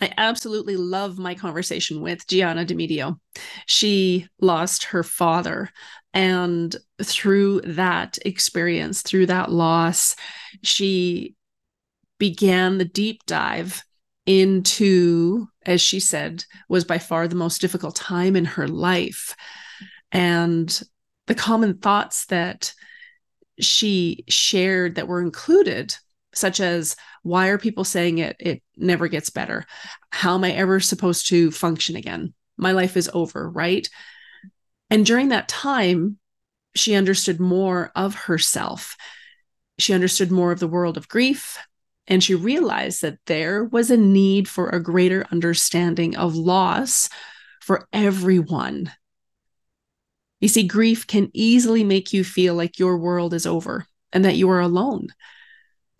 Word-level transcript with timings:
I 0.00 0.12
absolutely 0.16 0.76
love 0.76 1.18
my 1.18 1.34
conversation 1.34 2.00
with 2.00 2.26
Gianna 2.26 2.64
DeMedio. 2.64 3.18
She 3.66 4.26
lost 4.40 4.84
her 4.84 5.02
father. 5.02 5.70
And 6.14 6.74
through 7.02 7.60
that 7.62 8.18
experience, 8.24 9.02
through 9.02 9.26
that 9.26 9.52
loss, 9.52 10.16
she 10.62 11.34
began 12.18 12.78
the 12.78 12.84
deep 12.84 13.24
dive 13.26 13.82
into, 14.26 15.48
as 15.66 15.80
she 15.80 16.00
said, 16.00 16.44
was 16.68 16.84
by 16.84 16.98
far 16.98 17.28
the 17.28 17.34
most 17.34 17.60
difficult 17.60 17.96
time 17.96 18.36
in 18.36 18.44
her 18.44 18.68
life. 18.68 19.36
And 20.12 20.82
the 21.26 21.34
common 21.34 21.78
thoughts 21.78 22.26
that 22.26 22.72
she 23.60 24.24
shared 24.28 24.96
that 24.96 25.08
were 25.08 25.20
included, 25.20 25.94
such 26.40 26.58
as, 26.60 26.96
why 27.22 27.48
are 27.48 27.58
people 27.58 27.84
saying 27.84 28.18
it? 28.18 28.36
It 28.40 28.62
never 28.76 29.06
gets 29.06 29.30
better. 29.30 29.66
How 30.10 30.34
am 30.34 30.44
I 30.44 30.52
ever 30.52 30.80
supposed 30.80 31.28
to 31.28 31.50
function 31.50 31.96
again? 31.96 32.34
My 32.56 32.72
life 32.72 32.96
is 32.96 33.10
over, 33.12 33.48
right? 33.48 33.88
And 34.88 35.06
during 35.06 35.28
that 35.28 35.48
time, 35.48 36.18
she 36.74 36.94
understood 36.94 37.38
more 37.40 37.92
of 37.94 38.14
herself. 38.14 38.96
She 39.78 39.92
understood 39.92 40.30
more 40.30 40.52
of 40.52 40.60
the 40.60 40.68
world 40.68 40.96
of 40.96 41.08
grief. 41.08 41.58
And 42.06 42.24
she 42.24 42.34
realized 42.34 43.02
that 43.02 43.18
there 43.26 43.64
was 43.64 43.90
a 43.90 43.96
need 43.96 44.48
for 44.48 44.68
a 44.68 44.82
greater 44.82 45.26
understanding 45.30 46.16
of 46.16 46.34
loss 46.34 47.08
for 47.60 47.86
everyone. 47.92 48.90
You 50.40 50.48
see, 50.48 50.64
grief 50.64 51.06
can 51.06 51.30
easily 51.34 51.84
make 51.84 52.12
you 52.12 52.24
feel 52.24 52.54
like 52.54 52.78
your 52.78 52.98
world 52.98 53.32
is 53.34 53.46
over 53.46 53.86
and 54.12 54.24
that 54.24 54.36
you 54.36 54.50
are 54.50 54.60
alone. 54.60 55.08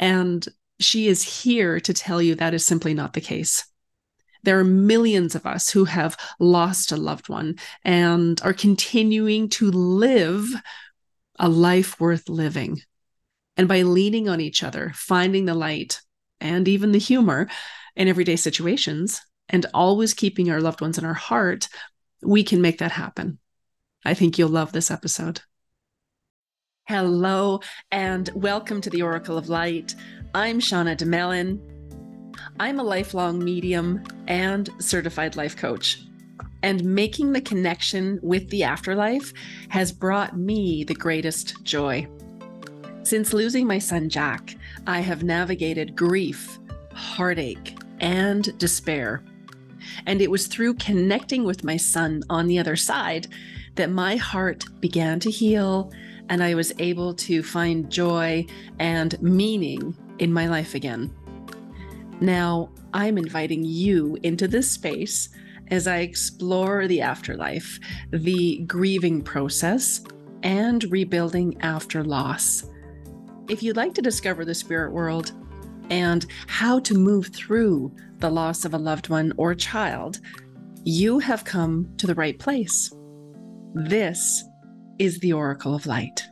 And 0.00 0.44
she 0.80 1.06
is 1.06 1.42
here 1.42 1.78
to 1.78 1.94
tell 1.94 2.20
you 2.20 2.34
that 2.34 2.54
is 2.54 2.66
simply 2.66 2.94
not 2.94 3.12
the 3.12 3.20
case. 3.20 3.64
There 4.42 4.58
are 4.58 4.64
millions 4.64 5.34
of 5.34 5.46
us 5.46 5.70
who 5.70 5.84
have 5.84 6.16
lost 6.40 6.90
a 6.90 6.96
loved 6.96 7.28
one 7.28 7.56
and 7.84 8.40
are 8.42 8.54
continuing 8.54 9.50
to 9.50 9.70
live 9.70 10.48
a 11.38 11.48
life 11.48 12.00
worth 12.00 12.28
living. 12.28 12.80
And 13.56 13.68
by 13.68 13.82
leaning 13.82 14.28
on 14.28 14.40
each 14.40 14.62
other, 14.62 14.92
finding 14.94 15.44
the 15.44 15.54
light 15.54 16.00
and 16.40 16.66
even 16.66 16.92
the 16.92 16.98
humor 16.98 17.48
in 17.94 18.08
everyday 18.08 18.36
situations, 18.36 19.20
and 19.50 19.66
always 19.74 20.14
keeping 20.14 20.50
our 20.50 20.60
loved 20.60 20.80
ones 20.80 20.96
in 20.96 21.04
our 21.04 21.12
heart, 21.12 21.68
we 22.22 22.44
can 22.44 22.62
make 22.62 22.78
that 22.78 22.92
happen. 22.92 23.38
I 24.04 24.14
think 24.14 24.38
you'll 24.38 24.48
love 24.48 24.72
this 24.72 24.90
episode. 24.90 25.42
Hello, 26.90 27.60
and 27.92 28.30
welcome 28.34 28.80
to 28.80 28.90
the 28.90 29.02
Oracle 29.02 29.38
of 29.38 29.48
Light. 29.48 29.94
I'm 30.34 30.58
Shauna 30.58 30.96
DeMelin. 30.96 31.60
I'm 32.58 32.80
a 32.80 32.82
lifelong 32.82 33.44
medium 33.44 34.02
and 34.26 34.68
certified 34.80 35.36
life 35.36 35.56
coach. 35.56 36.02
And 36.64 36.84
making 36.84 37.32
the 37.32 37.42
connection 37.42 38.18
with 38.24 38.50
the 38.50 38.64
afterlife 38.64 39.32
has 39.68 39.92
brought 39.92 40.36
me 40.36 40.82
the 40.82 40.94
greatest 40.94 41.62
joy. 41.62 42.08
Since 43.04 43.32
losing 43.32 43.68
my 43.68 43.78
son 43.78 44.08
Jack, 44.08 44.56
I 44.88 44.98
have 44.98 45.22
navigated 45.22 45.94
grief, 45.94 46.58
heartache, 46.92 47.78
and 48.00 48.58
despair. 48.58 49.22
And 50.06 50.20
it 50.20 50.28
was 50.32 50.48
through 50.48 50.74
connecting 50.74 51.44
with 51.44 51.62
my 51.62 51.76
son 51.76 52.24
on 52.28 52.48
the 52.48 52.58
other 52.58 52.74
side 52.74 53.28
that 53.76 53.90
my 53.90 54.16
heart 54.16 54.64
began 54.80 55.20
to 55.20 55.30
heal 55.30 55.92
and 56.30 56.42
I 56.42 56.54
was 56.54 56.72
able 56.78 57.12
to 57.14 57.42
find 57.42 57.90
joy 57.90 58.46
and 58.78 59.20
meaning 59.20 59.94
in 60.20 60.32
my 60.32 60.46
life 60.46 60.74
again. 60.74 61.12
Now, 62.20 62.70
I'm 62.94 63.18
inviting 63.18 63.64
you 63.64 64.16
into 64.22 64.46
this 64.46 64.70
space 64.70 65.28
as 65.68 65.86
I 65.86 65.98
explore 65.98 66.86
the 66.86 67.00
afterlife, 67.00 67.78
the 68.10 68.58
grieving 68.66 69.22
process, 69.22 70.02
and 70.42 70.84
rebuilding 70.84 71.60
after 71.62 72.04
loss. 72.04 72.64
If 73.48 73.62
you'd 73.62 73.76
like 73.76 73.94
to 73.94 74.02
discover 74.02 74.44
the 74.44 74.54
spirit 74.54 74.92
world 74.92 75.32
and 75.90 76.24
how 76.46 76.78
to 76.80 76.94
move 76.94 77.28
through 77.28 77.94
the 78.18 78.30
loss 78.30 78.64
of 78.64 78.74
a 78.74 78.78
loved 78.78 79.08
one 79.08 79.32
or 79.36 79.54
child, 79.54 80.20
you 80.84 81.18
have 81.18 81.44
come 81.44 81.92
to 81.98 82.06
the 82.06 82.14
right 82.14 82.38
place. 82.38 82.92
This 83.74 84.44
is 85.00 85.18
the 85.20 85.32
Oracle 85.32 85.74
of 85.74 85.86
Light. 85.86 86.28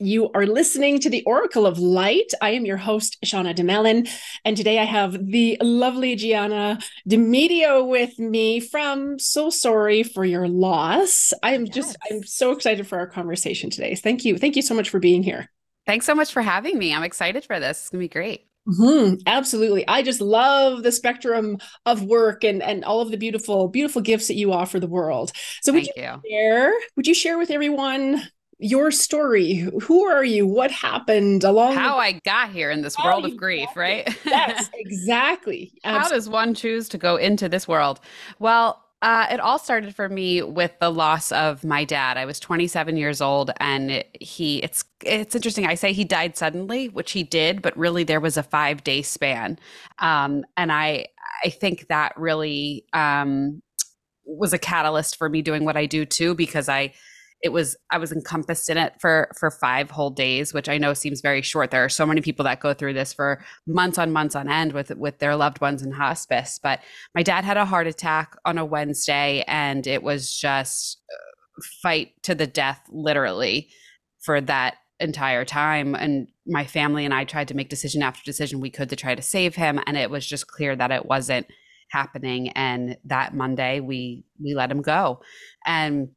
You 0.00 0.32
are 0.32 0.46
listening 0.46 0.98
to 0.98 1.10
the 1.10 1.22
Oracle 1.22 1.64
of 1.64 1.78
Light. 1.78 2.32
I 2.42 2.50
am 2.50 2.66
your 2.66 2.76
host, 2.76 3.18
Shauna 3.24 3.54
DeMelin, 3.54 4.10
and 4.44 4.56
today 4.56 4.80
I 4.80 4.84
have 4.84 5.12
the 5.12 5.56
lovely 5.62 6.16
Gianna 6.16 6.80
DeMedio 7.08 7.86
with 7.86 8.18
me 8.18 8.58
from 8.58 9.20
So 9.20 9.48
Sorry 9.48 10.02
for 10.02 10.24
Your 10.24 10.48
Loss. 10.48 11.32
I 11.40 11.54
am 11.54 11.66
yes. 11.66 11.74
just, 11.76 11.96
I'm 12.10 12.24
so 12.24 12.50
excited 12.50 12.88
for 12.88 12.98
our 12.98 13.06
conversation 13.06 13.70
today. 13.70 13.94
Thank 13.94 14.24
you. 14.24 14.36
Thank 14.36 14.56
you 14.56 14.62
so 14.62 14.74
much 14.74 14.90
for 14.90 14.98
being 14.98 15.22
here. 15.22 15.48
Thanks 15.86 16.04
so 16.04 16.16
much 16.16 16.32
for 16.32 16.42
having 16.42 16.76
me. 16.76 16.92
I'm 16.92 17.04
excited 17.04 17.44
for 17.44 17.60
this. 17.60 17.78
It's 17.78 17.90
going 17.90 18.00
to 18.00 18.08
be 18.08 18.12
great. 18.12 18.48
Mm-hmm, 18.68 19.16
absolutely. 19.26 19.86
I 19.88 20.02
just 20.02 20.20
love 20.20 20.82
the 20.82 20.92
spectrum 20.92 21.58
of 21.84 22.04
work 22.04 22.44
and 22.44 22.62
and 22.62 22.84
all 22.84 23.00
of 23.00 23.10
the 23.10 23.16
beautiful 23.16 23.68
beautiful 23.68 24.02
gifts 24.02 24.28
that 24.28 24.36
you 24.36 24.52
offer 24.52 24.78
the 24.78 24.86
world. 24.86 25.32
So 25.62 25.72
would 25.72 25.86
you, 25.86 25.92
you, 25.96 26.20
share 26.30 26.72
would 26.96 27.06
you 27.06 27.14
share 27.14 27.38
with 27.38 27.50
everyone 27.50 28.22
your 28.62 28.92
story. 28.92 29.68
Who 29.82 30.04
are 30.04 30.24
you? 30.24 30.46
What 30.46 30.70
happened 30.70 31.42
along 31.42 31.74
how 31.74 31.96
the- 31.96 32.02
I 32.02 32.20
got 32.24 32.50
here 32.50 32.70
in 32.70 32.82
this 32.82 32.96
world 32.96 33.24
of 33.24 33.36
grief, 33.36 33.68
right? 33.74 34.08
yes, 34.24 34.70
exactly. 34.74 35.72
how 35.84 36.08
does 36.08 36.28
one 36.28 36.54
choose 36.54 36.88
to 36.90 36.98
go 36.98 37.16
into 37.16 37.48
this 37.48 37.66
world? 37.66 37.98
Well, 38.38 38.82
uh, 39.02 39.26
it 39.32 39.40
all 39.40 39.58
started 39.58 39.94
for 39.96 40.08
me 40.08 40.42
with 40.42 40.72
the 40.80 40.90
loss 40.90 41.32
of 41.32 41.64
my 41.64 41.84
dad. 41.84 42.16
I 42.16 42.24
was 42.24 42.38
27 42.38 42.96
years 42.96 43.20
old, 43.20 43.50
and 43.58 44.04
he. 44.20 44.62
It's 44.62 44.84
it's 45.04 45.34
interesting. 45.34 45.66
I 45.66 45.74
say 45.74 45.92
he 45.92 46.04
died 46.04 46.36
suddenly, 46.36 46.88
which 46.88 47.10
he 47.10 47.24
did, 47.24 47.62
but 47.62 47.76
really 47.76 48.04
there 48.04 48.20
was 48.20 48.36
a 48.36 48.44
five 48.44 48.84
day 48.84 49.02
span, 49.02 49.58
um, 49.98 50.44
and 50.56 50.70
I 50.70 51.06
I 51.44 51.50
think 51.50 51.88
that 51.88 52.12
really 52.16 52.86
um, 52.92 53.60
was 54.24 54.52
a 54.52 54.58
catalyst 54.58 55.16
for 55.16 55.28
me 55.28 55.42
doing 55.42 55.64
what 55.64 55.76
I 55.76 55.86
do 55.86 56.06
too, 56.06 56.34
because 56.36 56.68
I 56.68 56.92
it 57.42 57.50
was 57.50 57.76
i 57.90 57.98
was 57.98 58.12
encompassed 58.12 58.70
in 58.70 58.76
it 58.76 58.94
for 59.00 59.30
for 59.38 59.50
five 59.50 59.90
whole 59.90 60.10
days 60.10 60.54
which 60.54 60.68
i 60.68 60.78
know 60.78 60.94
seems 60.94 61.20
very 61.20 61.42
short. 61.42 61.70
There 61.70 61.84
are 61.84 61.88
so 61.88 62.06
many 62.06 62.20
people 62.20 62.44
that 62.44 62.60
go 62.60 62.74
through 62.74 62.94
this 62.94 63.12
for 63.12 63.44
months 63.66 63.98
on 63.98 64.12
months 64.12 64.34
on 64.34 64.48
end 64.48 64.72
with 64.72 64.90
with 64.96 65.18
their 65.18 65.36
loved 65.36 65.60
ones 65.60 65.82
in 65.82 65.92
hospice. 65.92 66.58
But 66.62 66.80
my 67.14 67.22
dad 67.22 67.44
had 67.44 67.56
a 67.56 67.64
heart 67.64 67.86
attack 67.86 68.36
on 68.44 68.58
a 68.58 68.64
wednesday 68.64 69.44
and 69.46 69.86
it 69.86 70.02
was 70.02 70.34
just 70.34 71.02
uh, 71.12 71.62
fight 71.82 72.12
to 72.22 72.34
the 72.34 72.46
death 72.46 72.80
literally 72.90 73.68
for 74.20 74.40
that 74.40 74.76
entire 75.00 75.44
time. 75.44 75.94
And 75.94 76.28
my 76.46 76.64
family 76.64 77.04
and 77.04 77.14
i 77.14 77.24
tried 77.24 77.48
to 77.48 77.54
make 77.54 77.68
decision 77.68 78.02
after 78.02 78.22
decision 78.24 78.60
we 78.60 78.70
could 78.70 78.90
to 78.90 78.96
try 78.96 79.14
to 79.14 79.22
save 79.22 79.54
him 79.54 79.80
and 79.86 79.96
it 79.96 80.10
was 80.10 80.26
just 80.26 80.48
clear 80.48 80.74
that 80.76 80.90
it 80.90 81.06
wasn't 81.06 81.46
happening. 81.90 82.48
And 82.50 82.96
that 83.04 83.34
monday 83.34 83.80
we 83.80 84.24
we 84.42 84.54
let 84.54 84.70
him 84.70 84.82
go. 84.82 85.20
And 85.66 86.10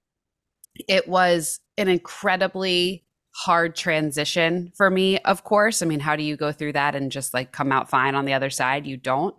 it 0.87 1.07
was 1.07 1.59
an 1.77 1.87
incredibly 1.87 3.05
hard 3.35 3.75
transition 3.75 4.71
for 4.75 4.89
me, 4.89 5.19
of 5.19 5.43
course. 5.43 5.81
I 5.81 5.85
mean, 5.85 5.99
how 5.99 6.15
do 6.15 6.23
you 6.23 6.37
go 6.37 6.51
through 6.51 6.73
that 6.73 6.95
and 6.95 7.11
just 7.11 7.33
like 7.33 7.51
come 7.51 7.71
out 7.71 7.89
fine 7.89 8.15
on 8.15 8.25
the 8.25 8.33
other 8.33 8.49
side? 8.49 8.87
You 8.87 8.97
don't. 8.97 9.35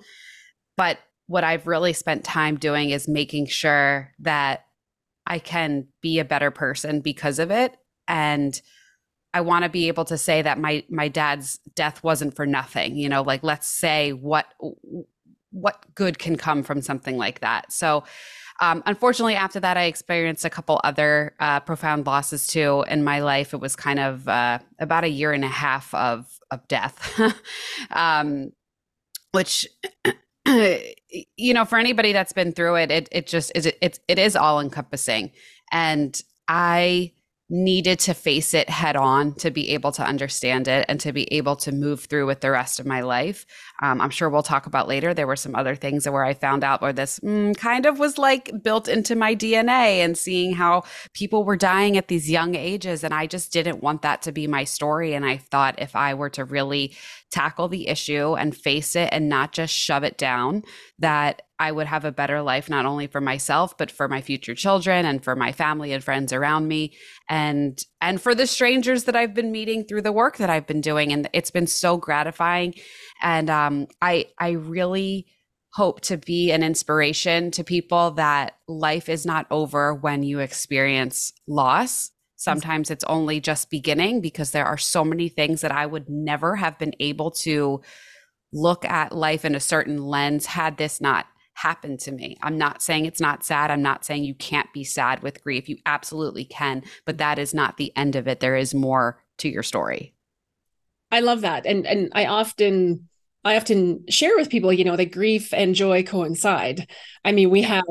But 0.77 0.99
what 1.27 1.45
I've 1.45 1.67
really 1.67 1.93
spent 1.93 2.25
time 2.25 2.57
doing 2.57 2.91
is 2.91 3.09
making 3.09 3.47
sure 3.47 4.13
that 4.21 4.67
I 5.27 5.39
can 5.39 5.89
be 6.03 6.19
a 6.19 6.25
better 6.25 6.51
person 6.51 7.01
because 7.01 7.39
of 7.39 7.51
it. 7.51 7.77
And 8.07 8.61
I 9.35 9.41
want 9.41 9.65
to 9.65 9.69
be 9.69 9.89
able 9.89 10.05
to 10.07 10.17
say 10.17 10.43
that 10.43 10.59
my 10.59 10.85
my 10.89 11.09
dad's 11.09 11.59
death 11.75 12.03
wasn't 12.03 12.37
for 12.37 12.47
nothing. 12.47 12.97
You 12.97 13.09
know, 13.09 13.23
like 13.23 13.43
let's 13.43 13.67
say 13.67 14.13
what 14.13 14.47
what 15.51 15.85
good 15.95 16.19
can 16.19 16.37
come 16.37 16.63
from 16.63 16.83
something 16.83 17.17
like 17.17 17.41
that. 17.41 17.73
So 17.73 18.05
um, 18.61 18.83
unfortunately, 18.87 19.35
after 19.35 19.61
that, 19.61 19.77
I 19.77 19.85
experienced 19.85 20.45
a 20.45 20.51
couple 20.51 20.81
other 20.83 21.35
uh, 21.41 21.61
profound 21.61 22.07
losses 22.07 22.47
too 22.47 22.85
in 22.89 23.05
my 23.05 23.21
life. 23.21 23.53
It 23.53 23.61
was 23.61 23.77
kind 23.77 23.99
of 23.99 24.27
uh, 24.29 24.59
about 24.79 25.05
a 25.05 25.09
year 25.09 25.33
and 25.33 25.45
a 25.45 25.49
half 25.49 25.93
of 25.95 26.27
of 26.51 26.67
death, 26.69 27.21
um, 27.91 28.53
which. 29.33 29.67
you 31.37 31.53
know, 31.53 31.65
for 31.65 31.77
anybody 31.77 32.13
that's 32.13 32.33
been 32.33 32.53
through 32.53 32.77
it, 32.77 32.89
it 32.93 33.09
it 33.11 33.27
just 33.27 33.51
is 33.57 33.67
it, 33.67 33.77
it 33.81 33.99
it 34.07 34.17
is 34.17 34.37
all 34.37 34.61
encompassing, 34.61 35.33
and 35.73 36.23
I 36.47 37.13
needed 37.49 38.01
to 38.01 38.13
face 38.13 38.55
it 38.55 38.69
head 38.69 38.97
on 38.97 39.33
to 39.35 39.53
be 39.53 39.71
able 39.71 39.93
to 39.93 40.03
understand 40.03 40.67
it 40.67 40.85
and 40.89 40.99
to 40.99 41.13
be 41.13 41.33
able 41.33 41.55
to 41.55 41.71
move 41.71 42.05
through 42.05 42.27
with 42.27 42.41
the 42.41 42.51
rest 42.51 42.81
of 42.81 42.87
my 42.87 43.01
life. 43.03 43.47
um, 43.83 44.01
I'm 44.01 44.11
sure 44.11 44.29
we'll 44.29 44.43
talk 44.43 44.67
about 44.67 44.89
later. 44.89 45.15
There 45.15 45.29
were 45.29 45.37
some 45.37 45.55
other 45.55 45.77
things 45.77 46.09
where 46.09 46.25
I 46.25 46.35
found 46.35 46.65
out 46.65 46.83
where 46.83 46.93
this 46.93 47.21
mm, 47.21 47.57
kind 47.57 47.87
of 47.87 48.01
was 48.01 48.19
like 48.19 48.51
built 48.65 48.89
into 48.89 49.15
my 49.15 49.37
DNA 49.37 49.99
and 50.05 50.19
seeing 50.19 50.55
how 50.55 50.83
people 51.13 51.45
were 51.45 51.57
dying 51.57 51.97
at 51.97 52.09
these 52.09 52.29
young 52.29 52.57
ages. 52.57 53.05
And 53.05 53.15
I 53.15 53.27
just 53.27 53.53
didn't 53.53 53.83
want 53.83 54.03
that 54.03 54.23
to 54.23 54.33
be 54.33 54.49
my 54.49 54.65
story. 54.65 55.15
And 55.15 55.25
I 55.25 55.37
thought 55.37 55.81
if 55.81 55.95
I 55.95 56.15
were 56.15 56.31
to 56.31 56.45
really 56.45 56.97
tackle 57.31 57.69
the 57.69 57.87
issue 57.87 58.35
and 58.35 58.57
face 58.57 58.97
it 58.97 59.09
and 59.13 59.29
not 59.29 59.53
just 59.53 59.73
shove 59.73 60.03
it 60.03 60.19
down, 60.19 60.65
that 60.99 61.43
I 61.59 61.73
would 61.73 61.87
have 61.87 62.05
a 62.05 62.13
better 62.13 62.43
life, 62.43 62.69
not 62.69 62.85
only 62.85 63.07
for 63.07 63.21
myself, 63.21 63.79
but 63.79 63.91
for 63.91 64.09
my 64.09 64.21
future 64.21 64.55
children 64.55 65.07
and 65.07 65.25
for 65.25 65.35
my 65.35 65.53
family 65.53 65.93
and 65.93 66.05
friends 66.05 66.33
around 66.33 66.69
me 66.69 66.95
and 67.29 67.83
and 68.01 68.21
for 68.21 68.35
the 68.35 68.47
strangers 68.47 69.05
that 69.05 69.17
I've 69.17 69.35
been 69.35 69.53
meeting 69.53 69.85
through 69.85 70.03
the 70.03 70.13
work 70.13 70.37
that 70.37 70.51
I've 70.51 70.67
been 70.67 70.83
doing. 70.83 71.13
And 71.13 71.29
it's 71.33 71.51
been 71.51 71.67
so 71.67 71.97
gratifying. 71.97 72.75
And 73.23 73.49
um, 73.49 73.87
I 74.03 74.27
I 74.39 74.51
really 74.51 75.27
hope 75.73 76.01
to 76.01 76.17
be 76.17 76.51
an 76.53 76.63
inspiration 76.63 77.51
to 77.53 77.65
people 77.65 78.13
that 78.13 78.57
life 78.69 79.09
is 79.09 79.27
not 79.27 79.47
over 79.51 79.95
when 79.95 80.23
you 80.23 80.41
experience 80.41 81.33
loss. 81.47 82.11
Sometimes 82.37 82.91
it's 82.91 83.05
only 83.05 83.41
just 83.41 83.71
beginning 83.71 84.21
because 84.21 84.51
there 84.51 84.67
are 84.67 84.79
so 84.79 85.05
many 85.05 85.29
things 85.29 85.63
that 85.63 85.73
I 85.73 85.87
would 85.87 86.09
never 86.09 86.57
have 86.57 86.79
been 86.79 86.95
able 87.01 87.31
to 87.31 87.81
look 88.53 88.85
at 88.85 89.15
life 89.15 89.45
in 89.45 89.55
a 89.55 89.61
certain 89.61 89.99
lens 89.99 90.47
had 90.47 90.77
this 90.77 91.01
not 91.01 91.27
happened 91.57 91.99
to 92.01 92.13
me. 92.13 92.37
I'm 92.43 92.59
not 92.59 92.83
saying 92.83 93.07
it's 93.07 93.21
not 93.21 93.45
sad. 93.45 93.71
I'm 93.71 93.83
not 93.83 94.05
saying 94.05 94.25
you 94.25 94.35
can't 94.35 94.71
be 94.75 94.85
sad 94.85 95.23
with 95.23 95.43
grief. 95.43 95.69
You 95.69 95.79
absolutely 95.87 96.45
can, 96.45 96.83
but 97.07 97.19
that 97.19 97.39
is 97.39 97.55
not 97.55 97.79
the 97.79 97.97
end 97.97 98.15
of 98.15 98.29
it. 98.29 98.41
There 98.41 98.57
is 98.57 98.75
more 98.75 99.23
to 99.39 99.49
your 99.49 99.63
story. 99.63 100.15
I 101.11 101.21
love 101.21 101.41
that. 101.41 101.67
And 101.67 101.87
and 101.87 102.13
I 102.15 102.27
often 102.27 103.09
I 103.43 103.57
often 103.57 104.05
share 104.09 104.37
with 104.37 104.51
people, 104.51 104.73
you 104.73 104.85
know, 104.85 104.97
that 104.97 105.13
grief 105.13 105.55
and 105.55 105.75
joy 105.75 106.03
coincide. 106.03 106.91
I 107.25 107.33
mean, 107.33 107.49
we 107.49 107.63
have 107.63 107.85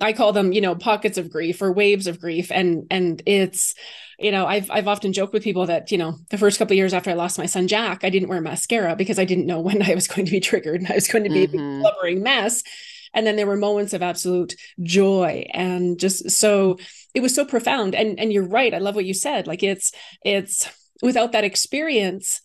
I 0.00 0.14
call 0.14 0.32
them, 0.32 0.52
you 0.52 0.62
know, 0.62 0.74
pockets 0.74 1.18
of 1.18 1.30
grief 1.30 1.60
or 1.60 1.70
waves 1.70 2.06
of 2.06 2.18
grief 2.18 2.50
and 2.50 2.86
and 2.90 3.22
it's 3.26 3.74
you 4.18 4.30
know, 4.30 4.46
I've 4.46 4.70
I've 4.70 4.88
often 4.88 5.12
joked 5.12 5.34
with 5.34 5.44
people 5.44 5.66
that, 5.66 5.92
you 5.92 5.98
know, 5.98 6.16
the 6.30 6.38
first 6.38 6.58
couple 6.58 6.76
years 6.76 6.94
after 6.94 7.10
I 7.10 7.14
lost 7.14 7.36
my 7.36 7.46
son 7.46 7.68
Jack, 7.68 8.04
I 8.04 8.10
didn't 8.10 8.28
wear 8.28 8.40
mascara 8.40 8.96
because 8.96 9.18
I 9.18 9.26
didn't 9.26 9.46
know 9.46 9.60
when 9.68 9.82
I 9.82 9.94
was 9.94 10.08
going 10.08 10.24
to 10.24 10.32
be 10.32 10.40
triggered 10.40 10.80
and 10.80 10.90
I 10.90 10.94
was 10.94 11.08
going 11.08 11.24
to 11.24 11.30
be 11.30 11.46
mm-hmm. 11.46 11.58
a 11.58 11.80
blubbering 11.80 12.22
mess 12.22 12.62
and 13.14 13.26
then 13.26 13.36
there 13.36 13.46
were 13.46 13.56
moments 13.56 13.92
of 13.92 14.02
absolute 14.02 14.54
joy 14.82 15.46
and 15.52 15.98
just 15.98 16.30
so 16.30 16.78
it 17.14 17.20
was 17.20 17.34
so 17.34 17.44
profound. 17.44 17.94
And 17.94 18.18
and 18.18 18.32
you're 18.32 18.46
right. 18.46 18.74
I 18.74 18.78
love 18.78 18.94
what 18.94 19.04
you 19.04 19.14
said. 19.14 19.46
Like 19.46 19.62
it's 19.62 19.92
it's 20.24 20.68
without 21.02 21.32
that 21.32 21.44
experience 21.44 22.40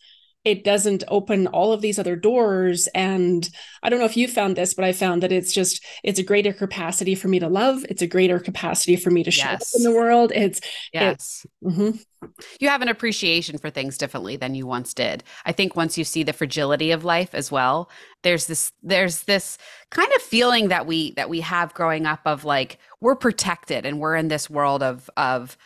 it 0.48 0.64
doesn't 0.64 1.04
open 1.10 1.46
all 1.48 1.74
of 1.74 1.82
these 1.82 2.00
other 2.00 2.16
doors. 2.16 2.88
And 2.96 3.48
i 3.84 3.90
don't 3.90 4.00
know 4.00 4.06
if 4.06 4.18
you 4.18 4.28
found 4.28 4.56
this 4.56 4.74
but 4.74 4.84
i 4.84 4.92
found 4.92 5.22
that 5.22 5.32
it's 5.32 5.54
just 5.54 5.86
it's 6.04 6.20
a 6.20 6.24
greater 6.24 6.54
capacity 6.54 7.16
for 7.16 7.28
me 7.28 7.40
to 7.40 7.48
love. 7.48 7.86
It's 7.90 8.02
a 8.02 8.08
greater 8.08 8.40
capacity 8.40 8.96
for 8.96 9.12
me 9.12 9.24
to 9.24 9.32
show 9.32 9.50
yes. 9.50 9.76
up 9.76 9.80
in 9.80 9.84
the 9.84 9.98
world. 9.98 10.32
It's 10.34 10.62
yes. 10.94 11.46
It, 11.62 11.68
mm-hmm. 11.68 12.28
you 12.60 12.70
have 12.70 12.82
an 12.82 12.88
appreciation 12.88 13.58
for 13.58 13.70
things 13.70 13.98
differently 13.98 14.38
than 14.38 14.56
you 14.56 14.66
once 14.66 14.94
did. 14.94 15.24
I 15.46 15.52
think 15.52 15.76
once 15.76 15.98
you 15.98 16.04
see 16.04 16.24
the 16.24 16.34
fragility 16.34 16.92
of 16.92 17.04
life 17.04 17.36
as 17.36 17.52
well 17.52 17.90
there's 18.24 18.48
this 18.48 18.72
there's 18.84 19.24
this 19.24 19.58
kind 19.90 20.12
of 20.16 20.22
feeling 20.22 20.70
that 20.70 20.86
we 20.86 21.12
that 21.14 21.30
we 21.30 21.42
have 21.42 21.74
growing 21.74 22.06
up 22.06 22.20
of 22.26 22.44
like 22.44 22.80
we're 23.00 23.16
protected 23.16 23.86
and 23.86 24.00
we're 24.00 24.16
in 24.16 24.28
this 24.28 24.50
world 24.50 24.84
of 24.84 25.10
of 25.16 25.58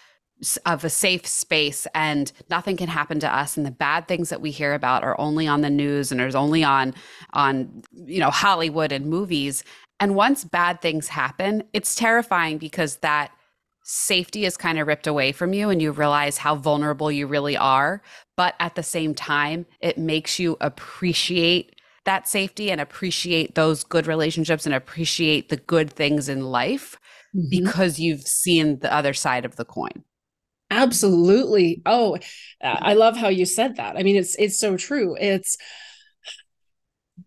of 0.65 0.83
a 0.83 0.89
safe 0.89 1.25
space 1.27 1.85
and 1.93 2.31
nothing 2.49 2.75
can 2.75 2.87
happen 2.87 3.19
to 3.19 3.35
us 3.35 3.57
and 3.57 3.65
the 3.65 3.71
bad 3.71 4.07
things 4.07 4.29
that 4.29 4.41
we 4.41 4.49
hear 4.51 4.73
about 4.73 5.03
are 5.03 5.19
only 5.19 5.47
on 5.47 5.61
the 5.61 5.69
news 5.69 6.11
and 6.11 6.19
there's 6.19 6.35
only 6.35 6.63
on 6.63 6.93
on 7.33 7.83
you 8.05 8.19
know 8.19 8.29
Hollywood 8.29 8.91
and 8.91 9.05
movies. 9.05 9.63
And 9.99 10.15
once 10.15 10.43
bad 10.43 10.81
things 10.81 11.07
happen 11.07 11.63
it's 11.73 11.95
terrifying 11.95 12.57
because 12.57 12.97
that 12.97 13.31
safety 13.83 14.45
is 14.45 14.57
kind 14.57 14.79
of 14.79 14.87
ripped 14.87 15.07
away 15.07 15.31
from 15.31 15.53
you 15.53 15.69
and 15.69 15.81
you 15.81 15.91
realize 15.91 16.37
how 16.37 16.55
vulnerable 16.55 17.11
you 17.11 17.27
really 17.27 17.57
are. 17.57 18.01
But 18.35 18.55
at 18.59 18.75
the 18.75 18.83
same 18.83 19.13
time 19.13 19.67
it 19.79 19.97
makes 19.97 20.39
you 20.39 20.57
appreciate 20.59 21.75
that 22.05 22.27
safety 22.27 22.71
and 22.71 22.81
appreciate 22.81 23.53
those 23.53 23.83
good 23.83 24.07
relationships 24.07 24.65
and 24.65 24.73
appreciate 24.73 25.49
the 25.49 25.57
good 25.57 25.93
things 25.93 26.29
in 26.29 26.41
life 26.41 26.97
mm-hmm. 27.35 27.47
because 27.51 27.99
you've 27.99 28.23
seen 28.23 28.79
the 28.79 28.91
other 28.91 29.13
side 29.13 29.45
of 29.45 29.55
the 29.55 29.65
coin 29.65 30.03
Absolutely. 30.71 31.81
Oh, 31.85 32.17
I 32.63 32.93
love 32.93 33.17
how 33.17 33.27
you 33.27 33.45
said 33.45 33.75
that. 33.75 33.97
I 33.97 34.03
mean, 34.03 34.15
it's 34.15 34.35
it's 34.35 34.57
so 34.57 34.77
true. 34.77 35.17
It's 35.19 35.57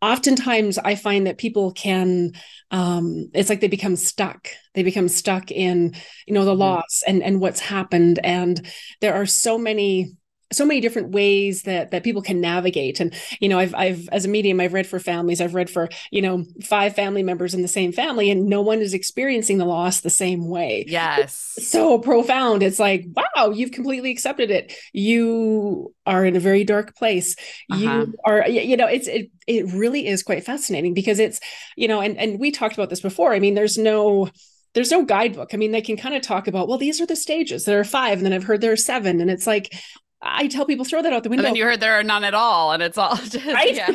oftentimes 0.01 0.79
I 0.79 0.95
find 0.95 1.27
that 1.27 1.39
people 1.39 1.73
can 1.73 2.33
um 2.71 3.31
it's 3.35 3.51
like 3.51 3.61
they 3.61 3.69
become 3.69 3.97
stuck. 3.97 4.49
They 4.73 4.83
become 4.83 5.09
stuck 5.09 5.51
in, 5.51 5.95
you 6.27 6.33
know, 6.33 6.47
the 6.47 6.53
mm-hmm. 6.53 6.61
loss 6.61 7.03
and 7.07 7.23
and 7.23 7.39
what's 7.39 7.61
happened 7.61 8.19
and 8.25 8.67
there 9.03 9.15
are 9.15 9.27
so 9.27 9.59
many 9.59 10.15
so 10.53 10.65
many 10.65 10.81
different 10.81 11.11
ways 11.11 11.63
that 11.63 11.91
that 11.91 12.05
people 12.05 12.23
can 12.23 12.41
navigate 12.41 13.01
and 13.01 13.15
you 13.41 13.49
know 13.49 13.59
i've 13.59 13.75
i've 13.75 14.09
as 14.11 14.25
a 14.25 14.29
medium 14.29 14.61
i've 14.61 14.73
read 14.73 14.87
for 14.87 14.99
families 14.99 15.41
i've 15.41 15.55
read 15.55 15.71
for 15.71 15.89
you 16.11 16.23
know 16.23 16.45
five 16.63 16.95
family 16.95 17.23
members 17.23 17.55
in 17.55 17.63
the 17.63 17.69
same 17.69 17.93
family 17.93 18.31
and 18.31 18.47
no 18.47 18.61
one 18.61 18.81
is 18.81 18.95
experiencing 18.95 19.59
the 19.59 19.65
loss 19.65 20.01
the 20.01 20.11
same 20.11 20.49
way 20.49 20.85
yes 20.87 21.55
it's 21.57 21.69
so 21.69 21.99
profound 21.99 22.63
it's 22.63 22.79
like 22.79 23.05
wow 23.15 23.51
you've 23.51 23.73
completely 23.73 24.11
accepted 24.11 24.51
it 24.51 24.73
you 24.93 25.93
are 26.07 26.25
in 26.25 26.37
a 26.37 26.41
very 26.41 26.65
dark 26.65 26.95
place 26.95 27.37
uh-huh. 27.71 27.81
you 27.81 28.15
are 28.25 28.49
you 28.49 28.77
know 28.77 28.87
it's 28.87 29.09
it 29.09 29.31
it 29.47 29.67
really 29.73 30.07
is 30.07 30.23
quite 30.23 30.45
fascinating 30.45 30.95
because 30.95 31.19
it's 31.19 31.41
you 31.77 31.89
know 31.89 32.01
and 32.01 32.17
and 32.19 32.39
we 32.39 32.51
talked 32.51 32.75
about 32.75 32.91
this 32.91 33.01
before 33.01 33.33
i 33.33 33.39
mean 33.39 33.55
there's 33.55 33.79
no 33.79 34.29
there's 34.75 34.91
no 34.91 35.05
guidebook. 35.05 35.55
I 35.55 35.57
mean, 35.57 35.71
they 35.71 35.81
can 35.81 35.97
kind 35.97 36.15
of 36.15 36.23
talk 36.23 36.49
about, 36.49 36.69
well, 36.69 36.79
these 36.79 37.01
are 37.01 37.07
the 37.07 37.17
stages. 37.17 37.65
There 37.65 37.79
are 37.79 37.85
five, 37.85 38.19
and 38.19 38.27
then 38.27 38.33
I've 38.33 38.45
heard 38.45 38.61
there 38.61 38.73
are 38.73 38.77
seven. 38.77 39.21
And 39.21 39.31
it's 39.31 39.47
like, 39.47 39.73
I 40.25 40.49
tell 40.49 40.65
people 40.65 40.85
throw 40.85 41.03
that 41.03 41.13
out 41.13 41.23
the 41.23 41.29
window. 41.29 41.43
And 41.43 41.49
then 41.49 41.57
you 41.57 41.65
heard 41.65 41.81
there 41.81 41.93
are 41.93 42.03
none 42.03 42.25
at 42.25 42.35
all, 42.35 42.73
and 42.73 42.83
it's 42.83 42.97
all 42.97 43.17
just 43.17 43.47
right. 43.47 43.75
Yeah. 43.75 43.91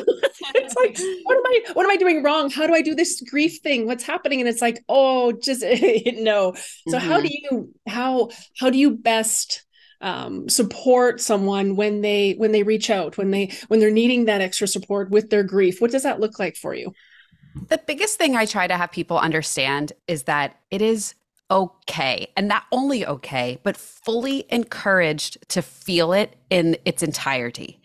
it's 0.54 0.76
like, 0.76 0.96
what 1.24 1.36
am 1.36 1.42
I? 1.44 1.72
What 1.72 1.84
am 1.84 1.90
I 1.90 1.96
doing 1.96 2.22
wrong? 2.22 2.50
How 2.50 2.66
do 2.66 2.74
I 2.74 2.82
do 2.82 2.94
this 2.94 3.20
grief 3.28 3.58
thing? 3.58 3.86
What's 3.86 4.04
happening? 4.04 4.40
And 4.40 4.48
it's 4.48 4.62
like, 4.62 4.82
oh, 4.88 5.32
just 5.32 5.62
no. 5.62 6.54
So 6.88 6.98
mm-hmm. 6.98 7.08
how 7.08 7.20
do 7.20 7.28
you 7.30 7.74
how 7.88 8.30
how 8.58 8.70
do 8.70 8.78
you 8.78 8.92
best 8.92 9.64
um, 10.00 10.48
support 10.48 11.20
someone 11.20 11.76
when 11.76 12.00
they 12.00 12.34
when 12.34 12.52
they 12.52 12.62
reach 12.62 12.90
out 12.90 13.18
when 13.18 13.32
they 13.32 13.52
when 13.68 13.80
they're 13.80 13.90
needing 13.90 14.26
that 14.26 14.40
extra 14.40 14.68
support 14.68 15.10
with 15.10 15.30
their 15.30 15.42
grief? 15.42 15.80
What 15.80 15.90
does 15.90 16.04
that 16.04 16.20
look 16.20 16.38
like 16.38 16.56
for 16.56 16.74
you? 16.74 16.94
The 17.68 17.78
biggest 17.78 18.16
thing 18.16 18.36
I 18.36 18.46
try 18.46 18.68
to 18.68 18.76
have 18.76 18.92
people 18.92 19.18
understand 19.18 19.92
is 20.06 20.24
that 20.24 20.56
it 20.70 20.80
is 20.80 21.14
okay. 21.50 22.32
And 22.36 22.48
not 22.48 22.64
only 22.72 23.06
okay 23.06 23.58
but 23.62 23.76
fully 23.76 24.44
encouraged 24.50 25.38
to 25.48 25.62
feel 25.62 26.12
it 26.12 26.36
in 26.48 26.76
its 26.84 27.02
entirety. 27.02 27.80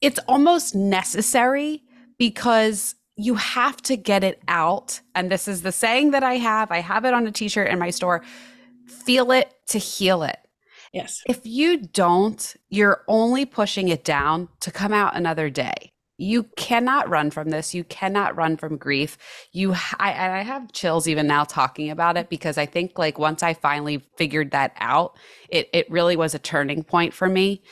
It's 0.00 0.20
almost 0.28 0.74
necessary 0.74 1.82
because 2.18 2.94
you 3.16 3.34
have 3.34 3.82
to 3.82 3.96
get 3.96 4.22
it 4.22 4.40
out. 4.46 5.00
And 5.14 5.30
this 5.30 5.48
is 5.48 5.62
the 5.62 5.72
saying 5.72 6.12
that 6.12 6.22
i 6.22 6.34
have. 6.34 6.70
I 6.70 6.78
have 6.78 7.04
it 7.04 7.14
on 7.14 7.26
a 7.26 7.32
t-shirt 7.32 7.68
in 7.68 7.78
my 7.78 7.90
store. 7.90 8.22
Feel 8.86 9.32
it 9.32 9.52
to 9.68 9.78
heal 9.78 10.22
it. 10.22 10.38
Yes. 10.92 11.22
If 11.26 11.44
you 11.44 11.78
don't 11.78 12.56
you're 12.68 13.02
only 13.08 13.44
pushing 13.44 13.88
it 13.88 14.04
down 14.04 14.48
to 14.60 14.70
come 14.70 14.92
out 14.92 15.16
another 15.16 15.50
day 15.50 15.92
you 16.18 16.42
cannot 16.56 17.08
run 17.08 17.30
from 17.30 17.50
this. 17.50 17.74
You 17.74 17.84
cannot 17.84 18.36
run 18.36 18.56
from 18.56 18.76
grief. 18.76 19.16
You 19.52 19.72
I, 19.98 20.38
I 20.38 20.42
have 20.42 20.72
chills 20.72 21.06
even 21.06 21.28
now 21.28 21.44
talking 21.44 21.90
about 21.90 22.16
it 22.16 22.28
because 22.28 22.58
i 22.58 22.66
think 22.66 22.98
like 22.98 23.18
once 23.18 23.42
i 23.42 23.54
finally 23.54 24.04
figured 24.16 24.50
that 24.50 24.72
out 24.78 25.16
it 25.48 25.70
it 25.72 25.90
really 25.90 26.16
was 26.16 26.34
a 26.34 26.38
turning 26.38 26.82
point 26.82 27.14
for 27.14 27.28
me. 27.28 27.62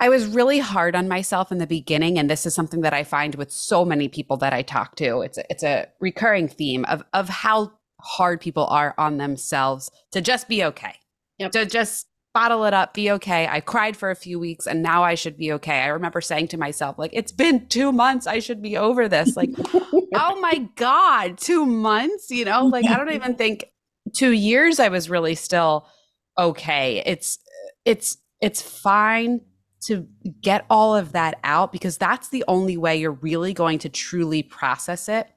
I 0.00 0.08
was 0.10 0.26
really 0.26 0.60
hard 0.60 0.94
on 0.94 1.08
myself 1.08 1.50
in 1.50 1.58
the 1.58 1.66
beginning 1.66 2.18
and 2.18 2.28
this 2.28 2.46
is 2.46 2.54
something 2.54 2.80
that 2.82 2.94
i 2.94 3.04
find 3.04 3.36
with 3.36 3.52
so 3.52 3.84
many 3.84 4.08
people 4.08 4.36
that 4.38 4.52
i 4.52 4.62
talk 4.62 4.96
to. 4.96 5.20
It's 5.20 5.38
a, 5.38 5.44
it's 5.50 5.62
a 5.62 5.86
recurring 6.00 6.48
theme 6.48 6.84
of 6.86 7.04
of 7.12 7.28
how 7.28 7.72
hard 8.00 8.40
people 8.40 8.66
are 8.66 8.94
on 8.98 9.18
themselves 9.18 9.90
to 10.12 10.20
just 10.20 10.48
be 10.48 10.64
okay 10.64 10.94
yep. 11.38 11.52
to 11.52 11.64
just 11.64 12.06
bottle 12.38 12.64
it 12.66 12.72
up, 12.72 12.94
be 12.94 13.10
okay. 13.10 13.48
I 13.48 13.60
cried 13.60 13.96
for 13.96 14.12
a 14.12 14.14
few 14.14 14.38
weeks 14.38 14.68
and 14.68 14.80
now 14.80 15.02
I 15.02 15.16
should 15.16 15.36
be 15.36 15.50
okay. 15.54 15.80
I 15.80 15.88
remember 15.88 16.20
saying 16.20 16.46
to 16.48 16.56
myself, 16.56 16.96
like, 16.96 17.10
it's 17.12 17.32
been 17.32 17.66
two 17.66 17.90
months. 17.90 18.28
I 18.28 18.38
should 18.38 18.62
be 18.62 18.76
over 18.76 19.08
this. 19.08 19.36
Like, 19.36 19.50
oh 20.14 20.38
my 20.40 20.68
God, 20.76 21.36
two 21.36 21.66
months, 21.66 22.30
you 22.30 22.44
know, 22.44 22.66
like 22.66 22.84
I 22.84 22.96
don't 22.96 23.10
even 23.10 23.34
think 23.34 23.64
two 24.14 24.30
years 24.30 24.78
I 24.78 24.86
was 24.86 25.10
really 25.10 25.34
still 25.34 25.88
okay. 26.38 27.02
It's, 27.04 27.40
it's, 27.84 28.18
it's 28.40 28.62
fine 28.62 29.40
to 29.86 30.06
get 30.40 30.64
all 30.70 30.94
of 30.94 31.10
that 31.12 31.40
out 31.42 31.72
because 31.72 31.98
that's 31.98 32.28
the 32.28 32.44
only 32.46 32.76
way 32.76 32.98
you're 32.98 33.10
really 33.10 33.52
going 33.52 33.80
to 33.80 33.88
truly 33.88 34.44
process 34.44 35.08
it 35.08 35.28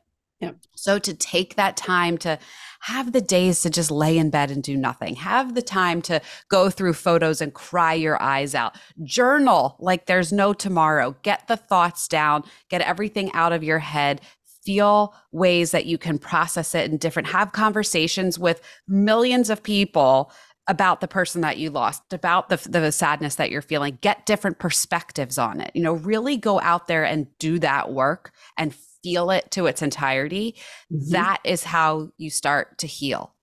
Yep. 0.41 0.57
So 0.75 0.99
to 0.99 1.13
take 1.13 1.55
that 1.55 1.77
time 1.77 2.17
to 2.19 2.39
have 2.81 3.11
the 3.11 3.21
days 3.21 3.61
to 3.61 3.69
just 3.69 3.91
lay 3.91 4.17
in 4.17 4.29
bed 4.31 4.49
and 4.49 4.63
do 4.63 4.75
nothing. 4.75 5.15
Have 5.15 5.53
the 5.53 5.61
time 5.61 6.01
to 6.03 6.19
go 6.49 6.69
through 6.69 6.93
photos 6.93 7.39
and 7.39 7.53
cry 7.53 7.93
your 7.93 8.21
eyes 8.21 8.55
out. 8.55 8.75
Journal 9.03 9.75
like 9.79 10.07
there's 10.07 10.33
no 10.33 10.53
tomorrow. 10.53 11.15
Get 11.21 11.47
the 11.47 11.57
thoughts 11.57 12.07
down, 12.07 12.43
get 12.69 12.81
everything 12.81 13.31
out 13.33 13.53
of 13.53 13.63
your 13.63 13.79
head. 13.79 14.21
Feel 14.63 15.15
ways 15.31 15.71
that 15.71 15.85
you 15.85 15.97
can 15.97 16.19
process 16.19 16.75
it 16.75 16.89
in 16.89 16.97
different, 16.97 17.27
have 17.29 17.51
conversations 17.51 18.37
with 18.37 18.61
millions 18.87 19.49
of 19.49 19.63
people 19.63 20.31
about 20.67 21.01
the 21.01 21.07
person 21.07 21.41
that 21.41 21.57
you 21.57 21.69
lost, 21.71 22.13
about 22.13 22.49
the, 22.49 22.57
the 22.69 22.91
sadness 22.91 23.35
that 23.35 23.49
you're 23.49 23.63
feeling, 23.63 23.97
get 24.01 24.25
different 24.27 24.59
perspectives 24.59 25.39
on 25.39 25.59
it. 25.59 25.71
You 25.73 25.81
know, 25.81 25.93
really 25.93 26.37
go 26.37 26.61
out 26.61 26.87
there 26.87 27.03
and 27.03 27.27
do 27.39 27.57
that 27.59 27.91
work 27.91 28.31
and 28.57 28.73
feel 29.03 29.31
it 29.31 29.49
to 29.51 29.67
its 29.67 29.81
entirety. 29.81 30.55
Mm-hmm. 30.91 31.11
That 31.11 31.39
is 31.43 31.63
how 31.63 32.09
you 32.17 32.29
start 32.29 32.77
to 32.79 32.87
heal. 32.87 33.35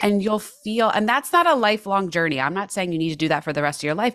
And 0.00 0.22
you'll 0.22 0.40
feel, 0.40 0.88
and 0.90 1.08
that's 1.08 1.32
not 1.32 1.46
a 1.46 1.54
lifelong 1.54 2.10
journey. 2.10 2.40
I'm 2.40 2.54
not 2.54 2.72
saying 2.72 2.92
you 2.92 2.98
need 2.98 3.10
to 3.10 3.16
do 3.16 3.28
that 3.28 3.44
for 3.44 3.52
the 3.52 3.62
rest 3.62 3.80
of 3.80 3.84
your 3.84 3.94
life 3.94 4.14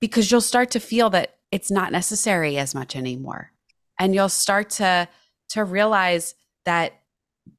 because 0.00 0.30
you'll 0.30 0.40
start 0.40 0.70
to 0.72 0.80
feel 0.80 1.10
that 1.10 1.36
it's 1.52 1.70
not 1.70 1.92
necessary 1.92 2.56
as 2.58 2.74
much 2.74 2.96
anymore. 2.96 3.52
And 3.98 4.14
you'll 4.14 4.28
start 4.28 4.70
to 4.70 5.08
to 5.50 5.64
realize 5.64 6.34
that 6.64 7.00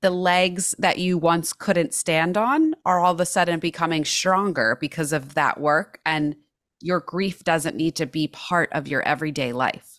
the 0.02 0.10
legs 0.10 0.76
that 0.80 0.98
you 0.98 1.18
once 1.18 1.54
couldn't 1.54 1.94
stand 1.94 2.38
on 2.38 2.76
are 2.86 3.00
all 3.00 3.14
of 3.14 3.22
a 3.22 3.26
sudden 3.26 3.60
becoming 3.60 4.04
stronger 4.04 4.78
because 4.80 5.14
of 5.14 5.36
that 5.36 5.60
work 5.60 6.00
and 6.06 6.36
your 6.82 7.00
grief 7.00 7.44
doesn't 7.44 7.76
need 7.76 7.96
to 7.96 8.06
be 8.06 8.28
part 8.28 8.70
of 8.74 8.88
your 8.88 9.02
everyday 9.04 9.54
life 9.54 9.97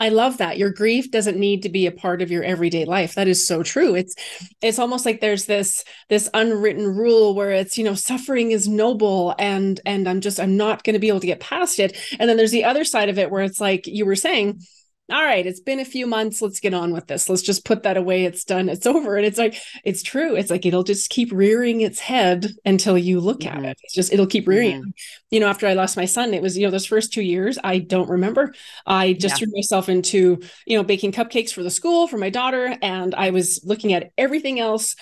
I 0.00 0.08
love 0.08 0.38
that. 0.38 0.56
Your 0.56 0.70
grief 0.70 1.10
doesn't 1.10 1.38
need 1.38 1.62
to 1.62 1.68
be 1.68 1.86
a 1.86 1.92
part 1.92 2.22
of 2.22 2.30
your 2.30 2.42
everyday 2.42 2.86
life. 2.86 3.14
That 3.14 3.28
is 3.28 3.46
so 3.46 3.62
true. 3.62 3.94
It's 3.94 4.14
it's 4.62 4.78
almost 4.78 5.04
like 5.04 5.20
there's 5.20 5.44
this 5.44 5.84
this 6.08 6.28
unwritten 6.32 6.86
rule 6.86 7.34
where 7.34 7.50
it's, 7.50 7.76
you 7.76 7.84
know, 7.84 7.94
suffering 7.94 8.50
is 8.50 8.66
noble 8.66 9.34
and 9.38 9.78
and 9.84 10.08
I'm 10.08 10.22
just 10.22 10.40
I'm 10.40 10.56
not 10.56 10.84
going 10.84 10.94
to 10.94 11.00
be 11.00 11.08
able 11.08 11.20
to 11.20 11.26
get 11.26 11.40
past 11.40 11.78
it. 11.78 11.96
And 12.18 12.28
then 12.30 12.38
there's 12.38 12.50
the 12.50 12.64
other 12.64 12.82
side 12.82 13.10
of 13.10 13.18
it 13.18 13.30
where 13.30 13.42
it's 13.42 13.60
like 13.60 13.86
you 13.86 14.06
were 14.06 14.16
saying, 14.16 14.62
all 15.10 15.24
right, 15.24 15.46
it's 15.46 15.60
been 15.60 15.80
a 15.80 15.84
few 15.84 16.06
months. 16.06 16.40
Let's 16.40 16.60
get 16.60 16.74
on 16.74 16.92
with 16.92 17.06
this. 17.06 17.28
Let's 17.28 17.42
just 17.42 17.64
put 17.64 17.82
that 17.82 17.96
away. 17.96 18.24
It's 18.24 18.44
done. 18.44 18.68
It's 18.68 18.86
over. 18.86 19.16
And 19.16 19.26
it's 19.26 19.38
like, 19.38 19.56
it's 19.84 20.02
true. 20.02 20.36
It's 20.36 20.50
like 20.50 20.66
it'll 20.66 20.82
just 20.82 21.10
keep 21.10 21.32
rearing 21.32 21.80
its 21.80 21.98
head 21.98 22.46
until 22.64 22.96
you 22.96 23.20
look 23.20 23.40
mm-hmm. 23.40 23.58
at 23.58 23.64
it. 23.64 23.78
It's 23.82 23.94
just, 23.94 24.12
it'll 24.12 24.26
keep 24.26 24.46
rearing. 24.46 24.80
Mm-hmm. 24.80 24.90
You 25.30 25.40
know, 25.40 25.48
after 25.48 25.66
I 25.66 25.74
lost 25.74 25.96
my 25.96 26.04
son, 26.04 26.34
it 26.34 26.42
was, 26.42 26.56
you 26.56 26.66
know, 26.66 26.70
those 26.70 26.86
first 26.86 27.12
two 27.12 27.22
years, 27.22 27.58
I 27.62 27.78
don't 27.78 28.08
remember. 28.08 28.54
I 28.86 29.12
just 29.12 29.34
yeah. 29.34 29.46
threw 29.46 29.52
myself 29.54 29.88
into, 29.88 30.40
you 30.66 30.76
know, 30.76 30.84
baking 30.84 31.12
cupcakes 31.12 31.52
for 31.52 31.62
the 31.62 31.70
school 31.70 32.08
for 32.08 32.18
my 32.18 32.30
daughter. 32.30 32.76
And 32.82 33.14
I 33.14 33.30
was 33.30 33.60
looking 33.64 33.92
at 33.92 34.10
everything 34.18 34.60
else 34.60 34.96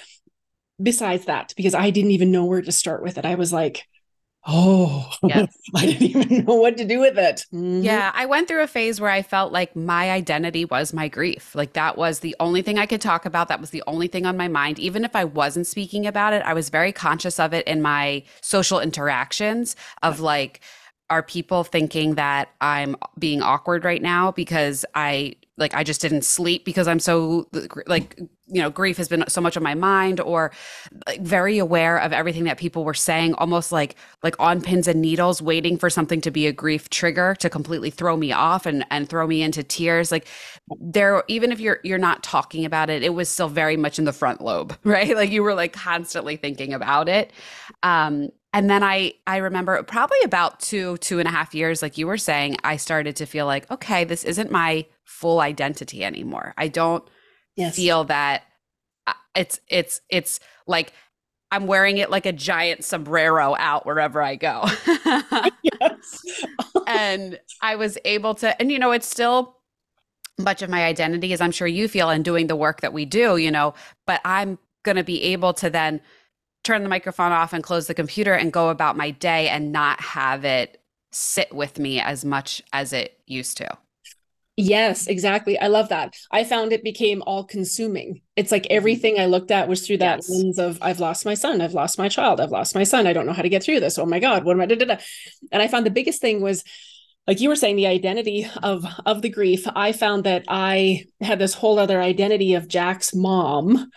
besides 0.80 1.26
that 1.26 1.52
because 1.56 1.74
I 1.74 1.90
didn't 1.90 2.12
even 2.12 2.30
know 2.30 2.44
where 2.44 2.62
to 2.62 2.72
start 2.72 3.02
with 3.02 3.18
it. 3.18 3.24
I 3.24 3.34
was 3.34 3.52
like, 3.52 3.84
oh 4.46 5.10
yes. 5.24 5.56
i 5.74 5.86
didn't 5.86 6.02
even 6.02 6.44
know 6.44 6.54
what 6.54 6.76
to 6.76 6.84
do 6.84 7.00
with 7.00 7.18
it. 7.18 7.44
Mm-hmm. 7.52 7.82
yeah 7.82 8.12
i 8.14 8.26
went 8.26 8.48
through 8.48 8.62
a 8.62 8.66
phase 8.66 9.00
where 9.00 9.10
i 9.10 9.22
felt 9.22 9.52
like 9.52 9.74
my 9.76 10.10
identity 10.10 10.64
was 10.64 10.92
my 10.92 11.08
grief. 11.08 11.54
Like 11.54 11.72
that 11.74 11.98
was 11.98 12.20
the 12.20 12.36
only 12.40 12.62
thing 12.62 12.78
i 12.78 12.86
could 12.86 13.00
talk 13.00 13.26
about. 13.26 13.48
That 13.48 13.60
was 13.60 13.70
the 13.70 13.82
only 13.86 14.08
thing 14.08 14.26
on 14.26 14.36
my 14.36 14.48
mind. 14.48 14.78
Even 14.78 15.04
if 15.04 15.14
i 15.16 15.24
wasn't 15.24 15.66
speaking 15.66 16.06
about 16.06 16.32
it 16.32 16.42
i 16.44 16.54
was 16.54 16.70
very 16.70 16.92
conscious 16.92 17.38
of 17.40 17.52
it 17.52 17.66
in 17.66 17.82
my 17.82 18.22
social 18.40 18.80
interactions 18.80 19.76
of 20.02 20.20
like 20.20 20.60
are 21.10 21.22
people 21.22 21.64
thinking 21.64 22.14
that 22.14 22.50
i'm 22.60 22.96
being 23.18 23.42
awkward 23.42 23.84
right 23.84 24.02
now 24.02 24.30
because 24.32 24.84
i 24.94 25.34
like 25.58 25.74
I 25.74 25.82
just 25.84 26.00
didn't 26.00 26.22
sleep 26.22 26.64
because 26.64 26.88
I'm 26.88 27.00
so 27.00 27.48
like 27.86 28.18
you 28.46 28.62
know 28.62 28.70
grief 28.70 28.96
has 28.96 29.08
been 29.08 29.24
so 29.28 29.40
much 29.40 29.56
on 29.56 29.62
my 29.62 29.74
mind 29.74 30.20
or 30.20 30.52
like, 31.06 31.20
very 31.20 31.58
aware 31.58 31.98
of 31.98 32.12
everything 32.12 32.44
that 32.44 32.56
people 32.58 32.84
were 32.84 32.94
saying 32.94 33.34
almost 33.34 33.72
like 33.72 33.96
like 34.22 34.36
on 34.38 34.62
pins 34.62 34.88
and 34.88 35.02
needles 35.02 35.42
waiting 35.42 35.76
for 35.76 35.90
something 35.90 36.20
to 36.22 36.30
be 36.30 36.46
a 36.46 36.52
grief 36.52 36.88
trigger 36.90 37.34
to 37.40 37.50
completely 37.50 37.90
throw 37.90 38.16
me 38.16 38.32
off 38.32 38.66
and 38.66 38.86
and 38.90 39.08
throw 39.08 39.26
me 39.26 39.42
into 39.42 39.62
tears. 39.62 40.10
Like 40.12 40.26
there 40.80 41.22
even 41.28 41.52
if 41.52 41.60
you're 41.60 41.80
you're 41.82 41.98
not 41.98 42.22
talking 42.22 42.64
about 42.64 42.88
it 42.88 43.02
it 43.02 43.14
was 43.14 43.28
still 43.28 43.48
very 43.48 43.76
much 43.76 43.98
in 43.98 44.04
the 44.04 44.12
front 44.12 44.40
lobe 44.40 44.76
right? 44.84 45.14
Like 45.14 45.30
you 45.30 45.42
were 45.42 45.54
like 45.54 45.72
constantly 45.72 46.36
thinking 46.36 46.72
about 46.72 47.08
it. 47.08 47.32
Um 47.82 48.30
and 48.52 48.70
then 48.70 48.82
i 48.82 49.12
i 49.26 49.36
remember 49.36 49.82
probably 49.82 50.18
about 50.24 50.60
two 50.60 50.96
two 50.98 51.18
and 51.18 51.28
a 51.28 51.30
half 51.30 51.54
years 51.54 51.82
like 51.82 51.98
you 51.98 52.06
were 52.06 52.18
saying 52.18 52.56
i 52.64 52.76
started 52.76 53.16
to 53.16 53.26
feel 53.26 53.46
like 53.46 53.70
okay 53.70 54.04
this 54.04 54.24
isn't 54.24 54.50
my 54.50 54.86
full 55.08 55.40
identity 55.40 56.04
anymore. 56.04 56.54
I 56.58 56.68
don't 56.68 57.02
yes. 57.56 57.74
feel 57.74 58.04
that 58.04 58.44
uh, 59.06 59.14
it's 59.34 59.58
it's 59.68 60.02
it's 60.10 60.38
like 60.66 60.92
I'm 61.50 61.66
wearing 61.66 61.96
it 61.96 62.10
like 62.10 62.26
a 62.26 62.32
giant 62.32 62.84
sombrero 62.84 63.56
out 63.58 63.86
wherever 63.86 64.22
I 64.22 64.36
go. 64.36 64.64
yes. 65.62 66.22
and 66.86 67.40
I 67.62 67.76
was 67.76 67.96
able 68.04 68.34
to 68.36 68.60
and 68.60 68.70
you 68.70 68.78
know 68.78 68.92
it's 68.92 69.08
still 69.08 69.56
much 70.38 70.60
of 70.60 70.68
my 70.70 70.84
identity 70.84 71.32
as 71.32 71.40
I'm 71.40 71.50
sure 71.50 71.66
you 71.66 71.88
feel 71.88 72.10
in 72.10 72.22
doing 72.22 72.46
the 72.46 72.54
work 72.54 72.82
that 72.82 72.92
we 72.92 73.06
do, 73.06 73.38
you 73.38 73.50
know, 73.50 73.74
but 74.06 74.20
I'm 74.24 74.58
going 74.84 74.96
to 74.96 75.02
be 75.02 75.20
able 75.22 75.52
to 75.54 75.68
then 75.68 76.00
turn 76.64 76.82
the 76.82 76.88
microphone 76.88 77.32
off 77.32 77.52
and 77.52 77.62
close 77.62 77.86
the 77.86 77.94
computer 77.94 78.34
and 78.34 78.52
go 78.52 78.68
about 78.68 78.96
my 78.96 79.10
day 79.10 79.48
and 79.48 79.72
not 79.72 80.00
have 80.00 80.44
it 80.44 80.82
sit 81.10 81.54
with 81.54 81.78
me 81.78 82.00
as 82.00 82.24
much 82.24 82.62
as 82.72 82.92
it 82.92 83.18
used 83.26 83.56
to. 83.58 83.68
Yes, 84.60 85.06
exactly. 85.06 85.56
I 85.56 85.68
love 85.68 85.90
that. 85.90 86.14
I 86.32 86.42
found 86.42 86.72
it 86.72 86.82
became 86.82 87.22
all 87.24 87.44
consuming. 87.44 88.22
It's 88.34 88.50
like 88.50 88.64
mm-hmm. 88.64 88.76
everything 88.76 89.20
I 89.20 89.26
looked 89.26 89.52
at 89.52 89.68
was 89.68 89.86
through 89.86 89.98
that 89.98 90.16
yes. 90.16 90.30
lens 90.30 90.58
of 90.58 90.78
I've 90.82 90.98
lost 90.98 91.24
my 91.24 91.34
son, 91.34 91.60
I've 91.60 91.74
lost 91.74 91.96
my 91.96 92.08
child, 92.08 92.40
I've 92.40 92.50
lost 92.50 92.74
my 92.74 92.82
son. 92.82 93.06
I 93.06 93.12
don't 93.12 93.24
know 93.24 93.32
how 93.32 93.42
to 93.42 93.48
get 93.48 93.62
through 93.62 93.78
this. 93.78 93.98
Oh 93.98 94.06
my 94.06 94.18
God, 94.18 94.44
what 94.44 94.54
am 94.54 94.60
I? 94.60 94.66
Da, 94.66 94.74
da, 94.74 94.84
da. 94.84 94.96
And 95.52 95.62
I 95.62 95.68
found 95.68 95.86
the 95.86 95.90
biggest 95.90 96.20
thing 96.20 96.40
was 96.40 96.64
like 97.28 97.40
you 97.40 97.50
were 97.50 97.56
saying 97.56 97.76
the 97.76 97.86
identity 97.86 98.48
of 98.62 98.84
of 99.06 99.22
the 99.22 99.28
grief 99.28 99.66
i 99.76 99.92
found 99.92 100.24
that 100.24 100.44
i 100.48 101.04
had 101.20 101.38
this 101.38 101.54
whole 101.54 101.78
other 101.78 102.00
identity 102.00 102.54
of 102.54 102.66
jack's 102.66 103.14
mom 103.14 103.90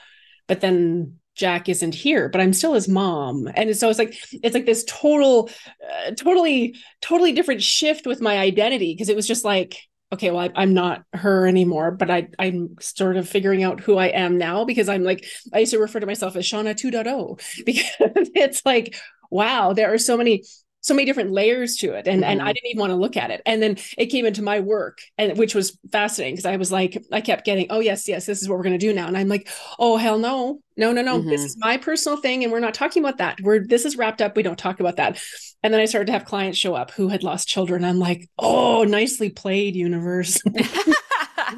but 0.48 0.60
then 0.62 1.18
jack 1.36 1.70
isn't 1.70 1.96
here 1.96 2.30
but 2.30 2.42
i'm 2.42 2.54
still 2.54 2.74
his 2.74 2.88
mom. 2.88 3.50
And 3.56 3.76
so 3.76 3.90
it's 3.90 4.00
like 4.00 4.16
it's 4.32 4.54
like 4.54 4.66
this 4.66 4.84
total 4.88 5.50
uh, 5.90 6.12
totally 6.12 6.76
totally 7.02 7.32
different 7.32 7.64
shift 7.64 8.06
with 8.06 8.22
my 8.22 8.38
identity 8.38 8.94
because 8.94 9.10
it 9.10 9.16
was 9.16 9.28
just 9.28 9.46
like 9.46 9.78
okay, 10.14 10.30
well, 10.30 10.50
I, 10.56 10.64
am 10.64 10.74
not 10.74 11.04
her 11.14 11.48
anymore, 11.48 11.92
but 11.92 12.12
I, 12.12 12.28
I'm 12.38 12.76
sort 12.82 13.18
of 13.18 13.30
figuring 13.30 13.64
out 13.64 13.80
who 13.80 13.98
I 13.98 14.08
am 14.08 14.38
now 14.38 14.66
because 14.66 14.90
I'm 14.90 15.04
like, 15.04 15.26
I 15.54 15.60
used 15.60 15.72
to 15.72 15.80
refer 15.80 16.02
to 16.02 16.06
myself 16.06 16.36
as 16.36 16.46
Shauna 16.46 16.76
2.0 16.76 17.64
because 17.66 18.30
it's 18.36 18.66
like, 18.66 18.96
wow, 19.30 19.74
there 19.74 19.94
are 19.94 19.98
so 19.98 20.18
many 20.18 20.44
so 20.82 20.96
many 20.96 21.06
different 21.06 21.32
layers 21.32 21.78
to 21.78 21.94
it 21.94 22.08
and 22.08 22.22
mm-hmm. 22.22 22.32
and 22.32 22.42
I 22.42 22.46
mm-hmm. 22.46 22.54
didn't 22.54 22.68
even 22.68 22.80
want 22.80 22.90
to 22.92 22.96
look 22.96 23.16
at 23.16 23.30
it. 23.32 23.42
And 23.46 23.62
then 23.62 23.78
it 23.98 24.08
came 24.08 24.26
into 24.26 24.42
my 24.42 24.60
work 24.60 25.00
and 25.18 25.38
which 25.38 25.56
was 25.56 25.78
fascinating 25.92 26.36
because 26.36 26.48
I 26.48 26.58
was 26.58 26.72
like 26.72 27.02
I 27.12 27.22
kept 27.22 27.46
getting 27.46 27.68
oh 27.70 27.80
yes 27.80 28.08
yes 28.08 28.26
this 28.26 28.42
is 28.42 28.50
what 28.50 28.58
we're 28.58 28.64
going 28.64 28.78
to 28.78 28.86
do 28.86 28.94
now. 28.94 29.08
And 29.08 29.18
I'm 29.18 29.28
like 29.28 29.48
oh 29.80 29.98
hell 29.98 30.18
no. 30.18 30.60
No 30.78 30.92
no 30.92 31.04
no. 31.04 31.20
Mm-hmm. 31.20 31.30
this 31.30 31.44
is 31.44 31.58
my 31.58 31.78
personal 31.78 32.18
thing 32.18 32.44
and 32.44 32.52
we're 32.52 32.60
not 32.60 32.74
talking 32.74 33.04
about 33.04 33.20
that. 33.20 33.40
We're 33.42 33.66
this 33.66 33.86
is 33.86 33.96
wrapped 33.96 34.22
up. 34.22 34.36
We 34.36 34.44
don't 34.44 34.58
talk 34.58 34.80
about 34.80 34.98
that. 34.98 35.22
And 35.64 35.72
then 35.72 35.80
I 35.80 35.86
started 35.86 36.08
to 36.08 36.14
have 36.14 36.26
clients 36.26 36.58
show 36.58 36.74
up 36.74 36.90
who 36.92 37.10
had 37.10 37.24
lost 37.24 37.48
children. 37.48 37.86
I'm 37.86 38.00
like 38.00 38.28
oh 38.40 38.84
nicely 38.84 39.30
played 39.30 39.76
universe. 39.76 40.42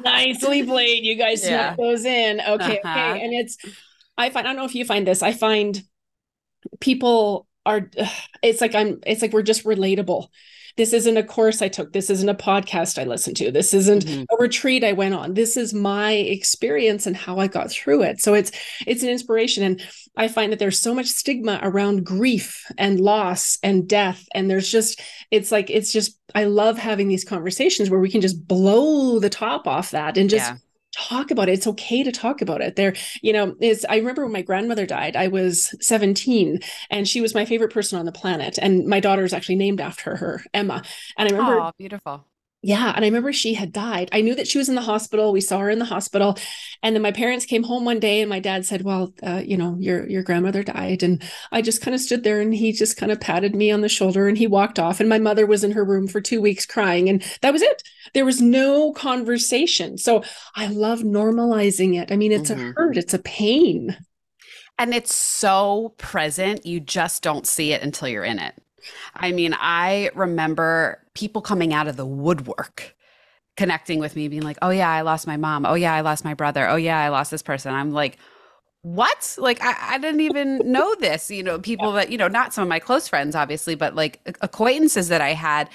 Nicely 0.02 0.64
played. 0.64 1.04
You 1.04 1.14
guys 1.14 1.44
yeah. 1.48 1.76
those 1.78 2.04
in. 2.04 2.40
Okay 2.40 2.80
uh-huh. 2.84 3.12
okay 3.12 3.24
and 3.24 3.32
it's 3.32 3.56
I 4.18 4.28
find 4.28 4.46
I 4.46 4.50
don't 4.50 4.58
know 4.58 4.66
if 4.66 4.74
you 4.74 4.84
find 4.84 5.06
this 5.06 5.22
I 5.22 5.32
find 5.32 5.82
people 6.80 7.46
are 7.66 7.90
it's 8.42 8.60
like 8.60 8.74
i'm 8.74 9.00
it's 9.06 9.22
like 9.22 9.32
we're 9.32 9.42
just 9.42 9.64
relatable. 9.64 10.28
This 10.76 10.92
isn't 10.92 11.16
a 11.16 11.22
course 11.22 11.62
i 11.62 11.68
took. 11.68 11.92
This 11.92 12.10
isn't 12.10 12.28
a 12.28 12.34
podcast 12.34 13.00
i 13.00 13.04
listened 13.04 13.36
to. 13.36 13.50
This 13.50 13.72
isn't 13.74 14.04
mm-hmm. 14.04 14.22
a 14.30 14.36
retreat 14.40 14.84
i 14.84 14.92
went 14.92 15.14
on. 15.14 15.34
This 15.34 15.56
is 15.56 15.72
my 15.72 16.12
experience 16.12 17.06
and 17.06 17.16
how 17.16 17.38
i 17.38 17.46
got 17.46 17.70
through 17.70 18.02
it. 18.02 18.20
So 18.20 18.34
it's 18.34 18.50
it's 18.86 19.02
an 19.02 19.08
inspiration. 19.08 19.62
And 19.62 19.82
i 20.16 20.28
find 20.28 20.52
that 20.52 20.58
there's 20.58 20.80
so 20.80 20.94
much 20.94 21.06
stigma 21.06 21.60
around 21.62 22.04
grief 22.04 22.64
and 22.76 23.00
loss 23.00 23.58
and 23.62 23.88
death. 23.88 24.26
And 24.34 24.50
there's 24.50 24.70
just 24.70 25.00
it's 25.30 25.52
like 25.52 25.70
it's 25.70 25.92
just 25.92 26.18
i 26.34 26.44
love 26.44 26.78
having 26.78 27.08
these 27.08 27.24
conversations 27.24 27.88
where 27.90 28.00
we 28.00 28.10
can 28.10 28.20
just 28.20 28.46
blow 28.48 29.18
the 29.20 29.30
top 29.30 29.66
off 29.66 29.92
that 29.92 30.16
and 30.16 30.28
just 30.28 30.50
yeah 30.50 30.56
talk 30.94 31.30
about 31.30 31.48
it. 31.48 31.52
It's 31.52 31.66
okay 31.66 32.02
to 32.02 32.12
talk 32.12 32.40
about 32.40 32.60
it. 32.60 32.76
There, 32.76 32.94
you 33.22 33.32
know, 33.32 33.54
is 33.60 33.86
I 33.88 33.96
remember 33.96 34.24
when 34.24 34.32
my 34.32 34.42
grandmother 34.42 34.86
died, 34.86 35.16
I 35.16 35.28
was 35.28 35.74
17 35.80 36.60
and 36.90 37.08
she 37.08 37.20
was 37.20 37.34
my 37.34 37.44
favorite 37.44 37.72
person 37.72 37.98
on 37.98 38.06
the 38.06 38.12
planet. 38.12 38.58
And 38.60 38.86
my 38.86 39.00
daughter 39.00 39.24
is 39.24 39.32
actually 39.32 39.56
named 39.56 39.80
after 39.80 40.16
her, 40.16 40.42
Emma. 40.52 40.82
And 41.16 41.28
I 41.28 41.32
remember 41.32 41.60
oh, 41.60 41.72
beautiful. 41.78 42.26
Yeah. 42.66 42.94
And 42.96 43.04
I 43.04 43.08
remember 43.08 43.30
she 43.30 43.52
had 43.52 43.72
died. 43.72 44.08
I 44.10 44.22
knew 44.22 44.34
that 44.36 44.48
she 44.48 44.56
was 44.56 44.70
in 44.70 44.74
the 44.74 44.80
hospital. 44.80 45.32
We 45.32 45.42
saw 45.42 45.58
her 45.58 45.68
in 45.68 45.78
the 45.78 45.84
hospital. 45.84 46.38
And 46.82 46.96
then 46.96 47.02
my 47.02 47.12
parents 47.12 47.44
came 47.44 47.62
home 47.62 47.84
one 47.84 48.00
day 48.00 48.22
and 48.22 48.30
my 48.30 48.40
dad 48.40 48.64
said, 48.64 48.80
Well, 48.80 49.12
uh, 49.22 49.42
you 49.44 49.58
know, 49.58 49.76
your 49.78 50.08
your 50.08 50.22
grandmother 50.22 50.62
died. 50.62 51.02
And 51.02 51.22
I 51.52 51.60
just 51.60 51.82
kind 51.82 51.94
of 51.94 52.00
stood 52.00 52.24
there 52.24 52.40
and 52.40 52.54
he 52.54 52.72
just 52.72 52.96
kind 52.96 53.12
of 53.12 53.20
patted 53.20 53.54
me 53.54 53.70
on 53.70 53.82
the 53.82 53.88
shoulder 53.90 54.28
and 54.28 54.38
he 54.38 54.46
walked 54.46 54.78
off. 54.78 54.98
And 54.98 55.10
my 55.10 55.18
mother 55.18 55.44
was 55.44 55.62
in 55.62 55.72
her 55.72 55.84
room 55.84 56.08
for 56.08 56.22
two 56.22 56.40
weeks 56.40 56.64
crying. 56.64 57.10
And 57.10 57.22
that 57.42 57.52
was 57.52 57.60
it. 57.60 57.82
There 58.14 58.24
was 58.24 58.40
no 58.40 58.92
conversation. 58.92 59.98
So 59.98 60.22
I 60.54 60.68
love 60.68 61.00
normalizing 61.00 62.00
it. 62.00 62.10
I 62.10 62.16
mean, 62.16 62.32
it's 62.32 62.50
mm-hmm. 62.50 62.70
a 62.70 62.72
hurt, 62.72 62.96
it's 62.96 63.14
a 63.14 63.18
pain. 63.18 63.96
And 64.78 64.92
it's 64.92 65.14
so 65.14 65.94
present. 65.98 66.66
You 66.66 66.80
just 66.80 67.22
don't 67.22 67.46
see 67.46 67.72
it 67.72 67.82
until 67.82 68.08
you're 68.08 68.24
in 68.24 68.38
it. 68.38 68.54
I 69.14 69.32
mean, 69.32 69.54
I 69.58 70.10
remember 70.14 71.02
people 71.14 71.42
coming 71.42 71.72
out 71.72 71.86
of 71.86 71.96
the 71.96 72.06
woodwork 72.06 72.94
connecting 73.56 74.00
with 74.00 74.16
me, 74.16 74.26
being 74.26 74.42
like, 74.42 74.58
oh, 74.62 74.70
yeah, 74.70 74.90
I 74.90 75.02
lost 75.02 75.26
my 75.26 75.36
mom. 75.36 75.64
Oh, 75.64 75.74
yeah, 75.74 75.94
I 75.94 76.00
lost 76.00 76.24
my 76.24 76.34
brother. 76.34 76.68
Oh, 76.68 76.76
yeah, 76.76 76.98
I 76.98 77.08
lost 77.08 77.30
this 77.30 77.42
person. 77.42 77.72
I'm 77.72 77.92
like, 77.92 78.18
what? 78.82 79.36
Like, 79.38 79.62
I, 79.62 79.94
I 79.94 79.98
didn't 79.98 80.20
even 80.22 80.72
know 80.72 80.94
this. 80.96 81.30
You 81.30 81.42
know, 81.42 81.58
people 81.60 81.90
yeah. 81.90 82.00
that, 82.00 82.10
you 82.10 82.18
know, 82.18 82.28
not 82.28 82.52
some 82.52 82.62
of 82.62 82.68
my 82.68 82.80
close 82.80 83.06
friends, 83.06 83.36
obviously, 83.36 83.76
but 83.76 83.94
like 83.94 84.20
acquaintances 84.40 85.08
that 85.08 85.20
I 85.20 85.34
had. 85.34 85.70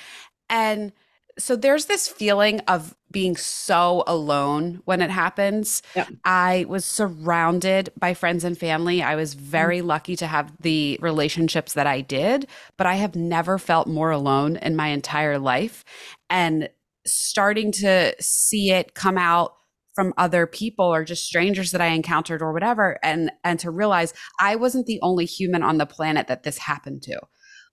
And 0.50 0.92
so 1.40 1.56
there's 1.56 1.86
this 1.86 2.08
feeling 2.08 2.60
of 2.62 2.96
being 3.12 3.36
so 3.36 4.04
alone 4.06 4.82
when 4.86 5.02
it 5.02 5.10
happens. 5.10 5.82
Yeah. 5.96 6.06
I 6.24 6.66
was 6.68 6.86
surrounded 6.86 7.92
by 7.98 8.14
friends 8.14 8.44
and 8.44 8.58
family. 8.58 9.02
I 9.02 9.16
was 9.16 9.34
very 9.34 9.80
mm-hmm. 9.80 9.88
lucky 9.88 10.16
to 10.18 10.28
have 10.28 10.52
the 10.62 11.00
relationships 11.02 11.74
that 11.74 11.88
I 11.88 12.02
did, 12.02 12.48
but 12.78 12.86
I 12.86 12.96
have 12.96 13.16
never 13.16 13.58
felt 13.58 13.88
more 13.88 14.12
alone 14.12 14.58
in 14.58 14.76
my 14.76 14.90
entire 14.90 15.40
life. 15.40 15.84
And 16.30 16.70
starting 17.08 17.72
to 17.72 18.14
see 18.20 18.72
it 18.72 18.94
come 18.94 19.18
out 19.18 19.54
from 19.96 20.14
other 20.18 20.46
people 20.46 20.86
or 20.86 21.04
just 21.04 21.26
strangers 21.26 21.72
that 21.72 21.82
I 21.82 21.88
encountered 21.88 22.42
or 22.42 22.54
whatever 22.54 23.00
and 23.04 23.32
and 23.44 23.60
to 23.60 23.72
realize 23.72 24.14
I 24.40 24.56
wasn't 24.56 24.86
the 24.86 25.00
only 25.02 25.26
human 25.26 25.64
on 25.64 25.78
the 25.78 25.86
planet 25.86 26.28
that 26.28 26.44
this 26.44 26.58
happened 26.58 27.02
to. 27.04 27.20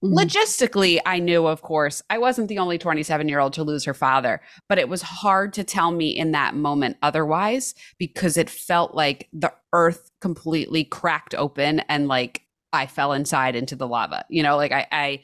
Mm-hmm. 0.05 0.19
Logistically, 0.19 1.01
I 1.07 1.19
knew, 1.19 1.47
of 1.47 1.63
course, 1.63 2.03
I 2.11 2.19
wasn't 2.19 2.49
the 2.49 2.59
only 2.59 2.77
27 2.77 3.29
year 3.29 3.41
old 3.41 3.55
to 3.55 3.65
lose 3.65 3.85
her 3.85 3.95
father, 3.95 4.43
but 4.69 4.79
it 4.79 4.89
was 4.89 5.03
hard 5.03 5.53
to 5.55 5.65
tell 5.65 5.91
me 5.91 6.11
in 6.11 6.33
that 6.33 6.55
moment 6.55 6.99
otherwise 7.03 7.75
because 7.99 8.37
it 8.37 8.51
felt 8.51 8.95
like 8.95 9.29
the 9.33 9.53
earth 9.73 10.11
completely 10.21 10.85
cracked 10.85 11.35
open 11.35 11.81
and 11.89 12.09
like 12.09 12.43
I 12.73 12.87
fell 12.87 13.15
inside 13.15 13.57
into 13.57 13.75
the 13.75 13.89
lava. 13.89 14.25
You 14.29 14.43
know, 14.43 14.57
like 14.57 14.73
I, 14.73 14.87
I 14.93 15.23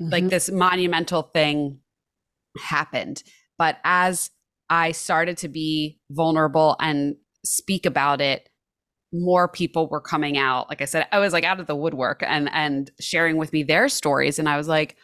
mm-hmm. 0.00 0.10
like 0.10 0.28
this 0.28 0.50
monumental 0.50 1.22
thing 1.22 1.80
happened. 2.58 3.22
But 3.58 3.78
as 3.84 4.30
I 4.70 4.92
started 4.92 5.38
to 5.38 5.48
be 5.48 5.98
vulnerable 6.10 6.76
and 6.80 7.16
speak 7.44 7.84
about 7.84 8.20
it, 8.20 8.48
more 9.14 9.48
people 9.48 9.88
were 9.88 10.00
coming 10.00 10.36
out. 10.36 10.68
Like 10.68 10.82
i 10.82 10.84
said 10.84 11.06
i 11.12 11.18
was 11.18 11.32
like 11.32 11.44
out 11.44 11.60
of 11.60 11.66
the 11.66 11.76
woodwork 11.76 12.22
and 12.26 12.50
and 12.52 12.90
sharing 13.00 13.36
with 13.36 13.52
me 13.52 13.62
their 13.62 13.88
stories 13.88 14.38
and 14.38 14.48
i 14.48 14.56
was 14.56 14.68
like 14.68 14.96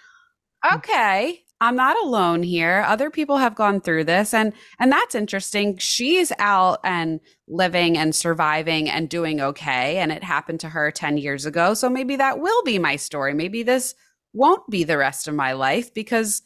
okay 0.75 1.43
i'm 1.63 1.77
not 1.77 1.97
alone 2.03 2.43
here. 2.43 2.85
Other 2.87 3.11
people 3.11 3.37
have 3.37 3.55
gone 3.55 3.81
through 3.81 4.05
this 4.05 4.33
and 4.35 4.53
and 4.79 4.91
that's 4.91 5.15
interesting. 5.15 5.77
She's 5.77 6.33
out 6.39 6.81
and 6.85 7.21
living 7.49 7.99
and 7.99 8.15
surviving 8.15 8.89
and 8.89 9.09
doing 9.09 9.41
okay 9.41 9.99
and 9.99 10.11
it 10.11 10.25
happened 10.25 10.61
to 10.61 10.71
her 10.71 10.91
10 10.91 11.19
years 11.19 11.47
ago 11.47 11.75
so 11.75 11.89
maybe 11.89 12.17
that 12.17 12.41
will 12.41 12.63
be 12.65 12.79
my 12.79 12.97
story. 12.97 13.35
Maybe 13.35 13.63
this 13.63 13.95
won't 14.33 14.69
be 14.71 14.85
the 14.85 14.99
rest 14.99 15.29
of 15.29 15.35
my 15.35 15.53
life 15.53 15.93
because 15.93 16.43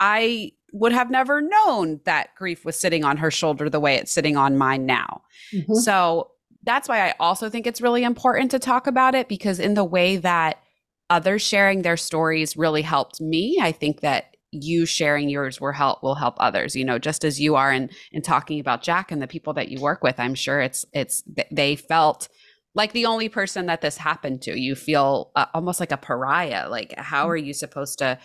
i 0.00 0.50
would 0.72 0.92
have 0.92 1.08
never 1.08 1.40
known 1.40 2.00
that 2.04 2.34
grief 2.34 2.64
was 2.64 2.74
sitting 2.74 3.04
on 3.04 3.16
her 3.16 3.30
shoulder 3.30 3.70
the 3.70 3.78
way 3.78 3.94
it's 3.94 4.10
sitting 4.10 4.36
on 4.36 4.58
mine 4.58 4.86
now. 4.86 5.22
Mm-hmm. 5.52 5.74
so 5.74 6.30
that's 6.64 6.88
why 6.88 7.08
I 7.08 7.14
also 7.20 7.50
think 7.50 7.66
it's 7.66 7.80
really 7.80 8.04
important 8.04 8.50
to 8.52 8.58
talk 8.58 8.86
about 8.86 9.14
it 9.14 9.28
because 9.28 9.60
in 9.60 9.74
the 9.74 9.84
way 9.84 10.16
that 10.16 10.62
others 11.10 11.42
sharing 11.42 11.82
their 11.82 11.96
stories 11.96 12.56
really 12.56 12.82
helped 12.82 13.20
me, 13.20 13.58
I 13.60 13.72
think 13.72 14.00
that 14.00 14.36
you 14.50 14.86
sharing 14.86 15.28
yours 15.28 15.60
will 15.60 15.72
help 15.72 16.00
will 16.00 16.14
help 16.14 16.36
others 16.38 16.76
you 16.76 16.84
know 16.84 16.96
just 16.96 17.24
as 17.24 17.40
you 17.40 17.56
are 17.56 17.72
in 17.72 17.90
in 18.12 18.22
talking 18.22 18.60
about 18.60 18.82
jack 18.82 19.10
and 19.10 19.20
the 19.20 19.26
people 19.26 19.52
that 19.52 19.68
you 19.68 19.80
work 19.80 20.00
with 20.04 20.20
i'm 20.20 20.32
sure 20.36 20.60
it's 20.60 20.86
it's 20.92 21.24
they 21.50 21.74
felt 21.74 22.28
like 22.74 22.92
the 22.92 23.06
only 23.06 23.28
person 23.28 23.66
that 23.66 23.80
this 23.80 23.96
happened 23.96 24.42
to. 24.42 24.58
You 24.58 24.74
feel 24.74 25.30
uh, 25.36 25.46
almost 25.54 25.80
like 25.80 25.92
a 25.92 25.96
pariah 25.96 26.68
like 26.68 26.94
how 26.98 27.28
are 27.28 27.36
you 27.36 27.54
supposed 27.54 27.98
to 28.00 28.18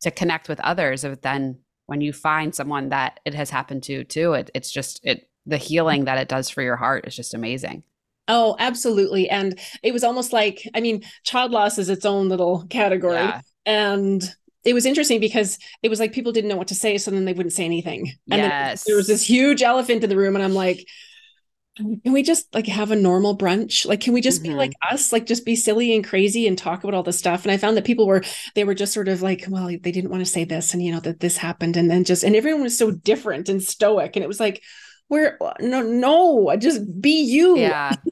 to 0.00 0.10
connect 0.10 0.48
with 0.48 0.60
others 0.60 1.04
if 1.04 1.20
then 1.20 1.58
when 1.86 2.00
you 2.00 2.12
find 2.12 2.54
someone 2.54 2.88
that 2.90 3.20
it 3.24 3.34
has 3.34 3.50
happened 3.50 3.82
to 3.84 4.04
too 4.04 4.32
it, 4.32 4.50
it's 4.54 4.70
just 4.70 5.00
it 5.04 5.29
the 5.46 5.56
healing 5.56 6.04
that 6.04 6.18
it 6.18 6.28
does 6.28 6.50
for 6.50 6.62
your 6.62 6.76
heart 6.76 7.06
is 7.06 7.16
just 7.16 7.34
amazing. 7.34 7.82
Oh, 8.28 8.54
absolutely. 8.58 9.28
And 9.28 9.58
it 9.82 9.92
was 9.92 10.04
almost 10.04 10.32
like, 10.32 10.68
I 10.74 10.80
mean, 10.80 11.02
child 11.24 11.50
loss 11.50 11.78
is 11.78 11.88
its 11.88 12.04
own 12.04 12.28
little 12.28 12.64
category. 12.68 13.16
Yeah. 13.16 13.40
And 13.66 14.22
it 14.64 14.74
was 14.74 14.86
interesting 14.86 15.20
because 15.20 15.58
it 15.82 15.88
was 15.88 15.98
like 15.98 16.12
people 16.12 16.32
didn't 16.32 16.48
know 16.48 16.56
what 16.56 16.68
to 16.68 16.74
say, 16.74 16.98
so 16.98 17.10
then 17.10 17.24
they 17.24 17.32
wouldn't 17.32 17.54
say 17.54 17.64
anything. 17.64 18.12
And 18.30 18.40
yes. 18.42 18.84
there 18.84 18.96
was 18.96 19.06
this 19.06 19.28
huge 19.28 19.62
elephant 19.62 20.04
in 20.04 20.10
the 20.10 20.16
room, 20.16 20.36
and 20.36 20.44
I'm 20.44 20.54
like, 20.54 20.86
can 21.76 22.12
we 22.12 22.22
just 22.22 22.52
like 22.54 22.66
have 22.66 22.90
a 22.90 22.96
normal 22.96 23.36
brunch 23.36 23.86
like 23.86 24.00
can 24.00 24.12
we 24.12 24.20
just 24.20 24.42
mm-hmm. 24.42 24.52
be 24.52 24.58
like 24.58 24.72
us 24.90 25.12
like 25.12 25.24
just 25.24 25.46
be 25.46 25.56
silly 25.56 25.94
and 25.94 26.04
crazy 26.04 26.46
and 26.46 26.58
talk 26.58 26.82
about 26.82 26.94
all 26.94 27.02
this 27.02 27.18
stuff 27.18 27.44
and 27.44 27.52
i 27.52 27.56
found 27.56 27.76
that 27.76 27.84
people 27.84 28.06
were 28.06 28.22
they 28.54 28.64
were 28.64 28.74
just 28.74 28.92
sort 28.92 29.08
of 29.08 29.22
like 29.22 29.44
well 29.48 29.66
they 29.66 29.92
didn't 29.92 30.10
want 30.10 30.20
to 30.20 30.30
say 30.30 30.44
this 30.44 30.74
and 30.74 30.82
you 30.82 30.92
know 30.92 31.00
that 31.00 31.20
this 31.20 31.36
happened 31.36 31.76
and 31.76 31.90
then 31.90 32.04
just 32.04 32.24
and 32.24 32.34
everyone 32.34 32.62
was 32.62 32.76
so 32.76 32.90
different 32.90 33.48
and 33.48 33.62
stoic 33.62 34.16
and 34.16 34.22
it 34.22 34.28
was 34.28 34.40
like 34.40 34.62
where 35.10 35.36
no 35.60 35.82
no 35.82 36.56
just 36.56 37.00
be 37.00 37.22
you. 37.22 37.58
Yeah 37.58 37.94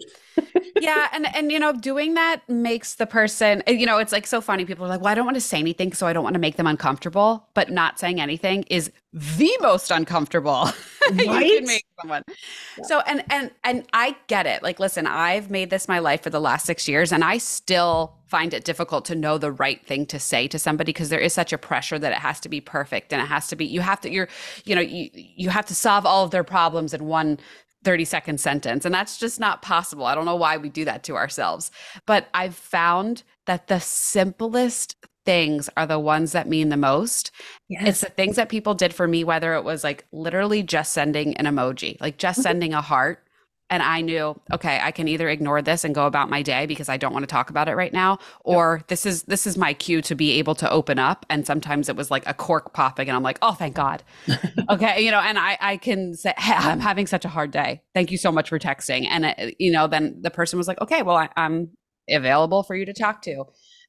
yeah 0.80 1.08
and 1.12 1.34
and 1.34 1.52
you 1.52 1.58
know 1.58 1.72
doing 1.72 2.14
that 2.14 2.46
makes 2.48 2.94
the 2.96 3.06
person 3.06 3.62
you 3.66 3.86
know 3.86 3.98
it's 3.98 4.12
like 4.12 4.26
so 4.26 4.40
funny 4.40 4.64
people 4.64 4.84
are 4.84 4.88
like 4.88 5.00
well 5.00 5.10
i 5.10 5.14
don't 5.14 5.24
want 5.24 5.36
to 5.36 5.40
say 5.40 5.58
anything 5.58 5.92
so 5.92 6.06
i 6.06 6.12
don't 6.12 6.24
want 6.24 6.34
to 6.34 6.40
make 6.40 6.56
them 6.56 6.66
uncomfortable 6.66 7.46
but 7.54 7.70
not 7.70 7.98
saying 7.98 8.20
anything 8.20 8.62
is 8.64 8.90
the 9.12 9.50
most 9.60 9.90
uncomfortable 9.90 10.68
right? 11.12 11.46
you 11.46 11.58
can 11.58 11.66
make 11.66 11.86
someone 12.00 12.22
yeah. 12.28 12.84
so 12.84 13.00
and 13.00 13.24
and 13.30 13.50
and 13.64 13.84
i 13.92 14.14
get 14.26 14.46
it 14.46 14.62
like 14.62 14.78
listen 14.78 15.06
i've 15.06 15.50
made 15.50 15.70
this 15.70 15.88
my 15.88 15.98
life 15.98 16.22
for 16.22 16.30
the 16.30 16.40
last 16.40 16.66
six 16.66 16.86
years 16.86 17.12
and 17.12 17.24
i 17.24 17.38
still 17.38 18.14
find 18.26 18.52
it 18.52 18.64
difficult 18.64 19.06
to 19.06 19.14
know 19.14 19.38
the 19.38 19.50
right 19.50 19.86
thing 19.86 20.04
to 20.04 20.18
say 20.18 20.46
to 20.46 20.58
somebody 20.58 20.90
because 20.90 21.08
there 21.08 21.18
is 21.18 21.32
such 21.32 21.52
a 21.52 21.58
pressure 21.58 21.98
that 21.98 22.12
it 22.12 22.18
has 22.18 22.38
to 22.38 22.48
be 22.48 22.60
perfect 22.60 23.12
and 23.12 23.22
it 23.22 23.26
has 23.26 23.48
to 23.48 23.56
be 23.56 23.64
you 23.64 23.80
have 23.80 24.00
to 24.00 24.10
you're 24.10 24.28
you 24.64 24.74
know 24.74 24.82
you 24.82 25.08
you 25.14 25.48
have 25.48 25.64
to 25.64 25.74
solve 25.74 26.04
all 26.04 26.24
of 26.24 26.30
their 26.30 26.44
problems 26.44 26.92
in 26.92 27.06
one 27.06 27.38
30 27.84 28.04
second 28.04 28.40
sentence. 28.40 28.84
And 28.84 28.94
that's 28.94 29.18
just 29.18 29.38
not 29.38 29.62
possible. 29.62 30.06
I 30.06 30.14
don't 30.14 30.24
know 30.24 30.36
why 30.36 30.56
we 30.56 30.68
do 30.68 30.84
that 30.84 31.04
to 31.04 31.16
ourselves. 31.16 31.70
But 32.06 32.28
I've 32.34 32.54
found 32.54 33.22
that 33.46 33.68
the 33.68 33.80
simplest 33.80 34.96
things 35.24 35.68
are 35.76 35.86
the 35.86 35.98
ones 35.98 36.32
that 36.32 36.48
mean 36.48 36.70
the 36.70 36.76
most. 36.76 37.30
Yes. 37.68 37.88
It's 37.88 38.00
the 38.00 38.08
things 38.08 38.36
that 38.36 38.48
people 38.48 38.74
did 38.74 38.94
for 38.94 39.06
me, 39.06 39.24
whether 39.24 39.54
it 39.54 39.62
was 39.62 39.84
like 39.84 40.06
literally 40.10 40.62
just 40.62 40.92
sending 40.92 41.36
an 41.36 41.44
emoji, 41.44 42.00
like 42.00 42.16
just 42.18 42.38
mm-hmm. 42.38 42.44
sending 42.44 42.74
a 42.74 42.80
heart 42.80 43.27
and 43.70 43.82
I 43.82 44.00
knew, 44.00 44.40
okay, 44.52 44.80
I 44.82 44.90
can 44.92 45.08
either 45.08 45.28
ignore 45.28 45.60
this 45.60 45.84
and 45.84 45.94
go 45.94 46.06
about 46.06 46.30
my 46.30 46.40
day 46.42 46.64
because 46.64 46.88
I 46.88 46.96
don't 46.96 47.12
want 47.12 47.24
to 47.24 47.26
talk 47.26 47.50
about 47.50 47.68
it 47.68 47.74
right 47.74 47.92
now, 47.92 48.18
or 48.40 48.78
yep. 48.78 48.88
this 48.88 49.04
is 49.04 49.24
this 49.24 49.46
is 49.46 49.58
my 49.58 49.74
cue 49.74 50.00
to 50.02 50.14
be 50.14 50.32
able 50.32 50.54
to 50.56 50.70
open 50.70 50.98
up. 50.98 51.26
And 51.28 51.46
sometimes 51.46 51.88
it 51.88 51.96
was 51.96 52.10
like 52.10 52.26
a 52.26 52.32
cork 52.32 52.72
popping, 52.72 53.08
and 53.08 53.16
I'm 53.16 53.22
like, 53.22 53.38
oh, 53.42 53.52
thank 53.52 53.74
God. 53.74 54.02
okay, 54.70 55.02
you 55.04 55.10
know, 55.10 55.20
and 55.20 55.38
I 55.38 55.58
I 55.60 55.76
can 55.76 56.14
say, 56.14 56.32
hey, 56.38 56.54
I'm 56.54 56.80
having 56.80 57.06
such 57.06 57.24
a 57.24 57.28
hard 57.28 57.50
day. 57.50 57.82
Thank 57.94 58.10
you 58.10 58.16
so 58.16 58.32
much 58.32 58.48
for 58.48 58.58
texting. 58.58 59.06
And 59.08 59.26
it, 59.26 59.56
you 59.58 59.70
know, 59.70 59.86
then 59.86 60.18
the 60.22 60.30
person 60.30 60.58
was 60.58 60.66
like, 60.66 60.80
okay, 60.80 61.02
well, 61.02 61.16
I, 61.16 61.28
am 61.36 61.70
available 62.08 62.62
for 62.62 62.74
you 62.74 62.86
to 62.86 62.94
talk 62.94 63.22
to. 63.22 63.44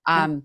Um, 0.06 0.44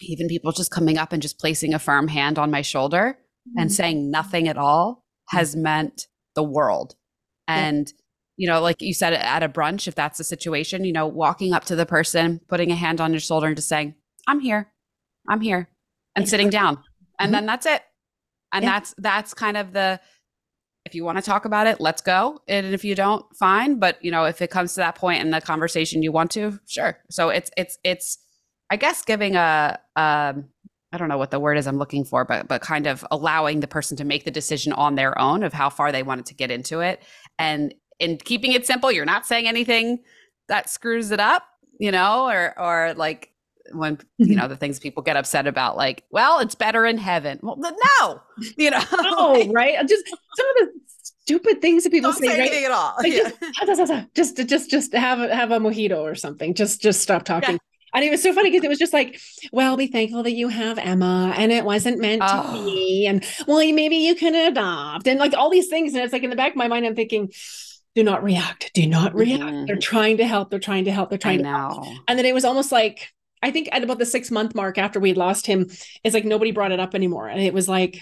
even 0.00 0.28
people 0.28 0.52
just 0.52 0.70
coming 0.70 0.98
up 0.98 1.12
and 1.12 1.22
just 1.22 1.38
placing 1.38 1.74
a 1.74 1.78
firm 1.78 2.08
hand 2.08 2.38
on 2.38 2.50
my 2.50 2.62
shoulder 2.62 3.18
mm-hmm. 3.48 3.60
and 3.60 3.72
saying 3.72 4.10
nothing 4.10 4.48
at 4.48 4.58
all 4.58 5.04
has 5.28 5.52
mm-hmm. 5.52 5.62
meant 5.62 6.06
the 6.34 6.42
world. 6.42 6.94
And 7.46 7.90
you 8.38 8.46
know, 8.46 8.62
like 8.62 8.80
you 8.80 8.94
said 8.94 9.12
at 9.12 9.42
a 9.42 9.48
brunch, 9.48 9.88
if 9.88 9.96
that's 9.96 10.16
the 10.16 10.24
situation, 10.24 10.84
you 10.84 10.92
know, 10.92 11.08
walking 11.08 11.52
up 11.52 11.64
to 11.66 11.76
the 11.76 11.84
person, 11.84 12.40
putting 12.48 12.70
a 12.70 12.76
hand 12.76 13.00
on 13.00 13.12
your 13.12 13.20
shoulder 13.20 13.48
and 13.48 13.56
just 13.56 13.68
saying, 13.68 13.96
I'm 14.28 14.38
here, 14.38 14.72
I'm 15.28 15.40
here, 15.40 15.68
and 16.14 16.26
sitting 16.26 16.48
down. 16.48 16.78
And 17.18 17.26
mm-hmm. 17.26 17.32
then 17.32 17.46
that's 17.46 17.66
it. 17.66 17.82
And 18.52 18.62
yeah. 18.62 18.70
that's 18.70 18.94
that's 18.96 19.34
kind 19.34 19.56
of 19.56 19.72
the 19.72 20.00
if 20.84 20.94
you 20.94 21.04
want 21.04 21.18
to 21.18 21.22
talk 21.22 21.44
about 21.44 21.66
it, 21.66 21.80
let's 21.80 22.00
go. 22.00 22.40
And 22.46 22.72
if 22.72 22.84
you 22.84 22.94
don't, 22.94 23.26
fine. 23.36 23.80
But 23.80 24.02
you 24.02 24.12
know, 24.12 24.24
if 24.24 24.40
it 24.40 24.50
comes 24.50 24.72
to 24.74 24.80
that 24.80 24.94
point 24.94 25.20
in 25.20 25.30
the 25.30 25.40
conversation 25.40 26.02
you 26.02 26.12
want 26.12 26.30
to, 26.30 26.58
sure. 26.66 26.96
So 27.10 27.30
it's 27.30 27.50
it's 27.56 27.76
it's 27.82 28.18
I 28.70 28.76
guess 28.76 29.04
giving 29.04 29.34
a 29.34 29.80
um 29.96 30.44
I 30.92 30.96
don't 30.96 31.08
know 31.08 31.18
what 31.18 31.32
the 31.32 31.40
word 31.40 31.58
is 31.58 31.66
I'm 31.66 31.76
looking 31.76 32.04
for, 32.04 32.24
but 32.24 32.46
but 32.46 32.62
kind 32.62 32.86
of 32.86 33.04
allowing 33.10 33.58
the 33.58 33.66
person 33.66 33.96
to 33.96 34.04
make 34.04 34.24
the 34.24 34.30
decision 34.30 34.72
on 34.72 34.94
their 34.94 35.18
own 35.18 35.42
of 35.42 35.52
how 35.52 35.70
far 35.70 35.90
they 35.90 36.04
wanted 36.04 36.26
to 36.26 36.34
get 36.34 36.52
into 36.52 36.80
it. 36.80 37.02
And 37.36 37.74
in 37.98 38.16
keeping 38.18 38.52
it 38.52 38.66
simple, 38.66 38.92
you're 38.92 39.04
not 39.04 39.26
saying 39.26 39.46
anything 39.46 40.00
that 40.48 40.68
screws 40.68 41.10
it 41.10 41.20
up, 41.20 41.44
you 41.78 41.90
know, 41.92 42.28
or 42.28 42.58
or 42.58 42.94
like 42.94 43.32
when 43.72 43.98
you 44.18 44.26
mm-hmm. 44.26 44.36
know 44.36 44.48
the 44.48 44.56
things 44.56 44.78
people 44.78 45.02
get 45.02 45.16
upset 45.16 45.46
about 45.46 45.76
like 45.76 46.04
well 46.10 46.38
it's 46.40 46.54
better 46.54 46.86
in 46.86 46.98
heaven 46.98 47.38
well 47.42 47.58
no 47.58 48.20
you 48.56 48.70
know 48.70 48.82
no 49.02 49.44
right 49.52 49.76
just 49.88 50.06
some 50.06 50.46
of 50.50 50.56
the 50.56 50.72
stupid 51.02 51.60
things 51.60 51.84
that 51.84 51.90
people 51.90 52.10
don't 52.10 52.20
say, 52.20 52.28
say 52.28 52.38
right? 52.38 52.64
at 52.64 52.70
all 52.70 52.94
Like, 52.98 53.12
yeah. 53.12 53.30
just, 53.66 54.14
just 54.14 54.48
just 54.48 54.70
just 54.70 54.92
have 54.94 55.20
a, 55.20 55.34
have 55.34 55.50
a 55.50 55.58
mojito 55.58 55.98
or 55.98 56.14
something 56.14 56.54
just 56.54 56.80
just 56.80 57.00
stop 57.00 57.24
talking 57.24 57.52
Yeah. 57.56 57.58
and 57.94 58.04
it 58.04 58.10
was 58.10 58.22
so 58.22 58.32
funny 58.32 58.50
because 58.50 58.64
it 58.64 58.68
was 58.68 58.78
just 58.78 58.92
like 58.92 59.20
well 59.52 59.76
be 59.76 59.88
thankful 59.88 60.22
that 60.22 60.32
you 60.32 60.48
have 60.48 60.78
emma 60.78 61.34
and 61.36 61.52
it 61.52 61.64
wasn't 61.64 62.00
meant 62.00 62.22
to 62.22 62.28
Oh. 62.30 62.64
be 62.64 63.06
and 63.06 63.24
well 63.46 63.58
maybe 63.72 63.96
you 63.96 64.14
can 64.14 64.34
adopt 64.34 65.06
and 65.06 65.20
like 65.20 65.34
all 65.34 65.50
these 65.50 65.68
things 65.68 65.92
and 65.92 66.02
it's 66.02 66.12
like 66.12 66.22
in 66.22 66.30
the 66.30 66.36
back 66.36 66.52
of 66.52 66.56
my 66.56 66.68
mind 66.68 66.86
i'm 66.86 66.94
thinking 66.94 67.30
do 67.94 68.04
not 68.04 68.22
react 68.22 68.70
do 68.74 68.86
not 68.86 69.14
react. 69.14 69.42
Mhm. 69.42 69.66
they're 69.66 69.76
trying 69.76 70.16
to 70.18 70.26
help 70.26 70.50
they're 70.50 70.58
trying 70.58 70.84
to 70.84 70.92
help 70.92 71.10
they're 71.10 71.16
I 71.16 71.20
trying 71.20 71.42
to 71.42 71.48
help. 71.48 71.86
and 72.06 72.18
then 72.18 72.26
it 72.26 72.34
was 72.34 72.44
almost 72.44 72.70
like 72.72 73.08
i 73.42 73.50
think 73.50 73.68
at 73.72 73.82
about 73.82 73.98
the 73.98 74.06
six 74.06 74.30
month 74.30 74.54
mark 74.54 74.78
after 74.78 75.00
we'd 75.00 75.16
lost 75.16 75.46
him 75.46 75.68
it's 76.04 76.14
like 76.14 76.24
nobody 76.24 76.50
brought 76.52 76.72
it 76.72 76.80
up 76.80 76.94
anymore. 76.94 77.28
And 77.28 77.40
it 77.40 77.52
was 77.54 77.68
like 77.68 78.00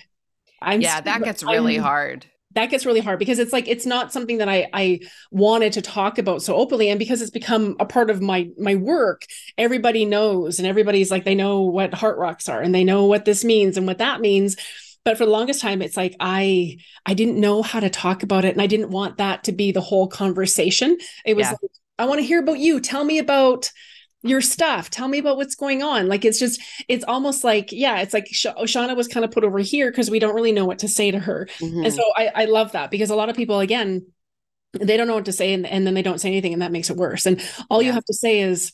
i'm 0.62 0.80
yeah 0.80 1.00
that 1.00 1.22
gets 1.22 1.42
really 1.42 1.74
I'm- 1.76 1.82
hard. 1.84 2.26
That 2.52 2.70
gets 2.70 2.86
really 2.86 3.00
hard 3.00 3.18
because 3.18 3.38
it's 3.38 3.52
like 3.52 3.68
it's 3.68 3.84
not 3.84 4.14
something 4.14 4.38
that 4.38 4.48
I 4.48 4.66
I 4.72 5.00
wanted 5.30 5.74
to 5.74 5.82
talk 5.82 6.16
about 6.16 6.40
so 6.40 6.54
openly. 6.54 6.88
And 6.88 6.98
because 6.98 7.20
it's 7.20 7.30
become 7.30 7.76
a 7.78 7.84
part 7.84 8.08
of 8.08 8.22
my 8.22 8.48
my 8.56 8.76
work 8.76 9.26
everybody 9.58 10.06
knows 10.06 10.58
and 10.58 10.66
everybody's 10.66 11.10
like 11.10 11.24
they 11.24 11.34
know 11.34 11.60
what 11.64 11.92
heart 11.92 12.16
rocks 12.16 12.48
are 12.48 12.62
and 12.62 12.74
they 12.74 12.82
know 12.82 13.04
what 13.04 13.26
this 13.26 13.44
means 13.44 13.76
and 13.76 13.86
what 13.86 13.98
that 13.98 14.22
means 14.22 14.56
but 15.06 15.16
for 15.16 15.24
the 15.24 15.30
longest 15.32 15.62
time 15.62 15.80
it's 15.80 15.96
like 15.96 16.14
I 16.20 16.76
I 17.06 17.14
didn't 17.14 17.40
know 17.40 17.62
how 17.62 17.80
to 17.80 17.88
talk 17.88 18.22
about 18.22 18.44
it 18.44 18.52
and 18.52 18.60
I 18.60 18.66
didn't 18.66 18.90
want 18.90 19.16
that 19.16 19.44
to 19.44 19.52
be 19.52 19.72
the 19.72 19.80
whole 19.80 20.08
conversation 20.08 20.98
it 21.24 21.34
was 21.34 21.46
Yeah. 21.46 21.52
like 21.62 21.70
I 21.98 22.04
want 22.04 22.20
to 22.20 22.26
hear 22.26 22.40
about 22.40 22.58
you 22.58 22.80
tell 22.80 23.04
me 23.04 23.18
about 23.18 23.70
your 24.22 24.40
stuff 24.40 24.90
tell 24.90 25.08
me 25.08 25.18
about 25.18 25.36
what's 25.36 25.54
going 25.54 25.82
on 25.82 26.08
like 26.08 26.24
it's 26.24 26.38
just 26.40 26.60
it's 26.88 27.04
almost 27.04 27.44
like 27.44 27.70
yeah 27.70 28.00
it's 28.00 28.12
like 28.12 28.26
Sh- 28.30 28.46
Shauna 28.72 28.96
was 28.96 29.08
kind 29.08 29.24
of 29.24 29.30
put 29.30 29.44
over 29.44 29.60
here 29.60 29.90
because 29.90 30.10
we 30.10 30.18
don't 30.18 30.34
really 30.34 30.52
know 30.52 30.64
what 30.66 30.80
to 30.80 30.88
say 30.88 31.10
to 31.12 31.18
her 31.20 31.48
Mhm. 31.60 31.84
and 31.84 31.94
so 31.94 32.02
I, 32.16 32.30
I 32.34 32.44
love 32.46 32.72
that 32.72 32.90
because 32.90 33.10
a 33.10 33.14
lot 33.16 33.28
of 33.30 33.36
people, 33.36 33.60
again, 33.60 34.06
they 34.72 34.96
don't 34.96 35.06
know 35.06 35.14
what 35.14 35.26
to 35.26 35.32
say 35.32 35.54
and, 35.54 35.64
and 35.66 35.86
then 35.86 35.94
they 35.94 36.02
don't 36.02 36.20
say 36.20 36.28
anything 36.28 36.52
and 36.52 36.62
that 36.62 36.72
makes 36.72 36.90
it 36.90 36.96
worse. 36.96 37.24
And 37.24 37.40
all 37.70 37.80
you 37.80 37.92
have 37.92 38.04
to 38.06 38.12
say 38.14 38.40
is, 38.40 38.72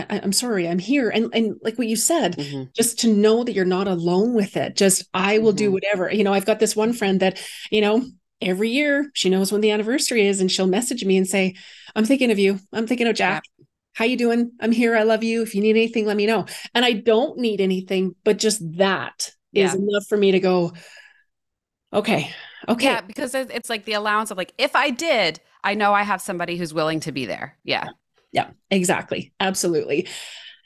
I, 0.00 0.20
I'm 0.22 0.32
sorry, 0.32 0.68
I'm 0.68 0.78
here. 0.78 1.08
And, 1.10 1.30
and 1.32 1.54
like 1.62 1.78
what 1.78 1.86
you 1.86 1.96
said, 1.96 2.36
Mhm. 2.36 2.72
just 2.74 2.98
to 3.00 3.08
know 3.08 3.44
that 3.44 3.52
you're 3.54 3.64
not 3.64 3.88
alone 3.88 4.34
with 4.34 4.56
it. 4.56 4.76
Just, 4.76 5.08
I 5.14 5.38
will 5.38 5.52
do 5.52 5.68
Mhm. 5.70 5.72
whatever. 5.72 6.12
You 6.12 6.24
know, 6.24 6.32
I've 6.32 6.46
got 6.46 6.58
this 6.60 6.74
one 6.76 6.92
friend 6.92 7.20
that, 7.20 7.40
you 7.70 7.80
know, 7.80 8.04
every 8.40 8.70
year 8.70 9.10
she 9.14 9.30
knows 9.30 9.52
when 9.52 9.60
the 9.60 9.70
anniversary 9.70 10.26
is 10.26 10.40
and 10.40 10.50
she'll 10.50 10.66
message 10.66 11.04
me 11.04 11.16
and 11.16 11.26
say, 11.26 11.54
I'm 11.94 12.04
thinking 12.04 12.30
of 12.30 12.38
you. 12.38 12.58
I'm 12.72 12.86
thinking 12.86 13.06
of 13.06 13.14
Jack. 13.16 13.44
How 13.92 14.04
you 14.04 14.16
doing? 14.16 14.50
I'm 14.60 14.72
here. 14.72 14.96
I 14.96 15.04
love 15.04 15.22
you. 15.22 15.42
If 15.42 15.54
you 15.54 15.60
need 15.60 15.70
anything, 15.76 16.04
let 16.06 16.16
me 16.16 16.26
know. 16.26 16.46
And 16.74 16.84
I 16.84 16.92
don't 16.92 17.38
need 17.38 17.60
anything, 17.60 18.16
but 18.24 18.38
just 18.38 18.60
that 18.78 19.30
is 19.52 19.72
Yeah. 19.72 19.78
enough 19.78 20.06
for 20.08 20.18
me 20.18 20.32
to 20.32 20.40
go, 20.40 20.72
okay, 21.92 22.30
okay. 22.68 22.86
yeah 22.86 23.00
because 23.02 23.34
it's 23.34 23.70
like 23.70 23.84
the 23.84 23.92
allowance 23.92 24.30
of 24.32 24.36
like 24.38 24.52
if 24.58 24.74
i 24.74 24.90
did 24.90 25.38
i 25.62 25.74
know 25.74 25.92
i 25.92 26.02
have 26.02 26.20
somebody 26.20 26.56
who's 26.56 26.74
willing 26.74 26.98
to 26.98 27.12
be 27.12 27.26
there 27.26 27.56
yeah 27.62 27.88
Yeah, 28.34 28.50
exactly. 28.70 29.32
Absolutely. 29.40 30.08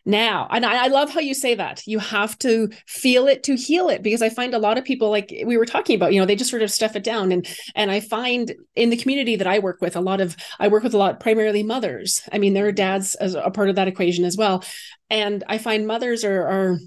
Now, 0.06 0.48
and 0.50 0.64
I, 0.64 0.86
I 0.86 0.88
love 0.88 1.10
how 1.10 1.20
you 1.20 1.34
say 1.34 1.54
that. 1.56 1.82
You 1.86 1.98
have 1.98 2.38
to 2.40 2.70
feel 2.86 3.28
it 3.28 3.42
to 3.44 3.56
heal 3.56 3.90
it 3.90 4.02
because 4.02 4.22
I 4.22 4.30
find 4.30 4.54
a 4.54 4.58
lot 4.58 4.78
of 4.78 4.84
people, 4.84 5.10
like 5.10 5.34
we 5.46 5.58
were 5.58 5.66
talking 5.66 5.96
about, 5.96 6.14
you 6.14 6.20
know, 6.20 6.26
they 6.26 6.36
just 6.36 6.50
sort 6.50 6.62
of 6.62 6.70
stuff 6.70 6.96
it 6.96 7.04
down. 7.04 7.32
And 7.32 7.46
and 7.74 7.90
I 7.90 8.00
find 8.00 8.54
in 8.76 8.90
the 8.90 8.96
community 8.96 9.36
that 9.36 9.46
I 9.46 9.58
work 9.60 9.82
with, 9.82 9.96
a 9.96 10.00
lot 10.00 10.22
of 10.22 10.36
I 10.58 10.68
work 10.68 10.82
with 10.82 10.94
a 10.94 10.98
lot 10.98 11.20
primarily 11.20 11.62
mothers. 11.62 12.22
I 12.32 12.38
mean, 12.38 12.54
there 12.54 12.66
are 12.68 12.72
dads 12.72 13.16
as 13.16 13.34
a 13.34 13.50
part 13.50 13.68
of 13.70 13.76
that 13.76 13.88
equation 13.88 14.24
as 14.24 14.36
well. 14.36 14.64
And 15.10 15.44
I 15.48 15.58
find 15.58 15.86
mothers 15.86 16.24
are 16.24 16.42
are 16.46 16.78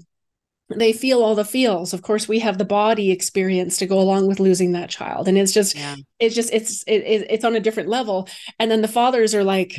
they 0.74 0.92
feel 0.92 1.22
all 1.22 1.34
the 1.34 1.44
feels. 1.44 1.92
Of 1.92 2.02
course, 2.02 2.26
we 2.28 2.38
have 2.38 2.56
the 2.58 2.64
body 2.64 3.10
experience 3.10 3.76
to 3.78 3.86
go 3.86 4.00
along 4.00 4.26
with 4.26 4.40
losing 4.40 4.72
that 4.72 4.90
child. 4.90 5.28
And 5.28 5.36
it's 5.36 5.52
just 5.52 5.76
yeah 5.76 5.96
it's 6.18 6.34
just 6.34 6.52
it's 6.52 6.82
it, 6.84 7.02
it- 7.02 7.26
it's 7.30 7.44
on 7.44 7.56
a 7.56 7.60
different 7.60 7.88
level 7.88 8.28
and 8.58 8.70
then 8.70 8.80
the 8.82 8.88
fathers 8.88 9.34
are 9.34 9.44
like 9.44 9.76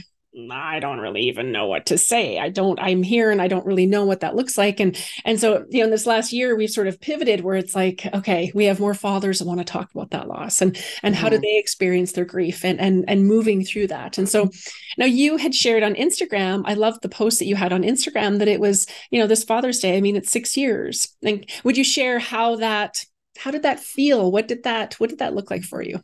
i 0.52 0.80
don't 0.80 1.00
really 1.00 1.22
even 1.22 1.52
know 1.52 1.68
what 1.68 1.86
to 1.86 1.98
say. 1.98 2.40
I 2.40 2.50
don't 2.50 2.80
i'm 2.80 3.04
here 3.04 3.30
and 3.30 3.42
i 3.42 3.48
don't 3.48 3.66
really 3.66 3.86
know 3.86 4.04
what 4.06 4.22
that 4.22 4.36
looks 4.36 4.58
like. 4.58 4.80
And 4.80 4.98
and 5.26 5.40
so 5.40 5.66
you 5.70 5.80
know 5.80 5.86
in 5.86 5.92
this 5.92 6.08
last 6.08 6.34
year 6.34 6.56
we've 6.56 6.70
sort 6.70 6.88
of 6.88 7.00
pivoted 7.00 7.42
where 7.42 7.56
it's 7.56 7.76
like 7.76 8.06
okay 8.14 8.52
we 8.56 8.66
have 8.66 8.80
more 8.80 8.94
fathers 8.96 9.40
that 9.40 9.46
want 9.46 9.60
to 9.60 9.64
talk 9.64 9.92
about 9.94 10.10
that 10.12 10.28
loss 10.28 10.62
and 10.62 10.76
and 11.04 11.16
how 11.16 11.30
do 11.30 11.38
Mhm. 11.38 11.42
they 11.42 11.58
experience 11.58 12.14
their 12.14 12.26
grief 12.26 12.66
and 12.66 12.80
and 12.82 13.06
and 13.08 13.28
moving 13.28 13.64
through 13.64 13.88
that. 13.88 14.18
And 14.18 14.28
so 14.28 14.50
now 14.98 15.06
you 15.06 15.38
had 15.38 15.54
shared 15.54 15.84
on 15.84 15.94
instagram 15.96 16.64
i 16.66 16.74
loved 16.74 17.02
the 17.04 17.10
post 17.10 17.40
that 17.40 17.46
you 17.46 17.56
had 17.56 17.72
on 17.74 17.84
instagram 17.84 18.40
that 18.40 18.48
it 18.48 18.60
was 18.60 18.88
you 19.12 19.20
know 19.20 19.28
this 19.28 19.44
father's 19.44 19.80
day 19.80 19.98
i 19.98 20.02
mean 20.02 20.16
it's 20.16 20.32
six 20.32 20.58
years. 20.58 21.16
And 21.24 21.46
would 21.64 21.78
you 21.78 21.84
share 21.84 22.18
how 22.20 22.56
that 22.58 23.04
how 23.38 23.50
did 23.52 23.64
that 23.64 23.80
feel? 23.80 24.32
What 24.32 24.48
did 24.48 24.64
that 24.64 24.96
what 25.00 25.10
did 25.10 25.20
that 25.20 25.34
look 25.34 25.50
like 25.52 25.64
for 25.64 25.82
you? 25.82 26.00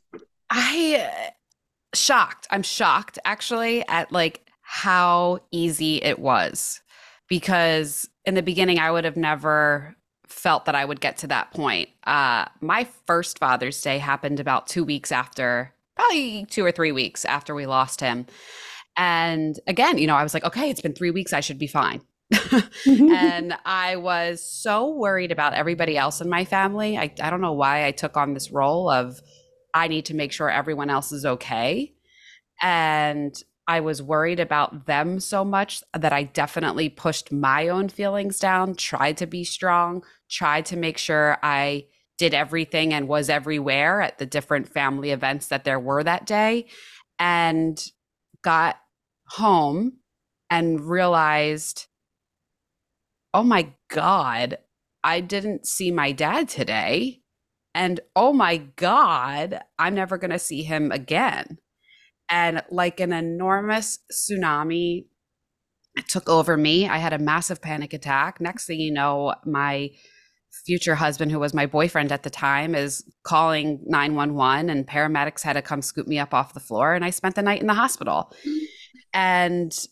I 0.49 1.05
uh, 1.07 1.29
shocked. 1.93 2.47
I'm 2.51 2.63
shocked 2.63 3.19
actually 3.25 3.87
at 3.87 4.11
like 4.11 4.45
how 4.61 5.39
easy 5.51 6.01
it 6.03 6.19
was. 6.19 6.81
Because 7.27 8.09
in 8.25 8.35
the 8.35 8.41
beginning 8.41 8.79
i 8.79 8.91
would 8.91 9.05
have 9.05 9.17
never 9.17 9.95
felt 10.27 10.65
that 10.65 10.75
i 10.75 10.85
would 10.85 11.01
get 11.01 11.17
to 11.17 11.27
that 11.27 11.51
point. 11.51 11.89
Uh 12.05 12.45
my 12.61 12.87
first 13.05 13.39
father's 13.39 13.81
day 13.81 13.97
happened 13.97 14.39
about 14.39 14.67
two 14.67 14.83
weeks 14.83 15.11
after 15.11 15.73
probably 15.95 16.45
two 16.45 16.63
or 16.63 16.71
three 16.71 16.91
weeks 16.91 17.25
after 17.25 17.53
we 17.53 17.65
lost 17.65 18.01
him. 18.01 18.25
And 18.97 19.59
again 19.67 19.97
you 19.97 20.07
know 20.07 20.15
i 20.15 20.23
was 20.23 20.33
like 20.33 20.43
okay 20.43 20.69
it's 20.69 20.81
been 20.81 20.93
three 20.93 21.11
weeks 21.11 21.33
i 21.33 21.39
should 21.39 21.59
be 21.59 21.67
fine. 21.67 22.01
And 22.85 23.55
I 23.65 23.95
was 23.95 24.41
so 24.41 24.93
worried 24.93 25.31
about 25.31 25.53
everybody 25.53 25.97
else 25.97 26.21
in 26.21 26.29
my 26.29 26.45
family. 26.45 26.97
I, 26.97 27.11
I 27.21 27.29
don't 27.29 27.41
know 27.41 27.53
why 27.53 27.85
I 27.85 27.91
took 27.91 28.17
on 28.17 28.33
this 28.33 28.51
role 28.51 28.89
of 28.89 29.21
I 29.73 29.87
need 29.87 30.05
to 30.05 30.15
make 30.15 30.31
sure 30.31 30.49
everyone 30.49 30.89
else 30.89 31.11
is 31.11 31.25
okay. 31.25 31.93
And 32.61 33.35
I 33.67 33.81
was 33.81 34.01
worried 34.01 34.39
about 34.39 34.87
them 34.87 35.19
so 35.19 35.45
much 35.45 35.83
that 35.97 36.11
I 36.11 36.23
definitely 36.23 36.89
pushed 36.89 37.31
my 37.31 37.67
own 37.67 37.89
feelings 37.89 38.39
down, 38.39 38.75
tried 38.75 39.17
to 39.17 39.27
be 39.27 39.43
strong, 39.43 40.03
tried 40.29 40.65
to 40.67 40.77
make 40.77 40.97
sure 40.97 41.37
I 41.43 41.85
did 42.17 42.33
everything 42.33 42.93
and 42.93 43.07
was 43.07 43.29
everywhere 43.29 44.01
at 44.01 44.17
the 44.17 44.25
different 44.25 44.67
family 44.67 45.11
events 45.11 45.47
that 45.47 45.63
there 45.63 45.79
were 45.79 46.03
that 46.03 46.25
day. 46.25 46.65
And 47.19 47.79
got 48.41 48.77
home 49.27 49.97
and 50.49 50.81
realized 50.81 51.87
oh 53.33 53.43
my 53.43 53.73
God, 53.89 54.57
I 55.03 55.21
didn't 55.21 55.67
see 55.67 55.91
my 55.91 56.11
dad 56.11 56.49
today. 56.49 57.21
And 57.73 57.99
oh 58.15 58.33
my 58.33 58.57
God, 58.57 59.59
I'm 59.77 59.95
never 59.95 60.17
going 60.17 60.31
to 60.31 60.39
see 60.39 60.63
him 60.63 60.91
again. 60.91 61.57
And 62.29 62.63
like 62.69 62.99
an 62.99 63.13
enormous 63.13 63.99
tsunami 64.11 65.05
took 66.07 66.29
over 66.29 66.57
me. 66.57 66.87
I 66.87 66.97
had 66.97 67.13
a 67.13 67.19
massive 67.19 67.61
panic 67.61 67.93
attack. 67.93 68.39
Next 68.39 68.65
thing 68.65 68.79
you 68.79 68.91
know, 68.91 69.35
my 69.45 69.91
future 70.65 70.95
husband, 70.95 71.31
who 71.31 71.39
was 71.39 71.53
my 71.53 71.65
boyfriend 71.65 72.11
at 72.11 72.23
the 72.23 72.29
time, 72.29 72.75
is 72.75 73.03
calling 73.23 73.79
911, 73.85 74.69
and 74.69 74.87
paramedics 74.87 75.41
had 75.41 75.53
to 75.53 75.61
come 75.61 75.81
scoop 75.81 76.07
me 76.07 76.19
up 76.19 76.33
off 76.33 76.53
the 76.53 76.59
floor. 76.59 76.93
And 76.93 77.05
I 77.05 77.09
spent 77.09 77.35
the 77.35 77.41
night 77.41 77.61
in 77.61 77.67
the 77.67 77.73
hospital. 77.73 78.33
Mm. 78.47 78.59
And 79.13 79.87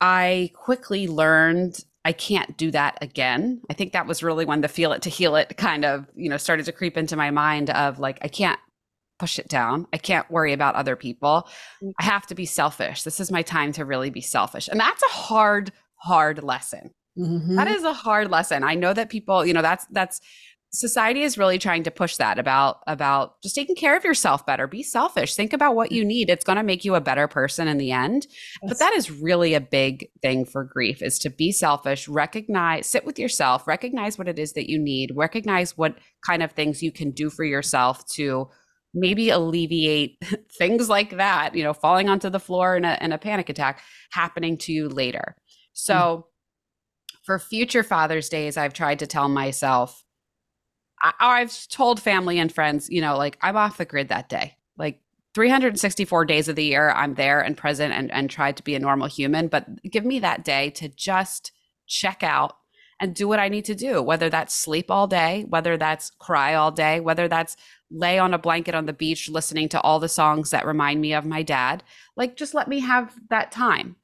I 0.00 0.50
quickly 0.54 1.08
learned 1.08 1.84
I 2.08 2.12
can't 2.12 2.56
do 2.56 2.70
that 2.70 2.96
again. 3.02 3.60
I 3.68 3.74
think 3.74 3.92
that 3.92 4.06
was 4.06 4.22
really 4.22 4.46
when 4.46 4.62
the 4.62 4.68
feel 4.68 4.92
it 4.92 5.02
to 5.02 5.10
heal 5.10 5.36
it 5.36 5.58
kind 5.58 5.84
of, 5.84 6.06
you 6.16 6.30
know, 6.30 6.38
started 6.38 6.64
to 6.64 6.72
creep 6.72 6.96
into 6.96 7.16
my 7.16 7.30
mind 7.30 7.68
of 7.68 7.98
like, 7.98 8.18
I 8.22 8.28
can't 8.28 8.58
push 9.18 9.38
it 9.38 9.46
down. 9.48 9.86
I 9.92 9.98
can't 9.98 10.30
worry 10.30 10.54
about 10.54 10.74
other 10.74 10.96
people. 10.96 11.46
I 12.00 12.04
have 12.04 12.26
to 12.28 12.34
be 12.34 12.46
selfish. 12.46 13.02
This 13.02 13.20
is 13.20 13.30
my 13.30 13.42
time 13.42 13.72
to 13.72 13.84
really 13.84 14.08
be 14.08 14.22
selfish. 14.22 14.68
And 14.68 14.80
that's 14.80 15.02
a 15.02 15.08
hard, 15.12 15.70
hard 15.96 16.42
lesson. 16.42 16.94
Mhm. 17.18 17.56
That 17.56 17.68
is 17.68 17.84
a 17.84 17.92
hard 17.92 18.30
lesson. 18.30 18.64
I 18.64 18.74
know 18.74 18.94
that 18.94 19.10
people, 19.10 19.44
you 19.44 19.52
know, 19.52 19.60
that's 19.60 19.84
that's 19.90 20.18
society 20.70 21.22
is 21.22 21.38
really 21.38 21.58
trying 21.58 21.82
to 21.82 21.90
push 21.90 22.16
that 22.16 22.38
about 22.38 22.80
about 22.86 23.40
just 23.42 23.54
taking 23.54 23.74
care 23.74 23.96
of 23.96 24.04
yourself 24.04 24.44
better. 24.44 24.66
Be 24.66 24.82
selfish. 24.82 25.34
Think 25.34 25.52
about 25.52 25.74
what 25.74 25.90
mm. 25.90 25.96
you 25.96 26.04
need. 26.04 26.28
It's 26.28 26.44
going 26.44 26.56
to 26.56 26.62
make 26.62 26.84
you 26.84 26.94
a 26.94 27.00
better 27.00 27.26
person 27.26 27.68
in 27.68 27.78
the 27.78 27.92
end. 27.92 28.26
But 28.66 28.78
that 28.78 28.92
is 28.94 29.10
really 29.10 29.54
a 29.54 29.60
big 29.60 30.08
thing 30.20 30.44
for 30.44 30.64
grief 30.64 31.02
is 31.02 31.18
to 31.20 31.30
be 31.30 31.52
selfish, 31.52 32.08
recognize, 32.08 32.86
sit 32.86 33.04
with 33.04 33.18
yourself, 33.18 33.66
recognize 33.66 34.18
what 34.18 34.28
it 34.28 34.38
is 34.38 34.52
that 34.54 34.68
you 34.68 34.78
need, 34.78 35.12
recognize 35.14 35.76
what 35.76 35.96
kind 36.26 36.42
of 36.42 36.52
things 36.52 36.82
you 36.82 36.92
can 36.92 37.12
do 37.12 37.30
for 37.30 37.44
yourself 37.44 38.06
to 38.08 38.48
maybe 38.94 39.30
alleviate 39.30 40.22
things 40.58 40.88
like 40.88 41.16
that, 41.16 41.54
you 41.54 41.62
know, 41.62 41.74
falling 41.74 42.08
onto 42.08 42.30
the 42.30 42.40
floor 42.40 42.76
in 42.76 42.84
a, 42.84 42.98
in 43.00 43.12
a 43.12 43.18
panic 43.18 43.48
attack 43.48 43.80
happening 44.10 44.56
to 44.58 44.72
you 44.72 44.88
later. 44.88 45.36
Mm. 45.36 45.42
So 45.72 46.26
for 47.24 47.38
future 47.38 47.82
Father's 47.82 48.28
Days, 48.28 48.56
I've 48.56 48.72
tried 48.72 48.98
to 49.00 49.06
tell 49.06 49.28
myself, 49.28 50.02
I, 51.02 51.12
I've 51.20 51.68
told 51.68 52.00
family 52.00 52.38
and 52.38 52.52
friends, 52.52 52.88
you 52.90 53.00
know, 53.00 53.16
like 53.16 53.38
I'm 53.42 53.56
off 53.56 53.78
the 53.78 53.84
grid 53.84 54.08
that 54.08 54.28
day. 54.28 54.56
Like 54.76 55.00
364 55.34 56.24
days 56.24 56.48
of 56.48 56.56
the 56.56 56.64
year, 56.64 56.90
I'm 56.90 57.14
there 57.14 57.40
and 57.40 57.56
present 57.56 57.92
and, 57.94 58.10
and 58.10 58.30
tried 58.30 58.56
to 58.56 58.64
be 58.64 58.74
a 58.74 58.80
normal 58.80 59.08
human. 59.08 59.48
But 59.48 59.82
give 59.84 60.04
me 60.04 60.18
that 60.20 60.44
day 60.44 60.70
to 60.70 60.88
just 60.88 61.52
check 61.86 62.22
out 62.22 62.56
and 63.00 63.14
do 63.14 63.28
what 63.28 63.38
I 63.38 63.48
need 63.48 63.64
to 63.66 63.74
do, 63.74 64.02
whether 64.02 64.28
that's 64.28 64.54
sleep 64.54 64.90
all 64.90 65.06
day, 65.06 65.44
whether 65.48 65.76
that's 65.76 66.10
cry 66.18 66.54
all 66.54 66.72
day, 66.72 67.00
whether 67.00 67.28
that's 67.28 67.56
lay 67.90 68.18
on 68.18 68.34
a 68.34 68.38
blanket 68.38 68.74
on 68.74 68.86
the 68.86 68.92
beach 68.92 69.28
listening 69.28 69.68
to 69.70 69.80
all 69.80 70.00
the 70.00 70.08
songs 70.08 70.50
that 70.50 70.66
remind 70.66 71.00
me 71.00 71.14
of 71.14 71.24
my 71.24 71.42
dad. 71.42 71.82
Like, 72.16 72.36
just 72.36 72.54
let 72.54 72.68
me 72.68 72.80
have 72.80 73.14
that 73.30 73.52
time. 73.52 73.96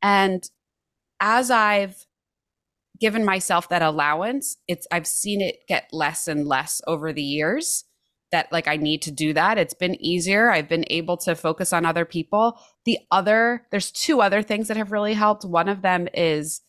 And 0.00 0.48
as 1.20 1.50
I've 1.50 2.06
given 3.02 3.24
myself 3.24 3.68
that 3.68 3.82
allowance, 3.82 4.56
it's 4.68 4.86
I've 4.92 5.08
seen 5.08 5.40
it 5.40 5.66
get 5.66 5.88
less 5.92 6.28
and 6.28 6.46
less 6.46 6.80
over 6.86 7.12
the 7.12 7.20
years 7.20 7.84
that 8.30 8.50
like 8.52 8.68
I 8.68 8.76
need 8.76 9.02
to 9.02 9.10
do 9.10 9.32
that. 9.32 9.58
It's 9.58 9.74
been 9.74 9.96
easier. 10.00 10.52
I've 10.52 10.68
been 10.68 10.84
able 10.88 11.16
to 11.18 11.34
focus 11.34 11.72
on 11.72 11.84
other 11.84 12.04
people. 12.04 12.60
The 12.84 13.00
other 13.10 13.66
there's 13.72 13.90
two 13.90 14.22
other 14.22 14.40
things 14.40 14.68
that 14.68 14.76
have 14.76 14.92
really 14.92 15.14
helped. 15.14 15.44
One 15.44 15.68
of 15.68 15.82
them 15.82 16.06
is 16.14 16.60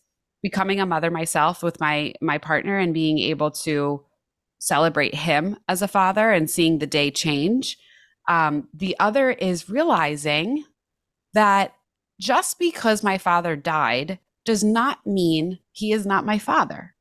becoming 0.42 0.80
a 0.80 0.88
mother 0.88 1.12
myself 1.12 1.62
with 1.62 1.80
my 1.80 2.16
my 2.20 2.40
partner 2.40 2.80
and 2.80 2.96
being 2.96 3.20
able 3.20 3.52
to 3.52 4.04
celebrate 4.58 5.14
him 5.14 5.58
as 5.70 5.84
a 5.84 5.88
father 5.88 6.32
and 6.32 6.50
seeing 6.50 6.80
the 6.80 6.88
day 6.88 7.12
change. 7.12 7.78
Um, 8.28 8.70
the 8.74 8.96
other 9.00 9.30
is 9.30 9.70
realizing 9.70 10.66
that 11.36 11.76
just 12.20 12.58
because 12.58 13.04
my 13.04 13.20
father 13.20 13.56
died 13.56 14.18
does 14.46 14.64
not 14.64 15.06
mean 15.06 15.60
he 15.74 15.92
is 15.92 16.06
not 16.06 16.26
my 16.26 16.40
father. 16.40 16.96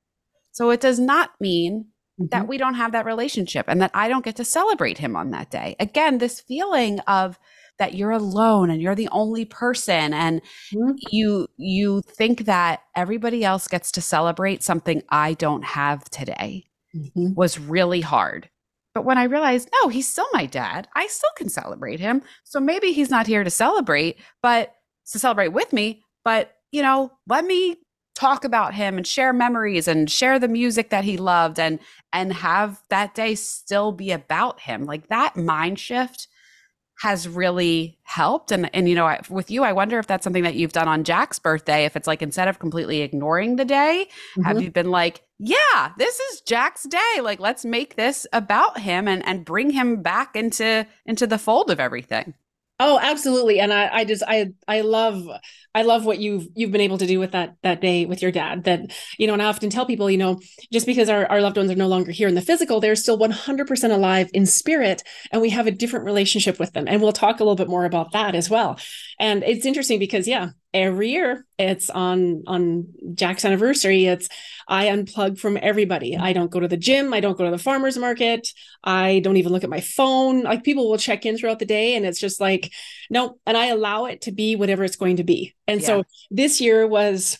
So 0.52 0.70
it 0.70 0.80
does 0.80 0.98
not 0.98 1.30
mean 1.40 1.86
mm-hmm. 2.20 2.26
that 2.30 2.48
we 2.48 2.58
don't 2.58 2.74
have 2.74 2.92
that 2.92 3.06
relationship 3.06 3.66
and 3.68 3.80
that 3.80 3.90
I 3.94 4.08
don't 4.08 4.24
get 4.24 4.36
to 4.36 4.44
celebrate 4.44 4.98
him 4.98 5.16
on 5.16 5.30
that 5.30 5.50
day. 5.50 5.76
Again, 5.78 6.18
this 6.18 6.40
feeling 6.40 7.00
of 7.00 7.38
that 7.78 7.94
you're 7.94 8.10
alone 8.10 8.70
and 8.70 8.82
you're 8.82 8.94
the 8.94 9.08
only 9.10 9.44
person 9.44 10.12
and 10.12 10.42
mm-hmm. 10.74 10.92
you 11.10 11.48
you 11.56 12.02
think 12.02 12.44
that 12.44 12.80
everybody 12.94 13.44
else 13.44 13.66
gets 13.66 13.90
to 13.92 14.00
celebrate 14.00 14.62
something 14.62 15.02
I 15.08 15.34
don't 15.34 15.64
have 15.64 16.04
today 16.10 16.64
mm-hmm. 16.94 17.34
was 17.34 17.58
really 17.58 18.00
hard. 18.00 18.48
But 18.94 19.06
when 19.06 19.16
I 19.16 19.24
realized, 19.24 19.70
no, 19.82 19.88
he's 19.88 20.06
still 20.06 20.26
my 20.34 20.44
dad, 20.44 20.86
I 20.94 21.06
still 21.06 21.30
can 21.36 21.48
celebrate 21.48 21.98
him. 21.98 22.22
So 22.44 22.60
maybe 22.60 22.92
he's 22.92 23.08
not 23.08 23.26
here 23.26 23.42
to 23.42 23.50
celebrate, 23.50 24.18
but 24.42 24.74
to 25.12 25.18
celebrate 25.18 25.48
with 25.48 25.72
me, 25.72 26.04
but 26.24 26.54
you 26.72 26.82
know, 26.82 27.10
let 27.26 27.44
me 27.44 27.76
talk 28.14 28.44
about 28.44 28.74
him 28.74 28.96
and 28.96 29.06
share 29.06 29.32
memories 29.32 29.88
and 29.88 30.10
share 30.10 30.38
the 30.38 30.48
music 30.48 30.90
that 30.90 31.04
he 31.04 31.16
loved 31.16 31.58
and 31.58 31.78
and 32.12 32.32
have 32.32 32.82
that 32.90 33.14
day 33.14 33.34
still 33.34 33.92
be 33.92 34.10
about 34.12 34.60
him. 34.60 34.84
Like 34.84 35.08
that 35.08 35.36
mind 35.36 35.78
shift 35.78 36.28
has 37.00 37.26
really 37.26 37.98
helped 38.04 38.52
and 38.52 38.72
and 38.74 38.88
you 38.88 38.94
know 38.94 39.18
with 39.28 39.50
you 39.50 39.64
I 39.64 39.72
wonder 39.72 39.98
if 39.98 40.06
that's 40.06 40.22
something 40.22 40.44
that 40.44 40.54
you've 40.54 40.72
done 40.72 40.86
on 40.86 41.02
Jack's 41.02 41.38
birthday 41.38 41.84
if 41.84 41.96
it's 41.96 42.06
like 42.06 42.22
instead 42.22 42.46
of 42.46 42.58
completely 42.58 43.00
ignoring 43.00 43.56
the 43.56 43.64
day 43.64 44.06
mm-hmm. 44.08 44.42
have 44.42 44.62
you 44.62 44.70
been 44.70 44.90
like 44.90 45.22
yeah 45.38 45.92
this 45.98 46.20
is 46.20 46.42
Jack's 46.42 46.84
day 46.84 47.20
like 47.20 47.40
let's 47.40 47.64
make 47.64 47.96
this 47.96 48.26
about 48.32 48.78
him 48.78 49.08
and 49.08 49.26
and 49.26 49.44
bring 49.44 49.70
him 49.70 50.02
back 50.02 50.36
into 50.36 50.86
into 51.04 51.26
the 51.26 51.38
fold 51.38 51.70
of 51.70 51.80
everything 51.80 52.34
Oh, 52.84 52.98
absolutely. 53.00 53.60
And 53.60 53.72
I, 53.72 53.88
I 53.98 54.04
just 54.04 54.24
I 54.26 54.48
I 54.66 54.80
love 54.80 55.24
I 55.72 55.82
love 55.82 56.04
what 56.04 56.18
you've 56.18 56.48
you've 56.56 56.72
been 56.72 56.80
able 56.80 56.98
to 56.98 57.06
do 57.06 57.20
with 57.20 57.30
that 57.30 57.54
that 57.62 57.80
day 57.80 58.06
with 58.06 58.20
your 58.22 58.32
dad. 58.32 58.64
That, 58.64 58.90
you 59.18 59.28
know, 59.28 59.34
and 59.34 59.42
I 59.42 59.44
often 59.44 59.70
tell 59.70 59.86
people, 59.86 60.10
you 60.10 60.18
know, 60.18 60.40
just 60.72 60.84
because 60.84 61.08
our, 61.08 61.24
our 61.26 61.40
loved 61.40 61.56
ones 61.56 61.70
are 61.70 61.76
no 61.76 61.86
longer 61.86 62.10
here 62.10 62.26
in 62.26 62.34
the 62.34 62.40
physical, 62.42 62.80
they're 62.80 62.96
still 62.96 63.16
100% 63.16 63.92
alive 63.92 64.30
in 64.34 64.46
spirit, 64.46 65.04
and 65.30 65.40
we 65.40 65.50
have 65.50 65.68
a 65.68 65.70
different 65.70 66.06
relationship 66.06 66.58
with 66.58 66.72
them. 66.72 66.88
And 66.88 67.00
we'll 67.00 67.12
talk 67.12 67.38
a 67.38 67.44
little 67.44 67.54
bit 67.54 67.68
more 67.68 67.84
about 67.84 68.10
that 68.12 68.34
as 68.34 68.50
well. 68.50 68.80
And 69.20 69.44
it's 69.44 69.64
interesting 69.64 70.00
because, 70.00 70.26
yeah, 70.26 70.48
every 70.74 71.10
year 71.10 71.46
it's 71.58 71.90
on 71.90 72.42
on 72.46 72.88
Jack's 73.14 73.44
anniversary. 73.44 74.06
It's 74.06 74.28
I 74.66 74.86
unplug 74.86 75.38
from 75.38 75.58
everybody. 75.60 76.12
Mm-hmm. 76.12 76.22
I 76.22 76.32
don't 76.32 76.50
go 76.50 76.60
to 76.60 76.68
the 76.68 76.76
gym. 76.76 77.12
I 77.12 77.20
don't 77.20 77.36
go 77.36 77.44
to 77.44 77.50
the 77.50 77.58
farmer's 77.58 77.98
market. 77.98 78.48
I 78.82 79.20
don't 79.20 79.36
even 79.36 79.52
look 79.52 79.64
at 79.64 79.70
my 79.70 79.80
phone. 79.80 80.42
Like 80.42 80.64
people 80.64 80.90
will 80.90 80.98
check 80.98 81.26
in 81.26 81.36
throughout 81.36 81.58
the 81.58 81.66
day, 81.66 81.94
and 81.94 82.04
it's 82.06 82.20
just 82.20 82.40
like, 82.40 82.72
no, 83.10 83.38
and 83.46 83.56
I 83.56 83.66
allow 83.66 84.06
it 84.06 84.22
to 84.22 84.32
be 84.32 84.56
whatever 84.56 84.84
it's 84.84 84.96
going 84.96 85.16
to 85.16 85.24
be. 85.24 85.54
And 85.66 85.80
yeah. 85.80 85.86
so 85.86 86.02
this 86.30 86.60
year 86.60 86.86
was 86.86 87.38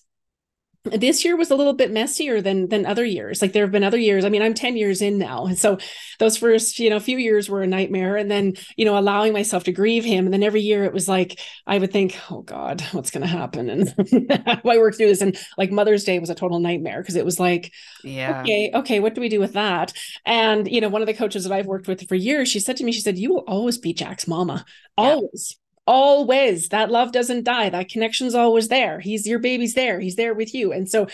this 0.84 1.24
year 1.24 1.36
was 1.36 1.50
a 1.50 1.54
little 1.54 1.74
bit 1.74 1.92
messier 1.92 2.40
than 2.40 2.68
than 2.68 2.84
other 2.86 3.04
years. 3.04 3.40
Like 3.40 3.52
there 3.52 3.62
have 3.62 3.70
been 3.70 3.84
other 3.84 3.98
years 3.98 4.24
i 4.24 4.28
mean 4.28 4.42
i'm 4.42 4.54
10 4.54 4.76
years 4.76 5.00
in 5.00 5.16
now. 5.16 5.46
And 5.46 5.58
so 5.58 5.78
those 6.18 6.36
first 6.36 6.78
you 6.78 6.90
know 6.90 6.98
few 6.98 7.18
years 7.18 7.48
were 7.48 7.62
a 7.62 7.66
nightmare. 7.66 8.16
And 8.16 8.30
then 8.30 8.54
you 8.76 8.84
know 8.84 8.98
allowing 8.98 9.32
myself 9.32 9.64
to 9.64 9.72
grieve 9.72 10.04
him. 10.04 10.24
And 10.24 10.32
then 10.32 10.42
every 10.42 10.60
year 10.60 10.84
it 10.84 10.92
was 10.92 11.08
like 11.08 11.38
i 11.66 11.78
would 11.78 11.92
think 11.92 12.18
oh 12.30 12.42
god 12.42 12.80
what's 12.92 13.10
going 13.10 13.22
to 13.22 13.28
happen? 13.28 13.70
And 13.70 13.94
i 14.64 14.78
work 14.78 14.96
through 14.96 15.08
this. 15.08 15.22
And 15.22 15.38
like 15.56 15.70
mother's 15.70 16.04
day 16.04 16.18
was 16.18 16.30
a 16.30 16.34
total 16.34 16.58
nightmare 16.58 17.00
because 17.00 17.16
it 17.16 17.24
was 17.24 17.38
like 17.38 17.72
yeah. 18.02 18.40
Okay 18.40 18.70
okay 18.74 19.00
what 19.00 19.14
do 19.14 19.20
we 19.20 19.28
do 19.28 19.40
with 19.40 19.52
that? 19.52 19.92
And 20.24 20.68
you 20.68 20.80
know 20.80 20.88
one 20.88 21.02
of 21.02 21.06
the 21.06 21.14
coaches 21.14 21.44
that 21.44 21.52
i've 21.52 21.66
worked 21.66 21.86
with 21.86 22.08
for 22.08 22.16
years 22.16 22.48
she 22.48 22.60
said 22.60 22.76
to 22.78 22.84
me 22.84 22.92
she 22.92 23.00
said 23.00 23.18
you 23.18 23.30
will 23.30 23.44
always 23.46 23.78
be 23.78 23.94
jack's 23.94 24.26
mama. 24.26 24.64
Always 24.98 25.56
always 25.92 26.70
that 26.70 26.90
love 26.90 27.12
doesn't 27.12 27.44
die 27.44 27.68
that 27.68 27.90
connection's 27.90 28.34
always 28.34 28.68
there 28.68 28.98
he's 28.98 29.26
your 29.26 29.38
baby's 29.38 29.74
there 29.74 30.00
he's 30.00 30.16
there 30.16 30.32
with 30.32 30.54
you 30.54 30.72
and 30.72 30.88
so 30.88 31.06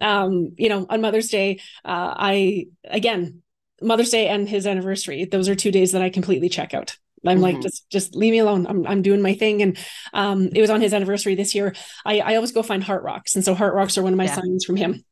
um 0.00 0.52
you 0.56 0.68
know 0.68 0.84
on 0.90 1.00
mother's 1.00 1.28
day 1.28 1.60
uh 1.84 2.12
i 2.16 2.66
again 2.84 3.40
mother's 3.80 4.10
day 4.10 4.26
and 4.26 4.48
his 4.48 4.66
anniversary 4.66 5.26
those 5.26 5.48
are 5.48 5.54
two 5.54 5.70
days 5.70 5.92
that 5.92 6.02
i 6.02 6.10
completely 6.10 6.48
check 6.48 6.74
out 6.74 6.96
I'm 7.24 7.38
mm-hmm. 7.38 7.42
like, 7.42 7.60
just 7.60 7.88
just 7.90 8.14
leave 8.14 8.30
me 8.30 8.38
alone. 8.38 8.66
I'm 8.68 8.86
I'm 8.86 9.02
doing 9.02 9.22
my 9.22 9.34
thing. 9.34 9.62
And 9.62 9.78
um, 10.12 10.48
it 10.54 10.60
was 10.60 10.70
on 10.70 10.80
his 10.80 10.94
anniversary 10.94 11.34
this 11.34 11.56
year. 11.56 11.74
I 12.04 12.20
I 12.20 12.34
always 12.36 12.52
go 12.52 12.62
find 12.62 12.84
heart 12.84 13.02
rocks, 13.02 13.34
and 13.34 13.44
so 13.44 13.54
heart 13.54 13.74
rocks 13.74 13.98
are 13.98 14.02
one 14.02 14.12
of 14.12 14.16
my 14.16 14.26
yeah. 14.26 14.34
signs 14.36 14.64
from 14.64 14.76
him. 14.76 15.04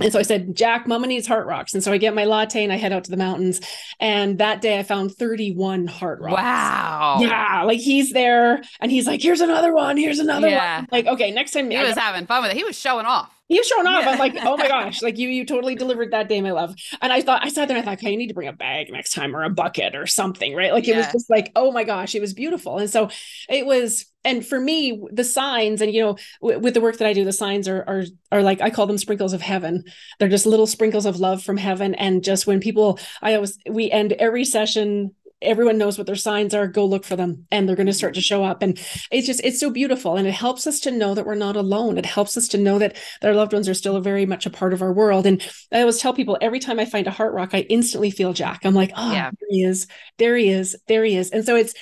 And 0.00 0.12
so 0.12 0.18
I 0.18 0.22
said, 0.22 0.54
Jack, 0.54 0.86
mama 0.86 1.06
needs 1.06 1.26
heart 1.26 1.46
rocks. 1.46 1.74
And 1.74 1.82
so 1.82 1.92
I 1.92 1.98
get 1.98 2.14
my 2.14 2.24
latte 2.24 2.62
and 2.62 2.72
I 2.72 2.76
head 2.76 2.92
out 2.92 3.04
to 3.04 3.10
the 3.10 3.16
mountains. 3.16 3.60
And 3.98 4.38
that 4.38 4.60
day 4.60 4.78
I 4.78 4.82
found 4.82 5.14
31 5.14 5.86
heart 5.86 6.20
rocks. 6.20 6.36
Wow. 6.36 7.18
Yeah. 7.20 7.62
Like 7.64 7.80
he's 7.80 8.12
there 8.12 8.62
and 8.80 8.90
he's 8.90 9.06
like, 9.06 9.22
here's 9.22 9.40
another 9.40 9.74
one. 9.74 9.96
Here's 9.96 10.18
another 10.18 10.48
yeah. 10.48 10.80
one. 10.80 10.88
Like, 10.90 11.06
okay, 11.06 11.30
next 11.30 11.52
time. 11.52 11.70
He 11.70 11.76
I 11.76 11.84
was 11.84 11.96
having 11.96 12.26
fun 12.26 12.42
with 12.42 12.52
it. 12.52 12.56
He 12.56 12.64
was 12.64 12.78
showing 12.78 13.06
off 13.06 13.39
was 13.58 13.66
showing 13.66 13.86
off. 13.86 14.02
Yeah. 14.02 14.08
I 14.08 14.10
was 14.12 14.20
like, 14.20 14.36
oh 14.42 14.56
my 14.56 14.68
gosh, 14.80 15.02
like 15.02 15.18
you, 15.18 15.28
you 15.28 15.44
totally 15.44 15.74
delivered 15.74 16.12
that 16.12 16.28
day, 16.28 16.40
my 16.40 16.52
love. 16.52 16.74
And 17.00 17.12
I 17.12 17.20
thought, 17.20 17.44
I 17.44 17.48
sat 17.48 17.68
there 17.68 17.76
and 17.76 17.82
I 17.82 17.90
thought, 17.90 17.98
okay, 17.98 18.10
you 18.10 18.16
need 18.16 18.28
to 18.28 18.34
bring 18.34 18.48
a 18.48 18.52
bag 18.52 18.90
next 18.92 19.12
time 19.12 19.34
or 19.34 19.42
a 19.42 19.50
bucket 19.50 19.96
or 19.96 20.06
something, 20.06 20.54
right? 20.54 20.72
Like 20.72 20.86
yeah. 20.86 20.94
it 20.94 20.98
was 20.98 21.12
just 21.12 21.30
like, 21.30 21.50
oh 21.56 21.72
my 21.72 21.84
gosh, 21.84 22.14
it 22.14 22.20
was 22.20 22.34
beautiful. 22.34 22.78
And 22.78 22.88
so 22.88 23.10
it 23.48 23.66
was, 23.66 24.06
and 24.24 24.46
for 24.46 24.60
me, 24.60 25.02
the 25.10 25.24
signs, 25.24 25.80
and 25.80 25.92
you 25.92 26.02
know, 26.02 26.16
w- 26.42 26.60
with 26.60 26.74
the 26.74 26.80
work 26.80 26.98
that 26.98 27.08
I 27.08 27.14
do, 27.14 27.24
the 27.24 27.32
signs 27.32 27.66
are 27.68 27.82
are 27.86 28.04
are 28.30 28.42
like 28.42 28.60
I 28.60 28.68
call 28.68 28.86
them 28.86 28.98
sprinkles 28.98 29.32
of 29.32 29.40
heaven. 29.40 29.84
They're 30.18 30.28
just 30.28 30.44
little 30.44 30.66
sprinkles 30.66 31.06
of 31.06 31.20
love 31.20 31.42
from 31.42 31.56
heaven. 31.56 31.94
And 31.94 32.22
just 32.22 32.46
when 32.46 32.60
people, 32.60 32.98
I 33.22 33.34
always 33.34 33.58
we 33.68 33.90
end 33.90 34.12
every 34.12 34.44
session 34.44 35.14
everyone 35.42 35.78
knows 35.78 35.96
what 35.96 36.06
their 36.06 36.16
signs 36.16 36.54
are 36.54 36.66
go 36.66 36.84
look 36.84 37.04
for 37.04 37.16
them 37.16 37.46
and 37.50 37.68
they're 37.68 37.76
going 37.76 37.86
to 37.86 37.92
start 37.92 38.14
to 38.14 38.20
mm-hmm. 38.20 38.24
show 38.24 38.44
up. 38.44 38.62
And 38.62 38.78
it's 39.10 39.26
just 39.26 39.40
it's 39.42 39.60
so 39.60 39.70
beautiful 39.70 40.16
and 40.16 40.26
it 40.26 40.32
helps 40.32 40.66
us 40.66 40.80
to 40.80 40.90
know 40.90 41.14
that 41.14 41.26
we're 41.26 41.34
not 41.34 41.56
alone. 41.56 41.98
It 41.98 42.06
helps 42.06 42.36
us 42.36 42.48
to 42.48 42.58
know 42.58 42.78
that 42.78 42.96
our 43.22 43.32
loved 43.32 43.52
ones 43.52 43.68
are 43.68 43.74
still 43.74 44.00
very 44.00 44.26
much 44.26 44.46
a 44.46 44.50
part 44.50 44.72
of 44.72 44.82
our 44.82 44.92
world. 44.92 45.26
And 45.26 45.42
i 45.72 45.80
always 45.80 45.98
tell 45.98 46.12
people 46.12 46.38
every 46.40 46.58
time 46.58 46.78
i 46.78 46.84
find 46.84 47.06
a 47.06 47.10
heart 47.10 47.32
rock 47.32 47.50
i 47.52 47.60
instantly 47.60 48.10
feel 48.10 48.32
jack. 48.32 48.60
I'm 48.64 48.74
like 48.74 48.92
oh 48.96 49.12
yeah. 49.12 49.30
there 49.30 49.48
he 49.48 49.64
is. 49.64 49.86
There 50.18 50.36
he 50.36 50.50
is. 50.50 50.76
There 50.88 51.04
he 51.04 51.16
is. 51.16 51.30
And 51.30 51.44
so 51.44 51.56
it's 51.56 51.74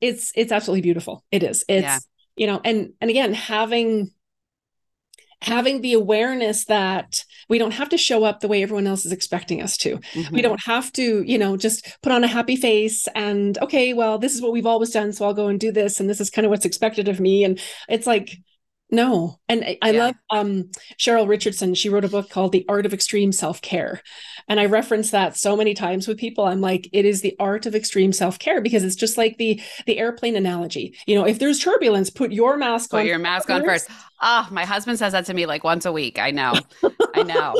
it's 0.00 0.32
it's 0.34 0.52
absolutely 0.52 0.82
beautiful. 0.82 1.24
It 1.30 1.42
is. 1.42 1.64
It's 1.68 1.82
yeah. 1.82 1.98
you 2.36 2.46
know 2.46 2.60
and 2.64 2.92
and 3.00 3.10
again 3.10 3.34
having 3.34 4.12
having 5.42 5.80
the 5.80 5.94
awareness 5.94 6.66
that 6.66 7.24
we 7.48 7.58
don't 7.58 7.72
have 7.72 7.88
to 7.88 7.98
show 7.98 8.24
up 8.24 8.40
the 8.40 8.48
way 8.48 8.62
everyone 8.62 8.86
else 8.86 9.06
is 9.06 9.12
expecting 9.12 9.62
us 9.62 9.76
to. 9.78 9.96
Mm-hmm. 9.96 10.34
We 10.34 10.42
don't 10.42 10.62
have 10.64 10.92
to, 10.92 11.22
you 11.22 11.38
know, 11.38 11.56
just 11.56 11.96
put 12.02 12.12
on 12.12 12.24
a 12.24 12.28
happy 12.28 12.56
face 12.56 13.08
and, 13.14 13.58
okay, 13.58 13.92
well, 13.92 14.18
this 14.18 14.34
is 14.34 14.42
what 14.42 14.52
we've 14.52 14.66
always 14.66 14.90
done. 14.90 15.12
So 15.12 15.24
I'll 15.24 15.34
go 15.34 15.48
and 15.48 15.58
do 15.58 15.72
this. 15.72 15.98
And 15.98 16.08
this 16.08 16.20
is 16.20 16.30
kind 16.30 16.44
of 16.44 16.50
what's 16.50 16.66
expected 16.66 17.08
of 17.08 17.20
me. 17.20 17.44
And 17.44 17.58
it's 17.88 18.06
like, 18.06 18.36
no. 18.90 19.38
And 19.48 19.64
I, 19.64 19.78
I 19.82 19.90
love 19.92 20.14
um, 20.30 20.70
Cheryl 20.98 21.28
Richardson. 21.28 21.74
She 21.74 21.88
wrote 21.88 22.04
a 22.04 22.08
book 22.08 22.30
called 22.30 22.52
The 22.52 22.64
Art 22.68 22.86
of 22.86 22.92
Extreme 22.92 23.32
Self 23.32 23.62
Care. 23.62 24.02
And 24.48 24.58
I 24.58 24.66
reference 24.66 25.12
that 25.12 25.36
so 25.36 25.56
many 25.56 25.74
times 25.74 26.08
with 26.08 26.18
people. 26.18 26.44
I'm 26.44 26.60
like, 26.60 26.88
it 26.92 27.04
is 27.04 27.20
the 27.20 27.36
art 27.38 27.66
of 27.66 27.74
extreme 27.74 28.12
self 28.12 28.38
care 28.38 28.60
because 28.60 28.82
it's 28.82 28.96
just 28.96 29.16
like 29.16 29.38
the 29.38 29.60
the 29.86 29.98
airplane 29.98 30.34
analogy. 30.34 30.96
You 31.06 31.14
know, 31.14 31.24
if 31.24 31.38
there's 31.38 31.60
turbulence, 31.60 32.10
put 32.10 32.32
your 32.32 32.56
mask 32.56 32.90
put 32.90 32.96
on. 32.96 33.02
Put 33.02 33.08
your 33.08 33.18
mask 33.18 33.46
first. 33.46 33.60
on 33.60 33.64
first. 33.64 33.88
Ah, 34.20 34.48
oh, 34.48 34.52
my 34.52 34.64
husband 34.64 34.98
says 34.98 35.12
that 35.12 35.24
to 35.26 35.34
me 35.34 35.46
like 35.46 35.62
once 35.62 35.86
a 35.86 35.92
week. 35.92 36.18
I 36.18 36.32
know. 36.32 36.54
I 37.14 37.22
know. 37.22 37.54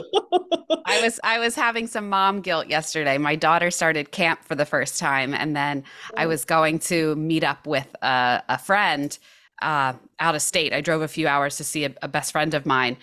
I 0.85 1.01
was 1.03 1.21
I 1.23 1.39
was 1.39 1.55
having 1.55 1.87
some 1.87 2.09
mom 2.09 2.41
guilt 2.41 2.67
yesterday. 2.67 3.19
My 3.19 3.37
daughter 3.37 3.71
started 3.71 4.11
camp 4.11 4.45
for 4.45 4.57
the 4.57 4.67
first 4.67 4.99
time, 4.99 5.33
and 5.33 5.55
then 5.55 5.85
I 6.17 6.25
oh. 6.25 6.29
was 6.29 6.45
going 6.45 6.81
to 6.81 7.15
meet 7.15 7.45
up 7.45 7.69
with 7.69 7.87
a, 8.03 8.43
a 8.49 8.59
friend 8.59 9.17
uh, 9.63 9.95
out 10.19 10.35
of 10.35 10.43
state. 10.43 10.73
I 10.73 10.81
drove 10.81 11.03
a 11.03 11.09
few 11.09 11.29
hours 11.29 11.57
to 11.59 11.65
see 11.65 11.85
a, 11.85 11.95
a 12.03 12.09
best 12.09 12.33
friend 12.33 12.55
of 12.55 12.67
mine, 12.67 12.97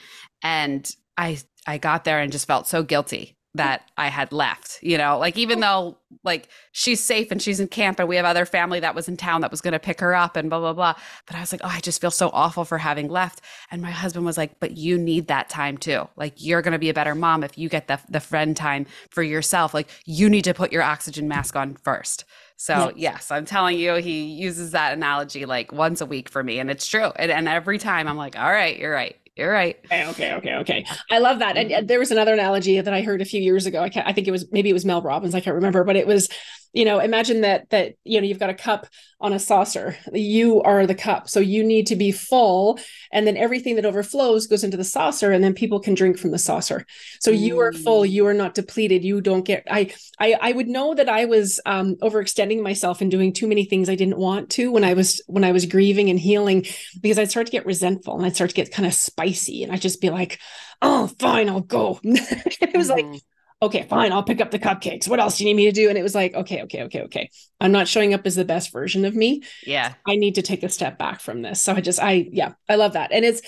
and 0.44 0.90
I 1.18 1.40
I 1.66 1.78
got 1.78 2.04
there 2.04 2.20
and 2.20 2.32
just 2.32 2.48
felt 2.48 2.68
so 2.68 2.84
guilty 2.84 3.37
that 3.58 3.90
I 3.98 4.08
had 4.08 4.32
left, 4.32 4.80
you 4.82 4.98
know, 4.98 5.20
like 5.20 5.38
even 5.38 5.60
oh. 5.60 5.62
though 5.62 5.98
like 6.24 6.48
she's 6.72 7.04
safe 7.04 7.32
and 7.32 7.42
she's 7.42 7.60
in 7.60 7.68
camp 7.68 8.00
and 8.00 8.08
we 8.08 8.16
have 8.16 8.26
other 8.26 8.46
family 8.46 8.80
that 8.80 8.96
was 8.96 9.08
in 9.08 9.18
town 9.18 9.42
that 9.42 9.52
was 9.52 9.62
going 9.62 9.74
to 9.74 9.80
pick 9.80 10.00
her 10.00 10.16
up 10.16 10.36
and 10.36 10.50
blah, 10.50 10.60
blah, 10.60 10.74
blah. 10.74 10.94
But 11.26 11.36
I 11.36 11.40
was 11.42 11.52
like, 11.52 11.62
oh, 11.64 11.72
I 11.72 11.80
just 11.80 12.02
feel 12.02 12.12
so 12.12 12.30
awful 12.34 12.66
for 12.66 12.78
having 12.78 13.10
left. 13.10 13.42
And 13.72 13.82
my 13.82 13.92
husband 13.92 14.26
was 14.26 14.38
like, 14.38 14.60
but 14.60 14.78
you 14.78 14.98
need 14.98 15.28
that 15.28 15.50
time 15.50 15.78
too. 15.78 16.08
Like 16.16 16.34
you're 16.38 16.62
going 16.62 16.74
to 16.74 16.80
be 16.80 16.90
a 16.90 16.94
better 16.94 17.16
mom 17.16 17.44
if 17.44 17.58
you 17.58 17.70
get 17.70 17.88
the, 17.88 18.00
the 18.10 18.20
friend 18.20 18.56
time 18.56 18.86
for 19.10 19.24
yourself. 19.24 19.74
Like 19.74 19.90
you 20.06 20.30
need 20.30 20.44
to 20.46 20.54
put 20.54 20.72
your 20.72 20.84
oxygen 20.84 21.28
mask 21.28 21.56
on 21.56 21.76
first. 21.76 22.26
So 22.56 22.74
yes. 22.74 22.94
yes, 22.98 23.32
I'm 23.32 23.46
telling 23.46 23.78
you, 23.78 23.96
he 23.96 24.24
uses 24.24 24.72
that 24.72 24.94
analogy 24.94 25.46
like 25.46 25.72
once 25.72 26.02
a 26.02 26.06
week 26.06 26.28
for 26.30 26.44
me. 26.44 26.60
And 26.60 26.72
it's 26.72 26.88
true. 26.88 27.12
And, 27.16 27.32
and 27.32 27.48
every 27.48 27.78
time 27.78 28.08
I'm 28.08 28.18
like, 28.18 28.38
all 28.38 28.50
right, 28.50 28.78
you're 28.78 28.94
right. 28.94 29.16
You're 29.38 29.52
right. 29.52 29.78
Okay, 29.86 30.08
okay, 30.08 30.34
okay, 30.34 30.56
okay. 30.56 30.86
I 31.12 31.20
love 31.20 31.40
that. 31.40 31.58
And 31.58 31.88
there 31.88 32.00
was 32.00 32.12
another 32.12 32.34
analogy 32.34 32.82
that 32.82 32.94
I 32.94 33.02
heard 33.02 33.22
a 33.22 33.26
few 33.26 33.40
years 33.40 33.68
ago. 33.68 33.84
I, 33.84 33.92
I 33.96 34.14
think 34.14 34.28
it 34.28 34.32
was 34.32 34.52
maybe 34.52 34.70
it 34.70 34.74
was 34.74 34.84
Mel 34.84 35.02
Robbins. 35.02 35.36
I 35.36 35.42
can't 35.42 35.56
remember, 35.56 35.84
but 35.84 35.96
it 35.96 36.08
was 36.08 36.28
you 36.74 36.86
know 36.86 37.00
imagine 37.00 37.42
that 37.42 37.70
that 37.70 37.94
you 38.04 38.20
know 38.20 38.28
you've 38.28 38.40
got 38.40 38.50
a 38.50 38.54
cup 38.54 38.88
on 39.20 39.34
a 39.34 39.40
saucer 39.40 39.98
you 40.14 40.62
are 40.62 40.86
the 40.86 40.96
cup 40.96 41.30
so 41.30 41.40
you 41.40 41.64
need 41.64 41.88
to 41.88 41.96
be 41.96 42.12
full 42.12 42.80
and 43.12 43.26
then 43.26 43.38
everything 43.38 43.76
that 43.76 43.86
overflows 43.86 44.48
goes 44.48 44.64
into 44.64 44.78
the 44.78 44.84
saucer 44.84 45.32
and 45.32 45.44
then 45.44 45.54
people 45.54 45.80
can 45.80 45.94
drink 45.94 46.18
from 46.18 46.32
the 46.32 46.38
saucer 46.38 46.86
so 47.20 47.32
mm. 47.32 47.40
you 47.40 47.60
are 47.60 47.74
full 47.74 48.04
mm. 48.04 48.10
you 48.10 48.26
are 48.28 48.34
not 48.34 48.54
depleted 48.54 49.04
you 49.04 49.22
don't 49.22 49.46
get 49.46 49.64
I, 49.70 49.94
I 50.20 50.36
i 50.42 50.52
would 50.52 50.68
know 50.68 50.94
that 50.94 51.10
i 51.10 51.26
was 51.26 51.60
um 51.66 51.96
overextending 51.96 52.62
myself 52.62 53.02
and 53.02 53.10
doing 53.10 53.34
too 53.34 53.48
many 53.48 53.66
things 53.66 53.90
i 53.90 53.96
didn't 53.96 54.18
want 54.18 54.50
to 54.52 54.72
when 54.72 54.84
i 54.84 54.94
was 54.94 55.22
when 55.28 55.44
i 55.44 55.52
was 55.52 55.66
grieving 55.66 56.10
and 56.10 56.20
healing 56.20 56.66
because 57.02 57.18
i'd 57.18 57.32
start 57.32 57.48
to 57.48 57.52
get 57.52 57.66
resentful 57.66 58.16
and 58.16 58.26
i'd 58.26 58.36
start 58.36 58.52
to 58.52 58.56
get 58.56 58.72
kind 58.72 58.86
of 58.86 58.94
spicy 58.94 59.64
and 59.64 59.72
i'd 59.72 59.82
just 59.82 60.02
be 60.02 60.10
like 60.10 60.40
oh 60.82 61.08
fine 61.20 61.50
i'll 61.50 61.62
go 61.62 62.00
it 62.04 62.78
was 62.78 62.90
mm-hmm. 62.90 63.12
like 63.12 63.22
okay, 63.62 63.84
fine, 63.84 64.12
I'll 64.12 64.24
pick 64.24 64.40
up 64.40 64.52
the 64.52 64.60
cupcakes. 64.60 65.08
What 65.08 65.20
else 65.20 65.38
do 65.38 65.44
you 65.44 65.50
need 65.50 65.58
me 65.58 65.66
to 65.66 65.72
do? 65.72 65.90
And 65.90 65.98
it 65.98 66.04
was 66.04 66.14
like, 66.14 66.36
okay, 66.36 66.62
okay, 66.64 66.84
okay, 66.84 67.02
okay. 67.04 67.30
I'm 67.60 67.72
not 67.72 67.88
showing 67.88 68.14
up 68.14 68.26
as 68.28 68.36
the 68.36 68.46
best 68.46 68.72
version 68.72 69.04
of 69.04 69.16
me. 69.16 69.42
Yeah. 69.66 69.94
I 70.06 70.16
need 70.16 70.36
to 70.36 70.44
take 70.44 70.62
a 70.64 70.70
step 70.70 71.00
back 71.00 71.22
from 71.22 71.42
this. 71.42 71.62
So 71.62 71.74
I 71.74 71.82
just, 71.82 72.00
I, 72.00 72.30
yeah, 72.32 72.54
I 72.70 72.76
love 72.76 72.94
that. 72.94 73.12
And 73.12 73.26
it's, 73.26 73.42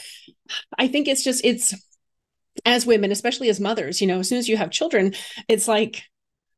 I 0.77 0.87
think 0.87 1.07
it's 1.07 1.23
just, 1.23 1.45
it's 1.45 1.75
as 2.65 2.85
women, 2.85 3.11
especially 3.11 3.49
as 3.49 3.59
mothers, 3.59 4.01
you 4.01 4.07
know, 4.07 4.19
as 4.19 4.29
soon 4.29 4.39
as 4.39 4.49
you 4.49 4.57
have 4.57 4.71
children, 4.71 5.13
it's 5.47 5.67
like, 5.67 6.03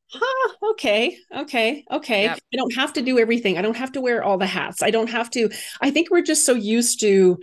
huh, 0.08 0.54
okay, 0.70 1.18
okay, 1.36 1.84
okay. 1.90 2.24
Yep. 2.24 2.38
I 2.54 2.56
don't 2.56 2.74
have 2.74 2.94
to 2.94 3.02
do 3.02 3.18
everything. 3.18 3.58
I 3.58 3.62
don't 3.62 3.76
have 3.76 3.92
to 3.92 4.00
wear 4.00 4.24
all 4.24 4.38
the 4.38 4.46
hats. 4.46 4.82
I 4.82 4.90
don't 4.90 5.10
have 5.10 5.30
to, 5.32 5.50
I 5.80 5.90
think 5.90 6.10
we're 6.10 6.22
just 6.22 6.46
so 6.46 6.54
used 6.54 7.00
to 7.00 7.38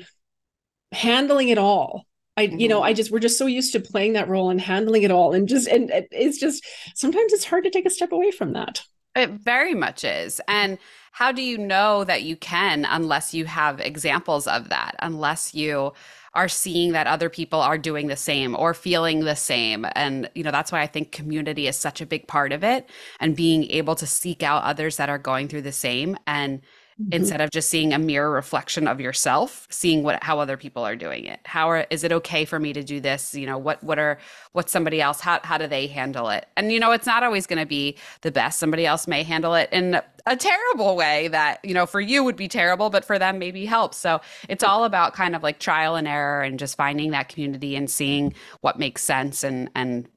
handling 0.92 1.50
it 1.50 1.60
all 1.60 2.08
I, 2.40 2.44
you 2.44 2.70
know, 2.70 2.82
I 2.82 2.92
mm-hmm. 2.92 2.98
just 2.98 3.12
we're 3.12 3.20
just 3.20 3.38
so 3.38 3.46
used 3.46 3.74
to 3.74 3.82
playing 3.82 4.14
that 4.14 4.30
role 4.30 4.50
and 4.50 4.62
handling 4.62 5.04
it 5.04 5.12
all, 5.12 5.34
and 5.34 5.48
just 5.48 5.68
and 5.68 5.92
it's 6.12 6.40
just 6.40 6.66
sometimes 6.96 7.34
it's 7.34 7.44
hard 7.44 7.66
to 7.66 7.70
take 7.70 7.86
a 7.86 7.90
step 7.90 8.14
away 8.14 8.32
from 8.32 8.54
that. 8.54 8.82
It 9.16 9.32
very 9.32 9.74
much 9.74 10.06
is. 10.06 10.40
And 10.48 10.78
how 11.12 11.32
do 11.32 11.42
you 11.42 11.58
know 11.58 12.06
that 12.06 12.24
you 12.24 12.38
can 12.38 12.86
unless 12.86 13.34
you 13.34 13.46
have 13.46 13.82
examples 13.82 14.48
of 14.48 14.70
that, 14.70 14.96
unless 15.00 15.54
you 15.54 15.92
are 16.34 16.48
seeing 16.48 16.94
that 16.94 17.08
other 17.08 17.28
people 17.28 17.60
are 17.60 17.78
doing 17.78 18.08
the 18.08 18.16
same 18.16 18.56
or 18.56 18.74
feeling 18.74 19.22
the 19.22 19.36
same. 19.36 19.86
And, 19.94 20.30
you 20.36 20.44
know, 20.44 20.52
that's 20.52 20.72
why 20.72 20.80
I 20.80 20.88
think 20.88 21.12
community 21.12 21.68
is 21.68 21.76
such 21.76 22.02
a 22.02 22.06
big 22.06 22.28
part 22.28 22.52
of 22.52 22.64
it 22.64 22.88
and 23.20 23.36
being 23.36 23.66
able 23.72 23.96
to 23.96 24.06
seek 24.06 24.44
out 24.44 24.64
others 24.64 24.98
that 24.98 25.10
are 25.10 25.18
going 25.18 25.48
through 25.48 25.64
the 25.64 25.72
same 25.72 26.16
and 26.28 26.62
mm-hmm. 27.00 27.14
instead 27.14 27.42
of 27.42 27.50
just 27.52 27.70
seeing 27.70 27.94
a 27.94 28.00
mirror 28.00 28.32
reflection 28.32 28.88
of 28.88 29.00
yourself 29.00 29.68
seeing 29.70 30.04
what 30.04 30.24
how 30.24 30.40
other 30.40 30.58
people 30.58 30.86
are 30.86 30.96
doing 30.96 31.26
it. 31.26 31.40
How 31.46 31.70
are, 31.70 31.88
is 31.90 32.04
it 32.04 32.12
okay 32.12 32.46
for 32.46 32.60
me 32.60 32.74
to 32.74 32.84
do 32.84 33.00
this? 33.00 33.34
You 33.34 33.46
know 33.46 33.58
what 33.58 33.84
what 33.84 34.00
are 34.00 34.18
what's 34.54 34.72
somebody 34.72 35.02
else 35.02 35.20
how, 35.20 35.40
how 35.44 35.58
do 35.58 35.68
they 35.68 35.88
handle 35.88 36.30
it? 36.30 36.48
And 36.58 36.72
you 36.72 36.80
know 36.80 36.92
it's 36.92 37.08
not 37.08 37.24
always 37.24 37.48
going 37.48 37.60
to 37.60 37.66
be 37.66 37.98
the 38.22 38.32
best. 38.32 38.60
Somebody 38.60 38.86
else 38.86 39.08
may 39.08 39.24
handle 39.24 39.54
it 39.56 39.70
in 39.72 40.02
a 40.26 40.36
terrible 40.36 40.96
way 40.96 41.28
that 41.30 41.64
you 41.64 41.74
know 41.74 41.86
for 41.86 42.02
you 42.02 42.24
would 42.24 42.36
be 42.36 42.48
terrible 42.48 42.90
but 42.90 43.06
for 43.06 43.18
them 43.20 43.40
maybe 43.40 43.66
helps. 43.66 43.98
So 43.98 44.22
it's 44.48 44.64
all 44.64 44.84
about 44.84 45.14
kind 45.14 45.36
of 45.36 45.44
like 45.44 45.60
trial 45.60 45.96
and 45.96 46.08
error 46.08 46.42
and 46.42 46.60
just 46.60 46.76
finding 46.78 47.12
that 47.12 47.30
community 47.30 47.76
and 47.76 47.90
seeing 47.90 48.34
what 48.62 48.80
makes 48.80 49.04
sense 49.04 49.44
and 49.44 49.70
and 49.76 50.08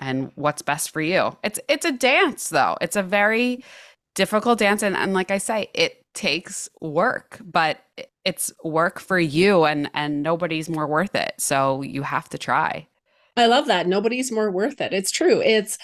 and 0.00 0.32
what's 0.34 0.62
best 0.62 0.90
for 0.90 1.00
you. 1.00 1.36
It's 1.44 1.60
it's 1.68 1.84
a 1.84 1.92
dance 1.92 2.48
though. 2.48 2.76
It's 2.80 2.96
a 2.96 3.02
very 3.02 3.62
difficult 4.14 4.58
dance 4.58 4.82
and, 4.82 4.96
and 4.96 5.12
like 5.12 5.30
i 5.30 5.38
say 5.38 5.68
it 5.74 6.00
takes 6.14 6.68
work, 6.80 7.40
but 7.42 7.78
it's 8.24 8.52
work 8.64 9.00
for 9.00 9.18
you 9.18 9.64
and 9.64 9.90
and 9.94 10.22
nobody's 10.22 10.68
more 10.68 10.86
worth 10.86 11.14
it. 11.14 11.34
So 11.38 11.82
you 11.82 12.02
have 12.02 12.28
to 12.30 12.38
try. 12.38 12.86
I 13.36 13.46
love 13.46 13.66
that. 13.66 13.86
Nobody's 13.86 14.32
more 14.32 14.50
worth 14.50 14.80
it. 14.80 14.92
It's 14.92 15.10
true. 15.10 15.40
It's 15.40 15.78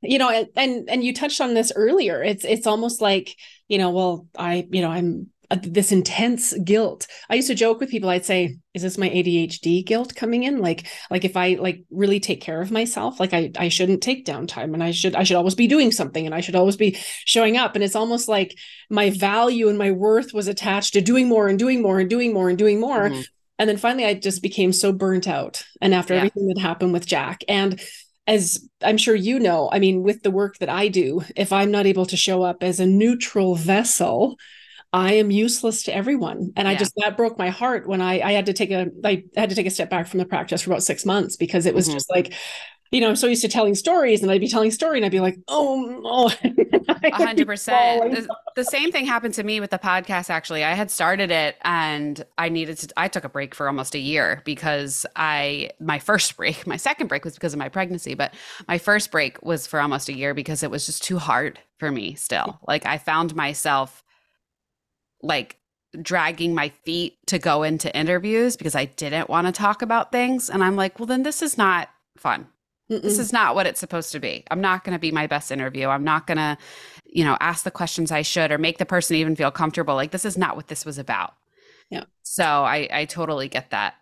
you 0.00 0.18
know 0.18 0.46
and 0.56 0.88
and 0.88 1.04
you 1.04 1.12
touched 1.12 1.40
on 1.40 1.54
this 1.54 1.72
earlier. 1.74 2.22
It's 2.22 2.44
it's 2.44 2.66
almost 2.66 3.00
like, 3.00 3.34
you 3.68 3.78
know, 3.78 3.90
well, 3.90 4.26
I, 4.36 4.66
you 4.70 4.80
know, 4.80 4.90
I'm 4.90 5.28
this 5.56 5.92
intense 5.92 6.52
guilt. 6.58 7.06
I 7.30 7.34
used 7.34 7.48
to 7.48 7.54
joke 7.54 7.80
with 7.80 7.90
people. 7.90 8.10
I'd 8.10 8.24
say, 8.24 8.58
"Is 8.74 8.82
this 8.82 8.98
my 8.98 9.08
ADHD 9.08 9.82
guilt 9.84 10.14
coming 10.14 10.42
in? 10.42 10.58
Like, 10.58 10.86
like 11.10 11.24
if 11.24 11.36
I 11.36 11.54
like 11.54 11.84
really 11.90 12.20
take 12.20 12.42
care 12.42 12.60
of 12.60 12.70
myself, 12.70 13.18
like 13.18 13.32
I 13.32 13.50
I 13.56 13.68
shouldn't 13.68 14.02
take 14.02 14.26
downtime, 14.26 14.74
and 14.74 14.82
I 14.82 14.90
should 14.90 15.16
I 15.16 15.22
should 15.22 15.36
always 15.36 15.54
be 15.54 15.66
doing 15.66 15.90
something, 15.90 16.26
and 16.26 16.34
I 16.34 16.40
should 16.40 16.56
always 16.56 16.76
be 16.76 16.98
showing 17.24 17.56
up. 17.56 17.74
And 17.74 17.82
it's 17.82 17.96
almost 17.96 18.28
like 18.28 18.58
my 18.90 19.10
value 19.10 19.68
and 19.68 19.78
my 19.78 19.90
worth 19.90 20.34
was 20.34 20.48
attached 20.48 20.92
to 20.92 21.00
doing 21.00 21.28
more 21.28 21.48
and 21.48 21.58
doing 21.58 21.80
more 21.80 21.98
and 21.98 22.10
doing 22.10 22.34
more 22.34 22.50
and 22.50 22.58
doing 22.58 22.78
more. 22.78 23.08
Mm-hmm. 23.08 23.22
And 23.58 23.68
then 23.68 23.78
finally, 23.78 24.04
I 24.04 24.14
just 24.14 24.42
became 24.42 24.72
so 24.72 24.92
burnt 24.92 25.26
out. 25.26 25.64
And 25.80 25.94
after 25.94 26.14
yeah. 26.14 26.20
everything 26.20 26.48
that 26.48 26.60
happened 26.60 26.92
with 26.92 27.06
Jack, 27.06 27.42
and 27.48 27.80
as 28.26 28.68
I'm 28.82 28.98
sure 28.98 29.14
you 29.14 29.40
know, 29.40 29.70
I 29.72 29.78
mean, 29.78 30.02
with 30.02 30.22
the 30.22 30.30
work 30.30 30.58
that 30.58 30.68
I 30.68 30.88
do, 30.88 31.22
if 31.34 31.52
I'm 31.52 31.70
not 31.70 31.86
able 31.86 32.04
to 32.06 32.16
show 32.16 32.42
up 32.42 32.62
as 32.62 32.78
a 32.78 32.86
neutral 32.86 33.54
vessel 33.54 34.36
I 34.92 35.14
am 35.14 35.30
useless 35.30 35.82
to 35.84 35.94
everyone. 35.94 36.52
And 36.56 36.66
yeah. 36.66 36.72
I 36.72 36.76
just 36.76 36.92
that 36.96 37.16
broke 37.16 37.38
my 37.38 37.50
heart 37.50 37.86
when 37.86 38.00
I 38.00 38.20
I 38.20 38.32
had 38.32 38.46
to 38.46 38.52
take 38.52 38.70
a 38.70 38.90
I 39.04 39.24
had 39.36 39.50
to 39.50 39.56
take 39.56 39.66
a 39.66 39.70
step 39.70 39.90
back 39.90 40.06
from 40.06 40.18
the 40.18 40.24
practice 40.24 40.62
for 40.62 40.70
about 40.70 40.82
six 40.82 41.04
months 41.04 41.36
because 41.36 41.66
it 41.66 41.74
was 41.74 41.86
mm-hmm. 41.86 41.96
just 41.96 42.10
like 42.10 42.34
you 42.90 43.00
know, 43.02 43.08
I'm 43.08 43.16
so 43.16 43.26
used 43.26 43.42
to 43.42 43.48
telling 43.48 43.74
stories 43.74 44.22
and 44.22 44.30
I'd 44.30 44.40
be 44.40 44.48
telling 44.48 44.68
a 44.68 44.72
story 44.72 44.98
and 44.98 45.04
I'd 45.04 45.12
be 45.12 45.20
like, 45.20 45.38
oh, 45.48 46.00
oh. 46.04 46.34
A 47.02 47.14
hundred 47.14 47.46
percent. 47.46 48.28
The 48.56 48.64
same 48.64 48.90
thing 48.90 49.04
happened 49.04 49.34
to 49.34 49.42
me 49.42 49.60
with 49.60 49.70
the 49.70 49.78
podcast. 49.78 50.30
Actually, 50.30 50.64
I 50.64 50.72
had 50.72 50.90
started 50.90 51.30
it 51.30 51.56
and 51.62 52.24
I 52.38 52.48
needed 52.48 52.78
to, 52.78 52.88
I 52.96 53.08
took 53.08 53.24
a 53.24 53.28
break 53.28 53.54
for 53.54 53.66
almost 53.66 53.94
a 53.94 53.98
year 53.98 54.42
because 54.44 55.04
I, 55.14 55.70
my 55.80 55.98
first 55.98 56.36
break, 56.36 56.66
my 56.66 56.76
second 56.76 57.08
break 57.08 57.24
was 57.24 57.34
because 57.34 57.52
of 57.52 57.58
my 57.58 57.68
pregnancy, 57.68 58.14
but 58.14 58.34
my 58.66 58.78
first 58.78 59.10
break 59.10 59.42
was 59.42 59.66
for 59.66 59.80
almost 59.80 60.08
a 60.08 60.16
year 60.16 60.32
because 60.34 60.62
it 60.62 60.70
was 60.70 60.86
just 60.86 61.02
too 61.02 61.18
hard 61.18 61.58
for 61.78 61.92
me 61.92 62.14
still. 62.14 62.58
Like 62.66 62.86
I 62.86 62.96
found 62.98 63.36
myself 63.36 64.02
like 65.22 65.56
dragging 66.02 66.54
my 66.54 66.68
feet 66.68 67.18
to 67.26 67.38
go 67.38 67.62
into 67.62 67.94
interviews 67.96 68.56
because 68.56 68.74
I 68.74 68.84
didn't 68.86 69.28
want 69.28 69.46
to 69.46 69.52
talk 69.52 69.82
about 69.82 70.12
things. 70.12 70.50
And 70.50 70.62
I'm 70.62 70.76
like, 70.76 70.98
well, 70.98 71.06
then 71.06 71.22
this 71.22 71.42
is 71.42 71.56
not 71.56 71.88
fun. 72.16 72.46
Mm-mm. 72.90 73.02
This 73.02 73.18
is 73.18 73.32
not 73.32 73.54
what 73.54 73.66
it's 73.66 73.80
supposed 73.80 74.12
to 74.12 74.20
be. 74.20 74.44
I'm 74.50 74.60
not 74.60 74.84
going 74.84 74.94
to 74.94 74.98
be 74.98 75.12
my 75.12 75.26
best 75.26 75.52
interview. 75.52 75.88
I'm 75.88 76.04
not 76.04 76.26
going 76.26 76.38
to, 76.38 76.56
you 77.04 77.24
know, 77.24 77.36
ask 77.40 77.64
the 77.64 77.70
questions 77.70 78.10
I 78.10 78.22
should 78.22 78.50
or 78.50 78.58
make 78.58 78.78
the 78.78 78.86
person 78.86 79.16
even 79.16 79.36
feel 79.36 79.50
comfortable. 79.50 79.94
Like 79.94 80.10
this 80.10 80.24
is 80.24 80.38
not 80.38 80.56
what 80.56 80.68
this 80.68 80.84
was 80.84 80.98
about. 80.98 81.34
Yeah. 81.90 82.04
So 82.22 82.44
I 82.44 82.88
I 82.90 83.04
totally 83.06 83.48
get 83.48 83.70
that 83.70 83.94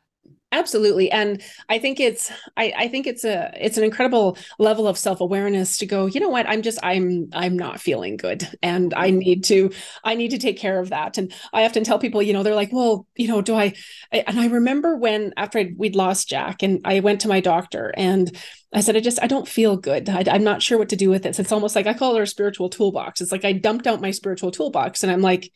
absolutely 0.57 1.11
and 1.11 1.43
i 1.69 1.79
think 1.79 2.01
it's 2.01 2.33
I, 2.57 2.73
I 2.77 2.89
think 2.89 3.07
it's 3.07 3.25
a 3.25 3.53
it's 3.55 3.77
an 3.77 3.85
incredible 3.85 4.39
level 4.59 4.89
of 4.89 4.97
self-awareness 4.97 5.77
to 5.79 5.87
go 5.87 6.07
you 6.07 6.19
know 6.19 6.31
what 6.31 6.49
i'm 6.49 6.63
just 6.63 6.79
i'm 6.83 7.29
i'm 7.35 7.57
not 7.57 7.81
feeling 7.81 8.17
good 8.17 8.49
and 8.63 8.95
i 8.95 9.11
mm-hmm. 9.11 9.19
need 9.19 9.45
to 9.45 9.71
i 10.03 10.15
need 10.15 10.31
to 10.31 10.39
take 10.39 10.59
care 10.59 10.81
of 10.81 10.89
that 10.91 11.19
and 11.19 11.33
i 11.53 11.65
often 11.65 11.85
tell 11.85 11.99
people 11.99 12.23
you 12.23 12.33
know 12.33 12.43
they're 12.43 12.55
like 12.55 12.73
well 12.73 13.07
you 13.17 13.29
know 13.29 13.43
do 13.43 13.55
i, 13.55 13.75
I 14.13 14.25
and 14.27 14.41
i 14.41 14.47
remember 14.47 14.97
when 14.97 15.35
after 15.37 15.59
I'd, 15.59 15.77
we'd 15.77 15.95
lost 15.95 16.29
jack 16.29 16.63
and 16.63 16.81
i 16.85 17.01
went 17.01 17.21
to 17.23 17.29
my 17.29 17.41
doctor 17.41 17.93
and 17.97 18.35
I 18.73 18.81
said, 18.81 18.97
I 18.97 19.01
just, 19.01 19.23
I 19.23 19.27
don't 19.27 19.49
feel 19.49 19.77
good. 19.77 20.09
I, 20.09 20.23
am 20.35 20.45
not 20.45 20.61
sure 20.61 20.77
what 20.77 20.91
to 20.91 20.97
do 20.97 21.09
with 21.09 21.23
this. 21.23 21.39
It's 21.39 21.53
almost 21.53 21.75
like 21.75 21.87
I 21.87 21.95
call 21.95 22.15
it 22.15 22.19
our 22.19 22.27
spiritual 22.27 22.69
toolbox. 22.69 23.23
It's 23.23 23.33
like 23.33 23.45
I 23.45 23.53
dumped 23.53 23.87
out 23.87 24.03
my 24.03 24.11
spiritual 24.11 24.51
toolbox 24.51 25.03
and 25.03 25.11
I'm 25.11 25.23
like, 25.23 25.51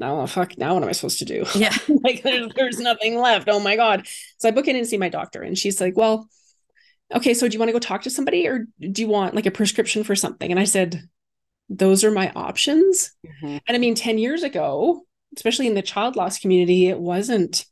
now 0.00 0.26
fuck 0.26 0.58
now 0.58 0.74
what 0.74 0.82
am 0.82 0.88
i 0.88 0.92
supposed 0.92 1.18
to 1.20 1.24
do? 1.24 1.44
Yeah. 1.54 1.74
Like 2.02 2.22
there's, 2.22 2.52
there's 2.54 2.80
nothing 2.80 3.18
left. 3.18 3.48
Oh 3.50 3.60
my 3.60 3.76
god. 3.76 4.06
So 4.38 4.48
i 4.48 4.52
book 4.52 4.68
in 4.68 4.76
and 4.76 4.86
see 4.86 4.98
my 4.98 5.08
doctor 5.08 5.42
and 5.42 5.56
she's 5.56 5.80
like 5.80 5.96
well 5.96 6.28
okay 7.14 7.34
so 7.34 7.48
do 7.48 7.54
you 7.54 7.58
want 7.58 7.68
to 7.68 7.72
go 7.72 7.78
talk 7.78 8.02
to 8.02 8.10
somebody 8.10 8.46
or 8.46 8.66
do 8.80 9.02
you 9.02 9.08
want 9.08 9.34
like 9.34 9.46
a 9.46 9.50
prescription 9.50 10.04
for 10.04 10.16
something? 10.16 10.50
And 10.50 10.60
i 10.60 10.64
said 10.64 11.08
those 11.68 12.02
are 12.02 12.10
my 12.10 12.32
options. 12.34 13.12
Mm-hmm. 13.24 13.58
and 13.66 13.76
i 13.76 13.78
mean 13.78 13.94
10 13.94 14.18
years 14.18 14.42
ago 14.42 15.02
especially 15.36 15.68
in 15.68 15.74
the 15.74 15.82
child 15.82 16.16
loss 16.16 16.40
community 16.40 16.88
it 16.88 16.98
wasn't 16.98 17.64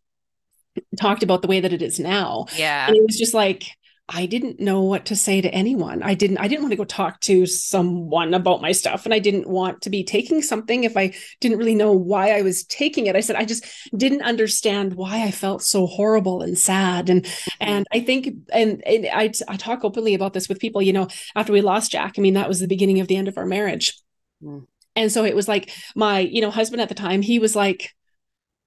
talked 0.96 1.22
about 1.22 1.42
the 1.42 1.48
way 1.48 1.60
that 1.60 1.72
it 1.72 1.82
is 1.82 1.98
now. 1.98 2.46
Yeah. 2.56 2.86
And 2.86 2.96
it 2.96 3.02
was 3.06 3.18
just 3.18 3.34
like 3.34 3.64
I 4.10 4.24
didn't 4.24 4.58
know 4.58 4.82
what 4.82 5.04
to 5.06 5.16
say 5.16 5.42
to 5.42 5.52
anyone. 5.52 6.02
I 6.02 6.14
didn't 6.14 6.38
I 6.38 6.48
didn't 6.48 6.62
want 6.62 6.72
to 6.72 6.76
go 6.76 6.84
talk 6.84 7.20
to 7.20 7.44
someone 7.44 8.32
about 8.32 8.62
my 8.62 8.72
stuff 8.72 9.04
and 9.04 9.12
I 9.12 9.18
didn't 9.18 9.46
want 9.46 9.82
to 9.82 9.90
be 9.90 10.02
taking 10.02 10.40
something 10.40 10.84
if 10.84 10.96
I 10.96 11.12
didn't 11.40 11.58
really 11.58 11.74
know 11.74 11.92
why 11.92 12.30
I 12.30 12.40
was 12.40 12.64
taking 12.64 13.06
it. 13.06 13.16
I 13.16 13.20
said 13.20 13.36
I 13.36 13.44
just 13.44 13.66
didn't 13.94 14.22
understand 14.22 14.94
why 14.94 15.24
I 15.24 15.30
felt 15.30 15.62
so 15.62 15.86
horrible 15.86 16.40
and 16.40 16.56
sad 16.56 17.10
and 17.10 17.26
and 17.60 17.86
I 17.92 18.00
think 18.00 18.28
and, 18.50 18.82
and 18.86 19.06
I 19.12 19.30
I 19.46 19.56
talk 19.56 19.84
openly 19.84 20.14
about 20.14 20.32
this 20.32 20.48
with 20.48 20.58
people, 20.58 20.80
you 20.80 20.94
know, 20.94 21.08
after 21.36 21.52
we 21.52 21.60
lost 21.60 21.92
Jack, 21.92 22.14
I 22.16 22.22
mean 22.22 22.34
that 22.34 22.48
was 22.48 22.60
the 22.60 22.66
beginning 22.66 23.00
of 23.00 23.08
the 23.08 23.16
end 23.16 23.28
of 23.28 23.36
our 23.36 23.46
marriage. 23.46 23.94
Mm. 24.42 24.66
And 24.96 25.12
so 25.12 25.24
it 25.24 25.36
was 25.36 25.48
like 25.48 25.70
my, 25.94 26.20
you 26.20 26.40
know, 26.40 26.50
husband 26.50 26.80
at 26.80 26.88
the 26.88 26.94
time, 26.94 27.20
he 27.22 27.38
was 27.38 27.54
like 27.54 27.94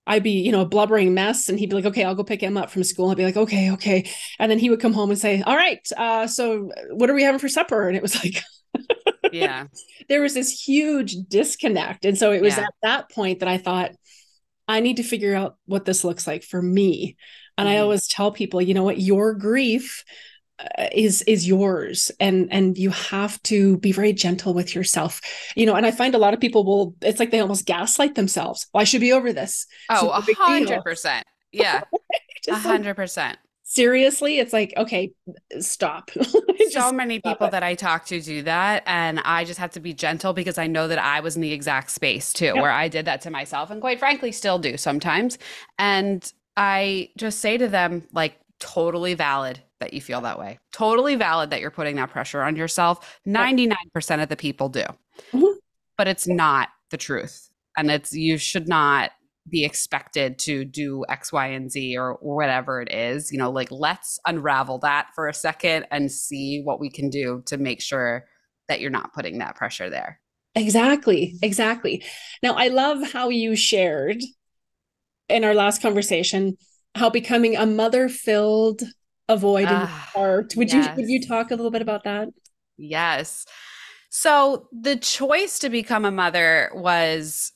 I'd 0.08 0.24
be, 0.24 0.42
you 0.42 0.52
know, 0.52 0.62
a 0.62 0.66
blubbering 0.66 1.14
mess. 1.14 1.48
And 1.48 1.60
he'd 1.60 1.70
be 1.70 1.76
like, 1.76 1.86
okay, 1.86 2.04
I'll 2.04 2.16
go 2.16 2.24
pick 2.24 2.42
him 2.42 2.58
up 2.58 2.70
from 2.72 2.84
school. 2.84 3.10
I'd 3.10 3.18
be 3.18 3.26
like, 3.26 3.38
okay, 3.38 3.72
okay. 3.72 4.10
And 4.40 4.50
then 4.50 4.60
he 4.60 4.70
would 4.70 4.80
come 4.80 4.94
home 4.94 5.12
and 5.12 5.20
say, 5.20 5.42
all 5.42 5.56
right, 5.56 5.86
uh, 5.96 6.28
so 6.28 6.72
what 6.92 7.10
are 7.10 7.14
we 7.14 7.24
having 7.24 7.40
for 7.40 7.50
supper? 7.50 7.88
And 7.88 7.96
it 7.96 8.02
was 8.02 8.24
like, 8.24 8.42
yeah, 9.32 9.66
there 10.10 10.22
was 10.22 10.34
this 10.34 10.52
huge 10.52 11.16
disconnect. 11.28 12.06
And 12.06 12.18
so 12.18 12.32
it 12.32 12.42
was 12.42 12.58
yeah. 12.58 12.64
at 12.64 12.74
that 12.82 13.12
point 13.12 13.40
that 13.40 13.50
I 13.50 13.58
thought, 13.58 13.92
I 14.68 14.80
need 14.80 14.98
to 14.98 15.04
figure 15.04 15.36
out 15.36 15.58
what 15.66 15.86
this 15.86 16.04
looks 16.04 16.26
like 16.26 16.44
for 16.44 16.62
me. 16.62 17.18
And 17.58 17.68
mm-hmm. 17.68 17.78
I 17.78 17.82
always 17.82 18.08
tell 18.08 18.32
people, 18.32 18.62
you 18.62 18.74
know 18.74 18.84
what, 18.84 19.00
your 19.00 19.34
grief 19.34 20.04
is 20.92 21.22
is 21.24 21.48
yours. 21.48 22.12
And 22.20 22.52
and 22.52 22.78
you 22.78 22.90
have 22.92 23.42
to 23.44 23.78
be 23.78 23.92
very 23.92 24.14
gentle 24.14 24.54
with 24.54 24.76
yourself. 24.76 25.22
You 25.56 25.66
know 25.66 25.76
and 25.76 25.86
i 25.86 25.92
find 25.92 26.16
a 26.16 26.20
lot 26.20 26.34
of 26.34 26.40
people 26.40 26.64
will 26.64 26.96
it's 27.02 27.20
like 27.20 27.32
they 27.32 27.40
almost 27.40 27.66
gaslight 27.66 28.16
themselves. 28.16 28.68
Well 28.74 28.82
i 28.82 28.86
should 28.86 29.02
be 29.02 29.14
over 29.14 29.34
this? 29.34 29.68
Oh 29.90 30.10
a 30.10 30.22
hundred 30.36 30.84
percent. 30.84 31.26
Yeah. 31.52 31.84
A 32.50 32.56
hundred 32.56 32.96
percent. 32.96 33.38
seriously 33.62 34.40
it's 34.40 34.52
like 34.52 34.74
okay 34.76 35.14
stop. 35.60 36.10
So 36.72 36.92
many 36.92 37.20
people 37.20 37.50
that 37.50 37.64
i 37.64 37.76
talk 37.76 38.06
to 38.06 38.22
do 38.22 38.44
that 38.44 38.84
and 38.86 39.20
i 39.26 39.44
just 39.44 39.60
have 39.60 39.72
to 39.72 39.82
be 39.82 39.94
gentle 39.94 40.32
because 40.32 40.58
i 40.58 40.68
know 40.68 40.88
that 40.88 41.00
i 41.00 41.20
was 41.20 41.36
in 41.36 41.42
the 41.42 41.52
exact 41.52 41.92
space 41.92 42.32
too 42.32 42.46
yep. 42.46 42.56
where 42.56 42.72
i 42.72 42.88
did 42.88 43.06
that 43.06 43.20
to 43.22 43.30
myself 43.30 43.70
and 43.70 43.82
quite 43.82 44.00
frankly 44.00 44.32
still 44.32 44.58
do 44.58 44.78
sometimes. 44.78 45.38
And 45.78 46.32
i 46.56 47.10
just 47.18 47.40
say 47.40 47.58
to 47.58 47.68
them 47.68 48.08
like 48.14 48.40
totally 48.60 49.16
valid 49.16 49.60
that 49.82 49.94
you 49.94 50.00
feel 50.00 50.22
that 50.22 50.40
way. 50.40 50.60
Totally 50.72 51.16
valid 51.16 51.50
that 51.50 51.60
you're 51.60 51.72
putting 51.72 51.98
that 51.98 52.10
pressure 52.10 52.42
on 52.42 52.56
yourself. 52.56 53.20
99% 53.28 54.24
of 54.24 54.30
the 54.30 54.38
people 54.38 54.70
do. 54.70 54.86
Mm-hmm. 55.34 55.58
But 55.98 56.08
it's 56.08 56.28
not 56.28 56.70
the 56.90 56.98
truth. 56.98 57.50
And 57.78 57.92
it's 57.92 58.14
you 58.14 58.38
should 58.38 58.68
not 58.68 59.12
be 59.50 59.66
expected 59.66 60.38
to 60.40 60.64
do 60.64 61.04
X, 61.10 61.34
Y, 61.34 61.48
and 61.48 61.70
Z 61.70 61.98
or, 61.98 62.14
or 62.14 62.36
whatever 62.36 62.82
it 62.82 62.92
is. 62.92 63.32
You 63.32 63.38
know, 63.38 63.52
like 63.52 63.72
let's 63.72 64.20
unravel 64.26 64.78
that 64.80 65.10
for 65.14 65.28
a 65.28 65.34
second 65.34 65.88
and 65.92 66.12
see 66.12 66.62
what 66.64 66.80
we 66.80 66.90
can 66.90 67.10
do 67.10 67.44
to 67.48 67.58
make 67.58 67.82
sure 67.82 68.26
that 68.68 68.80
you're 68.80 68.90
not 68.90 69.14
putting 69.14 69.40
that 69.40 69.56
pressure 69.56 69.90
there. 69.90 70.20
Exactly. 70.56 71.36
Exactly. 71.42 72.04
Now, 72.44 72.54
I 72.54 72.68
love 72.68 73.12
how 73.12 73.30
you 73.30 73.56
shared 73.56 74.22
in 75.28 75.44
our 75.44 75.54
last 75.54 75.82
conversation 75.82 76.58
how 76.96 77.10
becoming 77.10 77.56
a 77.56 77.66
mother 77.66 78.10
filled 78.10 78.84
a 79.32 79.38
void 79.38 79.64
in 79.64 79.68
uh, 79.68 79.86
heart. 79.86 80.54
Would 80.56 80.72
yes. 80.72 80.90
you 80.90 80.96
would 80.96 81.10
you 81.10 81.26
talk 81.26 81.52
a 81.52 81.56
little 81.56 81.72
bit 81.72 81.82
about 81.82 82.04
that? 82.04 82.30
Yes. 82.78 83.46
So 84.10 84.68
the 84.72 84.98
choice 84.98 85.60
to 85.60 85.70
become 85.70 86.04
a 86.04 86.12
mother 86.12 86.70
was 86.74 87.54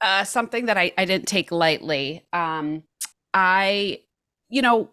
uh, 0.00 0.24
something 0.24 0.66
that 0.66 0.78
I, 0.78 0.92
I 0.96 1.04
didn't 1.04 1.28
take 1.28 1.52
lightly. 1.52 2.26
Um, 2.32 2.82
I, 3.34 4.00
you 4.48 4.62
know, 4.62 4.90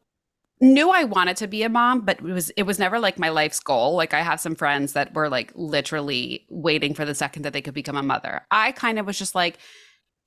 knew 0.62 0.90
I 0.90 1.06
wanted 1.06 1.38
to 1.38 1.48
be 1.48 1.64
a 1.64 1.70
mom, 1.70 2.02
but 2.02 2.20
it 2.20 2.24
was 2.24 2.50
it 2.52 2.64
was 2.64 2.80
never 2.80 3.00
like 3.00 3.18
my 3.18 3.30
life's 3.30 3.60
goal. 3.60 3.96
Like 3.96 4.14
I 4.14 4.22
have 4.22 4.40
some 4.40 4.56
friends 4.56 4.94
that 4.94 5.14
were 5.14 5.30
like 5.30 5.52
literally 5.56 6.46
waiting 6.50 6.94
for 6.94 7.06
the 7.06 7.16
second 7.16 7.44
that 7.44 7.54
they 7.54 7.62
could 7.62 7.74
become 7.74 7.96
a 7.96 8.04
mother. 8.04 8.42
I 8.52 8.74
kind 8.74 9.00
of 9.00 9.06
was 9.06 9.18
just 9.18 9.36
like, 9.36 9.58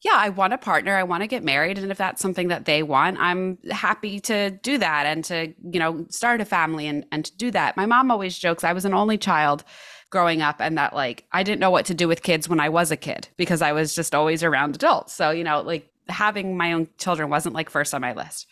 yeah, 0.03 0.17
I 0.17 0.31
want 0.31 0.53
a 0.53 0.59
partner. 0.59 0.97
I 0.97 1.05
want 1.05 1.23
to 1.23 1.29
get 1.29 1.45
married. 1.45 1.79
And 1.79 1.93
if 1.93 1.99
that's 1.99 2.21
something 2.21 2.49
that 2.49 2.65
they 2.65 2.83
want, 2.83 3.19
I'm 3.21 3.59
happy 3.71 4.19
to 4.21 4.51
do 4.51 4.79
that 4.79 5.07
and 5.07 5.25
to, 5.27 5.55
you 5.63 5.79
know, 5.79 6.07
start 6.11 6.41
a 6.41 6.45
family 6.45 6.89
and, 6.89 7.07
and 7.13 7.25
to 7.25 7.37
do 7.37 7.53
that. 7.53 7.77
My 7.77 7.87
mom 7.87 8.11
always 8.11 8.37
jokes 8.37 8.65
I 8.65 8.73
was 8.73 8.85
an 8.85 8.95
only 8.95 9.17
child 9.17 9.63
growing 10.11 10.43
up 10.43 10.57
and 10.61 10.77
that 10.77 10.93
like 10.93 11.25
I 11.33 11.43
didn't 11.45 11.61
know 11.61 11.71
what 11.71 11.87
to 11.87 11.95
do 11.95 12.09
with 12.09 12.23
kids 12.23 12.49
when 12.49 12.61
I 12.61 12.69
was 12.69 12.91
a 12.91 12.97
kid 12.97 13.29
because 13.37 13.63
I 13.63 13.73
was 13.73 13.95
just 13.95 14.15
always 14.15 14.43
around 14.43 14.75
adults. 14.75 15.13
So, 15.13 15.31
you 15.31 15.45
know, 15.45 15.61
like 15.61 15.89
having 16.09 16.57
my 16.57 16.73
own 16.73 16.89
children 16.99 17.31
wasn't 17.31 17.55
like 17.55 17.71
first 17.71 17.95
on 17.95 18.01
my 18.01 18.13
list. 18.13 18.49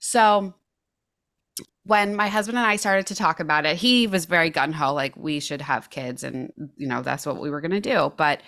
So 0.00 0.54
when 1.84 2.16
my 2.16 2.28
husband 2.28 2.58
and 2.58 2.66
I 2.66 2.76
started 2.76 3.06
to 3.06 3.14
talk 3.14 3.38
about 3.38 3.64
it, 3.64 3.76
he 3.76 4.08
was 4.08 4.24
very 4.24 4.50
gun 4.50 4.72
ho, 4.72 4.92
like 4.92 5.16
we 5.16 5.38
should 5.38 5.62
have 5.62 5.88
kids 5.88 6.24
and, 6.24 6.52
you 6.76 6.88
know, 6.88 7.02
that's 7.02 7.24
what 7.24 7.40
we 7.40 7.48
were 7.48 7.60
going 7.60 7.70
to 7.70 7.80
do. 7.80 8.12
But 8.16 8.42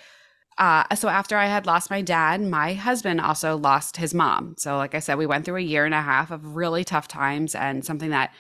uh, 0.58 0.94
so 0.94 1.08
after 1.08 1.36
I 1.36 1.46
had 1.46 1.66
lost 1.66 1.90
my 1.90 2.02
dad, 2.02 2.42
my 2.42 2.74
husband 2.74 3.20
also 3.20 3.56
lost 3.56 3.96
his 3.96 4.12
mom. 4.12 4.54
So, 4.58 4.76
like 4.76 4.94
I 4.94 4.98
said, 4.98 5.16
we 5.16 5.26
went 5.26 5.44
through 5.44 5.56
a 5.56 5.60
year 5.60 5.84
and 5.84 5.94
a 5.94 6.02
half 6.02 6.30
of 6.30 6.54
really 6.54 6.84
tough 6.84 7.08
times 7.08 7.54
and 7.54 7.84
something 7.84 8.10
that 8.10 8.32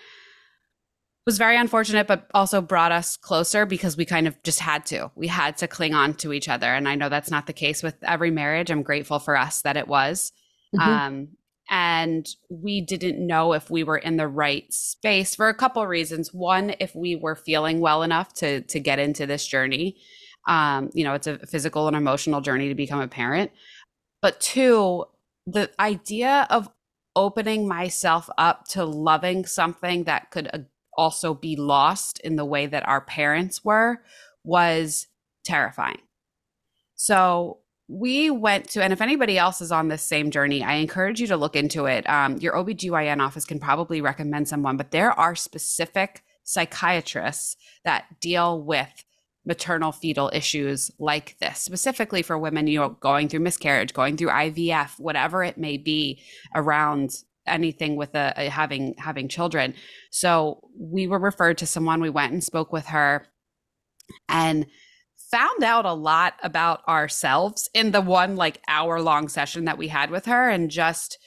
was 1.24 1.38
very 1.38 1.56
unfortunate, 1.56 2.06
but 2.06 2.28
also 2.34 2.60
brought 2.60 2.92
us 2.92 3.16
closer 3.16 3.64
because 3.64 3.96
we 3.96 4.04
kind 4.04 4.26
of 4.26 4.40
just 4.42 4.60
had 4.60 4.84
to. 4.86 5.10
We 5.14 5.28
had 5.28 5.56
to 5.58 5.68
cling 5.68 5.94
on 5.94 6.14
to 6.14 6.32
each 6.32 6.48
other. 6.48 6.74
And 6.74 6.88
I 6.88 6.96
know 6.96 7.08
that's 7.08 7.30
not 7.30 7.46
the 7.46 7.52
case 7.52 7.82
with 7.82 7.94
every 8.02 8.30
marriage. 8.30 8.70
I'm 8.70 8.82
grateful 8.82 9.18
for 9.18 9.36
us 9.36 9.62
that 9.62 9.76
it 9.76 9.88
was. 9.88 10.32
Mm-hmm. 10.74 10.90
Um, 10.90 11.28
and 11.70 12.26
we 12.50 12.80
didn't 12.80 13.24
know 13.24 13.52
if 13.52 13.70
we 13.70 13.84
were 13.84 13.96
in 13.96 14.16
the 14.16 14.28
right 14.28 14.70
space 14.72 15.34
for 15.34 15.48
a 15.48 15.54
couple 15.54 15.86
reasons. 15.86 16.34
One, 16.34 16.74
if 16.80 16.94
we 16.94 17.14
were 17.14 17.36
feeling 17.36 17.80
well 17.80 18.02
enough 18.02 18.34
to 18.34 18.60
to 18.62 18.80
get 18.80 18.98
into 18.98 19.26
this 19.26 19.46
journey 19.46 19.96
um, 20.48 20.90
you 20.92 21.04
know, 21.04 21.14
it's 21.14 21.26
a 21.26 21.38
physical 21.46 21.86
and 21.86 21.96
emotional 21.96 22.40
journey 22.40 22.68
to 22.68 22.74
become 22.74 23.00
a 23.00 23.08
parent. 23.08 23.50
But 24.20 24.40
two, 24.40 25.04
the 25.46 25.70
idea 25.78 26.46
of 26.50 26.68
opening 27.14 27.68
myself 27.68 28.30
up 28.38 28.66
to 28.68 28.84
loving 28.84 29.44
something 29.44 30.04
that 30.04 30.30
could 30.30 30.48
uh, 30.52 30.58
also 30.96 31.34
be 31.34 31.56
lost 31.56 32.20
in 32.20 32.36
the 32.36 32.44
way 32.44 32.66
that 32.66 32.86
our 32.88 33.00
parents 33.00 33.64
were 33.64 34.02
was 34.44 35.06
terrifying. 35.44 36.00
So 36.94 37.58
we 37.88 38.30
went 38.30 38.70
to, 38.70 38.82
and 38.82 38.92
if 38.92 39.00
anybody 39.00 39.36
else 39.36 39.60
is 39.60 39.72
on 39.72 39.88
this 39.88 40.02
same 40.02 40.30
journey, 40.30 40.62
I 40.62 40.74
encourage 40.74 41.20
you 41.20 41.26
to 41.28 41.36
look 41.36 41.56
into 41.56 41.86
it. 41.86 42.08
Um, 42.08 42.38
your 42.38 42.54
OBGYN 42.54 43.20
office 43.20 43.44
can 43.44 43.58
probably 43.58 44.00
recommend 44.00 44.48
someone, 44.48 44.76
but 44.76 44.92
there 44.92 45.12
are 45.12 45.34
specific 45.34 46.22
psychiatrists 46.44 47.56
that 47.84 48.20
deal 48.20 48.62
with 48.62 49.04
maternal 49.44 49.90
fetal 49.90 50.30
issues 50.32 50.90
like 50.98 51.36
this 51.40 51.58
specifically 51.58 52.22
for 52.22 52.38
women 52.38 52.66
you 52.68 52.78
know 52.78 52.90
going 53.00 53.28
through 53.28 53.40
miscarriage 53.40 53.92
going 53.92 54.16
through 54.16 54.28
IVF 54.28 54.98
whatever 55.00 55.42
it 55.42 55.58
may 55.58 55.76
be 55.76 56.22
around 56.54 57.12
anything 57.46 57.96
with 57.96 58.14
a, 58.14 58.32
a, 58.36 58.48
having 58.48 58.94
having 58.98 59.28
children. 59.28 59.74
So 60.10 60.60
we 60.78 61.06
were 61.06 61.18
referred 61.18 61.58
to 61.58 61.66
someone 61.66 62.00
we 62.00 62.10
went 62.10 62.32
and 62.32 62.42
spoke 62.42 62.72
with 62.72 62.86
her 62.86 63.26
and 64.28 64.66
found 65.30 65.64
out 65.64 65.86
a 65.86 65.92
lot 65.92 66.34
about 66.42 66.86
ourselves 66.86 67.68
in 67.74 67.90
the 67.92 68.00
one 68.00 68.36
like 68.36 68.60
hour 68.68 69.00
long 69.00 69.28
session 69.28 69.64
that 69.64 69.78
we 69.78 69.88
had 69.88 70.10
with 70.10 70.26
her 70.26 70.48
and 70.48 70.70
just 70.70 71.18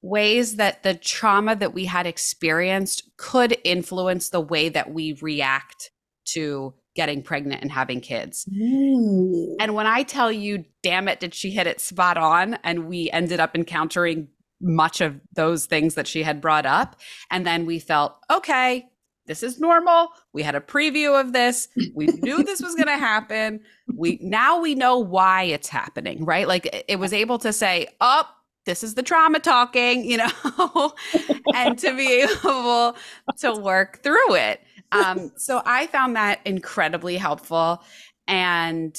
ways 0.00 0.56
that 0.56 0.82
the 0.82 0.94
trauma 0.94 1.54
that 1.56 1.74
we 1.74 1.84
had 1.84 2.06
experienced 2.06 3.02
could 3.16 3.56
influence 3.64 4.30
the 4.30 4.40
way 4.40 4.68
that 4.68 4.92
we 4.92 5.18
react 5.20 5.90
to 6.24 6.72
getting 6.98 7.22
pregnant 7.22 7.62
and 7.62 7.70
having 7.70 8.00
kids. 8.00 8.44
Ooh. 8.60 9.56
And 9.60 9.76
when 9.76 9.86
I 9.86 10.02
tell 10.02 10.32
you, 10.32 10.64
damn 10.82 11.06
it, 11.06 11.20
did 11.20 11.32
she 11.32 11.52
hit 11.52 11.68
it 11.68 11.80
spot 11.80 12.18
on? 12.18 12.54
And 12.64 12.88
we 12.88 13.08
ended 13.12 13.38
up 13.38 13.54
encountering 13.54 14.26
much 14.60 15.00
of 15.00 15.20
those 15.32 15.66
things 15.66 15.94
that 15.94 16.08
she 16.08 16.24
had 16.24 16.40
brought 16.40 16.66
up. 16.66 16.96
And 17.30 17.46
then 17.46 17.66
we 17.66 17.78
felt, 17.78 18.16
okay, 18.28 18.88
this 19.26 19.44
is 19.44 19.60
normal. 19.60 20.08
We 20.32 20.42
had 20.42 20.56
a 20.56 20.60
preview 20.60 21.20
of 21.20 21.32
this. 21.32 21.68
We 21.94 22.06
knew 22.06 22.42
this 22.42 22.60
was 22.60 22.74
going 22.74 22.88
to 22.88 22.98
happen. 22.98 23.60
We 23.94 24.18
now 24.20 24.60
we 24.60 24.74
know 24.74 24.98
why 24.98 25.44
it's 25.44 25.68
happening, 25.68 26.24
right? 26.24 26.48
Like 26.48 26.84
it 26.88 26.98
was 26.98 27.12
able 27.12 27.38
to 27.40 27.52
say, 27.52 27.86
"Up, 28.00 28.26
oh, 28.28 28.34
this 28.64 28.82
is 28.82 28.94
the 28.94 29.02
trauma 29.04 29.38
talking," 29.38 30.04
you 30.04 30.16
know, 30.16 30.94
and 31.54 31.78
to 31.78 31.94
be 31.94 32.22
able 32.22 32.96
to 33.36 33.52
work 33.52 34.02
through 34.02 34.34
it 34.34 34.62
um, 34.92 35.32
so 35.36 35.62
I 35.64 35.86
found 35.86 36.16
that 36.16 36.40
incredibly 36.44 37.16
helpful. 37.16 37.82
And 38.26 38.98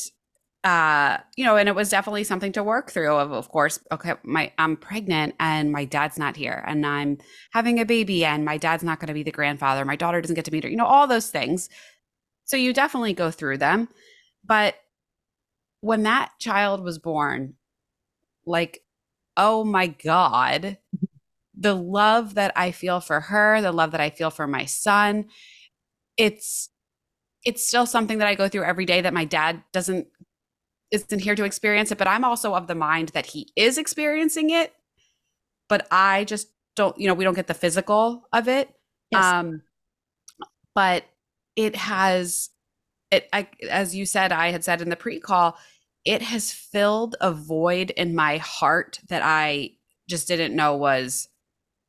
uh 0.66 1.18
you 1.38 1.46
know 1.46 1.56
and 1.56 1.70
it 1.70 1.76
was 1.76 1.90
definitely 1.90 2.26
something 2.26 2.52
to 2.52 2.62
work 2.62 2.92
through 2.92 3.16
of 3.16 3.32
of 3.32 3.48
course 3.48 3.80
okay 3.94 4.16
my 4.24 4.52
i'm 4.58 4.76
pregnant 4.76 5.34
and 5.40 5.72
my 5.72 5.86
dad's 5.86 6.18
not 6.18 6.36
here 6.36 6.66
and 6.68 6.86
i'm 6.86 7.18
having 7.52 7.80
a 7.80 7.86
baby 7.86 8.26
and 8.26 8.44
my 8.44 8.58
dad's 8.58 8.84
not 8.84 9.00
going 9.00 9.08
to 9.08 9.14
be 9.14 9.24
the 9.24 9.32
grandfather 9.32 9.86
my 9.86 9.96
daughter 9.96 10.20
doesn't 10.20 10.36
get 10.36 10.44
to 10.44 10.52
meet 10.52 10.66
her 10.66 10.70
you 10.70 10.76
know 10.76 10.86
all 10.86 11.08
those 11.08 11.32
things 11.32 11.70
so 12.44 12.58
you 12.58 12.74
definitely 12.74 13.14
go 13.14 13.32
through 13.32 13.58
them 13.58 13.88
but 14.44 14.76
when 15.80 16.04
that 16.04 16.30
child 16.40 16.84
was 16.84 17.00
born 17.00 17.54
like 18.46 18.82
oh 19.38 19.64
my 19.64 19.88
god 19.88 20.78
the 21.60 21.76
love 21.76 22.36
that 22.36 22.54
I 22.56 22.72
feel 22.72 23.02
for 23.02 23.20
her, 23.20 23.62
the 23.62 23.72
love 23.74 23.92
that 23.92 24.00
I 24.00 24.10
feel 24.10 24.30
for 24.30 24.48
my 24.48 24.66
son, 24.66 25.26
it's 26.20 26.70
it's 27.46 27.66
still 27.66 27.86
something 27.86 28.18
that 28.20 28.28
I 28.28 28.36
go 28.36 28.50
through 28.50 28.66
every 28.66 28.86
day 28.86 29.02
that 29.02 29.14
my 29.14 29.26
dad 29.26 29.64
doesn't 29.72 30.08
isn't 30.92 31.20
here 31.20 31.36
to 31.36 31.46
experience 31.46 31.92
it, 31.92 31.98
but 31.98 32.08
I'm 32.08 32.26
also 32.26 32.54
of 32.54 32.68
the 32.68 32.76
mind 32.76 33.10
that 33.10 33.28
he 33.28 33.52
is 33.56 33.78
experiencing 33.78 34.50
it, 34.50 34.74
but 35.70 35.88
I 35.92 36.26
just 36.26 36.50
don't, 36.76 36.98
you 37.00 37.08
know, 37.08 37.14
we 37.14 37.24
don't 37.24 37.36
get 37.36 37.48
the 37.48 37.54
physical 37.54 38.28
of 38.34 38.48
it. 38.48 38.70
Yes. 39.12 39.24
Um 39.24 39.62
but 40.76 41.06
it 41.56 41.76
has 41.76 42.50
it 43.12 43.28
I, 43.34 43.48
as 43.70 43.96
you 43.96 44.06
said 44.06 44.32
I 44.32 44.52
had 44.52 44.64
said 44.64 44.82
in 44.82 44.90
the 44.90 44.96
pre-call, 44.96 45.58
it 46.04 46.22
has 46.22 46.52
filled 46.52 47.16
a 47.22 47.32
void 47.32 47.92
in 47.92 48.14
my 48.14 48.38
heart 48.38 49.00
that 49.08 49.22
I 49.24 49.72
just 50.10 50.28
didn't 50.28 50.56
know 50.56 50.76
was 50.76 51.30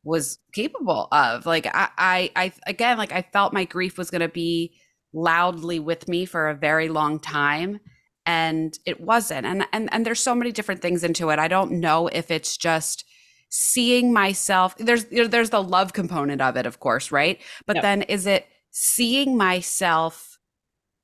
was 0.03 0.39
capable 0.55 1.09
of. 1.13 1.47
Like 1.47 1.67
I 1.67 1.89
I, 1.99 2.31
I 2.37 2.53
again 2.67 2.99
like 2.99 3.13
I 3.13 3.23
felt 3.23 3.53
my 3.53 3.65
grief 3.65 3.99
was 3.99 4.11
going 4.11 4.21
to 4.21 4.29
be 4.29 4.73
loudly 5.13 5.81
with 5.81 6.09
me 6.09 6.25
for 6.25 6.49
a 6.49 6.55
very 6.55 6.89
long 6.89 7.19
time 7.19 7.81
and 8.27 8.79
it 8.87 9.01
wasn't 9.01 9.45
and 9.47 9.67
and 9.73 9.93
and 9.93 10.07
there's 10.07 10.21
so 10.21 10.35
many 10.35 10.53
different 10.53 10.83
things 10.83 11.03
into 11.03 11.31
it. 11.31 11.39
I 11.39 11.49
don't 11.49 11.73
know 11.73 12.09
if 12.09 12.31
it's 12.31 12.57
just 12.57 13.05
seeing 13.49 14.13
myself 14.13 14.77
there's 14.77 15.07
there's 15.07 15.51
the 15.51 15.63
love 15.63 15.93
component 15.93 16.41
of 16.41 16.57
it 16.57 16.67
of 16.67 16.81
course 16.81 17.11
right? 17.11 17.41
But 17.67 17.83
then 17.83 18.03
is 18.03 18.27
it 18.27 18.47
seeing 18.71 19.37
myself 19.37 20.39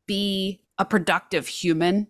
be 0.06 0.62
a 0.78 0.84
productive 0.84 1.46
human? 1.48 2.06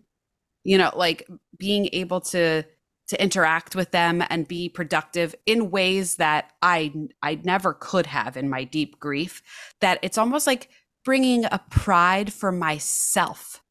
You 0.63 0.77
know 0.77 0.91
like 0.95 1.27
being 1.57 1.89
able 1.93 2.21
to 2.21 2.63
to 3.07 3.21
interact 3.21 3.75
with 3.75 3.91
them 3.91 4.23
and 4.29 4.47
be 4.47 4.67
productive 4.67 5.33
in 5.45 5.71
ways 5.71 6.15
that 6.15 6.51
i 6.61 6.91
i 7.21 7.39
never 7.43 7.73
could 7.73 8.05
have 8.05 8.35
in 8.35 8.49
my 8.49 8.63
deep 8.63 8.99
grief 8.99 9.41
that 9.79 9.99
it's 10.01 10.17
almost 10.17 10.45
like 10.45 10.69
bringing 11.07 11.45
a 11.45 11.61
pride 11.69 12.33
for 12.33 12.51
myself 12.51 13.61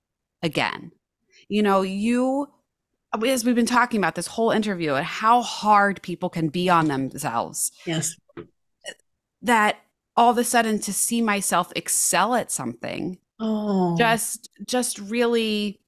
again. 0.43 0.91
You 1.51 1.62
know, 1.62 1.82
you, 1.82 2.49
as 3.26 3.45
we've 3.45 3.55
been 3.55 3.66
talking 3.66 4.01
about 4.01 4.14
this 4.14 4.26
whole 4.26 4.51
interview 4.51 4.95
and 4.95 5.05
how 5.05 5.43
hard 5.43 6.01
people 6.01 6.30
can 6.30 6.49
be 6.49 6.70
on 6.70 6.89
themselves. 6.89 7.72
Yes. 7.84 8.16
That 9.43 9.76
all 10.16 10.30
of 10.30 10.39
a 10.39 10.45
sudden 10.45 10.78
to 10.80 10.95
see 10.95 11.20
myself 11.20 11.70
excel 11.76 12.34
at 12.34 12.51
something 12.51 13.18
oh. 13.39 13.95
just 13.99 14.49
just 14.64 14.99
really 14.99 15.78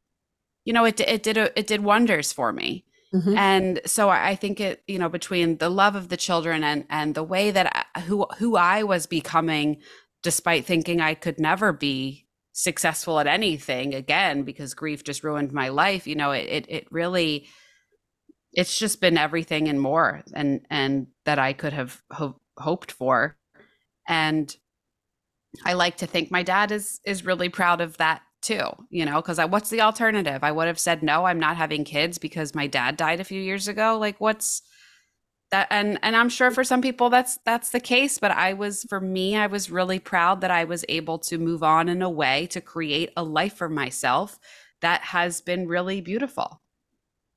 you 0.66 0.74
know 0.74 0.84
it 0.84 1.00
it 1.00 1.22
did 1.22 1.38
a, 1.38 1.58
it 1.58 1.66
did 1.66 1.82
wonders 1.82 2.30
for 2.30 2.52
me 2.52 2.84
mm-hmm. 3.14 3.36
and 3.36 3.80
so 3.86 4.08
I 4.08 4.34
think 4.34 4.60
it 4.60 4.82
you 4.86 4.98
know 4.98 5.08
between 5.08 5.58
the 5.58 5.70
love 5.70 5.96
of 5.96 6.08
the 6.08 6.16
children 6.16 6.64
and 6.64 6.84
and 6.90 7.14
the 7.14 7.22
way 7.22 7.50
that 7.50 7.88
I, 7.94 8.00
who 8.00 8.26
who 8.38 8.56
I 8.56 8.82
was 8.82 9.06
becoming 9.06 9.80
despite 10.22 10.64
thinking 10.64 11.00
I 11.00 11.14
could 11.14 11.38
never 11.38 11.72
be 11.72 12.26
successful 12.52 13.20
at 13.20 13.26
anything 13.26 13.94
again 13.94 14.42
because 14.42 14.74
grief 14.74 15.04
just 15.04 15.22
ruined 15.22 15.52
my 15.52 15.68
life 15.68 16.06
you 16.06 16.16
know 16.16 16.32
it 16.32 16.46
it, 16.48 16.66
it 16.68 16.86
really 16.90 17.46
it's 18.52 18.78
just 18.78 19.00
been 19.00 19.16
everything 19.16 19.68
and 19.68 19.80
more 19.80 20.22
and 20.34 20.66
and 20.68 21.06
that 21.24 21.38
I 21.38 21.52
could 21.52 21.72
have 21.72 22.02
ho- 22.10 22.40
hoped 22.58 22.90
for 22.90 23.36
and 24.08 24.54
I 25.64 25.74
like 25.74 25.98
to 25.98 26.06
think 26.06 26.30
my 26.30 26.42
dad 26.42 26.72
is 26.72 27.00
is 27.04 27.24
really 27.24 27.48
proud 27.48 27.80
of 27.80 27.96
that 27.98 28.22
too 28.40 28.68
you 28.90 29.04
know 29.04 29.16
because 29.16 29.38
I 29.38 29.44
what's 29.44 29.70
the 29.70 29.80
alternative? 29.80 30.44
I 30.44 30.52
would 30.52 30.66
have 30.66 30.78
said 30.78 31.02
no 31.02 31.24
I'm 31.24 31.40
not 31.40 31.56
having 31.56 31.84
kids 31.84 32.18
because 32.18 32.54
my 32.54 32.66
dad 32.66 32.96
died 32.96 33.20
a 33.20 33.24
few 33.24 33.40
years 33.40 33.68
ago. 33.68 33.98
Like 33.98 34.20
what's 34.20 34.62
that 35.50 35.66
and 35.70 35.98
and 36.02 36.14
i'm 36.14 36.28
sure 36.28 36.50
for 36.50 36.62
some 36.62 36.82
people 36.82 37.08
that's 37.08 37.38
that's 37.46 37.70
the 37.70 37.80
case 37.80 38.18
but 38.18 38.30
i 38.30 38.52
was 38.52 38.84
for 38.84 39.00
me 39.00 39.34
i 39.34 39.46
was 39.46 39.70
really 39.70 39.98
proud 39.98 40.42
that 40.42 40.50
i 40.50 40.64
was 40.64 40.84
able 40.90 41.18
to 41.18 41.38
move 41.38 41.62
on 41.62 41.88
in 41.88 42.02
a 42.02 42.10
way 42.10 42.46
to 42.48 42.60
create 42.60 43.10
a 43.16 43.22
life 43.22 43.54
for 43.54 43.68
myself 43.68 44.38
that 44.80 45.00
has 45.02 45.40
been 45.40 45.66
really 45.66 46.00
beautiful. 46.00 46.60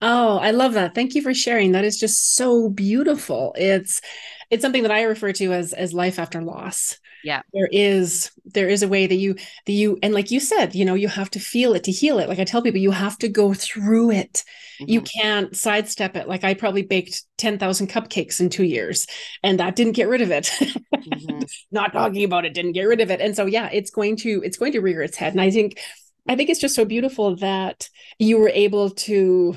Oh 0.02 0.38
i 0.40 0.52
love 0.52 0.74
that. 0.74 0.96
Thank 0.96 1.16
you 1.16 1.22
for 1.22 1.34
sharing. 1.34 1.74
That 1.74 1.86
is 1.86 1.98
just 1.98 2.36
so 2.36 2.70
beautiful. 2.70 3.54
It's 3.58 4.02
it's 4.50 4.62
something 4.62 4.84
that 4.84 4.92
i 4.92 5.04
refer 5.04 5.32
to 5.34 5.54
as 5.54 5.74
as 5.74 5.94
life 5.94 6.20
after 6.20 6.42
loss 6.42 6.98
yeah. 7.24 7.42
there 7.54 7.70
is 7.72 8.32
there 8.46 8.70
is 8.70 8.84
a 8.84 8.88
way 8.88 9.08
that 9.08 9.16
you 9.16 9.36
that 9.66 9.74
you 9.74 9.98
and 10.04 10.14
like 10.14 10.32
you 10.32 10.40
said 10.40 10.76
you 10.76 10.86
know 10.86 10.94
you 10.94 11.08
have 11.08 11.30
to 11.32 11.40
feel 11.40 11.74
it 11.74 11.84
to 11.86 11.92
heal 11.92 12.20
it. 12.20 12.30
Like 12.30 12.40
i 12.40 12.44
tell 12.44 12.62
people 12.62 12.80
you 12.80 12.92
have 12.92 13.18
to 13.20 13.28
go 13.28 13.54
through 13.54 14.12
it. 14.12 14.44
Mm-hmm. 14.82 14.92
you 14.92 15.02
can't 15.02 15.56
sidestep 15.56 16.16
it. 16.16 16.28
Like 16.28 16.44
i 16.44 16.54
probably 16.54 16.84
baked 16.84 17.24
10,000 17.38 17.88
cupcakes 17.88 18.40
in 18.40 18.50
2 18.50 18.64
years 18.64 19.08
and 19.44 19.60
that 19.60 19.76
didn't 19.76 19.94
get 19.94 20.08
rid 20.08 20.22
of 20.22 20.32
it. 20.32 20.52
Mm-hmm. 20.94 21.42
not 21.72 21.94
talking 21.94 22.24
about 22.24 22.46
it 22.46 22.54
didn't 22.54 22.74
get 22.74 22.84
rid 22.84 23.02
of 23.02 23.12
it. 23.12 23.22
And 23.22 23.36
so 23.36 23.46
yeah 23.46 23.70
it's 23.72 23.92
going 23.92 24.18
to 24.18 24.42
it's 24.44 24.58
going 24.58 24.74
to 24.74 24.82
rear 24.82 25.02
its 25.02 25.18
head. 25.18 25.34
And 25.34 25.42
i 25.42 25.52
think 25.52 25.80
i 26.28 26.36
think 26.36 26.50
it's 26.50 26.62
just 26.62 26.76
so 26.76 26.86
beautiful 26.86 27.36
that 27.38 27.90
you 28.20 28.38
were 28.40 28.50
able 28.50 28.92
to 28.92 29.56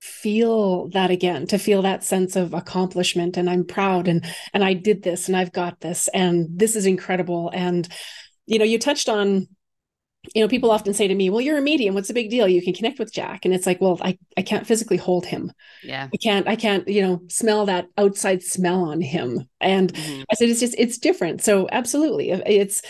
feel 0.00 0.88
that 0.88 1.10
again 1.10 1.46
to 1.46 1.58
feel 1.58 1.82
that 1.82 2.02
sense 2.02 2.34
of 2.34 2.54
accomplishment 2.54 3.36
and 3.36 3.50
i'm 3.50 3.64
proud 3.64 4.08
and 4.08 4.24
and 4.54 4.64
i 4.64 4.72
did 4.72 5.02
this 5.02 5.28
and 5.28 5.36
i've 5.36 5.52
got 5.52 5.78
this 5.80 6.08
and 6.14 6.46
this 6.50 6.74
is 6.74 6.86
incredible 6.86 7.50
and 7.52 7.86
you 8.46 8.58
know 8.58 8.64
you 8.64 8.78
touched 8.78 9.08
on 9.08 9.46
you 10.34 10.42
know 10.42 10.48
people 10.48 10.70
often 10.70 10.92
say 10.92 11.08
to 11.08 11.14
me 11.14 11.30
well 11.30 11.40
you're 11.40 11.58
a 11.58 11.62
medium 11.62 11.94
what's 11.94 12.08
the 12.08 12.14
big 12.14 12.30
deal? 12.30 12.46
You 12.46 12.62
can 12.62 12.74
connect 12.74 12.98
with 12.98 13.12
jack 13.12 13.44
and 13.44 13.54
it's 13.54 13.66
like 13.66 13.80
well 13.80 13.98
i 14.02 14.18
i 14.36 14.42
can't 14.42 14.66
physically 14.66 14.98
hold 14.98 15.24
him. 15.24 15.52
Yeah. 15.82 16.08
I 16.12 16.16
can't 16.16 16.46
i 16.46 16.56
can't 16.56 16.86
you 16.86 17.02
know 17.02 17.22
smell 17.28 17.66
that 17.66 17.86
outside 17.96 18.42
smell 18.42 18.84
on 18.84 19.00
him 19.00 19.48
and 19.60 19.92
mm-hmm. 19.92 20.22
i 20.30 20.34
said 20.34 20.50
it's 20.50 20.60
just 20.60 20.74
it's 20.76 20.98
different. 20.98 21.42
So 21.42 21.68
absolutely 21.72 22.30
it's 22.30 22.82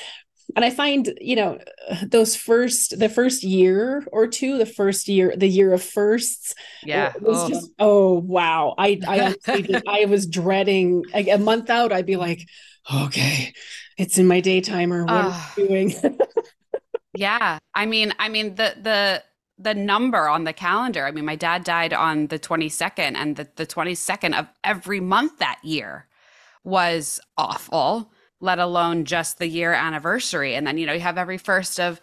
and 0.56 0.64
i 0.64 0.70
find 0.70 1.12
you 1.20 1.36
know 1.36 1.58
those 2.06 2.36
first 2.36 2.98
the 2.98 3.08
first 3.08 3.42
year 3.42 4.04
or 4.12 4.26
two 4.26 4.58
the 4.58 4.66
first 4.66 5.08
year 5.08 5.34
the 5.36 5.48
year 5.48 5.72
of 5.72 5.82
firsts 5.82 6.54
yeah. 6.84 7.12
was 7.20 7.38
oh. 7.38 7.48
just 7.48 7.70
oh 7.78 8.18
wow. 8.20 8.74
I 8.78 9.00
i 9.06 9.34
i 9.88 10.04
was 10.06 10.26
dreading 10.26 11.04
a, 11.14 11.30
a, 11.30 11.38
month 11.38 11.70
out 11.70 11.92
i'd 11.92 12.06
be 12.06 12.16
like 12.16 12.46
okay 12.92 13.52
it's 13.96 14.18
in 14.18 14.26
my 14.26 14.40
day 14.40 14.60
timer 14.60 15.04
what 15.04 15.14
uh, 15.14 15.28
am 15.28 15.32
i 15.32 15.52
doing? 15.56 15.94
Yeah. 17.14 17.58
I 17.74 17.86
mean 17.86 18.14
i 18.18 18.28
mean 18.28 18.54
the 18.54 18.74
the 18.80 19.22
the 19.58 19.74
number 19.74 20.28
on 20.28 20.44
the 20.44 20.52
calendar 20.52 21.06
i 21.06 21.10
mean 21.10 21.24
my 21.24 21.36
dad 21.36 21.64
died 21.64 21.92
on 21.92 22.28
the 22.28 22.38
22nd 22.38 23.14
and 23.14 23.36
the, 23.36 23.46
the 23.56 23.66
22nd 23.66 24.38
of 24.38 24.46
every 24.64 25.00
month 25.00 25.38
that 25.38 25.58
year 25.62 26.06
was 26.64 27.20
awful 27.36 28.10
let 28.40 28.58
alone 28.58 29.04
just 29.04 29.38
the 29.38 29.46
year 29.46 29.72
anniversary. 29.72 30.54
And 30.54 30.66
then, 30.66 30.78
you 30.78 30.86
know, 30.86 30.92
you 30.92 31.00
have 31.00 31.18
every 31.18 31.38
first 31.38 31.78
of 31.78 32.00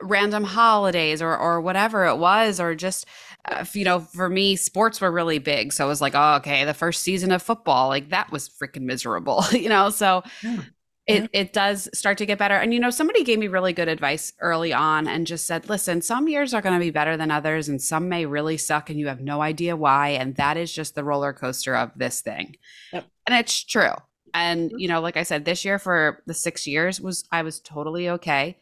random 0.00 0.44
holidays 0.44 1.20
or 1.20 1.36
or 1.36 1.60
whatever 1.60 2.06
it 2.06 2.16
was 2.16 2.60
or 2.60 2.74
just 2.74 3.06
uh, 3.46 3.64
you 3.72 3.84
know 3.84 4.00
for 4.00 4.28
me 4.28 4.56
sports 4.56 5.00
were 5.00 5.10
really 5.10 5.38
big 5.38 5.72
so 5.72 5.84
it 5.84 5.88
was 5.88 6.00
like 6.00 6.14
oh 6.14 6.36
okay 6.36 6.64
the 6.64 6.74
first 6.74 7.02
season 7.02 7.32
of 7.32 7.42
football 7.42 7.88
like 7.88 8.10
that 8.10 8.30
was 8.30 8.48
freaking 8.48 8.82
miserable 8.82 9.44
you 9.52 9.68
know 9.68 9.90
so 9.90 10.22
yeah. 10.42 10.62
it 11.06 11.30
it 11.32 11.52
does 11.52 11.88
start 11.92 12.18
to 12.18 12.26
get 12.26 12.38
better 12.38 12.54
and 12.54 12.72
you 12.72 12.80
know 12.80 12.90
somebody 12.90 13.24
gave 13.24 13.38
me 13.38 13.48
really 13.48 13.72
good 13.72 13.88
advice 13.88 14.32
early 14.40 14.72
on 14.72 15.08
and 15.08 15.26
just 15.26 15.46
said 15.46 15.68
listen 15.68 16.00
some 16.00 16.28
years 16.28 16.54
are 16.54 16.62
going 16.62 16.78
to 16.78 16.84
be 16.84 16.90
better 16.90 17.16
than 17.16 17.30
others 17.30 17.68
and 17.68 17.82
some 17.82 18.08
may 18.08 18.24
really 18.24 18.56
suck 18.56 18.90
and 18.90 19.00
you 19.00 19.08
have 19.08 19.20
no 19.20 19.40
idea 19.42 19.76
why 19.76 20.10
and 20.10 20.36
that 20.36 20.56
is 20.56 20.72
just 20.72 20.94
the 20.94 21.04
roller 21.04 21.32
coaster 21.32 21.74
of 21.74 21.90
this 21.96 22.20
thing 22.20 22.54
yep. 22.92 23.04
and 23.26 23.36
it's 23.36 23.64
true 23.64 23.94
and, 24.42 24.70
mm-hmm. 24.70 24.78
you 24.78 24.88
know, 24.88 25.00
like 25.00 25.16
I 25.16 25.22
said, 25.22 25.44
this 25.44 25.64
year 25.64 25.78
for 25.78 26.22
the 26.26 26.34
six 26.34 26.66
years 26.66 27.00
was, 27.00 27.24
I 27.30 27.42
was 27.42 27.60
totally 27.60 28.08
okay. 28.10 28.58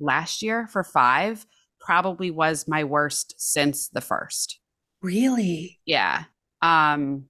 Last 0.00 0.42
year 0.42 0.66
for 0.66 0.84
five 0.84 1.46
probably 1.80 2.30
was 2.30 2.68
my 2.68 2.84
worst 2.84 3.34
since 3.38 3.88
the 3.88 4.00
first. 4.00 4.60
Really? 5.02 5.80
Yeah. 5.86 6.24
Um, 6.62 7.26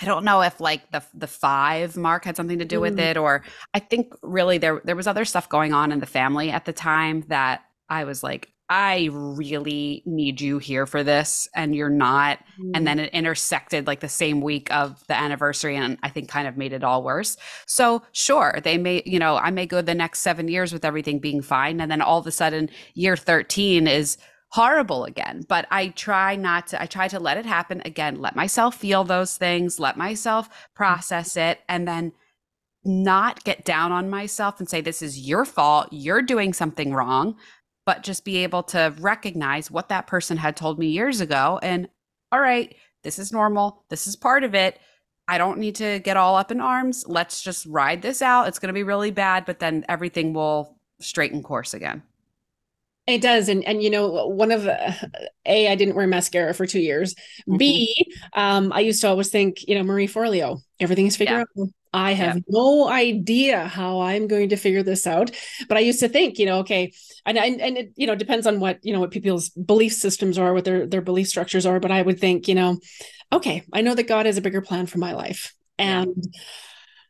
I 0.00 0.04
don't 0.04 0.24
know 0.24 0.42
if 0.42 0.60
like 0.60 0.90
the 0.90 1.02
the 1.14 1.26
five 1.26 1.96
mark 1.96 2.24
had 2.24 2.36
something 2.36 2.58
to 2.58 2.64
do 2.64 2.78
mm. 2.78 2.82
with 2.82 2.98
it, 2.98 3.16
or 3.16 3.42
I 3.72 3.78
think 3.78 4.12
really 4.22 4.58
there 4.58 4.80
there 4.84 4.96
was 4.96 5.06
other 5.06 5.24
stuff 5.24 5.48
going 5.48 5.72
on 5.72 5.92
in 5.92 6.00
the 6.00 6.06
family 6.06 6.50
at 6.50 6.64
the 6.64 6.72
time 6.72 7.22
that 7.28 7.62
I 7.88 8.04
was 8.04 8.22
like, 8.22 8.52
I 8.68 9.10
really 9.12 10.02
need 10.06 10.40
you 10.40 10.58
here 10.58 10.86
for 10.86 11.04
this 11.04 11.48
and 11.54 11.74
you're 11.74 11.88
not. 11.88 12.38
Mm. 12.60 12.72
And 12.74 12.86
then 12.86 12.98
it 12.98 13.12
intersected 13.12 13.86
like 13.86 14.00
the 14.00 14.08
same 14.08 14.40
week 14.40 14.72
of 14.74 15.06
the 15.06 15.16
anniversary 15.16 15.76
and 15.76 15.98
I 16.02 16.08
think 16.08 16.28
kind 16.28 16.48
of 16.48 16.56
made 16.56 16.72
it 16.72 16.82
all 16.82 17.04
worse. 17.04 17.36
So, 17.66 18.02
sure, 18.12 18.58
they 18.64 18.76
may, 18.76 19.02
you 19.06 19.18
know, 19.18 19.36
I 19.36 19.50
may 19.50 19.66
go 19.66 19.82
the 19.82 19.94
next 19.94 20.20
seven 20.20 20.48
years 20.48 20.72
with 20.72 20.84
everything 20.84 21.20
being 21.20 21.42
fine. 21.42 21.80
And 21.80 21.90
then 21.90 22.02
all 22.02 22.18
of 22.18 22.26
a 22.26 22.32
sudden, 22.32 22.68
year 22.94 23.16
13 23.16 23.86
is 23.86 24.18
horrible 24.48 25.04
again. 25.04 25.44
But 25.48 25.66
I 25.70 25.88
try 25.88 26.34
not 26.34 26.68
to, 26.68 26.82
I 26.82 26.86
try 26.86 27.06
to 27.08 27.20
let 27.20 27.36
it 27.36 27.46
happen 27.46 27.82
again, 27.84 28.20
let 28.20 28.34
myself 28.34 28.76
feel 28.76 29.04
those 29.04 29.36
things, 29.36 29.78
let 29.78 29.96
myself 29.96 30.48
process 30.74 31.36
it, 31.36 31.60
and 31.68 31.86
then 31.86 32.12
not 32.84 33.44
get 33.44 33.64
down 33.64 33.92
on 33.92 34.08
myself 34.08 34.58
and 34.58 34.68
say, 34.68 34.80
this 34.80 35.02
is 35.02 35.28
your 35.28 35.44
fault. 35.44 35.88
You're 35.90 36.22
doing 36.22 36.52
something 36.52 36.94
wrong 36.94 37.36
but 37.86 38.02
just 38.02 38.24
be 38.24 38.38
able 38.38 38.62
to 38.64 38.94
recognize 38.98 39.70
what 39.70 39.88
that 39.88 40.06
person 40.06 40.36
had 40.36 40.56
told 40.56 40.78
me 40.78 40.88
years 40.88 41.20
ago 41.20 41.58
and 41.62 41.88
all 42.30 42.40
right 42.40 42.76
this 43.02 43.18
is 43.18 43.32
normal 43.32 43.84
this 43.88 44.06
is 44.06 44.16
part 44.16 44.44
of 44.44 44.54
it 44.54 44.78
I 45.28 45.38
don't 45.38 45.58
need 45.58 45.74
to 45.76 45.98
get 46.00 46.16
all 46.16 46.36
up 46.36 46.52
in 46.52 46.60
arms. 46.60 47.04
Let's 47.06 47.42
just 47.42 47.66
ride 47.66 48.02
this 48.02 48.22
out. 48.22 48.46
It's 48.46 48.58
going 48.58 48.68
to 48.68 48.72
be 48.72 48.84
really 48.84 49.10
bad, 49.10 49.44
but 49.44 49.58
then 49.58 49.84
everything 49.88 50.32
will 50.32 50.78
straighten 51.00 51.42
course 51.42 51.74
again. 51.74 52.02
It 53.06 53.22
does, 53.22 53.48
and 53.48 53.62
and 53.64 53.82
you 53.82 53.90
know, 53.90 54.26
one 54.26 54.50
of 54.50 54.66
uh, 54.66 54.92
a 55.46 55.68
I 55.68 55.76
didn't 55.76 55.94
wear 55.94 56.08
mascara 56.08 56.52
for 56.54 56.66
two 56.66 56.80
years. 56.80 57.14
Mm-hmm. 57.14 57.56
B, 57.56 58.06
um, 58.32 58.72
I 58.72 58.80
used 58.80 59.00
to 59.02 59.08
always 59.08 59.28
think, 59.28 59.66
you 59.68 59.76
know, 59.76 59.84
Marie 59.84 60.08
Forleo, 60.08 60.58
everything's 60.80 61.16
figured 61.16 61.46
yeah. 61.54 61.62
out. 61.62 61.68
I 61.94 62.12
have 62.12 62.36
yeah. 62.36 62.42
no 62.48 62.88
idea 62.88 63.68
how 63.68 64.00
I'm 64.00 64.26
going 64.26 64.48
to 64.48 64.56
figure 64.56 64.82
this 64.82 65.06
out, 65.06 65.30
but 65.68 65.76
I 65.76 65.80
used 65.80 66.00
to 66.00 66.08
think, 66.08 66.38
you 66.38 66.46
know, 66.46 66.58
okay, 66.58 66.92
and 67.24 67.38
and, 67.38 67.60
and 67.60 67.78
it 67.78 67.92
you 67.94 68.08
know 68.08 68.16
depends 68.16 68.44
on 68.44 68.58
what 68.58 68.80
you 68.82 68.92
know 68.92 69.00
what 69.00 69.12
people's 69.12 69.50
belief 69.50 69.92
systems 69.92 70.36
are, 70.36 70.52
what 70.52 70.64
their 70.64 70.84
their 70.84 71.00
belief 71.00 71.28
structures 71.28 71.64
are. 71.64 71.78
But 71.78 71.92
I 71.92 72.02
would 72.02 72.18
think, 72.18 72.48
you 72.48 72.56
know, 72.56 72.80
okay, 73.32 73.62
I 73.72 73.82
know 73.82 73.94
that 73.94 74.08
God 74.08 74.26
has 74.26 74.36
a 74.36 74.42
bigger 74.42 74.62
plan 74.62 74.86
for 74.86 74.98
my 74.98 75.12
life, 75.12 75.54
and. 75.78 76.12
Yeah 76.16 76.40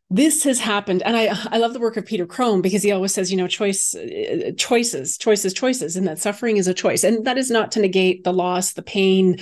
this 0.08 0.44
has 0.44 0.60
happened 0.60 1.02
and 1.02 1.16
i 1.16 1.36
i 1.50 1.58
love 1.58 1.72
the 1.72 1.80
work 1.80 1.96
of 1.96 2.06
peter 2.06 2.26
crone 2.26 2.62
because 2.62 2.84
he 2.84 2.92
always 2.92 3.12
says 3.12 3.32
you 3.32 3.36
know 3.36 3.48
choice 3.48 3.92
uh, 3.96 4.52
choices 4.56 5.18
choices 5.18 5.52
choices 5.52 5.96
and 5.96 6.06
that 6.06 6.18
suffering 6.18 6.56
is 6.56 6.68
a 6.68 6.74
choice. 6.74 7.04
And 7.04 7.24
that 7.26 7.38
is 7.38 7.50
not 7.50 7.72
to 7.72 7.80
negate 7.80 8.24
the 8.24 8.32
loss 8.32 8.72
the 8.72 8.82
pain 8.82 9.38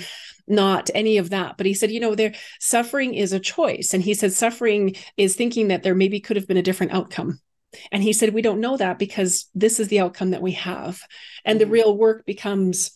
not 0.47 0.91
any 0.93 1.17
of 1.17 1.31
that. 1.31 1.57
But 1.57 1.65
he 1.65 1.73
said 1.73 1.91
you 1.91 1.99
know 1.99 2.15
there 2.15 2.33
suffering 2.59 3.13
is 3.13 3.33
a 3.33 3.39
choice. 3.39 3.93
And 3.93 4.03
he 4.03 4.13
said 4.13 4.33
suffering 4.33 4.95
is 5.17 5.35
thinking 5.35 5.67
that 5.67 5.83
there 5.83 5.95
maybe 5.95 6.19
could 6.19 6.37
have 6.37 6.47
been 6.47 6.57
a 6.57 6.63
different 6.63 6.93
outcome. 6.93 7.39
And 7.91 8.01
he 8.01 8.13
said 8.13 8.33
we 8.33 8.41
don't 8.41 8.61
know 8.61 8.77
that 8.77 8.99
because 8.99 9.49
this 9.53 9.79
is 9.79 9.89
the 9.89 9.99
outcome 9.99 10.31
that 10.31 10.41
we 10.41 10.53
have. 10.53 11.01
And 11.43 11.59
mm-hmm. 11.59 11.67
the 11.67 11.71
real 11.71 11.97
work 11.97 12.25
becomes 12.25 12.91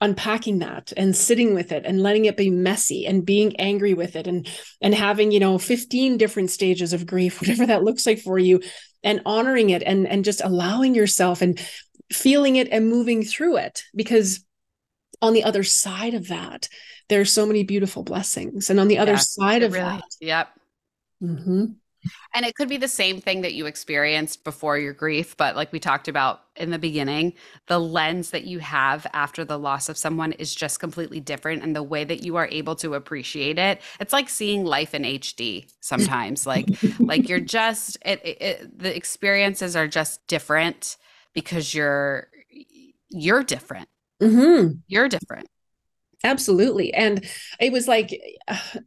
unpacking 0.00 0.58
that 0.58 0.92
and 0.96 1.16
sitting 1.16 1.54
with 1.54 1.72
it 1.72 1.86
and 1.86 2.02
letting 2.02 2.26
it 2.26 2.36
be 2.36 2.50
messy 2.50 3.06
and 3.06 3.24
being 3.24 3.56
angry 3.56 3.94
with 3.94 4.14
it 4.14 4.26
and 4.26 4.46
and 4.82 4.94
having 4.94 5.32
you 5.32 5.40
know 5.40 5.56
15 5.56 6.18
different 6.18 6.50
stages 6.50 6.92
of 6.92 7.06
grief 7.06 7.40
whatever 7.40 7.66
that 7.66 7.82
looks 7.82 8.06
like 8.06 8.18
for 8.18 8.38
you 8.38 8.60
and 9.02 9.22
honoring 9.24 9.70
it 9.70 9.82
and 9.82 10.06
and 10.06 10.24
just 10.24 10.42
allowing 10.42 10.94
yourself 10.94 11.40
and 11.40 11.58
feeling 12.12 12.56
it 12.56 12.68
and 12.70 12.88
moving 12.88 13.22
through 13.22 13.56
it. 13.56 13.84
Because 13.94 14.44
on 15.22 15.32
the 15.32 15.44
other 15.44 15.62
side 15.62 16.14
of 16.14 16.28
that 16.28 16.68
there's 17.08 17.32
so 17.32 17.46
many 17.46 17.62
beautiful 17.62 18.02
blessings. 18.02 18.68
And 18.68 18.80
on 18.80 18.88
the 18.88 18.98
other 18.98 19.16
side 19.16 19.62
of 19.62 19.72
really, 19.72 19.84
that 19.84 20.02
yep. 20.20 20.48
Mm-hmm, 21.22 21.66
and 22.34 22.44
it 22.44 22.54
could 22.54 22.68
be 22.68 22.76
the 22.76 22.88
same 22.88 23.20
thing 23.20 23.42
that 23.42 23.54
you 23.54 23.66
experienced 23.66 24.44
before 24.44 24.78
your 24.78 24.92
grief, 24.92 25.36
but 25.36 25.56
like 25.56 25.72
we 25.72 25.80
talked 25.80 26.08
about 26.08 26.42
in 26.56 26.70
the 26.70 26.78
beginning, 26.78 27.34
the 27.66 27.78
lens 27.78 28.30
that 28.30 28.44
you 28.44 28.58
have 28.58 29.06
after 29.12 29.44
the 29.44 29.58
loss 29.58 29.88
of 29.88 29.96
someone 29.96 30.32
is 30.32 30.54
just 30.54 30.80
completely 30.80 31.20
different. 31.20 31.62
And 31.62 31.74
the 31.74 31.82
way 31.82 32.04
that 32.04 32.22
you 32.22 32.36
are 32.36 32.48
able 32.50 32.76
to 32.76 32.94
appreciate 32.94 33.58
it, 33.58 33.80
it's 34.00 34.12
like 34.12 34.28
seeing 34.28 34.64
life 34.64 34.94
in 34.94 35.02
HD 35.02 35.70
sometimes. 35.80 36.46
like, 36.46 36.68
like 36.98 37.28
you're 37.28 37.40
just, 37.40 37.98
it, 38.04 38.20
it, 38.24 38.42
it, 38.42 38.78
the 38.78 38.94
experiences 38.96 39.76
are 39.76 39.88
just 39.88 40.26
different 40.26 40.96
because 41.32 41.74
you're, 41.74 42.28
you're 43.08 43.42
different. 43.42 43.88
Mm-hmm. 44.20 44.78
You're 44.88 45.08
different 45.08 45.48
absolutely 46.24 46.92
and 46.92 47.24
it 47.60 47.72
was 47.72 47.86
like 47.86 48.10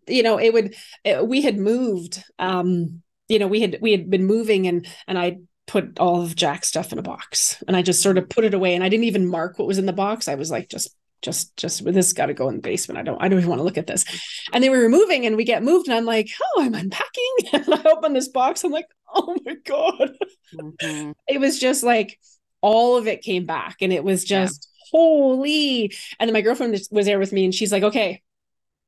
you 0.07 0.23
know 0.23 0.39
it 0.39 0.53
would 0.53 0.75
we 1.23 1.41
had 1.41 1.57
moved 1.57 2.23
um 2.37 3.01
you 3.29 3.39
know 3.39 3.47
we 3.47 3.61
had 3.61 3.77
we 3.81 3.91
had 3.91 4.09
been 4.09 4.25
moving 4.25 4.67
and 4.67 4.87
and 5.07 5.17
i 5.17 5.37
put 5.67 5.99
all 5.99 6.21
of 6.21 6.35
jack's 6.35 6.67
stuff 6.67 6.91
in 6.91 6.99
a 6.99 7.03
box 7.03 7.63
and 7.67 7.77
i 7.77 7.81
just 7.81 8.01
sort 8.01 8.17
of 8.17 8.27
put 8.27 8.43
it 8.43 8.53
away 8.53 8.75
and 8.75 8.83
i 8.83 8.89
didn't 8.89 9.05
even 9.05 9.27
mark 9.27 9.57
what 9.57 9.67
was 9.67 9.77
in 9.77 9.85
the 9.85 9.93
box. 9.93 10.27
I 10.27 10.35
was 10.35 10.51
like 10.51 10.69
just 10.69 10.95
just 11.21 11.55
just 11.57 11.83
this 11.83 12.13
got 12.13 12.27
to 12.27 12.33
go 12.33 12.47
in 12.47 12.55
the 12.55 12.61
basement. 12.61 12.97
I 12.97 13.03
don't 13.03 13.21
i 13.21 13.27
don't 13.27 13.39
even 13.39 13.49
want 13.49 13.59
to 13.59 13.63
look 13.63 13.77
at 13.77 13.87
this. 13.87 14.05
And 14.53 14.63
they 14.63 14.69
were 14.69 14.87
moving 14.89 15.25
and 15.25 15.35
we 15.35 15.43
get 15.43 15.63
moved 15.63 15.87
and 15.87 15.95
i'm 15.95 16.05
like 16.05 16.29
oh 16.41 16.61
i'm 16.61 16.73
unpacking. 16.73 17.35
And 17.53 17.73
i 17.73 17.83
open 17.89 18.13
this 18.13 18.29
box. 18.29 18.63
I'm 18.63 18.71
like 18.71 18.87
oh 19.13 19.35
my 19.45 19.55
god. 19.65 20.13
Mm-hmm. 20.53 21.11
it 21.27 21.39
was 21.39 21.59
just 21.59 21.83
like 21.83 22.19
all 22.61 22.97
of 22.97 23.07
it 23.07 23.21
came 23.21 23.45
back 23.45 23.77
and 23.81 23.93
it 23.93 24.03
was 24.03 24.23
just 24.23 24.67
yeah. 24.71 24.89
holy. 24.91 25.93
And 26.19 26.27
then 26.27 26.33
my 26.33 26.41
girlfriend 26.41 26.79
was 26.91 27.05
there 27.05 27.19
with 27.19 27.33
me 27.33 27.45
and 27.45 27.53
she's 27.53 27.71
like 27.71 27.83
okay 27.83 28.21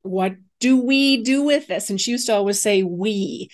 what 0.02 0.34
do 0.58 0.80
we 0.80 1.22
do 1.22 1.42
with 1.42 1.68
this? 1.68 1.90
And 1.90 2.00
she 2.00 2.10
used 2.10 2.26
to 2.26 2.34
always 2.34 2.60
say 2.60 2.82
we 2.82 3.50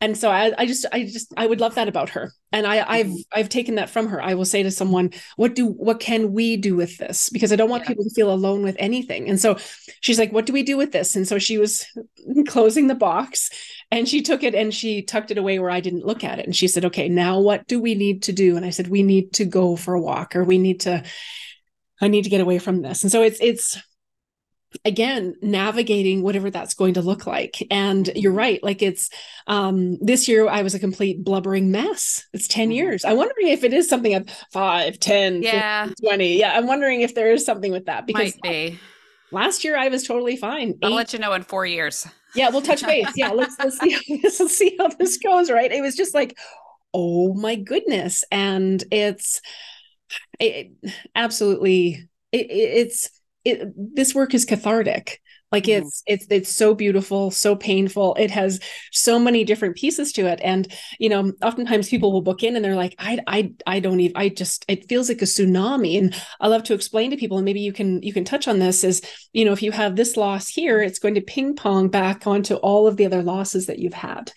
and 0.00 0.16
so 0.16 0.30
I, 0.30 0.52
I 0.58 0.66
just 0.66 0.86
i 0.92 1.04
just 1.04 1.32
i 1.36 1.46
would 1.46 1.60
love 1.60 1.76
that 1.76 1.88
about 1.88 2.10
her. 2.10 2.32
And 2.52 2.66
i 2.66 2.84
i've 2.86 3.06
mm-hmm. 3.06 3.16
i've 3.32 3.48
taken 3.48 3.76
that 3.76 3.90
from 3.90 4.08
her. 4.08 4.20
I 4.20 4.34
will 4.34 4.44
say 4.44 4.62
to 4.62 4.70
someone 4.70 5.10
what 5.36 5.54
do 5.54 5.66
what 5.66 6.00
can 6.00 6.32
we 6.32 6.56
do 6.56 6.76
with 6.76 6.98
this? 6.98 7.30
Because 7.30 7.52
i 7.52 7.56
don't 7.56 7.70
want 7.70 7.84
yeah. 7.84 7.88
people 7.88 8.04
to 8.04 8.10
feel 8.10 8.32
alone 8.32 8.62
with 8.62 8.76
anything. 8.78 9.28
And 9.28 9.40
so 9.40 9.56
she's 10.00 10.18
like 10.18 10.32
what 10.32 10.46
do 10.46 10.52
we 10.52 10.62
do 10.62 10.76
with 10.76 10.92
this? 10.92 11.16
And 11.16 11.26
so 11.26 11.38
she 11.38 11.58
was 11.58 11.86
closing 12.46 12.86
the 12.86 12.94
box 12.94 13.50
and 13.90 14.08
she 14.08 14.22
took 14.22 14.42
it 14.42 14.54
and 14.54 14.74
she 14.74 15.02
tucked 15.02 15.30
it 15.30 15.38
away 15.38 15.58
where 15.58 15.70
i 15.70 15.80
didn't 15.80 16.06
look 16.06 16.24
at 16.24 16.38
it. 16.38 16.46
And 16.46 16.56
she 16.56 16.68
said 16.68 16.84
okay 16.86 17.08
now 17.08 17.40
what 17.40 17.66
do 17.66 17.80
we 17.80 17.94
need 17.94 18.24
to 18.24 18.32
do? 18.32 18.56
And 18.56 18.66
i 18.66 18.70
said 18.70 18.88
we 18.88 19.02
need 19.02 19.32
to 19.34 19.44
go 19.44 19.76
for 19.76 19.94
a 19.94 20.00
walk 20.00 20.36
or 20.36 20.44
we 20.44 20.58
need 20.58 20.80
to 20.80 21.02
i 22.00 22.08
need 22.08 22.24
to 22.24 22.30
get 22.30 22.40
away 22.40 22.58
from 22.58 22.82
this. 22.82 23.02
And 23.02 23.12
so 23.12 23.22
it's 23.22 23.38
it's 23.40 23.78
again 24.84 25.34
navigating 25.42 26.22
whatever 26.22 26.50
that's 26.50 26.74
going 26.74 26.94
to 26.94 27.02
look 27.02 27.26
like. 27.26 27.66
And 27.70 28.10
you're 28.14 28.32
right 28.32 28.62
like 28.62 28.82
it's 28.82 29.10
um 29.46 29.98
this 30.00 30.28
year 30.28 30.48
i 30.48 30.62
was 30.62 30.74
a 30.74 30.78
complete 30.78 31.22
blubbering 31.24 31.70
mess. 31.70 32.26
It's 32.32 32.48
10 32.48 32.64
mm-hmm. 32.64 32.72
years. 32.72 33.04
I'm 33.04 33.16
wondering 33.16 33.48
if 33.48 33.64
it 33.64 33.72
is 33.72 33.88
something 33.88 34.14
of 34.14 34.28
5 34.52 34.98
10 34.98 35.42
yeah. 35.42 35.86
15, 35.86 36.08
20 36.08 36.38
yeah 36.38 36.52
i'm 36.56 36.66
wondering 36.66 37.02
if 37.02 37.14
there 37.14 37.32
is 37.32 37.44
something 37.44 37.72
with 37.72 37.86
that 37.86 38.06
because 38.06 38.34
Might 38.42 38.52
be. 38.70 38.78
last 39.30 39.64
year 39.64 39.76
i 39.76 39.88
was 39.88 40.06
totally 40.06 40.36
fine. 40.36 40.78
I'll 40.82 40.94
let 40.94 41.12
you 41.12 41.18
know 41.18 41.32
in 41.34 41.42
four 41.42 41.66
years. 41.66 42.06
Yeah 42.34 42.50
we'll 42.50 42.62
touch 42.62 42.84
base. 42.84 43.12
Yeah 43.16 43.30
let's 43.30 43.56
let's 43.62 43.78
see 43.78 43.90
how 43.90 44.00
this 44.08 44.40
let's 44.40 44.56
see 44.56 44.76
how 44.78 44.88
this 44.88 45.18
goes 45.18 45.50
right? 45.50 45.70
It 45.70 45.82
was 45.82 45.96
just 45.96 46.14
like 46.14 46.36
oh 46.92 47.34
my 47.34 47.56
goodness. 47.56 48.24
And 48.30 48.82
it's 48.90 49.40
it, 50.38 50.72
absolutely 51.14 52.08
it, 52.32 52.46
it's 52.50 53.10
it, 53.44 53.72
this 53.76 54.14
work 54.14 54.34
is 54.34 54.44
cathartic 54.44 55.20
like 55.54 55.64
mm-hmm. 55.64 55.86
it's 55.86 56.02
it's 56.06 56.26
it's 56.30 56.52
so 56.52 56.74
beautiful 56.74 57.30
so 57.30 57.54
painful 57.54 58.14
it 58.18 58.30
has 58.30 58.60
so 58.90 59.18
many 59.18 59.44
different 59.44 59.76
pieces 59.76 60.12
to 60.12 60.26
it 60.26 60.40
and 60.42 60.72
you 60.98 61.08
know 61.08 61.32
oftentimes 61.42 61.88
people 61.88 62.12
will 62.12 62.22
book 62.22 62.42
in 62.42 62.56
and 62.56 62.64
they're 62.64 62.74
like 62.74 62.94
i 62.98 63.18
i 63.26 63.52
i 63.66 63.80
don't 63.80 64.00
even 64.00 64.16
i 64.16 64.28
just 64.28 64.64
it 64.68 64.88
feels 64.88 65.08
like 65.08 65.22
a 65.22 65.26
tsunami 65.26 65.96
and 65.98 66.20
i 66.40 66.48
love 66.48 66.64
to 66.64 66.74
explain 66.74 67.10
to 67.10 67.16
people 67.16 67.38
and 67.38 67.44
maybe 67.44 67.60
you 67.60 67.72
can 67.72 68.02
you 68.02 68.12
can 68.12 68.24
touch 68.24 68.48
on 68.48 68.58
this 68.58 68.82
is 68.82 69.00
you 69.32 69.44
know 69.44 69.52
if 69.52 69.62
you 69.62 69.70
have 69.70 69.96
this 69.96 70.16
loss 70.16 70.48
here 70.48 70.82
it's 70.82 70.98
going 70.98 71.14
to 71.14 71.20
ping 71.20 71.54
pong 71.54 71.88
back 71.88 72.26
onto 72.26 72.54
all 72.56 72.86
of 72.86 72.96
the 72.96 73.06
other 73.06 73.22
losses 73.22 73.66
that 73.66 73.78
you've 73.78 73.94
had 73.94 74.32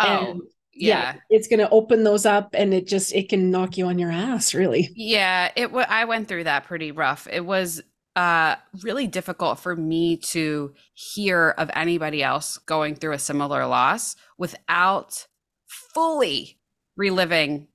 oh 0.00 0.30
and, 0.30 0.40
yeah. 0.74 1.14
yeah. 1.14 1.20
it's 1.28 1.48
going 1.48 1.60
to 1.60 1.68
open 1.70 2.04
those 2.04 2.24
up 2.24 2.54
and 2.54 2.72
it 2.72 2.86
just 2.86 3.12
it 3.14 3.28
can 3.28 3.50
knock 3.50 3.76
you 3.76 3.86
on 3.86 3.98
your 3.98 4.10
ass 4.10 4.54
really 4.54 4.90
yeah 4.94 5.50
it 5.56 5.66
w- 5.66 5.86
i 5.88 6.04
went 6.04 6.28
through 6.28 6.44
that 6.44 6.64
pretty 6.64 6.92
rough 6.92 7.26
it 7.30 7.44
was 7.44 7.82
uh, 8.14 8.56
really 8.82 9.06
difficult 9.06 9.58
for 9.58 9.74
me 9.74 10.16
to 10.16 10.74
hear 10.94 11.50
of 11.50 11.70
anybody 11.74 12.22
else 12.22 12.58
going 12.58 12.94
through 12.94 13.12
a 13.12 13.18
similar 13.18 13.66
loss 13.66 14.16
without 14.36 15.26
fully 15.66 16.58
reliving 16.96 17.68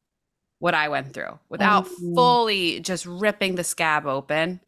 what 0.60 0.74
I 0.74 0.90
went 0.90 1.14
through, 1.14 1.40
without 1.50 1.86
mm-hmm. 1.86 2.16
fully 2.16 2.80
just 2.80 3.06
ripping 3.06 3.56
the 3.56 3.64
scab 3.64 4.06
open 4.06 4.60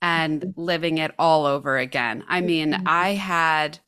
and 0.00 0.40
mm-hmm. 0.42 0.60
living 0.60 0.98
it 0.98 1.12
all 1.18 1.46
over 1.46 1.78
again. 1.78 2.24
I 2.28 2.40
mean, 2.40 2.72
mm-hmm. 2.72 2.84
I 2.86 3.10
had 3.10 3.78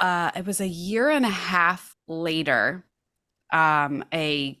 uh 0.00 0.30
it 0.34 0.46
was 0.46 0.60
a 0.60 0.66
year 0.66 1.10
and 1.10 1.24
a 1.26 1.30
half 1.30 1.96
later 2.08 2.84
um 3.52 4.04
a 4.12 4.58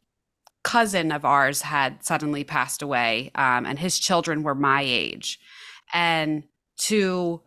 cousin 0.62 1.12
of 1.12 1.24
ours 1.24 1.62
had 1.62 2.04
suddenly 2.04 2.44
passed 2.44 2.82
away, 2.82 3.30
um, 3.34 3.66
and 3.66 3.78
his 3.78 3.98
children 3.98 4.42
were 4.42 4.54
my 4.54 4.82
age. 4.82 5.38
And 5.92 6.44
to 6.78 7.42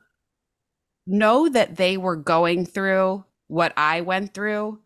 know 1.07 1.49
that 1.49 1.75
they 1.75 1.97
were 1.97 2.15
going 2.15 2.65
through 2.65 3.25
what 3.47 3.73
I 3.77 4.01
went 4.01 4.33
through, 4.33 4.79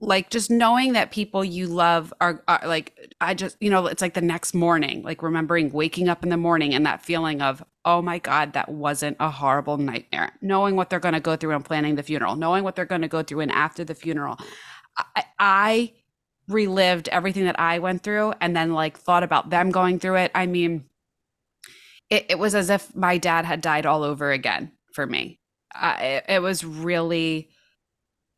like 0.00 0.28
just 0.28 0.50
knowing 0.50 0.92
that 0.92 1.10
people 1.10 1.44
you 1.44 1.66
love 1.66 2.12
are, 2.20 2.42
are, 2.46 2.60
like, 2.66 3.14
I 3.20 3.34
just, 3.34 3.56
you 3.60 3.70
know, 3.70 3.86
it's 3.86 4.02
like 4.02 4.14
the 4.14 4.20
next 4.20 4.54
morning, 4.54 5.02
like 5.02 5.22
remembering 5.22 5.72
waking 5.72 6.08
up 6.08 6.22
in 6.22 6.28
the 6.28 6.36
morning 6.36 6.74
and 6.74 6.84
that 6.84 7.02
feeling 7.02 7.40
of, 7.40 7.64
oh 7.84 8.02
my 8.02 8.18
God, 8.18 8.52
that 8.52 8.68
wasn't 8.68 9.16
a 9.20 9.30
horrible 9.30 9.78
nightmare. 9.78 10.32
Knowing 10.42 10.76
what 10.76 10.90
they're 10.90 11.00
going 11.00 11.14
to 11.14 11.20
go 11.20 11.36
through 11.36 11.54
and 11.54 11.64
planning 11.64 11.94
the 11.94 12.02
funeral, 12.02 12.36
knowing 12.36 12.64
what 12.64 12.76
they're 12.76 12.84
going 12.84 13.02
to 13.02 13.08
go 13.08 13.22
through 13.22 13.40
and 13.40 13.52
after 13.52 13.84
the 13.84 13.94
funeral. 13.94 14.36
I, 14.96 15.24
I 15.38 15.92
relived 16.48 17.08
everything 17.08 17.44
that 17.44 17.58
I 17.58 17.78
went 17.78 18.02
through 18.02 18.34
and 18.40 18.54
then 18.54 18.72
like 18.72 18.98
thought 18.98 19.22
about 19.22 19.50
them 19.50 19.70
going 19.70 19.98
through 19.98 20.16
it. 20.16 20.30
I 20.34 20.46
mean, 20.46 20.84
it, 22.10 22.26
it 22.30 22.38
was 22.38 22.54
as 22.54 22.70
if 22.70 22.94
my 22.94 23.18
dad 23.18 23.44
had 23.44 23.60
died 23.60 23.86
all 23.86 24.02
over 24.02 24.30
again 24.30 24.72
for 24.92 25.06
me. 25.06 25.40
Uh, 25.74 25.96
it, 25.98 26.24
it 26.28 26.42
was 26.42 26.64
really 26.64 27.48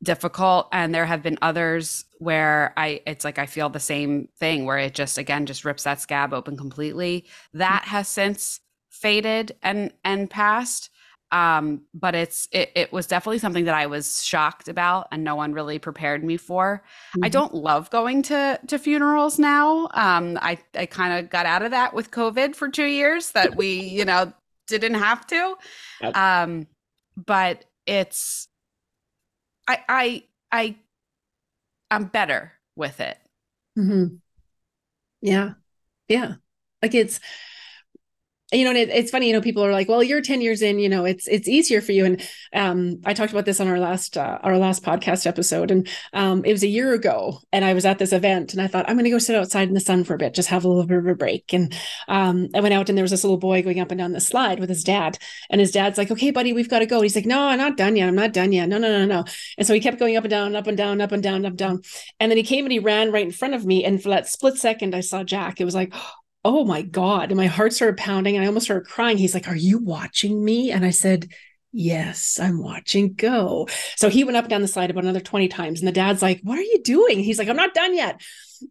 difficult 0.02 0.68
and 0.72 0.94
there 0.94 1.06
have 1.06 1.22
been 1.22 1.38
others 1.40 2.04
where 2.18 2.74
i 2.76 3.00
it's 3.06 3.24
like 3.24 3.38
i 3.38 3.46
feel 3.46 3.70
the 3.70 3.80
same 3.80 4.28
thing 4.38 4.66
where 4.66 4.76
it 4.76 4.94
just 4.94 5.16
again 5.16 5.46
just 5.46 5.64
rips 5.64 5.84
that 5.84 6.00
scab 6.00 6.34
open 6.34 6.54
completely 6.54 7.24
that 7.54 7.82
has 7.86 8.06
since 8.06 8.60
faded 8.90 9.56
and 9.62 9.90
and 10.04 10.28
passed 10.28 10.90
um, 11.32 11.82
but 11.92 12.14
it's 12.14 12.48
it, 12.52 12.70
it 12.74 12.92
was 12.92 13.06
definitely 13.06 13.38
something 13.38 13.64
that 13.64 13.74
I 13.74 13.86
was 13.86 14.24
shocked 14.24 14.68
about, 14.68 15.08
and 15.10 15.24
no 15.24 15.34
one 15.34 15.52
really 15.52 15.78
prepared 15.78 16.22
me 16.22 16.36
for. 16.36 16.82
Mm-hmm. 17.10 17.24
I 17.24 17.28
don't 17.28 17.54
love 17.54 17.90
going 17.90 18.22
to 18.22 18.60
to 18.68 18.78
funerals 18.78 19.38
now. 19.38 19.88
Um, 19.92 20.38
I 20.40 20.58
I 20.74 20.86
kind 20.86 21.18
of 21.18 21.30
got 21.30 21.46
out 21.46 21.62
of 21.62 21.72
that 21.72 21.94
with 21.94 22.10
COVID 22.10 22.54
for 22.54 22.68
two 22.68 22.86
years. 22.86 23.32
That 23.32 23.56
we 23.56 23.80
you 23.80 24.04
know 24.04 24.32
didn't 24.68 24.94
have 24.94 25.26
to. 25.28 25.56
Yep. 26.00 26.16
Um, 26.16 26.66
but 27.16 27.64
it's 27.86 28.48
I 29.66 29.82
I 29.88 30.22
I 30.52 30.76
I'm 31.90 32.04
better 32.04 32.52
with 32.76 33.00
it. 33.00 33.18
Mm-hmm. 33.76 34.16
Yeah, 35.22 35.54
yeah. 36.08 36.34
Like 36.82 36.94
it's 36.94 37.18
you 38.56 38.64
know, 38.64 38.70
and 38.70 38.78
it, 38.78 38.88
it's 38.88 39.10
funny, 39.10 39.26
you 39.26 39.32
know, 39.32 39.40
people 39.40 39.62
are 39.64 39.72
like, 39.72 39.88
well, 39.88 40.02
you're 40.02 40.22
10 40.22 40.40
years 40.40 40.62
in, 40.62 40.78
you 40.78 40.88
know, 40.88 41.04
it's, 41.04 41.28
it's 41.28 41.46
easier 41.46 41.80
for 41.82 41.92
you. 41.92 42.06
And, 42.06 42.28
um, 42.54 43.00
I 43.04 43.12
talked 43.12 43.32
about 43.32 43.44
this 43.44 43.60
on 43.60 43.68
our 43.68 43.78
last, 43.78 44.16
uh, 44.16 44.38
our 44.42 44.56
last 44.56 44.82
podcast 44.82 45.26
episode. 45.26 45.70
And, 45.70 45.88
um, 46.14 46.44
it 46.44 46.52
was 46.52 46.62
a 46.62 46.68
year 46.68 46.94
ago 46.94 47.40
and 47.52 47.64
I 47.64 47.74
was 47.74 47.84
at 47.84 47.98
this 47.98 48.12
event 48.12 48.54
and 48.54 48.62
I 48.62 48.66
thought, 48.66 48.88
I'm 48.88 48.96
going 48.96 49.04
to 49.04 49.10
go 49.10 49.18
sit 49.18 49.36
outside 49.36 49.68
in 49.68 49.74
the 49.74 49.80
sun 49.80 50.04
for 50.04 50.14
a 50.14 50.18
bit, 50.18 50.34
just 50.34 50.48
have 50.48 50.64
a 50.64 50.68
little 50.68 50.86
bit 50.86 50.98
of 50.98 51.06
a 51.06 51.14
break. 51.14 51.52
And, 51.52 51.76
um, 52.08 52.48
I 52.54 52.60
went 52.60 52.74
out 52.74 52.88
and 52.88 52.96
there 52.96 53.04
was 53.04 53.10
this 53.10 53.24
little 53.24 53.36
boy 53.36 53.62
going 53.62 53.80
up 53.80 53.90
and 53.90 53.98
down 53.98 54.12
the 54.12 54.20
slide 54.20 54.58
with 54.58 54.70
his 54.70 54.84
dad 54.84 55.18
and 55.50 55.60
his 55.60 55.70
dad's 55.70 55.98
like, 55.98 56.10
okay, 56.10 56.30
buddy, 56.30 56.52
we've 56.54 56.70
got 56.70 56.78
to 56.78 56.86
go. 56.86 56.96
And 56.96 57.04
he's 57.04 57.16
like, 57.16 57.26
no, 57.26 57.48
I'm 57.48 57.58
not 57.58 57.76
done 57.76 57.94
yet. 57.96 58.08
I'm 58.08 58.14
not 58.14 58.32
done 58.32 58.52
yet. 58.52 58.68
No, 58.68 58.78
no, 58.78 58.88
no, 58.88 59.04
no. 59.04 59.24
And 59.58 59.66
so 59.66 59.74
he 59.74 59.80
kept 59.80 59.98
going 59.98 60.16
up 60.16 60.24
and 60.24 60.30
down, 60.30 60.56
up 60.56 60.66
and 60.66 60.76
down, 60.76 61.00
up 61.00 61.12
and 61.12 61.22
down, 61.22 61.44
up 61.44 61.50
and 61.50 61.58
down. 61.58 61.82
And 62.20 62.30
then 62.30 62.38
he 62.38 62.42
came 62.44 62.64
and 62.64 62.72
he 62.72 62.78
ran 62.78 63.12
right 63.12 63.26
in 63.26 63.32
front 63.32 63.54
of 63.54 63.66
me. 63.66 63.84
And 63.84 64.02
for 64.02 64.08
that 64.08 64.28
split 64.28 64.56
second, 64.56 64.94
I 64.94 65.00
saw 65.00 65.22
Jack. 65.24 65.60
It 65.60 65.64
was 65.64 65.74
like, 65.74 65.92
oh 66.46 66.64
my 66.64 66.82
God. 66.82 67.30
And 67.30 67.36
my 67.36 67.46
heart 67.46 67.72
started 67.72 67.96
pounding 67.96 68.36
and 68.36 68.44
I 68.44 68.46
almost 68.46 68.66
started 68.66 68.88
crying. 68.88 69.18
He's 69.18 69.34
like, 69.34 69.48
Are 69.48 69.56
you 69.56 69.78
watching 69.78 70.42
me? 70.42 70.70
And 70.70 70.84
I 70.84 70.90
said, 70.90 71.28
Yes, 71.72 72.38
I'm 72.40 72.62
watching 72.62 73.14
go. 73.14 73.68
So 73.96 74.08
he 74.08 74.22
went 74.22 74.36
up 74.36 74.44
and 74.44 74.50
down 74.50 74.62
the 74.62 74.68
slide 74.68 74.90
about 74.90 75.02
another 75.02 75.20
20 75.20 75.48
times. 75.48 75.80
And 75.80 75.88
the 75.88 75.92
dad's 75.92 76.22
like, 76.22 76.40
What 76.44 76.58
are 76.58 76.62
you 76.62 76.80
doing? 76.84 77.18
He's 77.18 77.38
like, 77.38 77.48
I'm 77.48 77.56
not 77.56 77.74
done 77.74 77.96
yet. 77.96 78.20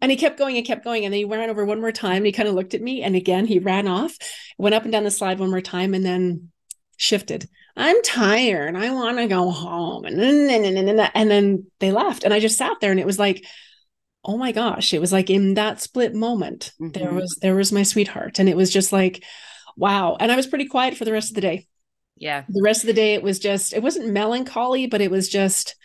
And 0.01 0.09
he 0.09 0.17
kept 0.17 0.39
going 0.39 0.55
and 0.55 0.65
kept 0.65 0.86
going. 0.86 1.03
And 1.03 1.13
then 1.13 1.19
he 1.19 1.26
ran 1.26 1.49
over 1.49 1.65
one 1.65 1.82
more 1.82 1.91
time 1.91 2.17
and 2.17 2.26
he 2.26 2.32
kind 2.32 2.47
of 2.47 2.55
looked 2.55 2.73
at 2.73 2.82
me. 2.82 3.03
And 3.03 3.15
again, 3.15 3.45
he 3.45 3.59
ran 3.59 3.89
off, 3.89 4.17
went 4.57 4.73
up 4.73 4.84
and 4.84 4.91
down 4.93 5.03
the 5.03 5.11
slide 5.11 5.39
one 5.39 5.51
more 5.51 5.61
time, 5.61 5.93
and 5.93 6.05
then 6.05 6.49
shifted. 6.95 7.49
I'm 7.76 8.01
tired. 8.03 8.78
I 8.78 8.91
want 8.91 9.17
to 9.17 9.28
go 9.28 9.51
home. 9.51 10.05
And 10.05 10.17
then, 10.17 11.09
and 11.13 11.30
then 11.30 11.67
they 11.80 11.91
left. 11.91 12.23
And 12.23 12.34
I 12.34 12.39
just 12.39 12.57
sat 12.57 12.78
there 12.80 12.91
and 12.91 13.01
it 13.01 13.05
was 13.05 13.19
like, 13.19 13.45
oh 14.26 14.38
my 14.38 14.51
gosh 14.51 14.93
it 14.93 14.99
was 15.01 15.13
like 15.13 15.30
in 15.30 15.53
that 15.53 15.82
split 15.82 16.13
moment 16.13 16.73
mm-hmm. 16.82 16.91
there 16.91 17.13
was 17.13 17.38
there 17.41 17.55
was 17.55 17.71
my 17.71 17.84
sweetheart 17.84 18.39
and 18.39 18.49
it 18.49 18.57
was 18.57 18.71
just 18.71 18.91
like 18.91 19.23
wow 19.78 20.17
and 20.19 20.32
i 20.32 20.36
was 20.36 20.47
pretty 20.47 20.65
quiet 20.65 20.97
for 20.97 21.05
the 21.05 21.11
rest 21.11 21.30
of 21.30 21.36
the 21.36 21.41
day 21.41 21.65
yeah 22.17 22.43
the 22.49 22.63
rest 22.63 22.84
of 22.84 22.88
the 22.88 22.93
day 22.93 23.13
it 23.13 23.23
was 23.23 23.39
just 23.39 23.73
it 23.73 23.84
wasn't 23.84 24.07
melancholy 24.09 24.88
but 24.88 25.01
it 25.01 25.11
was 25.11 25.30
just 25.30 25.76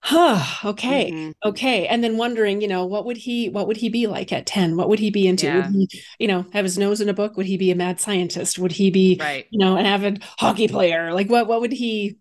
huh 0.00 0.42
okay 0.68 1.10
mm-hmm. 1.10 1.30
okay 1.44 1.86
and 1.86 2.02
then 2.02 2.16
wondering 2.16 2.60
you 2.60 2.68
know 2.68 2.84
what 2.84 3.06
would 3.06 3.16
he 3.16 3.48
what 3.48 3.66
would 3.66 3.76
he 3.76 3.88
be 3.88 4.06
like 4.06 4.32
at 4.32 4.46
10 4.46 4.76
what 4.76 4.88
would 4.88 4.98
he 4.98 5.10
be 5.10 5.26
into 5.26 5.46
yeah. 5.46 5.56
would 5.56 5.66
he 5.66 5.88
you 6.18 6.28
know 6.28 6.44
have 6.52 6.64
his 6.64 6.76
nose 6.76 7.00
in 7.00 7.08
a 7.08 7.14
book 7.14 7.36
would 7.36 7.46
he 7.46 7.56
be 7.56 7.70
a 7.70 7.76
mad 7.76 8.00
scientist 8.00 8.58
would 8.58 8.72
he 8.72 8.90
be 8.90 9.16
right. 9.20 9.46
you 9.50 9.58
know 9.58 9.76
an 9.76 9.86
avid 9.86 10.22
hockey 10.38 10.68
player 10.68 11.14
like 11.14 11.30
what 11.30 11.46
what 11.46 11.60
would 11.60 11.72
he 11.72 12.18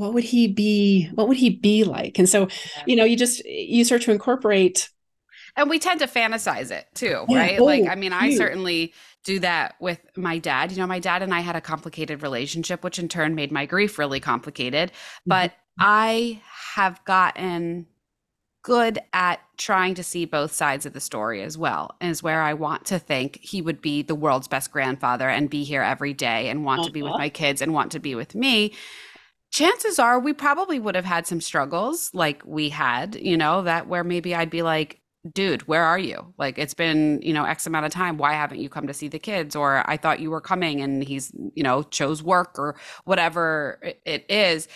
what 0.00 0.14
would 0.14 0.24
he 0.24 0.48
be 0.48 1.10
what 1.14 1.28
would 1.28 1.36
he 1.36 1.50
be 1.50 1.84
like 1.84 2.18
and 2.18 2.28
so 2.28 2.48
you 2.86 2.96
know 2.96 3.04
you 3.04 3.16
just 3.16 3.44
you 3.44 3.84
start 3.84 4.00
to 4.00 4.10
incorporate 4.10 4.88
and 5.56 5.68
we 5.68 5.78
tend 5.78 6.00
to 6.00 6.06
fantasize 6.06 6.70
it 6.70 6.86
too 6.94 7.24
yeah. 7.28 7.38
right 7.38 7.60
oh, 7.60 7.64
like 7.64 7.86
i 7.86 7.94
mean 7.94 8.12
i 8.12 8.34
certainly 8.34 8.94
do 9.24 9.38
that 9.38 9.74
with 9.78 10.00
my 10.16 10.38
dad 10.38 10.72
you 10.72 10.78
know 10.78 10.86
my 10.86 10.98
dad 10.98 11.22
and 11.22 11.34
i 11.34 11.40
had 11.40 11.54
a 11.54 11.60
complicated 11.60 12.22
relationship 12.22 12.82
which 12.82 12.98
in 12.98 13.08
turn 13.08 13.34
made 13.34 13.52
my 13.52 13.66
grief 13.66 13.98
really 13.98 14.20
complicated 14.20 14.90
but 15.26 15.50
mm-hmm. 15.50 15.82
i 15.82 16.42
have 16.74 17.04
gotten 17.04 17.86
good 18.62 18.98
at 19.12 19.40
trying 19.58 19.94
to 19.94 20.02
see 20.02 20.24
both 20.24 20.52
sides 20.52 20.86
of 20.86 20.94
the 20.94 21.00
story 21.00 21.42
as 21.42 21.58
well 21.58 21.94
is 22.00 22.22
where 22.22 22.40
i 22.40 22.54
want 22.54 22.86
to 22.86 22.98
think 22.98 23.38
he 23.42 23.60
would 23.60 23.82
be 23.82 24.00
the 24.00 24.14
world's 24.14 24.48
best 24.48 24.72
grandfather 24.72 25.28
and 25.28 25.50
be 25.50 25.62
here 25.62 25.82
every 25.82 26.14
day 26.14 26.48
and 26.48 26.64
want 26.64 26.80
uh-huh. 26.80 26.88
to 26.88 26.92
be 26.92 27.02
with 27.02 27.10
uh-huh. 27.10 27.18
my 27.18 27.28
kids 27.28 27.60
and 27.60 27.74
want 27.74 27.92
to 27.92 27.98
be 27.98 28.14
with 28.14 28.34
me 28.34 28.72
chances 29.50 29.98
are 29.98 30.18
we 30.18 30.32
probably 30.32 30.78
would 30.78 30.94
have 30.94 31.04
had 31.04 31.26
some 31.26 31.40
struggles 31.40 32.10
like 32.14 32.42
we 32.44 32.68
had, 32.68 33.16
you 33.16 33.36
know, 33.36 33.62
that 33.62 33.88
where 33.88 34.04
maybe 34.04 34.34
I'd 34.34 34.50
be 34.50 34.62
like, 34.62 35.00
dude, 35.32 35.62
where 35.68 35.84
are 35.84 35.98
you? 35.98 36.32
Like 36.38 36.58
it's 36.58 36.74
been, 36.74 37.20
you 37.22 37.32
know, 37.32 37.44
X 37.44 37.66
amount 37.66 37.86
of 37.86 37.92
time. 37.92 38.16
Why 38.16 38.32
haven't 38.32 38.60
you 38.60 38.68
come 38.68 38.86
to 38.86 38.94
see 38.94 39.08
the 39.08 39.18
kids? 39.18 39.54
Or 39.54 39.88
I 39.90 39.96
thought 39.96 40.20
you 40.20 40.30
were 40.30 40.40
coming 40.40 40.80
and 40.80 41.02
he's, 41.04 41.32
you 41.54 41.62
know, 41.62 41.82
chose 41.82 42.22
work 42.22 42.58
or 42.58 42.76
whatever 43.04 43.78
it 44.04 44.24
is. 44.30 44.68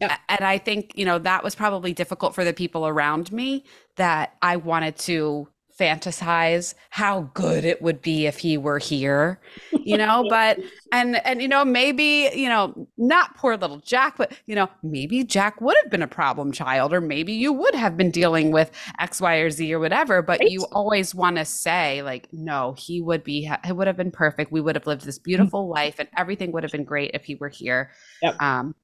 Yep. 0.00 0.12
And 0.28 0.44
I 0.44 0.58
think, 0.58 0.92
you 0.96 1.06
know, 1.06 1.18
that 1.20 1.42
was 1.42 1.54
probably 1.54 1.94
difficult 1.94 2.34
for 2.34 2.44
the 2.44 2.52
people 2.52 2.86
around 2.86 3.32
me 3.32 3.64
that 3.96 4.36
I 4.42 4.56
wanted 4.56 4.96
to 4.98 5.48
fantasize 5.78 6.74
how 6.90 7.30
good 7.34 7.64
it 7.64 7.82
would 7.82 8.00
be 8.00 8.26
if 8.26 8.38
he 8.38 8.56
were 8.56 8.78
here 8.78 9.38
you 9.72 9.96
know 9.98 10.24
but 10.28 10.58
and 10.92 11.16
and 11.26 11.42
you 11.42 11.48
know 11.48 11.64
maybe 11.64 12.30
you 12.34 12.48
know 12.48 12.88
not 12.96 13.36
poor 13.36 13.56
little 13.56 13.78
jack 13.80 14.16
but 14.16 14.32
you 14.46 14.54
know 14.54 14.68
maybe 14.82 15.22
jack 15.22 15.60
would 15.60 15.76
have 15.82 15.90
been 15.90 16.02
a 16.02 16.08
problem 16.08 16.50
child 16.50 16.92
or 16.92 17.00
maybe 17.00 17.32
you 17.32 17.52
would 17.52 17.74
have 17.74 17.96
been 17.96 18.10
dealing 18.10 18.50
with 18.50 18.70
x 18.98 19.20
y 19.20 19.36
or 19.36 19.50
z 19.50 19.72
or 19.72 19.78
whatever 19.78 20.22
but 20.22 20.40
right. 20.40 20.50
you 20.50 20.64
always 20.72 21.14
want 21.14 21.36
to 21.36 21.44
say 21.44 22.02
like 22.02 22.28
no 22.32 22.74
he 22.78 23.02
would 23.02 23.22
be 23.22 23.50
it 23.66 23.76
would 23.76 23.86
have 23.86 23.96
been 23.96 24.10
perfect 24.10 24.50
we 24.50 24.60
would 24.60 24.74
have 24.74 24.86
lived 24.86 25.04
this 25.04 25.18
mm-hmm. 25.18 25.24
beautiful 25.24 25.64
mm-hmm. 25.64 25.74
life 25.74 25.96
and 25.98 26.08
everything 26.16 26.52
would 26.52 26.62
have 26.62 26.72
been 26.72 26.84
great 26.84 27.10
if 27.12 27.24
he 27.24 27.34
were 27.34 27.50
here 27.50 27.90
yep. 28.22 28.40
um 28.40 28.74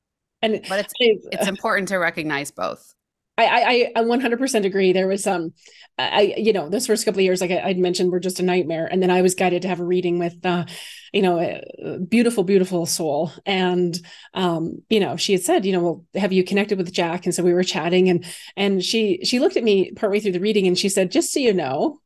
and 0.43 0.61
but 0.69 0.81
it's 0.81 0.93
it's 0.99 1.49
important 1.49 1.89
to 1.89 1.97
recognize 1.97 2.51
both 2.51 2.95
I, 3.39 3.93
I, 3.97 4.01
I 4.01 4.03
100% 4.05 4.65
agree. 4.65 4.93
There 4.93 5.09
was 5.09 5.27
um, 5.27 5.53
I, 5.99 6.35
you 6.39 6.53
know, 6.53 6.69
those 6.69 6.87
first 6.87 7.05
couple 7.05 7.21
of 7.21 7.25
years, 7.25 7.41
like 7.41 7.51
I, 7.51 7.67
would 7.67 7.79
mentioned, 7.79 8.11
were 8.11 8.21
just 8.21 8.41
a 8.41 8.43
nightmare. 8.43 8.89
And 8.91 9.03
then 9.03 9.11
I 9.11 9.21
was 9.21 9.35
guided 9.35 9.63
to 9.63 9.69
have 9.69 9.81
a 9.81 9.85
reading 9.85 10.19
with, 10.19 10.45
uh, 10.45 10.65
you 11.13 11.21
know, 11.21 11.39
a 11.39 11.99
beautiful, 11.99 12.45
beautiful 12.45 12.87
soul. 12.87 13.31
And, 13.45 13.99
um, 14.33 14.83
you 14.89 15.01
know, 15.01 15.17
she 15.17 15.33
had 15.33 15.43
said, 15.43 15.67
you 15.67 15.73
know, 15.73 15.83
well, 15.83 16.05
have 16.15 16.33
you 16.33 16.45
connected 16.45 16.79
with 16.79 16.93
Jack? 16.93 17.27
And 17.27 17.35
so 17.35 17.43
we 17.43 17.53
were 17.53 17.63
chatting 17.63 18.09
and, 18.09 18.25
and 18.57 18.83
she, 18.83 19.21
she 19.25 19.39
looked 19.39 19.59
at 19.59 19.65
me 19.65 19.93
partway 19.93 20.21
through 20.21 20.33
the 20.33 20.41
reading 20.41 20.67
and 20.67 20.79
she 20.79 20.89
said, 20.89 21.13
just 21.13 21.33
so 21.33 21.41
you 21.41 21.53
know, 21.53 22.01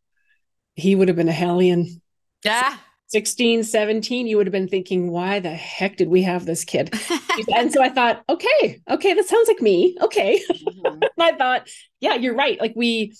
he 0.75 0.97
would 0.97 1.09
have 1.09 1.17
been 1.17 1.29
a 1.29 1.33
hellion. 1.33 2.03
Yeah. 2.45 2.77
16, 3.09 3.63
17, 3.65 4.27
you 4.27 4.37
would 4.37 4.47
have 4.47 4.53
been 4.53 4.69
thinking, 4.69 5.11
why 5.11 5.39
the 5.39 5.51
heck 5.51 5.97
did 5.97 6.09
we 6.09 6.23
have 6.23 6.45
this 6.45 6.65
kid? 6.65 6.93
and 7.55 7.73
so 7.73 7.83
I 7.83 7.89
thought, 7.89 8.23
okay, 8.29 8.83
okay, 8.91 9.15
that 9.15 9.27
sounds 9.27 9.49
like 9.49 9.63
me. 9.63 9.97
Okay. 10.01 10.43
Mm-hmm. 10.51 11.03
I 11.21 11.33
thought, 11.33 11.69
yeah, 12.01 12.15
you're 12.15 12.35
right. 12.35 12.61
Like 12.61 12.73
we, 12.75 13.13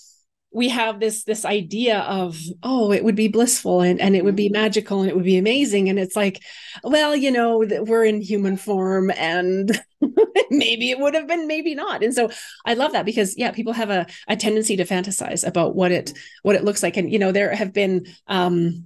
we 0.53 0.69
have 0.69 0.99
this 0.99 1.23
this 1.23 1.45
idea 1.45 1.99
of 1.99 2.39
oh 2.63 2.91
it 2.91 3.03
would 3.03 3.15
be 3.15 3.27
blissful 3.27 3.81
and, 3.81 3.99
and 3.99 4.15
it 4.15 4.23
would 4.23 4.35
be 4.35 4.47
mm-hmm. 4.47 4.61
magical 4.61 5.01
and 5.01 5.09
it 5.09 5.15
would 5.15 5.25
be 5.25 5.37
amazing 5.37 5.89
and 5.89 5.99
it's 5.99 6.15
like 6.15 6.41
well 6.83 7.15
you 7.15 7.29
know 7.29 7.65
that 7.65 7.85
we're 7.85 8.05
in 8.05 8.21
human 8.21 8.55
form 8.55 9.11
and 9.11 9.79
maybe 10.49 10.89
it 10.89 10.99
would 10.99 11.13
have 11.13 11.27
been 11.27 11.47
maybe 11.47 11.75
not 11.75 12.01
and 12.01 12.13
so 12.13 12.29
i 12.65 12.73
love 12.73 12.93
that 12.93 13.05
because 13.05 13.37
yeah 13.37 13.51
people 13.51 13.73
have 13.73 13.89
a, 13.89 14.07
a 14.29 14.37
tendency 14.37 14.77
to 14.77 14.85
fantasize 14.85 15.45
about 15.45 15.75
what 15.75 15.91
it 15.91 16.13
what 16.43 16.55
it 16.55 16.63
looks 16.63 16.81
like 16.81 16.95
and 16.95 17.11
you 17.11 17.19
know 17.19 17.31
there 17.31 17.53
have 17.53 17.73
been 17.73 18.05
um 18.27 18.85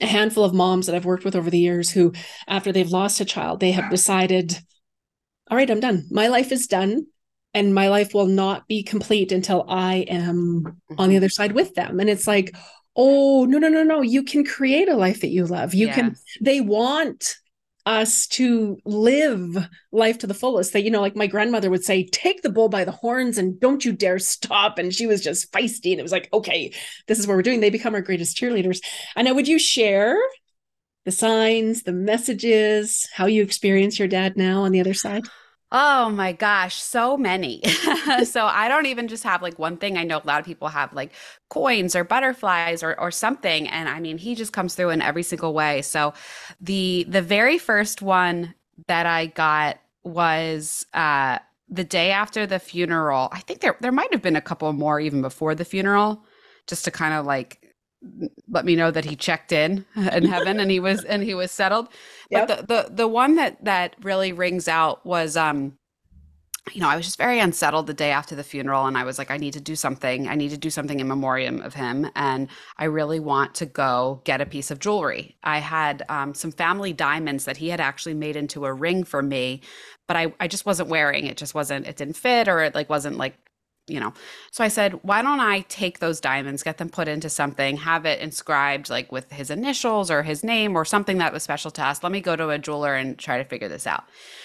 a 0.00 0.06
handful 0.06 0.44
of 0.44 0.54
moms 0.54 0.86
that 0.86 0.94
I've 0.94 1.04
worked 1.04 1.24
with 1.24 1.36
over 1.36 1.50
the 1.50 1.58
years 1.58 1.90
who, 1.90 2.12
after 2.48 2.72
they've 2.72 2.90
lost 2.90 3.20
a 3.20 3.24
child, 3.24 3.60
they 3.60 3.72
have 3.72 3.90
decided, 3.90 4.58
all 5.50 5.56
right, 5.56 5.70
I'm 5.70 5.80
done. 5.80 6.06
My 6.10 6.28
life 6.28 6.52
is 6.52 6.66
done. 6.66 7.06
And 7.56 7.72
my 7.72 7.88
life 7.88 8.14
will 8.14 8.26
not 8.26 8.66
be 8.66 8.82
complete 8.82 9.30
until 9.30 9.64
I 9.68 10.06
am 10.08 10.64
on 10.66 10.74
the 10.96 11.14
mm-hmm. 11.14 11.16
other 11.18 11.28
side 11.28 11.52
with 11.52 11.76
them. 11.76 12.00
And 12.00 12.10
it's 12.10 12.26
like, 12.26 12.52
oh, 12.96 13.44
no, 13.44 13.58
no, 13.58 13.68
no, 13.68 13.84
no. 13.84 14.02
You 14.02 14.24
can 14.24 14.44
create 14.44 14.88
a 14.88 14.96
life 14.96 15.20
that 15.20 15.28
you 15.28 15.46
love. 15.46 15.72
You 15.72 15.86
yes. 15.86 15.94
can, 15.94 16.16
they 16.40 16.60
want 16.60 17.36
us 17.86 18.26
to 18.26 18.78
live 18.84 19.68
life 19.92 20.18
to 20.18 20.26
the 20.26 20.34
fullest. 20.34 20.72
That 20.72 20.82
you 20.82 20.90
know 20.90 21.00
like 21.00 21.16
my 21.16 21.26
grandmother 21.26 21.70
would 21.70 21.84
say 21.84 22.06
take 22.06 22.42
the 22.42 22.50
bull 22.50 22.68
by 22.68 22.84
the 22.84 22.92
horns 22.92 23.38
and 23.38 23.58
don't 23.60 23.84
you 23.84 23.92
dare 23.92 24.18
stop. 24.18 24.78
And 24.78 24.94
she 24.94 25.06
was 25.06 25.22
just 25.22 25.52
feisty 25.52 25.90
and 25.90 26.00
it 26.00 26.04
was 26.04 26.12
like 26.12 26.28
okay 26.32 26.72
this 27.06 27.18
is 27.18 27.26
what 27.26 27.36
we're 27.36 27.42
doing. 27.42 27.60
They 27.60 27.70
become 27.70 27.94
our 27.94 28.00
greatest 28.00 28.36
cheerleaders. 28.36 28.80
And 29.16 29.26
now 29.26 29.34
would 29.34 29.48
you 29.48 29.58
share 29.58 30.16
the 31.04 31.12
signs 31.12 31.82
the 31.82 31.92
messages 31.92 33.08
how 33.12 33.26
you 33.26 33.42
experience 33.42 33.98
your 33.98 34.08
dad 34.08 34.36
now 34.36 34.62
on 34.62 34.72
the 34.72 34.80
other 34.80 34.94
side 34.94 35.24
Oh 35.76 36.08
my 36.08 36.30
gosh, 36.32 36.80
so 36.80 37.16
many. 37.16 37.60
so 38.24 38.46
I 38.46 38.68
don't 38.68 38.86
even 38.86 39.08
just 39.08 39.24
have 39.24 39.42
like 39.42 39.58
one 39.58 39.76
thing. 39.76 39.98
I 39.98 40.04
know 40.04 40.18
a 40.18 40.26
lot 40.26 40.38
of 40.38 40.46
people 40.46 40.68
have 40.68 40.92
like 40.92 41.10
coins 41.48 41.96
or 41.96 42.04
butterflies 42.04 42.84
or 42.84 42.98
or 43.00 43.10
something 43.10 43.66
and 43.68 43.88
I 43.88 43.98
mean 43.98 44.18
he 44.18 44.36
just 44.36 44.52
comes 44.52 44.76
through 44.76 44.90
in 44.90 45.02
every 45.02 45.24
single 45.24 45.52
way. 45.52 45.82
So 45.82 46.14
the 46.60 47.04
the 47.08 47.22
very 47.22 47.58
first 47.58 48.02
one 48.02 48.54
that 48.86 49.06
I 49.06 49.26
got 49.26 49.78
was 50.04 50.86
uh 50.94 51.40
the 51.68 51.84
day 51.84 52.12
after 52.12 52.46
the 52.46 52.60
funeral. 52.60 53.28
I 53.32 53.40
think 53.40 53.60
there 53.60 53.76
there 53.80 53.90
might 53.92 54.12
have 54.12 54.22
been 54.22 54.36
a 54.36 54.40
couple 54.40 54.72
more 54.72 55.00
even 55.00 55.22
before 55.22 55.56
the 55.56 55.64
funeral 55.64 56.24
just 56.68 56.84
to 56.84 56.92
kind 56.92 57.14
of 57.14 57.26
like 57.26 57.63
let 58.48 58.64
me 58.64 58.76
know 58.76 58.90
that 58.90 59.04
he 59.04 59.16
checked 59.16 59.52
in 59.52 59.84
in 59.96 60.24
heaven 60.24 60.60
and 60.60 60.70
he 60.70 60.80
was 60.80 61.04
and 61.04 61.22
he 61.22 61.34
was 61.34 61.50
settled. 61.50 61.88
But 62.30 62.48
the, 62.48 62.66
the 62.66 62.94
the 62.94 63.08
one 63.08 63.36
that 63.36 63.64
that 63.64 63.96
really 64.02 64.32
rings 64.32 64.68
out 64.68 65.04
was 65.04 65.36
um 65.36 65.78
you 66.72 66.80
know, 66.80 66.88
I 66.88 66.96
was 66.96 67.04
just 67.04 67.18
very 67.18 67.38
unsettled 67.40 67.86
the 67.86 67.94
day 67.94 68.10
after 68.10 68.34
the 68.34 68.42
funeral, 68.42 68.86
and 68.86 68.96
I 68.96 69.04
was 69.04 69.18
like, 69.18 69.30
I 69.30 69.36
need 69.36 69.52
to 69.52 69.60
do 69.60 69.76
something. 69.76 70.28
I 70.28 70.34
need 70.34 70.48
to 70.48 70.56
do 70.56 70.70
something 70.70 70.98
in 70.98 71.06
memoriam 71.06 71.60
of 71.60 71.74
him, 71.74 72.10
and 72.16 72.48
I 72.78 72.84
really 72.84 73.20
want 73.20 73.54
to 73.56 73.66
go 73.66 74.22
get 74.24 74.40
a 74.40 74.46
piece 74.46 74.70
of 74.70 74.78
jewelry. 74.78 75.36
I 75.42 75.58
had 75.58 76.04
um, 76.08 76.32
some 76.32 76.50
family 76.50 76.94
diamonds 76.94 77.44
that 77.44 77.58
he 77.58 77.68
had 77.68 77.80
actually 77.80 78.14
made 78.14 78.34
into 78.34 78.64
a 78.64 78.72
ring 78.72 79.04
for 79.04 79.20
me, 79.20 79.60
but 80.06 80.16
I, 80.16 80.32
I 80.40 80.48
just 80.48 80.64
wasn't 80.64 80.88
wearing 80.88 81.26
it. 81.26 81.36
Just 81.36 81.54
wasn't. 81.54 81.86
It 81.86 81.96
didn't 81.96 82.16
fit, 82.16 82.48
or 82.48 82.60
it 82.60 82.74
like 82.74 82.88
wasn't 82.88 83.18
like 83.18 83.34
you 83.86 84.00
know. 84.00 84.12
So 84.50 84.64
I 84.64 84.68
said, 84.68 84.94
why 85.02 85.22
don't 85.22 85.40
I 85.40 85.60
take 85.68 85.98
those 85.98 86.20
diamonds, 86.20 86.62
get 86.62 86.78
them 86.78 86.88
put 86.88 87.08
into 87.08 87.28
something, 87.28 87.76
have 87.78 88.06
it 88.06 88.20
inscribed 88.20 88.88
like 88.88 89.12
with 89.12 89.30
his 89.30 89.50
initials 89.50 90.10
or 90.10 90.22
his 90.22 90.42
name 90.42 90.76
or 90.76 90.84
something 90.84 91.18
that 91.18 91.32
was 91.32 91.42
special 91.42 91.70
to 91.72 91.82
us. 91.82 92.02
Let 92.02 92.12
me 92.12 92.20
go 92.20 92.36
to 92.36 92.48
a 92.50 92.58
jeweler 92.58 92.94
and 92.94 93.18
try 93.18 93.38
to 93.38 93.44
figure 93.44 93.68
this 93.68 93.86
out. 93.86 94.04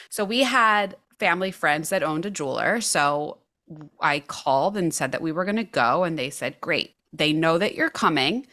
So 0.10 0.26
we 0.26 0.44
had 0.44 0.98
family 1.20 1.52
friends 1.52 1.90
that 1.90 2.04
owned 2.04 2.26
a 2.26 2.32
jeweler. 2.32 2.82
So 2.82 3.38
I 4.00 4.22
called 4.22 4.78
and 4.78 4.94
said 4.94 5.12
that 5.12 5.22
we 5.22 5.32
were 5.32 5.46
going 5.46 5.58
to 5.58 5.64
go, 5.64 6.04
and 6.04 6.18
they 6.18 6.30
said, 6.30 6.60
Great. 6.62 6.96
They 7.12 7.34
know 7.34 7.58
that 7.58 7.76
you're 7.76 7.90
coming. 7.90 8.48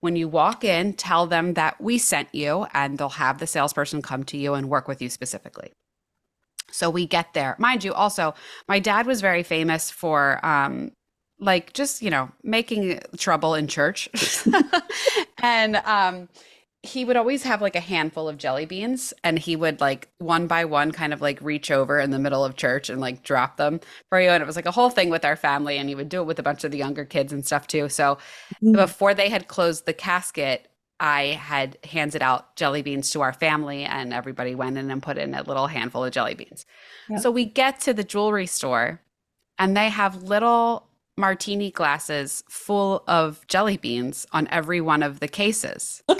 When 0.00 0.16
you 0.16 0.28
walk 0.28 0.64
in, 0.64 0.94
tell 0.94 1.26
them 1.26 1.54
that 1.54 1.80
we 1.80 1.96
sent 1.98 2.34
you, 2.34 2.66
and 2.74 2.98
they'll 2.98 3.08
have 3.10 3.38
the 3.38 3.46
salesperson 3.46 4.02
come 4.02 4.24
to 4.24 4.36
you 4.36 4.54
and 4.54 4.68
work 4.68 4.88
with 4.88 5.00
you 5.00 5.08
specifically. 5.08 5.72
So 6.72 6.90
we 6.90 7.06
get 7.06 7.34
there. 7.34 7.54
Mind 7.58 7.84
you, 7.84 7.92
also, 7.92 8.34
my 8.68 8.78
dad 8.78 9.06
was 9.06 9.20
very 9.20 9.42
famous 9.42 9.90
for 9.90 10.44
um, 10.44 10.92
like 11.38 11.72
just, 11.72 12.02
you 12.02 12.10
know, 12.10 12.30
making 12.42 13.00
trouble 13.16 13.54
in 13.54 13.68
church. 13.68 14.08
and 15.42 15.76
um, 15.76 16.28
he 16.84 17.04
would 17.04 17.16
always 17.16 17.44
have 17.44 17.62
like 17.62 17.76
a 17.76 17.80
handful 17.80 18.28
of 18.28 18.38
jelly 18.38 18.66
beans 18.66 19.14
and 19.22 19.38
he 19.38 19.54
would 19.54 19.80
like 19.80 20.08
one 20.18 20.48
by 20.48 20.64
one 20.64 20.90
kind 20.90 21.12
of 21.12 21.20
like 21.20 21.40
reach 21.40 21.70
over 21.70 22.00
in 22.00 22.10
the 22.10 22.18
middle 22.18 22.44
of 22.44 22.56
church 22.56 22.90
and 22.90 23.00
like 23.00 23.22
drop 23.22 23.56
them 23.56 23.78
for 24.08 24.20
you 24.20 24.28
and 24.28 24.42
it 24.42 24.46
was 24.46 24.56
like 24.56 24.66
a 24.66 24.72
whole 24.72 24.90
thing 24.90 25.08
with 25.08 25.24
our 25.24 25.36
family 25.36 25.78
and 25.78 25.88
he 25.88 25.94
would 25.94 26.08
do 26.08 26.20
it 26.20 26.24
with 26.24 26.40
a 26.40 26.42
bunch 26.42 26.64
of 26.64 26.72
the 26.72 26.78
younger 26.78 27.04
kids 27.04 27.32
and 27.32 27.46
stuff 27.46 27.68
too 27.68 27.88
so 27.88 28.18
mm-hmm. 28.56 28.72
before 28.72 29.14
they 29.14 29.28
had 29.28 29.46
closed 29.46 29.86
the 29.86 29.92
casket 29.92 30.71
i 31.02 31.38
had 31.40 31.76
handed 31.84 32.22
out 32.22 32.56
jelly 32.56 32.80
beans 32.80 33.10
to 33.10 33.20
our 33.20 33.32
family 33.32 33.84
and 33.84 34.12
everybody 34.12 34.54
went 34.54 34.78
in 34.78 34.90
and 34.90 35.02
put 35.02 35.18
in 35.18 35.34
a 35.34 35.42
little 35.42 35.66
handful 35.66 36.04
of 36.04 36.12
jelly 36.12 36.34
beans 36.34 36.64
yep. 37.10 37.20
so 37.20 37.30
we 37.30 37.44
get 37.44 37.80
to 37.80 37.92
the 37.92 38.04
jewelry 38.04 38.46
store 38.46 39.00
and 39.58 39.76
they 39.76 39.90
have 39.90 40.22
little 40.22 40.88
martini 41.16 41.70
glasses 41.70 42.42
full 42.48 43.04
of 43.06 43.46
jelly 43.48 43.76
beans 43.76 44.26
on 44.32 44.48
every 44.48 44.80
one 44.80 45.02
of 45.02 45.20
the 45.20 45.28
cases 45.28 46.02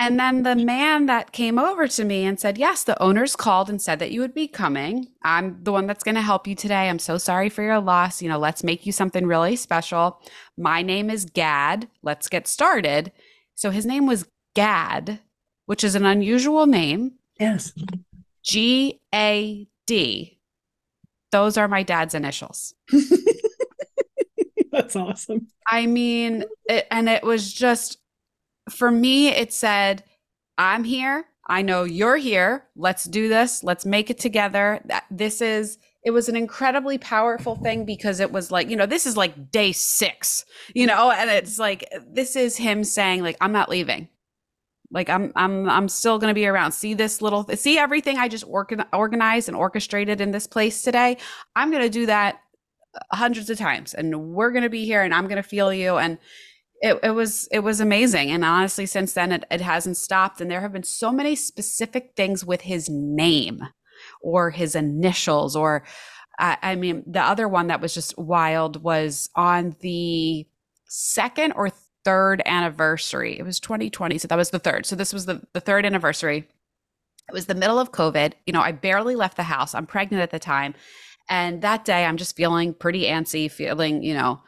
and 0.00 0.18
then 0.18 0.44
the 0.44 0.56
man 0.56 1.06
that 1.06 1.32
came 1.32 1.58
over 1.58 1.86
to 1.86 2.04
me 2.04 2.24
and 2.24 2.40
said, 2.40 2.56
Yes, 2.56 2.84
the 2.84 3.00
owners 3.02 3.36
called 3.36 3.68
and 3.68 3.80
said 3.80 3.98
that 3.98 4.10
you 4.10 4.22
would 4.22 4.32
be 4.32 4.48
coming. 4.48 5.08
I'm 5.22 5.62
the 5.62 5.72
one 5.72 5.86
that's 5.86 6.02
going 6.02 6.14
to 6.14 6.22
help 6.22 6.46
you 6.46 6.54
today. 6.54 6.88
I'm 6.88 6.98
so 6.98 7.18
sorry 7.18 7.50
for 7.50 7.62
your 7.62 7.80
loss. 7.80 8.22
You 8.22 8.30
know, 8.30 8.38
let's 8.38 8.64
make 8.64 8.86
you 8.86 8.92
something 8.92 9.26
really 9.26 9.56
special. 9.56 10.18
My 10.56 10.80
name 10.80 11.10
is 11.10 11.26
Gad. 11.26 11.86
Let's 12.02 12.30
get 12.30 12.48
started. 12.48 13.12
So 13.60 13.70
his 13.70 13.84
name 13.84 14.06
was 14.06 14.26
Gad, 14.54 15.20
which 15.66 15.84
is 15.84 15.94
an 15.94 16.06
unusual 16.06 16.64
name. 16.64 17.16
Yes. 17.38 17.74
G 18.42 19.02
A 19.14 19.68
D. 19.86 20.38
Those 21.30 21.58
are 21.58 21.68
my 21.68 21.82
dad's 21.82 22.14
initials. 22.14 22.74
That's 24.72 24.96
awesome. 24.96 25.48
I 25.70 25.84
mean, 25.84 26.46
it, 26.70 26.86
and 26.90 27.06
it 27.06 27.22
was 27.22 27.52
just 27.52 27.98
for 28.70 28.90
me, 28.90 29.28
it 29.28 29.52
said, 29.52 30.04
I'm 30.56 30.82
here. 30.82 31.26
I 31.46 31.60
know 31.60 31.84
you're 31.84 32.16
here. 32.16 32.64
Let's 32.76 33.04
do 33.04 33.28
this. 33.28 33.62
Let's 33.62 33.84
make 33.84 34.08
it 34.08 34.18
together. 34.18 34.82
This 35.10 35.42
is, 35.42 35.76
it 36.02 36.12
was 36.12 36.28
an 36.28 36.36
incredibly 36.36 36.96
powerful 36.98 37.56
thing 37.56 37.84
because 37.84 38.20
it 38.20 38.32
was 38.32 38.50
like, 38.50 38.70
you 38.70 38.76
know, 38.76 38.86
this 38.86 39.06
is 39.06 39.16
like 39.16 39.50
day 39.50 39.72
six, 39.72 40.44
you 40.74 40.86
know, 40.86 41.10
and 41.10 41.28
it's 41.28 41.58
like, 41.58 41.84
this 42.10 42.36
is 42.36 42.56
him 42.56 42.84
saying, 42.84 43.22
like, 43.22 43.36
I'm 43.40 43.52
not 43.52 43.68
leaving. 43.68 44.08
Like 44.90 45.10
I'm, 45.10 45.32
I'm, 45.36 45.68
I'm 45.68 45.88
still 45.88 46.18
going 46.18 46.30
to 46.30 46.34
be 46.34 46.46
around. 46.46 46.72
See 46.72 46.94
this 46.94 47.20
little, 47.20 47.44
see 47.54 47.78
everything 47.78 48.18
I 48.18 48.28
just 48.28 48.44
organ- 48.46 48.86
organized 48.92 49.48
and 49.48 49.56
orchestrated 49.56 50.20
in 50.20 50.30
this 50.30 50.46
place 50.46 50.82
today. 50.82 51.18
I'm 51.54 51.70
going 51.70 51.82
to 51.82 51.90
do 51.90 52.06
that 52.06 52.40
uh, 52.94 53.16
hundreds 53.16 53.50
of 53.50 53.58
times, 53.58 53.94
and 53.94 54.32
we're 54.32 54.50
going 54.50 54.64
to 54.64 54.70
be 54.70 54.84
here, 54.84 55.02
and 55.02 55.14
I'm 55.14 55.28
going 55.28 55.36
to 55.36 55.48
feel 55.48 55.72
you. 55.72 55.98
And 55.98 56.18
it, 56.80 56.98
it 57.02 57.10
was 57.10 57.46
it 57.52 57.60
was 57.60 57.78
amazing 57.80 58.30
and 58.30 58.42
honestly 58.42 58.86
since 58.86 59.12
then 59.12 59.32
it, 59.32 59.44
it 59.50 59.60
hasn't 59.60 59.98
stopped 59.98 60.40
and 60.40 60.50
there 60.50 60.62
have 60.62 60.72
been 60.72 60.82
so 60.82 61.12
many 61.12 61.36
specific 61.36 62.12
things 62.16 62.42
with 62.42 62.62
his 62.62 62.88
name 62.88 63.60
or 64.20 64.50
his 64.50 64.74
initials 64.74 65.56
or 65.56 65.84
I, 66.38 66.74
mean 66.74 67.02
the 67.06 67.20
other 67.20 67.46
one 67.48 67.66
that 67.66 67.82
was 67.82 67.92
just 67.92 68.16
wild 68.16 68.82
was 68.82 69.28
on 69.36 69.76
the 69.80 70.46
second 70.86 71.52
or 71.52 71.70
third 72.02 72.40
anniversary 72.46 73.38
it 73.38 73.44
was 73.44 73.60
2020 73.60 74.16
so 74.16 74.26
that 74.28 74.38
was 74.38 74.50
the 74.50 74.58
third 74.58 74.86
so 74.86 74.96
this 74.96 75.12
was 75.12 75.26
the, 75.26 75.42
the 75.52 75.60
third 75.60 75.84
anniversary 75.84 76.48
it 77.28 77.32
was 77.32 77.44
the 77.44 77.54
middle 77.54 77.78
of 77.78 77.92
covid 77.92 78.32
you 78.46 78.54
know 78.54 78.60
i 78.62 78.72
barely 78.72 79.14
left 79.14 79.36
the 79.36 79.42
house 79.42 79.74
i'm 79.74 79.86
pregnant 79.86 80.22
at 80.22 80.30
the 80.30 80.38
time 80.38 80.74
and 81.28 81.60
that 81.60 81.84
day 81.84 82.06
i'm 82.06 82.16
just 82.16 82.36
feeling 82.36 82.72
pretty 82.72 83.04
antsy 83.04 83.50
feeling 83.50 84.02
you 84.02 84.14
know 84.14 84.40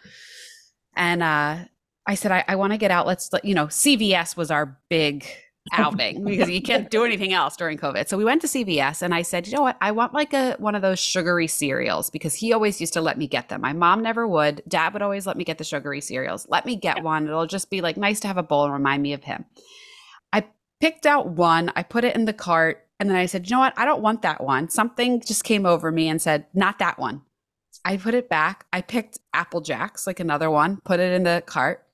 and 0.97 1.23
uh 1.23 1.59
I 2.07 2.15
said, 2.17 2.33
I, 2.33 2.45
I 2.49 2.57
want 2.57 2.73
to 2.73 2.79
get 2.79 2.91
out. 2.91 3.07
Let's, 3.07 3.31
you 3.45 3.55
know, 3.55 3.67
CVS 3.67 4.37
was 4.37 4.51
our 4.51 4.79
big 4.89 5.25
outing 5.71 6.25
because 6.25 6.51
you 6.51 6.61
can't 6.61 6.91
do 6.91 7.05
anything 7.05 7.33
else 7.33 7.57
during 7.57 7.79
COVID. 7.79 8.09
So 8.09 8.17
we 8.17 8.25
went 8.25 8.41
to 8.43 8.49
CVS 8.49 9.03
and 9.03 9.15
I 9.15 9.23
said, 9.23 9.47
you 9.47 9.55
know 9.55 9.63
what? 9.63 9.77
I 9.81 9.93
want 9.93 10.13
like 10.13 10.33
a 10.33 10.57
one 10.59 10.75
of 10.75 10.83
those 10.83 10.99
sugary 10.99 11.47
cereals 11.47 12.11
because 12.11 12.35
he 12.35 12.53
always 12.53 12.81
used 12.81 12.95
to 12.95 13.01
let 13.01 13.19
me 13.19 13.27
get 13.27 13.49
them. 13.49 13.61
My 13.61 13.73
mom 13.73 14.03
never 14.03 14.27
would. 14.27 14.63
Dad 14.67 14.93
would 14.93 15.03
always 15.03 15.27
let 15.27 15.37
me 15.37 15.45
get 15.45 15.59
the 15.59 15.65
sugary 15.65 16.01
cereals. 16.01 16.47
Let 16.49 16.67
me 16.67 16.77
get 16.77 16.99
yeah. 16.99 17.03
one. 17.03 17.27
It'll 17.27 17.47
just 17.47 17.71
be 17.71 17.81
like 17.81 17.97
nice 17.97 18.21
to 18.21 18.29
have 18.29 18.39
a 18.39 18.43
bowl 18.43 18.65
and 18.65 18.73
remind 18.73 19.03
me 19.03 19.13
of 19.13 19.25
him. 19.25 19.45
I 20.33 20.45
picked 20.81 21.07
out 21.07 21.29
one. 21.29 21.71
I 21.77 21.83
put 21.83 22.05
it 22.05 22.17
in 22.17 22.25
the 22.25 22.33
cart 22.33 22.87
and 22.99 23.09
then 23.09 23.17
I 23.17 23.27
said, 23.27 23.49
you 23.49 23.57
know 23.57 23.61
what? 23.61 23.75
I 23.77 23.85
don't 23.85 24.03
want 24.03 24.23
that 24.23 24.43
one. 24.43 24.69
Something 24.69 25.21
just 25.21 25.45
came 25.45 25.67
over 25.67 25.93
me 25.93 26.09
and 26.09 26.21
said, 26.21 26.47
not 26.55 26.79
that 26.81 26.99
one. 26.99 27.23
I 27.85 27.97
put 27.97 28.15
it 28.15 28.29
back. 28.29 28.67
I 28.73 28.81
picked 28.81 29.19
Apple 29.33 29.61
Jacks, 29.61 30.07
like 30.07 30.21
another 30.21 30.51
one, 30.51 30.81
put 30.85 31.01
it 31.01 31.13
in 31.13 31.25
the 31.25 31.43
cart 31.47 31.85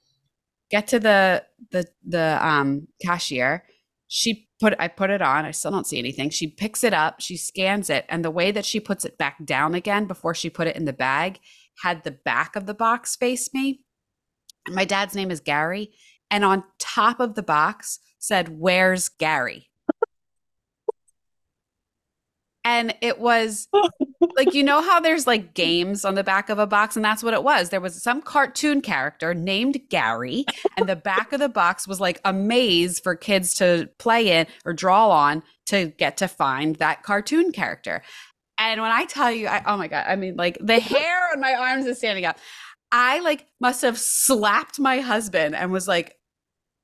get 0.70 0.86
to 0.88 0.98
the 0.98 1.44
the 1.70 1.86
the 2.06 2.46
um 2.46 2.88
cashier. 3.04 3.64
She 4.08 4.48
put 4.60 4.74
i 4.78 4.88
put 4.88 5.10
it 5.10 5.22
on. 5.22 5.44
I 5.44 5.50
still 5.50 5.70
don't 5.70 5.86
see 5.86 5.98
anything. 5.98 6.30
She 6.30 6.48
picks 6.48 6.84
it 6.84 6.92
up. 6.92 7.20
She 7.20 7.36
scans 7.36 7.90
it. 7.90 8.04
And 8.08 8.24
the 8.24 8.30
way 8.30 8.50
that 8.50 8.64
she 8.64 8.80
puts 8.80 9.04
it 9.04 9.18
back 9.18 9.44
down 9.44 9.74
again 9.74 10.06
before 10.06 10.34
she 10.34 10.50
put 10.50 10.66
it 10.66 10.76
in 10.76 10.84
the 10.84 10.92
bag 10.92 11.40
had 11.82 12.02
the 12.04 12.10
back 12.10 12.56
of 12.56 12.66
the 12.66 12.74
box 12.74 13.16
face 13.16 13.52
me. 13.54 13.80
My 14.68 14.84
dad's 14.84 15.14
name 15.14 15.30
is 15.30 15.40
gary. 15.40 15.92
And 16.30 16.44
on 16.44 16.64
top 16.78 17.20
of 17.20 17.34
the 17.34 17.42
box 17.42 18.00
said 18.18 18.58
where's 18.58 19.08
gary 19.08 19.67
and 22.68 22.94
it 23.00 23.18
was 23.18 23.66
like 24.36 24.52
you 24.52 24.62
know 24.62 24.82
how 24.82 25.00
there's 25.00 25.26
like 25.26 25.54
games 25.54 26.04
on 26.04 26.16
the 26.16 26.22
back 26.22 26.50
of 26.50 26.58
a 26.58 26.66
box? 26.66 26.96
And 26.96 27.04
that's 27.04 27.22
what 27.22 27.32
it 27.32 27.42
was. 27.42 27.70
There 27.70 27.80
was 27.80 28.02
some 28.02 28.20
cartoon 28.20 28.82
character 28.82 29.32
named 29.32 29.80
gary 29.88 30.44
and 30.76 30.86
the 30.86 30.94
back 30.94 31.32
of 31.32 31.40
the 31.40 31.48
box 31.48 31.88
was 31.88 31.98
like 31.98 32.20
a 32.26 32.32
maze 32.32 33.00
for 33.00 33.14
kids 33.14 33.54
to 33.54 33.88
play 33.98 34.30
in 34.30 34.46
or 34.66 34.74
draw 34.74 35.08
on 35.10 35.42
to 35.66 35.86
get 35.96 36.18
to 36.18 36.28
find 36.28 36.76
that 36.76 37.02
cartoon 37.02 37.52
character. 37.52 38.02
And 38.58 38.82
when 38.82 38.92
i 38.92 39.06
tell 39.06 39.32
you 39.32 39.46
I, 39.46 39.62
oh 39.64 39.78
my 39.78 39.88
god 39.88 40.04
i 40.06 40.16
mean 40.16 40.36
like 40.36 40.58
the 40.60 40.78
hair 40.78 41.32
on 41.32 41.40
my 41.40 41.54
arms 41.54 41.86
is 41.86 41.96
standing 41.96 42.26
up. 42.26 42.36
I 42.92 43.20
like 43.20 43.46
must 43.60 43.80
have 43.80 43.98
slapped 43.98 44.78
my 44.78 45.00
husband 45.00 45.56
and 45.56 45.72
was 45.72 45.88
like 45.88 46.16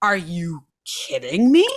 are 0.00 0.16
you 0.16 0.64
kidding 0.86 1.52
me? 1.52 1.68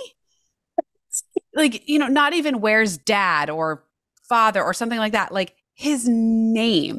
Like 1.54 1.86
you 1.86 1.98
know 1.98 2.06
not 2.06 2.32
even 2.32 2.62
where's 2.62 2.96
dad 2.96 3.50
or 3.50 3.84
father 4.28 4.62
or 4.62 4.74
something 4.74 4.98
like 4.98 5.12
that. 5.12 5.32
Like 5.32 5.54
his 5.74 6.06
name. 6.08 6.96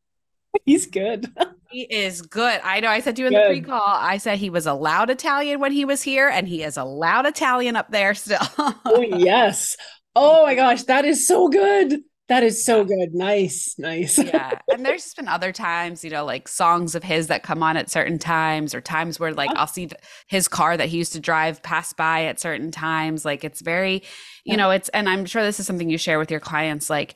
He's 0.64 0.86
good. 0.86 1.32
he 1.70 1.82
is 1.82 2.22
good. 2.22 2.60
I 2.64 2.80
know. 2.80 2.88
I 2.88 3.00
said 3.00 3.16
to 3.16 3.22
you 3.22 3.28
in 3.28 3.34
good. 3.34 3.44
the 3.44 3.60
pre-call, 3.60 3.82
I 3.84 4.16
said 4.16 4.38
he 4.38 4.50
was 4.50 4.66
a 4.66 4.72
loud 4.72 5.10
Italian 5.10 5.60
when 5.60 5.72
he 5.72 5.84
was 5.84 6.02
here, 6.02 6.28
and 6.28 6.48
he 6.48 6.62
is 6.62 6.76
a 6.76 6.84
loud 6.84 7.26
Italian 7.26 7.76
up 7.76 7.90
there 7.90 8.14
still. 8.14 8.38
oh 8.58 9.02
yes. 9.02 9.76
Oh 10.14 10.44
my 10.44 10.54
gosh, 10.54 10.84
that 10.84 11.04
is 11.04 11.26
so 11.26 11.48
good. 11.48 12.00
That 12.28 12.42
is 12.42 12.64
so 12.64 12.84
good. 12.84 13.14
Nice, 13.14 13.76
nice. 13.78 14.18
yeah. 14.24 14.58
And 14.72 14.84
there's 14.84 15.14
been 15.14 15.28
other 15.28 15.52
times, 15.52 16.02
you 16.02 16.10
know, 16.10 16.24
like 16.24 16.48
songs 16.48 16.96
of 16.96 17.04
his 17.04 17.28
that 17.28 17.44
come 17.44 17.62
on 17.62 17.76
at 17.76 17.88
certain 17.88 18.18
times, 18.18 18.74
or 18.74 18.80
times 18.80 19.20
where 19.20 19.32
like 19.32 19.50
I'll 19.54 19.68
see 19.68 19.90
his 20.26 20.48
car 20.48 20.76
that 20.76 20.88
he 20.88 20.98
used 20.98 21.12
to 21.12 21.20
drive 21.20 21.62
pass 21.62 21.92
by 21.92 22.24
at 22.24 22.40
certain 22.40 22.72
times. 22.72 23.24
Like 23.24 23.44
it's 23.44 23.60
very, 23.60 24.02
you 24.44 24.56
know, 24.56 24.70
it's, 24.72 24.88
and 24.88 25.08
I'm 25.08 25.24
sure 25.24 25.44
this 25.44 25.60
is 25.60 25.66
something 25.66 25.88
you 25.88 25.98
share 25.98 26.18
with 26.18 26.30
your 26.30 26.40
clients. 26.40 26.90
Like 26.90 27.14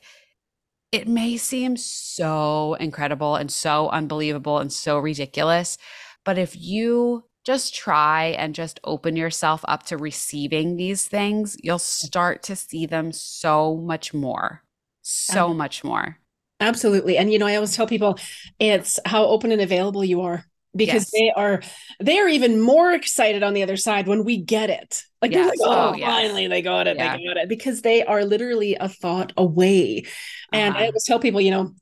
it 0.93 1.07
may 1.07 1.35
seem 1.35 1.75
so 1.75 2.75
incredible 2.75 3.35
and 3.35 3.51
so 3.51 3.89
unbelievable 3.89 4.59
and 4.59 4.71
so 4.71 4.97
ridiculous. 4.97 5.77
But 6.23 6.37
if 6.37 6.55
you 6.57 7.25
just 7.43 7.73
try 7.73 8.27
and 8.37 8.55
just 8.55 8.79
open 8.83 9.15
yourself 9.15 9.65
up 9.67 9.83
to 9.87 9.97
receiving 9.97 10.77
these 10.77 11.05
things, 11.05 11.57
you'll 11.61 11.79
start 11.79 12.43
to 12.43 12.55
see 12.55 12.85
them 12.85 13.11
so 13.11 13.75
much 13.75 14.13
more. 14.13 14.63
So 15.11 15.53
much 15.53 15.83
more. 15.83 16.17
Absolutely. 16.59 17.17
And 17.17 17.31
you 17.31 17.39
know, 17.39 17.47
I 17.47 17.55
always 17.55 17.75
tell 17.75 17.87
people 17.87 18.19
it's 18.59 18.99
how 19.05 19.25
open 19.25 19.51
and 19.51 19.61
available 19.61 20.03
you 20.03 20.21
are 20.21 20.45
because 20.75 21.11
yes. 21.11 21.11
they 21.11 21.31
are 21.35 21.61
they 21.99 22.19
are 22.19 22.27
even 22.27 22.61
more 22.61 22.91
excited 22.91 23.43
on 23.43 23.53
the 23.53 23.63
other 23.63 23.77
side 23.77 24.07
when 24.07 24.23
we 24.23 24.37
get 24.37 24.69
it. 24.69 25.03
Like 25.21 25.31
yes. 25.31 25.49
like, 25.49 25.59
oh, 25.61 25.89
oh 25.89 25.95
yes. 25.95 26.09
finally 26.09 26.47
they 26.47 26.61
got 26.61 26.87
it, 26.87 26.97
yeah. 26.97 27.17
they 27.17 27.25
got 27.25 27.37
it. 27.37 27.49
Because 27.49 27.81
they 27.81 28.03
are 28.03 28.23
literally 28.23 28.75
a 28.75 28.87
thought 28.87 29.33
away. 29.37 30.05
And 30.53 30.75
uh-huh. 30.75 30.83
I 30.83 30.87
always 30.87 31.03
tell 31.03 31.19
people, 31.19 31.41
you 31.41 31.51
know, 31.51 31.73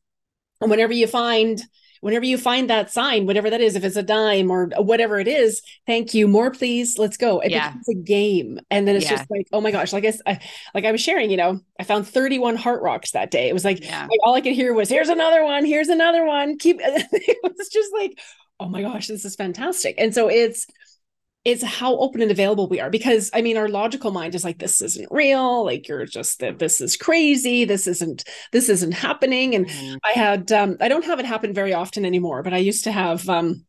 whenever 0.59 0.93
you 0.93 1.07
find 1.07 1.61
whenever 2.01 2.25
you 2.25 2.37
find 2.37 2.69
that 2.69 2.91
sign, 2.91 3.25
whatever 3.25 3.49
that 3.49 3.61
is, 3.61 3.75
if 3.75 3.83
it's 3.83 3.95
a 3.95 4.03
dime 4.03 4.49
or 4.51 4.69
whatever 4.77 5.19
it 5.19 5.27
is, 5.27 5.61
thank 5.85 6.13
you, 6.13 6.27
more 6.27 6.51
please, 6.51 6.97
let's 6.97 7.17
go. 7.17 7.39
It 7.39 7.51
yeah. 7.51 7.69
becomes 7.69 7.89
a 7.89 7.95
game, 7.95 8.59
and 8.69 8.87
then 8.87 8.95
it's 8.95 9.05
yeah. 9.05 9.17
just 9.17 9.31
like, 9.31 9.47
oh 9.51 9.61
my 9.61 9.71
gosh, 9.71 9.93
like 9.93 10.05
I, 10.05 10.13
I, 10.25 10.39
like 10.73 10.85
I 10.85 10.91
was 10.91 11.01
sharing, 11.01 11.31
you 11.31 11.37
know, 11.37 11.59
I 11.79 11.83
found 11.83 12.07
31 12.07 12.55
heart 12.55 12.81
rocks 12.81 13.11
that 13.11 13.31
day. 13.31 13.49
It 13.49 13.53
was 13.53 13.65
like, 13.65 13.83
yeah. 13.83 14.07
like 14.09 14.19
all 14.23 14.35
I 14.35 14.41
could 14.41 14.53
hear 14.53 14.73
was, 14.73 14.89
here's 14.89 15.09
another 15.09 15.43
one, 15.43 15.65
here's 15.65 15.89
another 15.89 16.25
one. 16.25 16.57
Keep. 16.57 16.77
it 16.81 17.37
was 17.43 17.69
just 17.69 17.93
like, 17.93 18.19
oh 18.59 18.67
my 18.67 18.81
gosh, 18.81 19.07
this 19.07 19.25
is 19.25 19.35
fantastic, 19.35 19.95
and 19.97 20.13
so 20.13 20.29
it's 20.29 20.67
it's 21.45 21.63
how 21.63 21.95
open 21.97 22.21
and 22.21 22.31
available 22.31 22.67
we 22.67 22.79
are 22.79 22.89
because 22.89 23.29
i 23.33 23.41
mean 23.41 23.57
our 23.57 23.69
logical 23.69 24.11
mind 24.11 24.35
is 24.35 24.43
like 24.43 24.59
this 24.59 24.81
isn't 24.81 25.07
real 25.09 25.63
like 25.63 25.87
you're 25.87 26.05
just 26.05 26.39
that 26.39 26.59
this 26.59 26.81
is 26.81 26.97
crazy 26.97 27.65
this 27.65 27.87
isn't 27.87 28.23
this 28.51 28.67
isn't 28.69 28.91
happening 28.91 29.55
and 29.55 29.67
mm-hmm. 29.67 29.95
i 30.03 30.11
had 30.11 30.51
um 30.51 30.75
i 30.81 30.87
don't 30.87 31.05
have 31.05 31.19
it 31.19 31.25
happen 31.25 31.53
very 31.53 31.73
often 31.73 32.05
anymore 32.05 32.43
but 32.43 32.53
i 32.53 32.57
used 32.57 32.83
to 32.83 32.91
have 32.91 33.27
um 33.29 33.65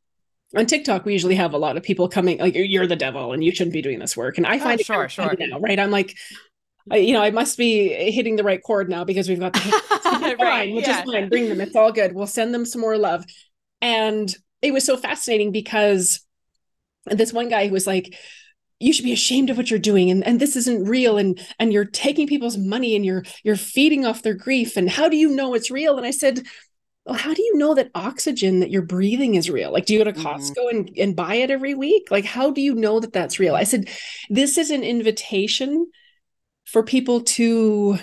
on 0.57 0.67
TikTok, 0.67 1.05
we 1.05 1.13
usually 1.13 1.37
have 1.37 1.53
a 1.53 1.59
lot 1.59 1.77
of 1.77 1.83
people 1.85 2.09
coming 2.09 2.39
like 2.39 2.55
you're 2.57 2.87
the 2.87 2.97
devil 2.97 3.33
and 3.33 3.45
you 3.45 3.53
shouldn't 3.53 3.73
be 3.73 3.83
doing 3.83 4.01
this 4.01 4.17
work. 4.17 4.37
And 4.37 4.45
I 4.45 4.57
oh, 4.57 4.59
find 4.59 4.81
oh, 4.81 4.81
it 4.81 4.87
sure, 4.87 5.09
sure. 5.09 5.35
now, 5.39 5.61
right? 5.61 5.79
I'm 5.79 5.93
like, 5.93 6.17
I, 6.91 6.97
you 6.97 7.13
know, 7.13 7.23
I 7.23 7.31
must 7.31 7.57
be 7.57 7.89
hitting 8.11 8.35
the 8.35 8.43
right 8.43 8.61
chord 8.61 8.89
now 8.89 9.05
because 9.05 9.29
we've 9.29 9.39
got 9.39 9.53
the 9.53 9.61
fine, 10.03 10.39
right, 10.39 10.75
which 10.75 10.89
yeah. 10.89 11.05
is 11.05 11.11
fine. 11.11 11.29
Bring 11.29 11.49
them. 11.49 11.61
It's 11.61 11.77
all 11.77 11.93
good. 11.93 12.15
We'll 12.15 12.27
send 12.27 12.53
them 12.53 12.65
some 12.65 12.81
more 12.81 12.99
love. 12.99 13.25
And 13.81 14.35
it 14.61 14.73
was 14.73 14.85
so 14.85 14.97
fascinating 14.97 15.53
because 15.53 16.27
and 17.09 17.19
this 17.19 17.33
one 17.33 17.49
guy 17.49 17.67
who 17.67 17.73
was 17.73 17.87
like 17.87 18.15
you 18.81 18.95
should 18.95 19.05
be 19.05 19.13
ashamed 19.13 19.51
of 19.51 19.59
what 19.59 19.71
you're 19.71 19.79
doing 19.79 20.11
and, 20.11 20.27
and 20.27 20.41
this 20.41 20.57
isn't 20.57 20.89
real 20.89 21.19
and 21.19 21.39
and 21.59 21.73
you're 21.73 21.85
taking 21.85 22.27
people's 22.27 22.57
money 22.57 22.97
and 22.97 23.05
you're 23.05 23.23
you're 23.45 23.57
feeding 23.57 24.07
off 24.07 24.23
their 24.23 24.35
grief 24.35 24.77
and 24.77 24.91
how 24.91 25.09
do 25.09 25.17
you 25.17 25.29
know 25.31 25.55
it's 25.55 25.71
real 25.71 25.97
and 25.97 26.07
i 26.07 26.11
said 26.11 26.43
well 27.05 27.15
how 27.15 27.33
do 27.33 27.43
you 27.43 27.57
know 27.57 27.75
that 27.75 27.91
oxygen 27.95 28.61
that 28.61 28.71
you're 28.71 28.83
breathing 28.83 29.35
is 29.35 29.51
real 29.51 29.73
like 29.73 29.87
do 29.87 29.93
you 29.95 30.01
go 30.03 30.11
to 30.11 30.19
mm-hmm. 30.19 30.27
costco 30.27 30.57
mm-hmm. 30.57 30.79
and, 30.79 30.91
and 30.99 31.17
buy 31.17 31.35
it 31.35 31.51
every 31.51 31.75
week 31.75 32.11
like 32.11 32.25
how 32.25 32.51
do 32.51 32.61
you 32.61 32.75
know 32.75 32.99
that 32.99 33.13
that's 33.13 33.39
real 33.39 33.55
i 33.55 33.65
said 33.65 33.89
this 34.29 34.59
is 34.59 34.71
an 34.71 34.83
invitation 34.83 35.87
for 36.65 36.83
people 36.83 37.21
to 37.21 37.99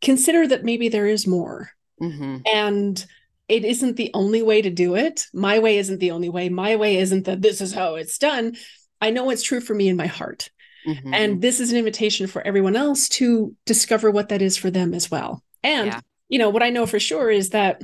consider 0.00 0.46
that 0.46 0.64
maybe 0.64 0.88
there 0.88 1.06
is 1.06 1.26
more 1.26 1.70
mm-hmm. 2.02 2.38
and 2.46 3.06
it 3.48 3.64
isn't 3.64 3.96
the 3.96 4.10
only 4.14 4.42
way 4.42 4.62
to 4.62 4.70
do 4.70 4.96
it. 4.96 5.26
My 5.32 5.58
way 5.58 5.78
isn't 5.78 6.00
the 6.00 6.10
only 6.10 6.28
way. 6.28 6.48
My 6.48 6.76
way 6.76 6.96
isn't 6.96 7.26
that 7.26 7.42
this 7.42 7.60
is 7.60 7.72
how 7.72 7.94
it's 7.94 8.18
done. 8.18 8.56
I 9.00 9.10
know 9.10 9.30
it's 9.30 9.42
true 9.42 9.60
for 9.60 9.74
me 9.74 9.88
in 9.88 9.96
my 9.96 10.06
heart. 10.06 10.50
Mm-hmm. 10.86 11.14
And 11.14 11.42
this 11.42 11.60
is 11.60 11.72
an 11.72 11.78
invitation 11.78 12.26
for 12.26 12.42
everyone 12.42 12.76
else 12.76 13.08
to 13.10 13.54
discover 13.64 14.10
what 14.10 14.30
that 14.30 14.42
is 14.42 14.56
for 14.56 14.70
them 14.70 14.94
as 14.94 15.10
well. 15.10 15.42
And, 15.62 15.88
yeah. 15.88 16.00
you 16.28 16.38
know, 16.38 16.50
what 16.50 16.62
I 16.62 16.70
know 16.70 16.86
for 16.86 17.00
sure 17.00 17.30
is 17.30 17.50
that, 17.50 17.82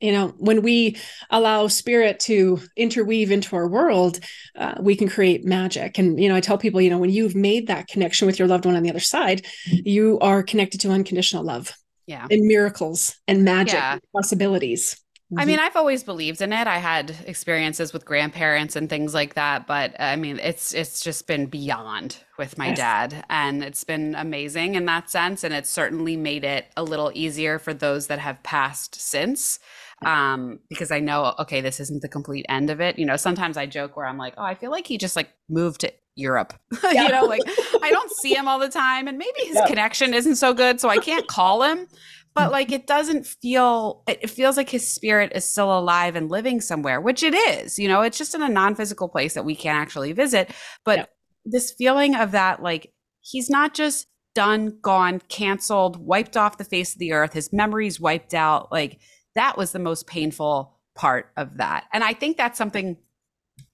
you 0.00 0.12
know, 0.12 0.28
when 0.38 0.60
we 0.60 0.98
allow 1.30 1.68
spirit 1.68 2.20
to 2.20 2.60
interweave 2.76 3.30
into 3.30 3.56
our 3.56 3.66
world, 3.66 4.20
uh, 4.56 4.74
we 4.78 4.94
can 4.94 5.08
create 5.08 5.44
magic. 5.44 5.98
And, 5.98 6.20
you 6.20 6.28
know, 6.28 6.36
I 6.36 6.40
tell 6.40 6.58
people, 6.58 6.82
you 6.82 6.90
know, 6.90 6.98
when 6.98 7.10
you've 7.10 7.34
made 7.34 7.68
that 7.68 7.86
connection 7.86 8.26
with 8.26 8.38
your 8.38 8.48
loved 8.48 8.66
one 8.66 8.76
on 8.76 8.82
the 8.82 8.90
other 8.90 9.00
side, 9.00 9.46
you 9.64 10.18
are 10.20 10.42
connected 10.42 10.82
to 10.82 10.90
unconditional 10.90 11.44
love 11.44 11.74
yeah 12.06 12.26
and 12.30 12.46
miracles 12.46 13.16
and 13.28 13.44
magic 13.44 13.74
yeah. 13.74 13.94
and 13.94 14.02
possibilities 14.14 15.00
I 15.36 15.44
mean, 15.44 15.58
I've 15.58 15.74
always 15.74 16.04
believed 16.04 16.40
in 16.40 16.52
it. 16.52 16.68
I 16.68 16.78
had 16.78 17.12
experiences 17.26 17.92
with 17.92 18.04
grandparents 18.04 18.76
and 18.76 18.88
things 18.88 19.12
like 19.12 19.34
that, 19.34 19.66
but 19.66 20.00
I 20.00 20.14
mean, 20.14 20.38
it's 20.38 20.72
it's 20.72 21.00
just 21.00 21.26
been 21.26 21.46
beyond 21.46 22.18
with 22.38 22.56
my 22.56 22.68
yes. 22.68 22.76
dad, 22.78 23.24
and 23.28 23.64
it's 23.64 23.82
been 23.82 24.14
amazing 24.14 24.76
in 24.76 24.84
that 24.84 25.10
sense. 25.10 25.42
And 25.42 25.52
it's 25.52 25.68
certainly 25.68 26.16
made 26.16 26.44
it 26.44 26.66
a 26.76 26.84
little 26.84 27.10
easier 27.12 27.58
for 27.58 27.74
those 27.74 28.06
that 28.06 28.20
have 28.20 28.40
passed 28.44 29.00
since, 29.00 29.58
um, 30.04 30.60
because 30.68 30.92
I 30.92 31.00
know, 31.00 31.34
okay, 31.40 31.60
this 31.60 31.80
isn't 31.80 32.02
the 32.02 32.08
complete 32.08 32.46
end 32.48 32.70
of 32.70 32.80
it. 32.80 32.96
You 32.96 33.06
know, 33.06 33.16
sometimes 33.16 33.56
I 33.56 33.66
joke 33.66 33.96
where 33.96 34.06
I'm 34.06 34.18
like, 34.18 34.34
oh, 34.38 34.44
I 34.44 34.54
feel 34.54 34.70
like 34.70 34.86
he 34.86 34.96
just 34.96 35.16
like 35.16 35.30
moved 35.48 35.80
to 35.80 35.92
Europe. 36.16 36.54
Yeah. 36.92 37.02
you 37.02 37.08
know, 37.10 37.24
like 37.24 37.42
I 37.82 37.90
don't 37.90 38.10
see 38.10 38.34
him 38.34 38.48
all 38.48 38.58
the 38.58 38.68
time 38.68 39.08
and 39.08 39.18
maybe 39.18 39.40
his 39.40 39.56
yeah. 39.56 39.66
connection 39.66 40.14
isn't 40.14 40.36
so 40.36 40.54
good 40.54 40.80
so 40.80 40.88
I 40.88 40.98
can't 40.98 41.26
call 41.26 41.62
him, 41.62 41.88
but 42.34 42.52
like 42.52 42.70
it 42.70 42.86
doesn't 42.86 43.26
feel 43.26 44.02
it 44.06 44.30
feels 44.30 44.56
like 44.56 44.70
his 44.70 44.86
spirit 44.86 45.32
is 45.34 45.44
still 45.44 45.76
alive 45.76 46.16
and 46.16 46.30
living 46.30 46.60
somewhere, 46.60 47.00
which 47.00 47.22
it 47.22 47.34
is. 47.34 47.78
You 47.78 47.88
know, 47.88 48.02
it's 48.02 48.18
just 48.18 48.34
in 48.34 48.42
a 48.42 48.48
non-physical 48.48 49.08
place 49.08 49.34
that 49.34 49.44
we 49.44 49.56
can't 49.56 49.78
actually 49.78 50.12
visit, 50.12 50.50
but 50.84 50.98
yeah. 50.98 51.04
this 51.44 51.72
feeling 51.72 52.14
of 52.14 52.32
that 52.32 52.62
like 52.62 52.92
he's 53.20 53.50
not 53.50 53.74
just 53.74 54.06
done, 54.34 54.78
gone, 54.82 55.20
canceled, 55.28 55.96
wiped 55.96 56.36
off 56.36 56.58
the 56.58 56.64
face 56.64 56.94
of 56.94 56.98
the 56.98 57.12
earth, 57.12 57.32
his 57.32 57.52
memories 57.52 57.98
wiped 57.98 58.34
out, 58.34 58.70
like 58.70 59.00
that 59.34 59.56
was 59.56 59.72
the 59.72 59.78
most 59.78 60.06
painful 60.06 60.78
part 60.94 61.30
of 61.36 61.56
that. 61.56 61.84
And 61.92 62.04
I 62.04 62.12
think 62.12 62.36
that's 62.36 62.58
something 62.58 62.96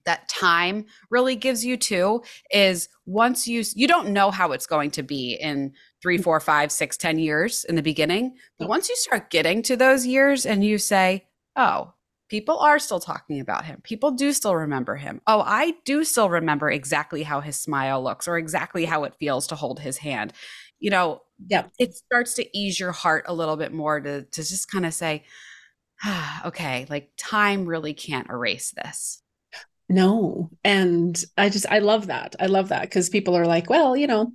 that 0.05 0.27
time 0.27 0.85
really 1.09 1.35
gives 1.35 1.63
you 1.63 1.77
too 1.77 2.21
is 2.51 2.89
once 3.05 3.47
you 3.47 3.63
you 3.75 3.87
don't 3.87 4.09
know 4.09 4.31
how 4.31 4.51
it's 4.51 4.67
going 4.67 4.91
to 4.91 5.03
be 5.03 5.33
in 5.33 5.73
three 6.01 6.17
four 6.17 6.39
five 6.39 6.71
six 6.71 6.97
ten 6.97 7.19
years 7.19 7.65
in 7.65 7.75
the 7.75 7.81
beginning 7.81 8.35
but 8.59 8.67
once 8.67 8.89
you 8.89 8.95
start 8.95 9.29
getting 9.29 9.61
to 9.61 9.75
those 9.75 10.05
years 10.05 10.45
and 10.45 10.63
you 10.63 10.77
say 10.77 11.25
oh 11.55 11.93
people 12.29 12.57
are 12.57 12.79
still 12.79 12.99
talking 12.99 13.41
about 13.41 13.63
him. 13.63 13.79
People 13.83 14.09
do 14.09 14.33
still 14.33 14.55
remember 14.55 14.95
him. 14.95 15.21
Oh 15.27 15.41
i 15.41 15.75
do 15.85 16.03
still 16.03 16.29
remember 16.29 16.71
exactly 16.71 17.23
how 17.23 17.41
his 17.41 17.59
smile 17.59 18.03
looks 18.03 18.27
or 18.27 18.37
exactly 18.37 18.85
how 18.85 19.03
it 19.03 19.15
feels 19.19 19.47
to 19.47 19.55
hold 19.55 19.79
his 19.79 19.97
hand. 19.97 20.33
You 20.79 20.91
know 20.91 21.21
yeah 21.47 21.65
it 21.79 21.95
starts 21.95 22.33
to 22.35 22.57
ease 22.57 22.79
your 22.79 22.91
heart 22.91 23.25
a 23.27 23.33
little 23.33 23.57
bit 23.57 23.73
more 23.73 23.99
to 23.99 24.23
to 24.23 24.41
just 24.43 24.71
kind 24.71 24.85
of 24.85 24.93
say 24.93 25.23
ah, 26.03 26.47
okay 26.47 26.85
like 26.89 27.11
time 27.17 27.65
really 27.65 27.93
can't 27.93 28.29
erase 28.29 28.71
this 28.71 29.22
no. 29.89 30.49
And 30.63 31.21
i 31.37 31.49
just 31.49 31.65
i 31.69 31.79
love 31.79 32.07
that. 32.07 32.35
I 32.39 32.47
love 32.47 32.69
that 32.69 32.81
because 32.81 33.09
people 33.09 33.35
are 33.35 33.45
like 33.45 33.69
well 33.69 33.95
you 33.95 34.07
know 34.07 34.33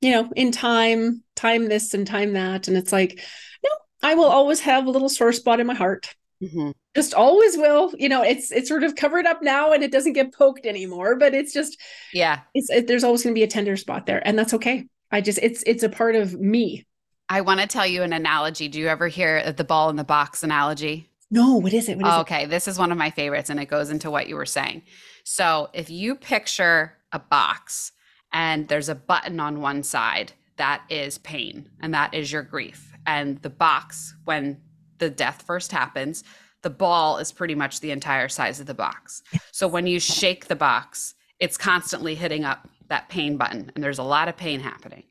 you 0.00 0.12
know 0.12 0.30
in 0.36 0.52
time 0.52 1.22
time 1.36 1.68
this 1.68 1.94
and 1.94 2.06
time 2.06 2.34
that. 2.34 2.68
And 2.68 2.76
it's 2.76 2.92
like 2.92 3.20
no 3.64 3.70
i 4.02 4.14
will 4.14 4.26
always 4.26 4.60
have 4.60 4.86
a 4.86 4.90
little 4.90 5.08
sore 5.08 5.32
spot 5.32 5.60
in 5.60 5.66
my 5.66 5.74
heart. 5.74 6.14
Mm-hmm. 6.42 6.70
just 6.94 7.12
always 7.12 7.54
will. 7.58 7.92
You 7.98 8.08
know 8.08 8.22
it's 8.22 8.50
it's 8.50 8.68
sort 8.68 8.82
of 8.82 8.94
covered 8.96 9.26
up 9.26 9.42
now 9.42 9.72
and 9.72 9.82
it 9.82 9.92
doesn't 9.92 10.14
get 10.14 10.32
poked 10.32 10.64
anymore 10.64 11.16
but 11.16 11.34
it's 11.34 11.52
just 11.52 11.78
yeah. 12.14 12.40
it's 12.54 12.70
it, 12.70 12.86
there's 12.86 13.04
always 13.04 13.22
going 13.22 13.34
to 13.34 13.38
be 13.38 13.44
a 13.44 13.48
tender 13.48 13.76
spot 13.76 14.06
there 14.06 14.26
and 14.26 14.38
that's 14.38 14.54
okay. 14.54 14.86
I 15.10 15.20
just 15.20 15.38
it's 15.42 15.62
it's 15.66 15.82
a 15.82 15.90
part 15.90 16.16
of 16.16 16.38
me. 16.40 16.86
I 17.28 17.42
want 17.42 17.60
to 17.60 17.66
tell 17.66 17.86
you 17.86 18.02
an 18.02 18.12
analogy. 18.12 18.68
Do 18.68 18.80
you 18.80 18.88
ever 18.88 19.06
hear 19.06 19.52
the 19.52 19.64
ball 19.64 19.90
in 19.90 19.96
the 19.96 20.04
box 20.04 20.42
analogy 20.42 21.09
no, 21.30 21.56
what 21.56 21.72
is 21.72 21.88
it? 21.88 21.98
What 21.98 22.08
is 22.08 22.20
okay, 22.20 22.44
it? 22.44 22.50
this 22.50 22.66
is 22.66 22.78
one 22.78 22.90
of 22.90 22.98
my 22.98 23.10
favorites 23.10 23.50
and 23.50 23.60
it 23.60 23.66
goes 23.66 23.90
into 23.90 24.10
what 24.10 24.28
you 24.28 24.34
were 24.36 24.46
saying. 24.46 24.82
So, 25.24 25.70
if 25.72 25.88
you 25.88 26.16
picture 26.16 26.96
a 27.12 27.18
box 27.18 27.92
and 28.32 28.66
there's 28.68 28.88
a 28.88 28.94
button 28.94 29.38
on 29.38 29.60
one 29.60 29.82
side, 29.82 30.32
that 30.56 30.82
is 30.88 31.18
pain 31.18 31.70
and 31.80 31.94
that 31.94 32.14
is 32.14 32.32
your 32.32 32.42
grief. 32.42 32.92
And 33.06 33.40
the 33.42 33.50
box, 33.50 34.14
when 34.24 34.60
the 34.98 35.08
death 35.08 35.42
first 35.46 35.72
happens, 35.72 36.24
the 36.62 36.70
ball 36.70 37.18
is 37.18 37.32
pretty 37.32 37.54
much 37.54 37.80
the 37.80 37.90
entire 37.90 38.28
size 38.28 38.60
of 38.60 38.66
the 38.66 38.74
box. 38.74 39.22
So, 39.52 39.68
when 39.68 39.86
you 39.86 40.00
shake 40.00 40.48
the 40.48 40.56
box, 40.56 41.14
it's 41.38 41.56
constantly 41.56 42.16
hitting 42.16 42.44
up 42.44 42.68
that 42.88 43.08
pain 43.08 43.36
button 43.36 43.70
and 43.74 43.84
there's 43.84 43.98
a 43.98 44.02
lot 44.02 44.28
of 44.28 44.36
pain 44.36 44.60
happening. 44.60 45.04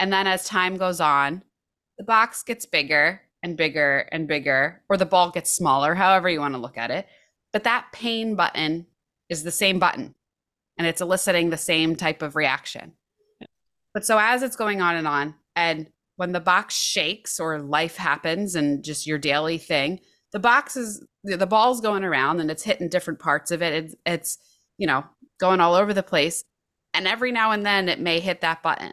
And 0.00 0.12
then 0.12 0.26
as 0.26 0.44
time 0.44 0.76
goes 0.76 1.00
on, 1.00 1.42
the 1.98 2.04
box 2.04 2.42
gets 2.42 2.66
bigger 2.66 3.20
and 3.42 3.56
bigger 3.56 4.08
and 4.12 4.28
bigger, 4.28 4.82
or 4.88 4.96
the 4.96 5.06
ball 5.06 5.30
gets 5.30 5.50
smaller, 5.50 5.94
however 5.94 6.28
you 6.28 6.40
want 6.40 6.54
to 6.54 6.60
look 6.60 6.78
at 6.78 6.90
it. 6.90 7.06
But 7.52 7.64
that 7.64 7.86
pain 7.92 8.34
button 8.34 8.86
is 9.28 9.42
the 9.42 9.50
same 9.50 9.78
button 9.78 10.14
and 10.78 10.86
it's 10.86 11.00
eliciting 11.00 11.50
the 11.50 11.56
same 11.56 11.96
type 11.96 12.22
of 12.22 12.36
reaction. 12.36 12.92
But 13.94 14.06
so 14.06 14.18
as 14.18 14.42
it's 14.42 14.56
going 14.56 14.80
on 14.80 14.96
and 14.96 15.06
on, 15.06 15.34
and 15.54 15.88
when 16.16 16.32
the 16.32 16.40
box 16.40 16.74
shakes 16.74 17.38
or 17.38 17.60
life 17.60 17.96
happens 17.96 18.54
and 18.54 18.82
just 18.82 19.06
your 19.06 19.18
daily 19.18 19.58
thing, 19.58 20.00
the 20.32 20.38
box 20.38 20.76
is 20.76 21.04
the 21.24 21.46
ball's 21.46 21.80
going 21.80 22.04
around 22.04 22.40
and 22.40 22.50
it's 22.50 22.62
hitting 22.62 22.88
different 22.88 23.18
parts 23.18 23.50
of 23.50 23.62
it. 23.62 23.84
It's, 23.84 23.94
it's 24.06 24.38
you 24.78 24.86
know 24.86 25.04
going 25.38 25.60
all 25.60 25.74
over 25.74 25.92
the 25.92 26.02
place, 26.02 26.42
and 26.94 27.06
every 27.06 27.32
now 27.32 27.50
and 27.52 27.66
then 27.66 27.88
it 27.88 28.00
may 28.00 28.20
hit 28.20 28.40
that 28.40 28.62
button. 28.62 28.92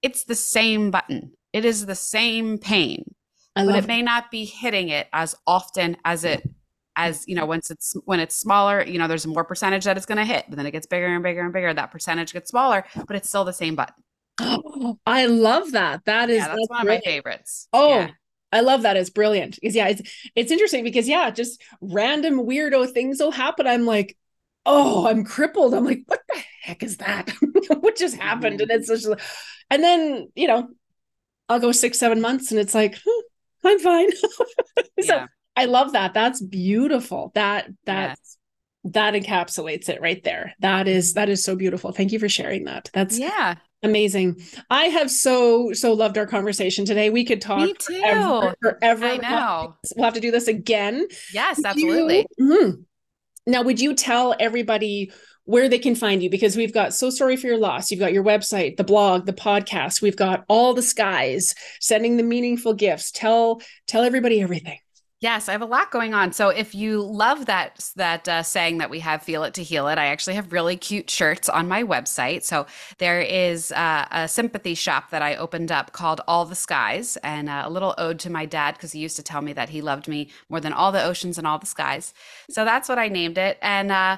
It's 0.00 0.24
the 0.24 0.34
same 0.34 0.90
button. 0.90 1.32
It 1.52 1.64
is 1.64 1.84
the 1.84 1.94
same 1.94 2.58
pain 2.58 3.14
but 3.54 3.74
it 3.74 3.86
may 3.86 4.02
not 4.02 4.30
be 4.30 4.44
hitting 4.44 4.88
it 4.88 5.08
as 5.12 5.34
often 5.46 5.96
as 6.04 6.24
it 6.24 6.48
as 6.96 7.24
you 7.26 7.34
know 7.34 7.46
once 7.46 7.70
it's 7.70 7.94
when 8.04 8.20
it's 8.20 8.36
smaller 8.36 8.84
you 8.84 8.98
know 8.98 9.08
there's 9.08 9.26
more 9.26 9.44
percentage 9.44 9.84
that 9.84 9.96
it's 9.96 10.06
going 10.06 10.18
to 10.18 10.24
hit 10.24 10.44
but 10.48 10.56
then 10.56 10.66
it 10.66 10.72
gets 10.72 10.86
bigger 10.86 11.06
and 11.06 11.22
bigger 11.22 11.42
and 11.42 11.52
bigger 11.52 11.72
that 11.72 11.90
percentage 11.90 12.32
gets 12.32 12.50
smaller 12.50 12.84
but 13.06 13.16
it's 13.16 13.28
still 13.28 13.44
the 13.44 13.52
same 13.52 13.74
button 13.74 13.94
I 15.06 15.26
love 15.26 15.72
that. 15.72 16.04
That 16.04 16.30
is 16.30 16.38
yeah, 16.38 16.48
that's, 16.48 16.58
that's 16.60 16.68
one 16.68 16.82
brilliant. 16.82 17.04
of 17.04 17.06
my 17.06 17.12
favorites 17.12 17.68
Oh, 17.72 17.88
yeah. 17.88 18.10
I 18.54 18.60
love 18.60 18.82
that. 18.82 18.98
It's 18.98 19.10
brilliant. 19.10 19.54
Because 19.54 19.74
yeah, 19.74 19.88
it's 19.88 20.02
it's 20.34 20.52
interesting 20.52 20.84
because 20.84 21.08
yeah, 21.08 21.30
just 21.30 21.62
random 21.80 22.38
weirdo 22.38 22.92
things 22.92 23.18
will 23.18 23.30
happen. 23.30 23.66
I'm 23.66 23.86
like, 23.86 24.16
oh, 24.66 25.06
I'm 25.06 25.24
crippled. 25.24 25.72
I'm 25.72 25.86
like, 25.86 26.02
what 26.06 26.20
the 26.28 26.42
heck 26.60 26.82
is 26.82 26.98
that? 26.98 27.30
what 27.80 27.96
just 27.96 28.16
happened? 28.16 28.60
And 28.60 28.70
it's 28.70 28.88
just, 28.88 29.08
and 29.70 29.82
then 29.82 30.28
you 30.34 30.48
know, 30.48 30.68
I'll 31.48 31.60
go 31.60 31.72
six, 31.72 31.98
seven 31.98 32.20
months, 32.20 32.50
and 32.50 32.60
it's 32.60 32.74
like, 32.74 32.96
hmm, 32.96 33.22
I'm 33.64 33.78
fine. 33.78 34.10
so 34.16 34.82
Yeah. 34.98 35.26
I 35.56 35.66
love 35.66 35.92
that. 35.92 36.14
That's 36.14 36.40
beautiful. 36.40 37.30
That 37.34 37.68
that 37.86 38.10
Yes. 38.18 38.38
that 38.84 39.14
encapsulates 39.14 39.88
it 39.88 40.00
right 40.00 40.22
there. 40.24 40.54
That 40.60 40.88
is 40.88 41.14
that 41.14 41.28
is 41.28 41.44
so 41.44 41.54
beautiful. 41.56 41.92
Thank 41.92 42.12
you 42.12 42.18
for 42.18 42.28
sharing 42.28 42.64
that. 42.64 42.90
That's 42.92 43.18
yeah 43.18 43.56
Amazing. 43.84 44.40
I 44.70 44.84
have 44.84 45.10
so 45.10 45.72
so 45.72 45.92
loved 45.92 46.16
our 46.16 46.26
conversation 46.26 46.84
today. 46.84 47.10
We 47.10 47.24
could 47.24 47.40
talk 47.40 47.58
me 47.66 47.74
too 47.74 47.98
forever. 48.00 48.54
forever. 48.62 49.04
i 49.06 49.16
know 49.16 49.74
We'll 49.96 50.04
have 50.04 50.14
to 50.14 50.20
do 50.20 50.30
this 50.30 50.46
again. 50.48 51.06
yes 51.34 51.60
absolutely 51.64 52.26
you- 52.38 52.46
Mhm. 52.46 52.84
Now, 53.44 53.62
would 53.62 53.80
you 53.80 53.94
tell 53.96 54.36
everybody 54.38 55.10
where 55.44 55.68
they 55.68 55.78
can 55.78 55.94
find 55.94 56.22
you? 56.22 56.30
Because 56.30 56.56
we've 56.56 56.72
got 56.72 56.94
So 56.94 57.10
Sorry 57.10 57.36
for 57.36 57.46
Your 57.46 57.58
Loss. 57.58 57.90
You've 57.90 58.00
got 58.00 58.12
your 58.12 58.24
website, 58.24 58.76
the 58.76 58.84
blog, 58.84 59.26
the 59.26 59.32
podcast. 59.32 60.02
We've 60.02 60.16
got 60.16 60.44
all 60.48 60.74
the 60.74 60.82
skies, 60.82 61.54
sending 61.80 62.16
the 62.16 62.22
meaningful 62.22 62.74
gifts. 62.74 63.10
Tell 63.10 63.60
tell 63.86 64.04
everybody 64.04 64.40
everything. 64.40 64.78
Yes, 65.22 65.48
I 65.48 65.52
have 65.52 65.62
a 65.62 65.66
lot 65.66 65.92
going 65.92 66.14
on. 66.14 66.32
So 66.32 66.48
if 66.48 66.74
you 66.74 67.00
love 67.00 67.46
that 67.46 67.88
that 67.94 68.26
uh, 68.28 68.42
saying 68.42 68.78
that 68.78 68.90
we 68.90 68.98
have 68.98 69.22
"Feel 69.22 69.44
it 69.44 69.54
to 69.54 69.62
heal 69.62 69.86
it," 69.86 69.96
I 69.96 70.06
actually 70.06 70.34
have 70.34 70.52
really 70.52 70.76
cute 70.76 71.08
shirts 71.08 71.48
on 71.48 71.68
my 71.68 71.84
website. 71.84 72.42
So 72.42 72.66
there 72.98 73.20
is 73.20 73.70
uh, 73.70 74.06
a 74.10 74.26
sympathy 74.26 74.74
shop 74.74 75.10
that 75.10 75.22
I 75.22 75.36
opened 75.36 75.70
up 75.70 75.92
called 75.92 76.20
All 76.26 76.44
the 76.44 76.56
Skies, 76.56 77.16
and 77.18 77.48
uh, 77.48 77.62
a 77.64 77.70
little 77.70 77.94
ode 77.98 78.18
to 78.20 78.30
my 78.30 78.46
dad 78.46 78.74
because 78.74 78.90
he 78.90 78.98
used 78.98 79.14
to 79.14 79.22
tell 79.22 79.42
me 79.42 79.52
that 79.52 79.68
he 79.68 79.80
loved 79.80 80.08
me 80.08 80.28
more 80.48 80.58
than 80.58 80.72
all 80.72 80.90
the 80.90 81.04
oceans 81.04 81.38
and 81.38 81.46
all 81.46 81.60
the 81.60 81.66
skies. 81.66 82.14
So 82.50 82.64
that's 82.64 82.88
what 82.88 82.98
I 82.98 83.06
named 83.06 83.38
it, 83.38 83.58
and 83.62 83.92
uh, 83.92 84.16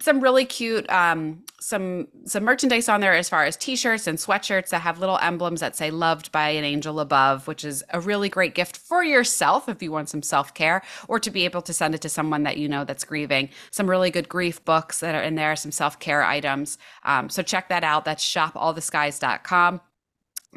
some 0.00 0.20
really 0.20 0.44
cute 0.44 0.88
um, 0.90 1.42
some 1.60 2.08
some 2.24 2.44
merchandise 2.44 2.88
on 2.88 3.00
there 3.00 3.14
as 3.14 3.28
far 3.28 3.44
as 3.44 3.56
t-shirts 3.56 4.06
and 4.06 4.18
sweatshirts 4.18 4.70
that 4.70 4.80
have 4.80 4.98
little 4.98 5.18
emblems 5.18 5.60
that 5.60 5.76
say 5.76 5.90
loved 5.90 6.32
by 6.32 6.48
an 6.50 6.64
angel 6.64 7.00
above 7.00 7.46
which 7.46 7.64
is 7.64 7.84
a 7.90 8.00
really 8.00 8.28
great 8.28 8.54
gift 8.54 8.76
for 8.76 9.04
yourself 9.04 9.68
if 9.68 9.82
you 9.82 9.92
want 9.92 10.08
some 10.08 10.22
self-care 10.22 10.82
or 11.08 11.18
to 11.18 11.30
be 11.30 11.44
able 11.44 11.62
to 11.62 11.72
send 11.72 11.94
it 11.94 12.00
to 12.00 12.08
someone 12.08 12.42
that 12.42 12.56
you 12.56 12.68
know 12.68 12.84
that's 12.84 13.04
grieving. 13.04 13.48
Some 13.70 13.88
really 13.88 14.10
good 14.10 14.28
grief 14.28 14.64
books 14.64 15.00
that 15.00 15.14
are 15.14 15.22
in 15.22 15.36
there 15.36 15.56
some 15.56 15.72
self-care 15.72 16.24
items. 16.24 16.78
Um, 17.04 17.28
so 17.28 17.42
check 17.42 17.68
that 17.68 17.84
out. 17.84 18.04
That's 18.04 18.24
shopalltheskies.com 18.24 19.80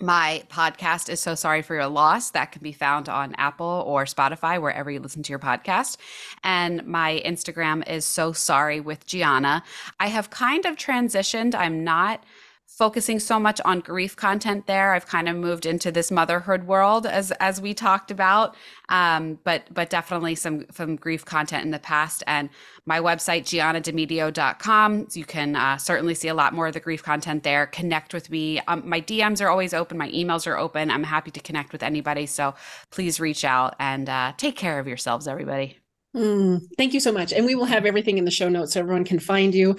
my 0.02 0.43
podcast 0.50 1.10
is 1.10 1.20
So 1.20 1.36
Sorry 1.36 1.62
for 1.62 1.76
Your 1.76 1.88
Loss. 1.88 2.32
That 2.32 2.52
can 2.52 2.62
be 2.62 2.72
found 2.72 3.10
on 3.10 3.36
Apple 3.36 3.84
or 3.88 4.06
Spotify, 4.06 4.62
wherever 4.62 4.91
you 4.91 5.00
listen 5.00 5.24
to 5.24 5.30
your 5.32 5.39
podcast. 5.39 5.98
And 6.43 6.86
my 6.86 7.22
Instagram 7.26 7.88
is 7.89 8.06
So 8.06 8.34
Sorry 8.34 8.80
with 8.80 9.06
Gianna. 9.06 9.64
I 10.00 10.08
have 10.08 10.30
kind 10.30 10.66
of 10.66 10.76
transitioned. 10.76 11.56
I'm 11.56 11.84
not 11.84 12.24
focusing 12.68 13.20
so 13.20 13.39
much 13.39 13.59
on 13.65 13.80
grief 13.80 14.15
content 14.15 14.68
there. 14.68 14.93
I've 14.93 15.07
kind 15.07 15.28
of 15.28 15.36
moved 15.36 15.65
into 15.65 15.91
this 15.91 16.11
motherhood 16.11 16.65
world 16.65 17.05
as 17.05 17.32
as 17.39 17.59
we 17.61 17.74
talked 17.74 18.11
about. 18.11 18.55
Um, 18.89 19.39
but 19.43 19.63
but 19.74 19.89
definitely 19.89 20.36
some 20.36 20.65
some 20.72 20.95
grief 20.95 21.26
content 21.26 21.63
in 21.63 21.72
the 21.72 21.80
past. 21.80 22.24
And 22.28 22.49
my 22.86 22.99
website, 22.99 23.43
giannademedio.com. 23.43 25.07
You 25.13 25.26
can 25.26 25.55
uh, 25.55 25.78
certainly 25.78 26.13
see 26.13 26.28
a 26.28 26.34
lot 26.34 26.53
more 26.53 26.68
of 26.68 26.74
the 26.74 26.80
grief 26.80 27.03
content 27.03 27.43
there. 27.43 27.68
Connect 27.68 28.13
with 28.13 28.30
me. 28.30 28.59
Um, 28.68 28.88
my 28.88 29.01
DMs 29.01 29.41
are 29.41 29.49
always 29.49 29.74
open. 29.74 29.97
My 29.97 30.11
emails 30.11 30.45
are 30.45 30.57
open. 30.57 30.91
I'm 30.91 31.03
happy 31.03 31.32
to 31.32 31.39
connect 31.39 31.72
with 31.72 31.84
anybody. 31.84 32.26
So 32.26 32.53
please 32.91 33.20
reach 33.20 33.43
out 33.43 33.76
and 33.80 34.09
uh, 34.09 34.34
take 34.38 34.55
care 34.55 34.80
of 34.80 34.88
yourselves, 34.88 35.28
everybody. 35.28 35.78
Mm, 36.15 36.61
thank 36.78 36.93
you 36.93 36.99
so 36.99 37.11
much. 37.11 37.32
And 37.32 37.45
we 37.45 37.55
will 37.55 37.65
have 37.65 37.86
everything 37.86 38.18
in 38.18 38.26
the 38.26 38.32
show 38.32 38.49
notes 38.49 38.74
so 38.74 38.80
everyone 38.80 39.03
can 39.03 39.20
find 39.20 39.53
you. 39.53 39.76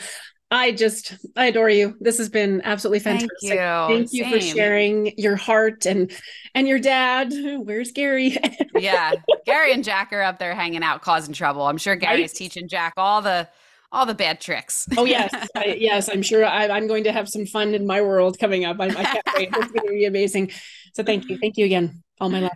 I 0.51 0.73
just, 0.73 1.15
I 1.37 1.47
adore 1.47 1.69
you. 1.69 1.95
This 2.01 2.17
has 2.17 2.31
been 2.31 2.63
absolutely 2.65 3.01
fantastic. 3.01 3.29
Thank 3.43 3.53
you. 3.53 3.97
Thank 3.97 4.13
you 4.15 4.31
for 4.31 4.41
sharing 4.41 5.13
your 5.19 5.37
heart 5.37 5.85
and 5.85 6.11
and 6.55 6.67
your 6.67 6.79
dad. 6.79 7.33
Where's 7.65 7.93
Gary? 7.93 8.37
yeah, 8.75 9.13
Gary 9.45 9.73
and 9.75 9.85
Jack 9.85 10.11
are 10.13 10.23
up 10.23 10.39
there 10.39 10.55
hanging 10.55 10.83
out, 10.83 11.03
causing 11.03 11.35
trouble. 11.35 11.63
I'm 11.67 11.77
sure 11.77 11.97
Gary 11.97 12.23
is 12.25 12.31
Right. 12.31 12.37
teaching 12.37 12.67
Jack 12.69 12.95
all 12.97 13.21
the 13.21 13.47
all 13.93 14.07
the 14.07 14.15
bad 14.15 14.41
tricks. 14.41 14.87
oh 14.97 15.05
yes, 15.05 15.31
I, 15.55 15.77
yes. 15.79 16.09
I'm 16.09 16.23
sure 16.23 16.47
I, 16.47 16.69
I'm 16.69 16.87
going 16.87 17.05
to 17.05 17.13
have 17.13 17.29
some 17.29 17.45
fun 17.45 17.75
in 17.75 17.87
my 17.87 18.01
world 18.01 18.39
coming 18.39 18.65
up. 18.65 18.81
I, 18.81 18.87
I 18.87 19.05
can't 19.05 19.27
wait. 19.37 19.49
It's 19.53 19.73
going 19.73 19.87
to 19.87 19.93
be 19.93 20.07
amazing. 20.07 20.51
So 20.95 21.03
thank 21.03 21.29
you, 21.29 21.37
thank 21.39 21.59
you 21.59 21.67
again. 21.67 22.03
All 22.21 22.31
my 22.31 22.41
love. 22.41 22.53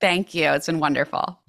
Thank 0.00 0.34
you. 0.34 0.48
It's 0.52 0.66
been 0.66 0.78
wonderful. 0.80 1.42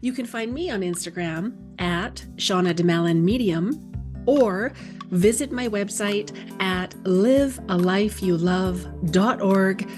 You 0.00 0.12
can 0.12 0.24
find 0.24 0.52
me 0.54 0.70
on 0.70 0.80
Instagram 0.80 1.54
at 1.78 2.24
Shauna 2.36 2.72
DeMalin 2.74 3.22
Medium 3.22 3.91
or 4.26 4.72
visit 5.10 5.52
my 5.52 5.68
website 5.68 6.32
at 6.60 6.90
livealifeyoulove.org 7.04 9.90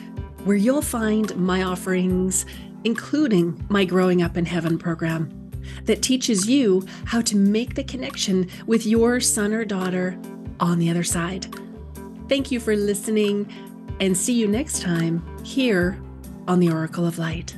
where 0.44 0.56
you'll 0.56 0.82
find 0.82 1.34
my 1.36 1.62
offerings, 1.62 2.44
including 2.84 3.64
my 3.68 3.84
Growing 3.84 4.22
Up 4.22 4.36
in 4.36 4.44
Heaven 4.44 4.78
program 4.78 5.50
that 5.84 6.02
teaches 6.02 6.48
you 6.48 6.86
how 7.06 7.20
to 7.22 7.36
make 7.36 7.74
the 7.74 7.84
connection 7.84 8.50
with 8.66 8.84
your 8.84 9.20
son 9.20 9.54
or 9.54 9.64
daughter 9.64 10.18
on 10.60 10.78
the 10.78 10.90
other 10.90 11.04
side. 11.04 11.46
Thank 12.28 12.50
you 12.50 12.60
for 12.60 12.76
listening 12.76 13.50
and 14.00 14.16
see 14.16 14.34
you 14.34 14.46
next 14.46 14.82
time 14.82 15.24
here 15.44 15.98
on 16.46 16.60
the 16.60 16.70
Oracle 16.70 17.06
of 17.06 17.18
Light. 17.18 17.56